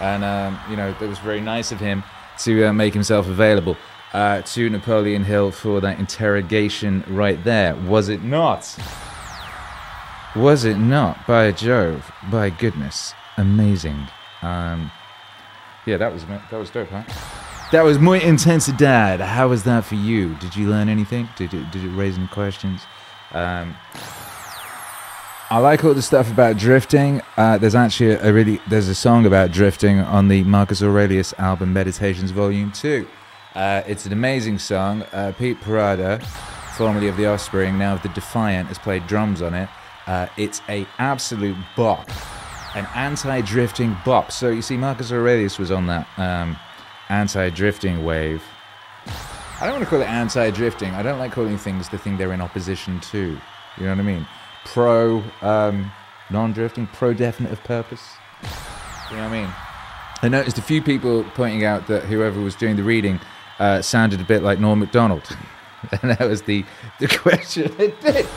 And, 0.00 0.24
um, 0.24 0.58
you 0.70 0.76
know, 0.76 0.94
it 1.00 1.06
was 1.06 1.18
very 1.18 1.40
nice 1.40 1.72
of 1.72 1.80
him 1.80 2.02
to 2.40 2.66
uh, 2.66 2.72
make 2.72 2.94
himself 2.94 3.28
available 3.28 3.76
uh, 4.12 4.42
to 4.42 4.70
Napoleon 4.70 5.24
Hill 5.24 5.50
for 5.50 5.80
that 5.80 5.98
interrogation 5.98 7.04
right 7.08 7.42
there. 7.44 7.74
Was 7.74 8.08
it 8.08 8.22
not? 8.22 8.76
Was 10.36 10.64
it 10.64 10.78
not? 10.78 11.26
By 11.26 11.52
Jove, 11.52 12.10
by 12.30 12.50
goodness, 12.50 13.12
amazing. 13.36 14.08
Um, 14.42 14.90
yeah, 15.86 15.96
that 15.96 16.12
was 16.12 16.24
that 16.26 16.52
was 16.52 16.70
dope, 16.70 16.88
huh? 16.88 17.04
That 17.72 17.82
was 17.82 17.98
muy 17.98 18.20
intensidad. 18.20 19.20
How 19.20 19.48
was 19.48 19.64
that 19.64 19.84
for 19.84 19.96
you? 19.96 20.34
Did 20.36 20.54
you 20.54 20.68
learn 20.68 20.88
anything? 20.88 21.28
Did 21.36 21.52
it 21.54 21.70
did 21.72 21.82
it 21.84 21.88
raise 21.88 22.16
any 22.16 22.28
questions? 22.28 22.82
Um, 23.32 23.74
I 25.50 25.58
like 25.58 25.84
all 25.84 25.92
the 25.92 26.02
stuff 26.02 26.30
about 26.30 26.56
drifting. 26.56 27.20
Uh, 27.36 27.58
there's 27.58 27.74
actually 27.74 28.12
a, 28.12 28.32
really 28.32 28.60
there's 28.68 28.88
a 28.88 28.94
song 28.94 29.26
about 29.26 29.50
drifting 29.50 29.98
on 29.98 30.28
the 30.28 30.44
Marcus 30.44 30.82
Aurelius 30.82 31.34
album 31.38 31.72
Meditations 31.72 32.30
Volume 32.30 32.70
Two. 32.70 33.08
Uh, 33.56 33.82
it's 33.86 34.06
an 34.06 34.12
amazing 34.12 34.58
song. 34.58 35.02
Uh, 35.12 35.32
Pete 35.36 35.60
Parada, 35.60 36.22
formerly 36.76 37.08
of 37.08 37.16
the 37.16 37.26
Offspring, 37.26 37.76
now 37.76 37.94
of 37.94 38.02
the 38.02 38.08
Defiant, 38.10 38.68
has 38.68 38.78
played 38.78 39.06
drums 39.08 39.42
on 39.42 39.52
it. 39.54 39.68
Uh, 40.06 40.26
it's 40.36 40.60
a 40.68 40.86
absolute 40.98 41.56
bop, 41.76 42.08
an 42.76 42.86
anti-drifting 42.94 43.96
bop. 44.04 44.30
So 44.30 44.50
you 44.50 44.62
see, 44.62 44.76
Marcus 44.76 45.10
Aurelius 45.10 45.58
was 45.58 45.70
on 45.70 45.86
that 45.86 46.06
um, 46.18 46.56
anti-drifting 47.20 48.04
wave. 48.04 48.42
I 49.60 49.66
don't 49.66 49.72
want 49.72 49.84
to 49.84 49.90
call 49.90 50.00
it 50.00 50.08
anti-drifting. 50.08 50.90
I 50.90 51.02
don't 51.02 51.18
like 51.18 51.32
calling 51.32 51.56
things 51.56 51.88
the 51.88 51.98
thing 51.98 52.16
they're 52.16 52.32
in 52.32 52.40
opposition 52.40 53.00
to. 53.12 53.38
You 53.78 53.84
know 53.84 53.90
what 53.90 53.98
I 53.98 54.02
mean? 54.02 54.26
Pro 54.64 55.22
um, 55.42 55.92
non-drifting, 56.30 56.88
pro 56.88 57.14
definitive 57.14 57.62
purpose. 57.62 58.02
You 58.42 59.16
know 59.16 59.22
what 59.22 59.32
I 59.32 59.42
mean? 59.42 59.50
I 60.22 60.28
noticed 60.28 60.58
a 60.58 60.62
few 60.62 60.82
people 60.82 61.22
pointing 61.34 61.64
out 61.64 61.86
that 61.86 62.04
whoever 62.04 62.40
was 62.40 62.56
doing 62.56 62.76
the 62.76 62.82
reading 62.82 63.20
uh, 63.58 63.80
sounded 63.80 64.20
a 64.20 64.24
bit 64.24 64.42
like 64.42 64.58
Norm 64.58 64.80
Macdonald. 64.80 65.36
and 66.02 66.10
that 66.10 66.28
was 66.28 66.42
the, 66.42 66.64
the 66.98 67.08
question 67.22 67.72
it 67.78 68.00
did. 68.00 68.26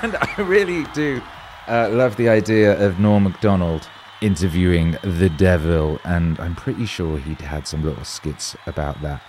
And 0.00 0.14
I 0.14 0.42
really 0.42 0.84
do 0.94 1.20
uh, 1.66 1.88
love 1.90 2.14
the 2.14 2.28
idea 2.28 2.80
of 2.86 3.00
Norm 3.00 3.24
Macdonald 3.24 3.88
interviewing 4.20 4.96
the 5.02 5.28
devil, 5.30 6.00
and 6.04 6.38
I'm 6.40 6.54
pretty 6.54 6.86
sure 6.86 7.18
he'd 7.18 7.40
had 7.40 7.66
some 7.66 7.84
little 7.84 8.04
skits 8.04 8.56
about 8.66 9.00
that. 9.02 9.22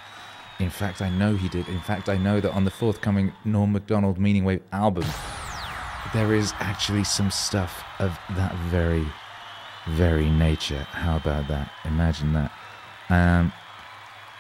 In 0.59 0.69
fact, 0.69 1.01
I 1.01 1.09
know 1.09 1.35
he 1.35 1.48
did. 1.48 1.68
In 1.69 1.80
fact, 1.80 2.09
I 2.09 2.18
know 2.18 2.42
that 2.42 2.51
on 2.51 2.66
the 2.66 2.72
forthcoming 2.72 3.32
Norm 3.45 3.72
Macdonald 3.72 4.19
Meaning 4.19 4.43
Wave 4.43 4.61
album, 4.72 5.06
there 6.14 6.34
is 6.34 6.53
actually 6.59 7.03
some 7.03 7.32
stuff 7.32 7.84
of 8.00 8.18
that 8.35 8.53
very, 8.69 9.06
very 9.88 10.30
nature. 10.30 10.84
How 10.92 11.18
about 11.18 11.48
that? 11.48 11.72
Imagine 11.85 12.34
that. 12.34 12.51
Um, 13.09 13.53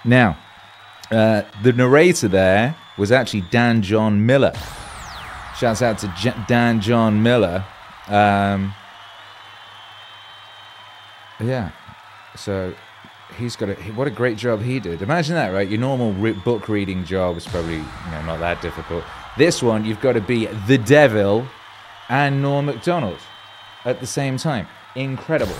now, 0.03 0.37
uh, 1.11 1.43
the 1.63 1.73
narrator 1.73 2.27
there 2.27 2.75
was 2.97 3.11
actually 3.11 3.41
Dan 3.49 3.81
John 3.81 4.25
Miller. 4.25 4.53
Shouts 5.57 5.81
out 5.81 5.97
to 5.99 6.13
J- 6.17 6.35
Dan 6.47 6.81
John 6.81 7.23
Miller. 7.23 7.65
Um, 8.07 8.73
yeah, 11.39 11.71
so 12.35 12.73
he's 13.37 13.55
got 13.55 13.69
a 13.69 13.73
what 13.93 14.07
a 14.07 14.11
great 14.11 14.37
job 14.37 14.61
he 14.61 14.79
did. 14.79 15.01
Imagine 15.01 15.35
that, 15.35 15.49
right? 15.49 15.67
Your 15.67 15.79
normal 15.79 16.13
re- 16.13 16.33
book 16.33 16.67
reading 16.67 17.05
job 17.05 17.37
is 17.37 17.47
probably 17.47 17.77
you 17.77 18.11
know 18.11 18.21
not 18.25 18.39
that 18.39 18.61
difficult. 18.61 19.03
This 19.37 19.63
one, 19.63 19.85
you've 19.85 20.01
got 20.01 20.13
to 20.13 20.21
be 20.21 20.47
the 20.67 20.77
devil 20.77 21.47
and 22.09 22.41
Norm 22.41 22.65
Macdonald 22.65 23.19
at 23.85 23.99
the 23.99 24.07
same 24.07 24.37
time. 24.37 24.67
Incredible. 24.95 25.55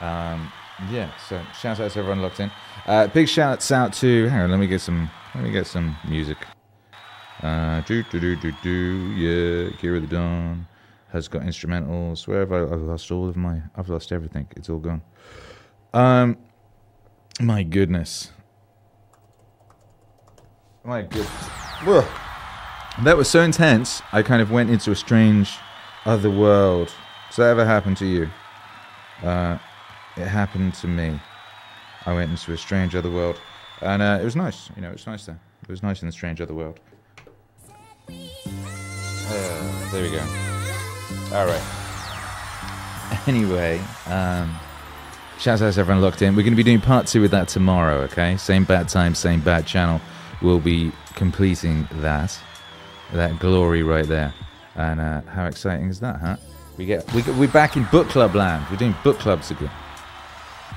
Um, 0.00 0.52
yeah, 0.90 1.10
so 1.28 1.40
shout 1.58 1.80
out 1.80 1.90
to 1.92 1.98
everyone 1.98 2.20
locked 2.20 2.40
in. 2.40 2.50
Uh, 2.86 3.06
big 3.06 3.28
shouts 3.28 3.70
out 3.70 3.92
to. 3.94 4.28
Hang 4.28 4.42
on, 4.42 4.50
let 4.50 4.60
me 4.60 4.66
get 4.66 4.80
some. 4.80 5.10
Let 5.34 5.44
me 5.44 5.50
get 5.50 5.66
some 5.66 5.96
music. 6.06 6.38
Uh, 7.42 7.80
do 7.82 8.02
do 8.04 8.20
do 8.20 8.36
do 8.36 8.52
do. 8.62 8.70
Yeah, 9.16 9.70
Gear 9.80 9.96
of 9.96 10.02
the 10.02 10.08
Dawn 10.08 10.66
has 11.14 11.28
got 11.28 11.42
instrumentals. 11.42 12.26
Where 12.26 12.40
have 12.40 12.52
I? 12.52 12.62
I've 12.62 12.82
lost 12.82 13.10
all 13.12 13.28
of 13.28 13.36
my. 13.36 13.62
I've 13.76 13.88
lost 13.88 14.10
everything. 14.10 14.48
It's 14.56 14.68
all 14.68 14.80
gone. 14.80 15.00
Um, 15.94 16.36
my 17.40 17.62
goodness. 17.62 18.32
My 20.84 21.02
goodness. 21.02 21.30
Whoa. 21.84 22.04
That 23.04 23.16
was 23.16 23.28
so 23.30 23.42
intense. 23.42 24.02
I 24.12 24.22
kind 24.22 24.42
of 24.42 24.50
went 24.50 24.70
into 24.70 24.90
a 24.90 24.96
strange 24.96 25.56
other 26.04 26.30
world. 26.30 26.92
Does 27.28 27.36
that 27.36 27.48
ever 27.48 27.64
happen 27.64 27.94
to 27.96 28.06
you? 28.06 28.28
Uh, 29.22 29.58
it 30.16 30.26
happened 30.26 30.74
to 30.74 30.88
me. 30.88 31.20
I 32.06 32.12
went 32.12 32.30
into 32.32 32.52
a 32.52 32.56
strange 32.56 32.94
other 32.96 33.10
world, 33.10 33.40
and 33.80 34.02
uh, 34.02 34.18
it 34.20 34.24
was 34.24 34.36
nice. 34.36 34.68
You 34.74 34.82
know, 34.82 34.88
it 34.88 34.94
was 34.94 35.06
nice 35.06 35.26
there. 35.26 35.40
It 35.62 35.68
was 35.68 35.82
nice 35.82 36.02
in 36.02 36.06
the 36.06 36.12
strange 36.12 36.40
other 36.40 36.54
world. 36.54 36.80
Uh, 38.08 39.90
there 39.92 40.02
we 40.02 40.10
go. 40.10 40.53
All 41.34 41.46
right. 41.46 41.62
Anyway, 43.26 43.80
um, 44.06 44.54
shout 45.38 45.60
out 45.60 45.74
to 45.74 45.80
everyone 45.80 46.00
locked 46.00 46.22
in. 46.22 46.36
We're 46.36 46.42
going 46.42 46.52
to 46.52 46.56
be 46.56 46.62
doing 46.62 46.80
part 46.80 47.08
two 47.08 47.20
with 47.20 47.32
that 47.32 47.48
tomorrow. 47.48 48.02
Okay, 48.02 48.36
same 48.36 48.62
bad 48.62 48.88
time, 48.88 49.16
same 49.16 49.40
bad 49.40 49.66
channel. 49.66 50.00
We'll 50.42 50.60
be 50.60 50.92
completing 51.14 51.88
that. 51.94 52.38
That 53.12 53.40
glory 53.40 53.82
right 53.82 54.06
there. 54.06 54.32
And 54.76 55.00
uh, 55.00 55.22
how 55.22 55.46
exciting 55.46 55.88
is 55.88 55.98
that, 56.00 56.20
huh? 56.20 56.36
We 56.76 56.86
get 56.86 57.12
we 57.12 57.22
get, 57.22 57.34
we're 57.34 57.48
back 57.48 57.76
in 57.76 57.84
book 57.90 58.08
club 58.08 58.36
land. 58.36 58.64
We're 58.70 58.76
doing 58.76 58.94
book 59.02 59.18
clubs 59.18 59.50
again. 59.50 59.70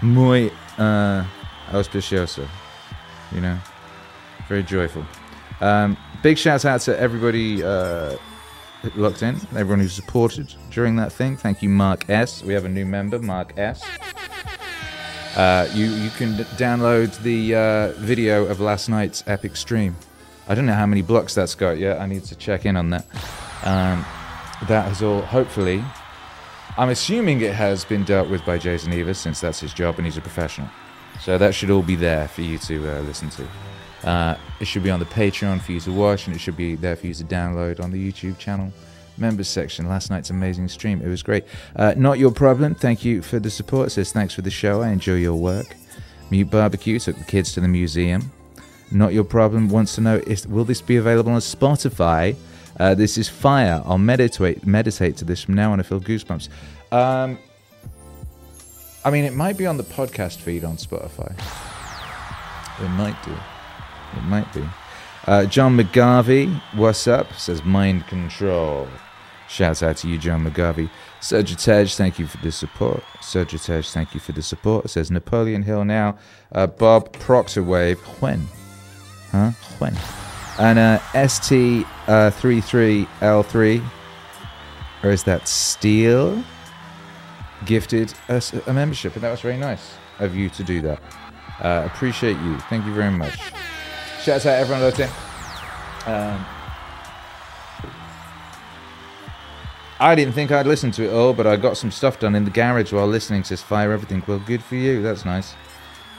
Muy 0.01 0.51
uh, 0.79 1.23
auspicioso, 1.69 2.47
you 3.31 3.41
know, 3.41 3.59
very 4.47 4.63
joyful. 4.63 5.05
Um, 5.61 5.97
big 6.23 6.37
shout 6.39 6.65
out 6.65 6.81
to 6.81 6.99
everybody 6.99 7.63
uh, 7.63 8.17
locked 8.95 9.23
in, 9.23 9.35
everyone 9.55 9.79
who 9.79 9.87
supported 9.87 10.53
during 10.71 10.95
that 10.97 11.11
thing. 11.11 11.37
Thank 11.37 11.61
you, 11.61 11.69
Mark 11.69 12.09
S. 12.09 12.43
We 12.43 12.53
have 12.53 12.65
a 12.65 12.69
new 12.69 12.85
member, 12.85 13.19
Mark 13.19 13.57
S. 13.57 13.83
Uh, 15.35 15.69
you 15.73 15.85
you 15.85 16.09
can 16.11 16.33
download 16.57 17.19
the 17.21 17.55
uh, 17.55 17.91
video 17.99 18.45
of 18.45 18.59
last 18.59 18.89
night's 18.89 19.23
epic 19.27 19.55
stream. 19.55 19.95
I 20.47 20.55
don't 20.55 20.65
know 20.65 20.73
how 20.73 20.85
many 20.85 21.01
blocks 21.01 21.35
that's 21.35 21.55
got 21.55 21.77
yet. 21.77 21.99
I 21.99 22.05
need 22.05 22.23
to 22.25 22.35
check 22.35 22.65
in 22.65 22.77
on 22.77 22.89
that. 22.91 23.05
Um, 23.63 24.05
that 24.67 24.87
has 24.87 25.03
all, 25.03 25.21
hopefully, 25.21 25.83
I'm 26.77 26.89
assuming 26.89 27.41
it 27.41 27.53
has 27.53 27.83
been 27.83 28.03
dealt 28.03 28.29
with 28.29 28.45
by 28.45 28.57
Jason 28.57 28.93
Evers 28.93 29.17
since 29.17 29.41
that's 29.41 29.59
his 29.59 29.73
job 29.73 29.97
and 29.97 30.05
he's 30.05 30.17
a 30.17 30.21
professional. 30.21 30.69
So 31.21 31.37
that 31.37 31.53
should 31.53 31.69
all 31.69 31.81
be 31.81 31.95
there 31.95 32.27
for 32.27 32.41
you 32.41 32.57
to 32.59 32.97
uh, 32.97 33.01
listen 33.01 33.29
to. 33.31 33.47
Uh, 34.03 34.35
it 34.59 34.65
should 34.65 34.83
be 34.83 34.91
on 34.91 34.99
the 34.99 35.05
Patreon 35.05 35.61
for 35.61 35.71
you 35.71 35.79
to 35.81 35.91
watch, 35.91 36.27
and 36.27 36.35
it 36.35 36.39
should 36.39 36.57
be 36.57 36.75
there 36.75 36.95
for 36.95 37.07
you 37.07 37.13
to 37.13 37.23
download 37.23 37.79
on 37.79 37.91
the 37.91 38.11
YouTube 38.11 38.37
channel. 38.37 38.71
members 39.17 39.47
section. 39.47 39.87
Last 39.87 40.09
night's 40.09 40.29
amazing 40.29 40.67
stream. 40.67 41.01
It 41.01 41.07
was 41.07 41.23
great. 41.23 41.43
Uh, 41.75 41.93
not 41.97 42.19
your 42.19 42.31
problem. 42.31 42.75
Thank 42.75 43.03
you 43.03 43.21
for 43.21 43.39
the 43.39 43.49
support. 43.49 43.87
It 43.87 43.89
says 43.91 44.11
thanks 44.11 44.33
for 44.33 44.41
the 44.43 44.51
show. 44.51 44.81
I 44.81 44.89
enjoy 44.89 45.15
your 45.15 45.35
work. 45.35 45.75
Mute 46.29 46.49
Barbecue 46.51 46.99
took 46.99 47.17
the 47.17 47.23
kids 47.23 47.53
to 47.53 47.59
the 47.61 47.67
museum. 47.67 48.31
Not 48.91 49.13
your 49.13 49.23
problem. 49.23 49.69
Wants 49.69 49.95
to 49.95 50.01
know 50.01 50.17
is, 50.27 50.47
will 50.47 50.65
this 50.65 50.81
be 50.81 50.97
available 50.97 51.31
on 51.31 51.39
Spotify? 51.39 52.35
Uh, 52.79 52.93
this 52.93 53.17
is 53.17 53.27
fire. 53.27 53.81
I'll 53.85 53.97
meditate 53.97 54.65
meditate 54.65 55.17
to 55.17 55.25
this 55.25 55.43
from 55.43 55.55
now 55.55 55.71
on. 55.71 55.79
I 55.79 55.83
feel 55.83 55.99
goosebumps. 55.99 56.49
Um, 56.91 57.39
I 59.03 59.09
mean, 59.09 59.25
it 59.25 59.33
might 59.33 59.57
be 59.57 59.65
on 59.65 59.77
the 59.77 59.83
podcast 59.83 60.37
feed 60.37 60.63
on 60.63 60.77
Spotify. 60.77 61.33
It 62.79 62.89
might 62.89 63.21
do. 63.23 63.35
It 64.15 64.23
might 64.23 64.51
be. 64.53 64.63
Uh, 65.25 65.45
John 65.45 65.77
McGarvey, 65.77 66.53
what's 66.73 67.07
up? 67.07 67.33
Says 67.33 67.63
mind 67.63 68.07
control. 68.07 68.87
Shouts 69.49 69.83
out 69.83 69.97
to 69.97 70.07
you, 70.07 70.17
John 70.17 70.45
McGarvey. 70.45 70.89
Surgitej, 71.21 71.95
thank 71.95 72.17
you 72.19 72.27
for 72.27 72.37
the 72.37 72.51
support. 72.51 73.01
Surgitej, 73.21 73.91
thank 73.91 74.13
you 74.13 74.19
for 74.19 74.33
the 74.33 74.41
support. 74.41 74.89
Says 74.89 75.09
Napoleon 75.09 75.63
Hill 75.63 75.85
now. 75.85 76.17
Uh, 76.51 76.67
Bob 76.67 77.13
Proctorwave, 77.13 77.97
when? 78.21 78.45
Huh? 79.31 79.51
When? 79.79 79.95
And 80.59 80.77
uh, 80.79 80.99
ST33L3, 81.13 83.83
or 85.03 85.09
is 85.09 85.23
that 85.23 85.47
Steel? 85.47 86.43
Gifted 87.65 88.13
us 88.29 88.53
a 88.53 88.73
membership, 88.73 89.15
and 89.15 89.23
that 89.23 89.31
was 89.31 89.41
very 89.41 89.57
nice 89.57 89.95
of 90.19 90.35
you 90.35 90.47
to 90.49 90.63
do 90.63 90.79
that. 90.81 91.01
Uh, 91.59 91.81
appreciate 91.85 92.37
you. 92.37 92.57
Thank 92.69 92.85
you 92.85 92.93
very 92.93 93.11
much. 93.11 93.35
Shouts 94.27 94.45
out 94.45 94.59
everyone 94.59 94.83
listening. 94.83 95.09
Um, 96.05 96.45
I 100.01 100.15
didn't 100.15 100.33
think 100.33 100.51
I'd 100.51 100.67
listen 100.67 100.91
to 100.91 101.05
it 101.05 101.13
all, 101.13 101.31
but 101.31 101.47
I 101.47 101.55
got 101.55 101.77
some 101.77 101.91
stuff 101.91 102.19
done 102.19 102.35
in 102.35 102.43
the 102.43 102.51
garage 102.51 102.91
while 102.91 103.07
listening. 103.07 103.45
Says 103.45 103.61
fire 103.61 103.93
everything. 103.93 104.21
Well, 104.27 104.39
good 104.39 104.61
for 104.61 104.75
you. 104.75 105.01
That's 105.01 105.23
nice. 105.23 105.55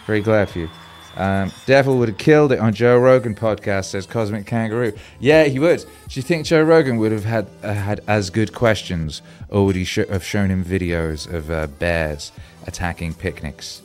Very 0.06 0.22
glad 0.22 0.48
for 0.48 0.60
you. 0.60 0.70
Um, 1.18 1.52
Devil 1.66 1.98
would 1.98 2.08
have 2.08 2.16
killed 2.16 2.50
it 2.50 2.60
on 2.60 2.72
Joe 2.72 2.96
Rogan 2.96 3.34
podcast. 3.34 3.90
Says 3.90 4.06
Cosmic 4.06 4.46
Kangaroo. 4.46 4.94
Yeah, 5.20 5.44
he 5.44 5.58
would. 5.58 5.80
Do 5.80 6.18
you 6.18 6.22
think 6.22 6.46
Joe 6.46 6.62
Rogan 6.62 6.96
would 6.96 7.12
have 7.12 7.26
had 7.26 7.46
uh, 7.62 7.74
had 7.74 8.00
as 8.08 8.30
good 8.30 8.54
questions, 8.54 9.20
or 9.50 9.66
would 9.66 9.76
he 9.76 9.84
sh- 9.84 10.08
have 10.08 10.24
shown 10.24 10.48
him 10.48 10.64
videos 10.64 11.30
of 11.30 11.50
uh, 11.50 11.66
bears 11.66 12.32
attacking 12.66 13.12
picnics? 13.12 13.82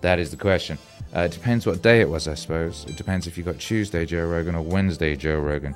That 0.00 0.20
is 0.20 0.30
the 0.30 0.36
question. 0.36 0.78
Uh, 1.14 1.20
it 1.20 1.32
depends 1.32 1.64
what 1.64 1.80
day 1.80 2.00
it 2.00 2.08
was, 2.08 2.26
I 2.26 2.34
suppose. 2.34 2.84
It 2.88 2.96
depends 2.96 3.26
if 3.26 3.38
you 3.38 3.44
got 3.44 3.58
Tuesday 3.58 4.04
Joe 4.04 4.26
Rogan 4.26 4.54
or 4.56 4.62
Wednesday 4.62 5.14
Joe 5.14 5.38
Rogan. 5.38 5.74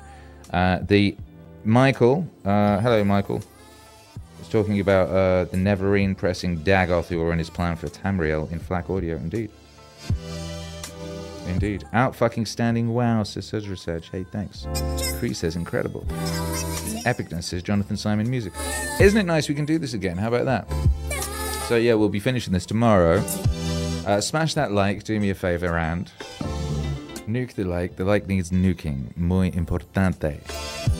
Uh, 0.51 0.79
the 0.81 1.15
Michael, 1.63 2.27
uh, 2.43 2.79
hello 2.79 3.03
Michael, 3.03 3.41
was 4.37 4.49
talking 4.49 4.79
about 4.79 5.09
uh, 5.09 5.45
the 5.45 5.57
Nerevarine 5.57 6.17
pressing 6.17 6.59
Dagoth 6.59 7.11
and 7.11 7.39
his 7.39 7.49
plan 7.49 7.77
for 7.77 7.87
Tamriel 7.87 8.51
in 8.51 8.59
FLAC 8.59 8.89
audio. 8.89 9.15
Indeed. 9.15 9.49
Indeed. 11.47 11.85
Out 11.93 12.15
fucking 12.15 12.45
standing 12.45 12.93
wow, 12.93 13.23
says 13.23 13.67
Research. 13.67 14.09
Hey, 14.09 14.23
thanks. 14.23 14.67
Cree 15.19 15.33
says 15.33 15.55
incredible. 15.55 16.05
Epicness 17.05 17.45
says 17.45 17.63
Jonathan 17.63 17.97
Simon 17.97 18.29
Music. 18.29 18.53
Isn't 18.99 19.19
it 19.19 19.25
nice 19.25 19.47
we 19.47 19.55
can 19.55 19.65
do 19.65 19.79
this 19.79 19.93
again? 19.93 20.17
How 20.17 20.27
about 20.27 20.45
that? 20.45 20.69
So, 21.67 21.75
yeah, 21.75 21.93
we'll 21.93 22.09
be 22.09 22.19
finishing 22.19 22.53
this 22.53 22.65
tomorrow. 22.65 23.23
Uh, 24.09 24.19
smash 24.19 24.55
that 24.55 24.71
like, 24.71 25.03
do 25.03 25.19
me 25.19 25.29
a 25.29 25.35
favor, 25.35 25.77
and 25.77 26.11
nuke 27.27 27.53
the 27.53 27.63
like. 27.63 27.95
The 27.95 28.03
like 28.03 28.25
needs 28.25 28.49
nuking. 28.49 29.15
Muy 29.15 29.51
importante. 29.51 30.39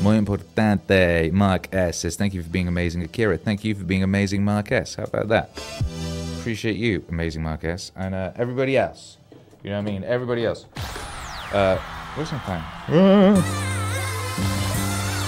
Muy 0.04 0.16
importante. 0.16 1.32
Mark 1.32 1.74
S 1.74 2.02
says, 2.02 2.16
Thank 2.18 2.36
you 2.36 2.44
for 2.44 2.50
being 2.50 2.68
amazing, 2.68 3.02
Akira. 3.02 3.40
Thank 3.40 3.64
you 3.64 3.74
for 3.74 3.84
being 3.84 4.04
amazing, 4.04 4.46
Mark 4.46 4.72
S. 4.72 4.94
How 4.94 5.06
about 5.06 5.28
that? 5.30 5.50
Appreciate 6.38 6.76
you, 6.76 7.04
amazing 7.10 7.42
Mark 7.42 7.64
S. 7.64 7.92
And 7.96 8.14
uh, 8.14 8.32
everybody 8.36 8.78
else. 8.78 9.18
You 9.64 9.72
know 9.72 9.82
what 9.82 9.90
I 9.90 9.92
mean? 9.92 10.04
Everybody 10.04 10.46
else. 10.46 10.68
Uh, 11.52 11.80
what's 12.14 12.32
my 12.32 12.38
plan? 12.38 12.64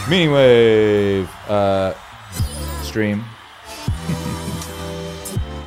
Meaning 0.08 0.32
Wave 0.34 1.30
uh, 1.50 1.96
stream 2.84 3.26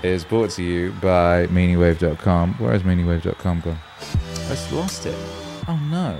is 0.05 0.25
brought 0.25 0.51
to 0.51 0.63
you 0.63 0.93
by 1.01 1.47
meaningwave.com. 1.47 2.55
Where 2.55 2.73
has 2.73 2.83
meaningwave.com 2.83 3.61
gone? 3.61 3.79
I 4.01 4.49
just 4.49 4.73
lost 4.73 5.07
it. 5.07 5.17
Oh 5.67 5.81
no. 5.91 6.19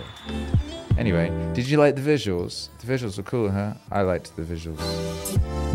Anyway, 0.97 1.29
did 1.53 1.69
you 1.69 1.77
like 1.77 1.95
the 1.97 2.01
visuals? 2.01 2.69
The 2.79 2.87
visuals 2.87 3.17
were 3.19 3.25
cool, 3.25 3.51
huh? 3.51 3.75
I 3.91 4.03
liked 4.03 4.35
the 4.37 4.43
visuals. 4.43 4.81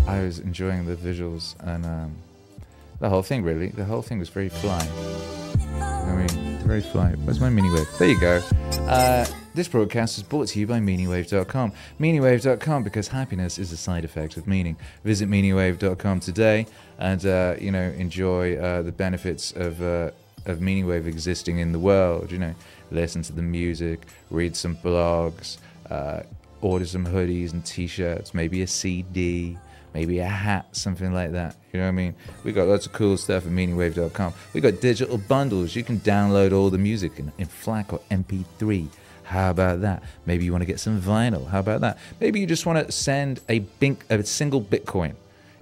I 0.07 0.23
was 0.23 0.39
enjoying 0.39 0.85
the 0.85 0.95
visuals 0.95 1.55
and 1.59 1.85
um, 1.85 2.15
the 2.99 3.09
whole 3.09 3.21
thing, 3.21 3.43
really. 3.43 3.67
The 3.67 3.85
whole 3.85 4.01
thing 4.01 4.17
was 4.17 4.29
very 4.29 4.49
fly. 4.49 4.87
I 5.79 6.15
mean, 6.15 6.48
very 6.69 6.81
fly. 6.81 7.11
Where's 7.23 7.39
my 7.39 7.49
mini 7.49 7.71
wave? 7.71 7.89
There 7.97 8.07
you 8.07 8.19
go. 8.19 8.43
Uh, 8.81 9.25
this 9.55 9.67
broadcast 9.67 10.19
is 10.19 10.23
brought 10.23 10.49
to 10.49 10.59
you 10.59 10.67
by 10.67 10.79
MeaningWave.com. 10.79 11.73
MeaningWave.com 11.99 12.83
because 12.83 13.07
happiness 13.07 13.57
is 13.57 13.71
a 13.71 13.77
side 13.77 14.05
effect 14.05 14.37
of 14.37 14.45
meaning. 14.45 14.77
Visit 15.03 15.27
MeaningWave.com 15.29 16.19
today 16.19 16.67
and 16.99 17.25
uh, 17.25 17.55
you 17.59 17.71
know 17.71 17.89
enjoy 17.97 18.55
uh, 18.57 18.83
the 18.83 18.91
benefits 18.91 19.51
of 19.53 19.81
uh, 19.81 20.11
of 20.45 20.59
Meaningwave 20.59 21.07
existing 21.07 21.57
in 21.57 21.71
the 21.71 21.79
world. 21.79 22.31
You 22.31 22.37
know, 22.37 22.55
listen 22.91 23.23
to 23.23 23.33
the 23.33 23.41
music, 23.41 24.05
read 24.29 24.55
some 24.55 24.75
blogs, 24.75 25.57
uh, 25.89 26.21
order 26.61 26.85
some 26.85 27.07
hoodies 27.07 27.51
and 27.51 27.65
T-shirts, 27.65 28.35
maybe 28.35 28.61
a 28.61 28.67
CD 28.67 29.57
maybe 29.93 30.19
a 30.19 30.27
hat, 30.27 30.75
something 30.75 31.13
like 31.13 31.31
that. 31.31 31.55
You 31.73 31.79
know 31.79 31.85
what 31.85 31.89
I 31.89 31.93
mean? 31.93 32.15
We 32.43 32.51
got 32.51 32.67
lots 32.67 32.85
of 32.85 32.93
cool 32.93 33.17
stuff 33.17 33.45
at 33.45 33.51
meaningwave.com. 33.51 34.33
We 34.53 34.61
got 34.61 34.81
digital 34.81 35.17
bundles. 35.17 35.75
You 35.75 35.83
can 35.83 35.99
download 35.99 36.51
all 36.51 36.69
the 36.69 36.77
music 36.77 37.19
in, 37.19 37.31
in 37.37 37.47
FLAC 37.47 37.93
or 37.93 37.99
MP3. 38.11 38.87
How 39.23 39.51
about 39.51 39.81
that? 39.81 40.01
Maybe 40.25 40.45
you 40.45 40.51
want 40.51 40.63
to 40.63 40.65
get 40.65 40.79
some 40.79 40.99
vinyl. 40.99 41.47
How 41.49 41.59
about 41.59 41.81
that? 41.81 41.99
Maybe 42.19 42.39
you 42.39 42.47
just 42.47 42.65
want 42.65 42.85
to 42.85 42.91
send 42.91 43.41
a, 43.47 43.59
bink, 43.59 44.03
a 44.09 44.23
single 44.23 44.61
Bitcoin, 44.61 45.13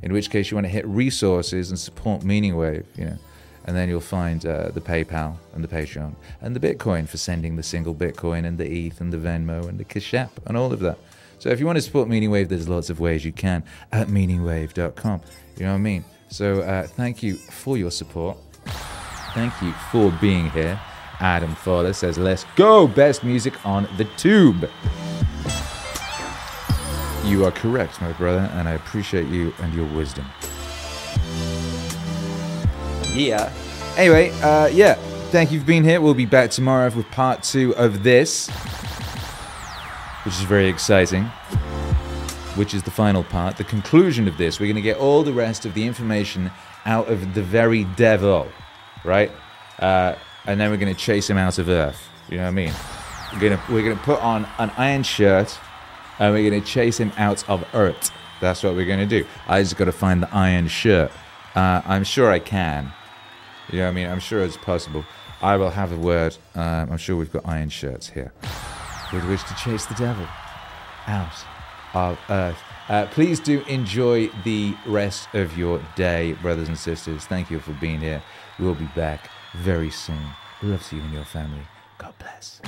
in 0.02 0.14
which 0.14 0.30
case 0.30 0.50
you 0.50 0.56
want 0.56 0.66
to 0.66 0.72
hit 0.72 0.86
resources 0.86 1.70
and 1.70 1.78
support 1.78 2.22
Meaningwave, 2.22 2.86
you 2.96 3.06
know. 3.06 3.18
And 3.66 3.76
then 3.76 3.90
you'll 3.90 4.00
find 4.00 4.46
uh, 4.46 4.70
the 4.70 4.80
PayPal 4.80 5.36
and 5.54 5.62
the 5.62 5.68
Patreon 5.68 6.16
and 6.40 6.56
the 6.56 6.60
Bitcoin 6.62 7.10
for 7.10 7.18
sending 7.18 7.58
the 7.58 7.64
single 7.64 7.94
Bitcoin 7.94 8.46
and 8.46 8.58
the 8.58 8.66
ETH 8.66 9.02
and 9.02 9.12
the 9.12 9.18
Venmo 9.18 9.68
and 9.68 9.78
the 9.78 9.84
Cash 9.84 10.14
App 10.14 10.32
and 10.46 10.56
all 10.56 10.72
of 10.72 10.80
that. 10.80 10.98
So 11.48 11.54
if 11.54 11.62
you 11.62 11.66
want 11.66 11.78
to 11.78 11.82
support 11.82 12.10
Meaningwave, 12.10 12.50
there's 12.50 12.68
lots 12.68 12.90
of 12.90 13.00
ways 13.00 13.24
you 13.24 13.32
can 13.32 13.64
at 13.94 14.08
meaningwave.com. 14.08 15.22
You 15.56 15.64
know 15.64 15.72
what 15.72 15.76
I 15.76 15.78
mean? 15.78 16.04
So 16.28 16.60
uh, 16.60 16.88
thank 16.88 17.24
you 17.24 17.36
for 17.36 17.78
your 17.78 17.90
support. 17.90 18.38
Thank 19.34 19.54
you 19.62 19.72
for 19.90 20.12
being 20.20 20.50
here. 20.50 20.78
Adam 21.22 21.56
Fowler 21.56 21.94
says, 21.94 22.18
let's 22.18 22.44
go. 22.58 22.86
Best 22.86 23.24
music 23.24 23.66
on 23.66 23.88
the 23.96 24.04
tube. 24.18 24.70
You 27.24 27.46
are 27.46 27.52
correct, 27.52 28.02
my 28.02 28.12
brother, 28.12 28.52
and 28.56 28.68
I 28.68 28.74
appreciate 28.74 29.28
you 29.28 29.54
and 29.60 29.74
your 29.74 29.88
wisdom. 29.96 30.26
Yeah. 33.14 33.54
Anyway, 33.96 34.32
uh, 34.42 34.68
yeah. 34.68 34.96
Thank 35.32 35.54
you 35.54 35.62
for 35.62 35.66
being 35.66 35.86
here. 35.86 36.02
We'll 36.02 36.14
be 36.14 36.26
back 36.26 36.52
tomorrow 36.52 36.92
with 36.94 37.10
part 37.12 37.42
two 37.42 37.74
of 37.78 38.04
this 38.04 38.50
which 40.28 40.36
is 40.36 40.42
very 40.42 40.68
exciting, 40.68 41.24
which 42.56 42.74
is 42.74 42.84
the 42.84 42.92
final 42.92 43.24
part, 43.24 43.56
the 43.56 43.64
conclusion 43.64 44.28
of 44.28 44.38
this. 44.38 44.60
We're 44.60 44.66
going 44.66 44.76
to 44.76 44.82
get 44.82 44.98
all 44.98 45.24
the 45.24 45.32
rest 45.32 45.66
of 45.66 45.74
the 45.74 45.86
information 45.86 46.52
out 46.86 47.08
of 47.08 47.34
the 47.34 47.42
very 47.42 47.86
devil, 47.96 48.46
right? 49.06 49.32
Uh, 49.80 50.16
and 50.46 50.60
then 50.60 50.70
we're 50.70 50.76
going 50.76 50.94
to 50.94 51.00
chase 51.00 51.30
him 51.30 51.38
out 51.38 51.60
of 51.60 51.70
Earth. 51.70 52.10
You 52.28 52.36
know 52.36 52.44
what 52.44 52.50
I 52.50 52.52
mean? 52.52 52.74
We're 53.32 53.40
going 53.40 53.58
to, 53.58 53.64
we're 53.72 53.84
going 53.84 53.98
to 53.98 54.04
put 54.04 54.20
on 54.20 54.46
an 54.60 54.70
iron 54.72 55.04
shirt 55.04 55.58
and 56.20 56.34
we're 56.34 56.50
going 56.50 56.62
to 56.62 56.68
chase 56.68 56.98
him 56.98 57.14
out 57.16 57.48
of 57.48 57.66
Earth. 57.74 58.12
That's 58.42 58.62
what 58.64 58.76
we're 58.76 58.86
going 58.86 59.00
to 59.00 59.06
do. 59.06 59.26
I 59.48 59.62
just 59.62 59.78
got 59.78 59.86
to 59.86 59.94
find 59.94 60.22
the 60.22 60.36
iron 60.36 60.68
shirt. 60.68 61.10
Uh, 61.56 61.82
I'm 61.86 62.04
sure 62.04 62.30
I 62.30 62.40
can. 62.40 62.92
You 63.72 63.78
know 63.78 63.86
what 63.86 63.92
I 63.92 63.94
mean? 63.94 64.08
I'm 64.08 64.20
sure 64.20 64.44
it's 64.44 64.58
possible. 64.58 65.06
I 65.42 65.56
will 65.56 65.70
have 65.70 65.94
a 65.94 65.98
word. 65.98 66.36
Um, 66.54 66.92
I'm 66.92 66.98
sure 66.98 67.16
we've 67.16 67.32
got 67.32 67.48
iron 67.48 67.70
shirts 67.70 68.10
here 68.10 68.34
with 69.14 69.28
which 69.28 69.44
to 69.46 69.56
chase 69.56 69.86
the 69.86 69.96
devil 69.96 70.28
out 71.08 71.46
of 71.94 72.20
earth. 72.30 72.60
Uh, 72.90 73.06
please 73.08 73.40
do 73.40 73.62
enjoy 73.68 74.28
the 74.44 74.76
rest 74.86 75.28
of 75.34 75.58
your 75.58 75.82
day, 75.96 76.34
brothers 76.34 76.68
and 76.68 76.78
sisters. 76.78 77.26
Thank 77.26 77.50
you 77.50 77.60
for 77.60 77.74
being 77.74 78.00
here. 78.00 78.22
We'll 78.60 78.76
be 78.76 78.90
back 78.96 79.30
very 79.56 79.90
soon. 79.90 80.28
Love 80.62 80.86
to 80.88 80.96
you 80.96 81.02
and 81.02 81.14
your 81.14 81.26
family. 81.26 81.68
God 81.98 82.14
bless. 82.20 82.62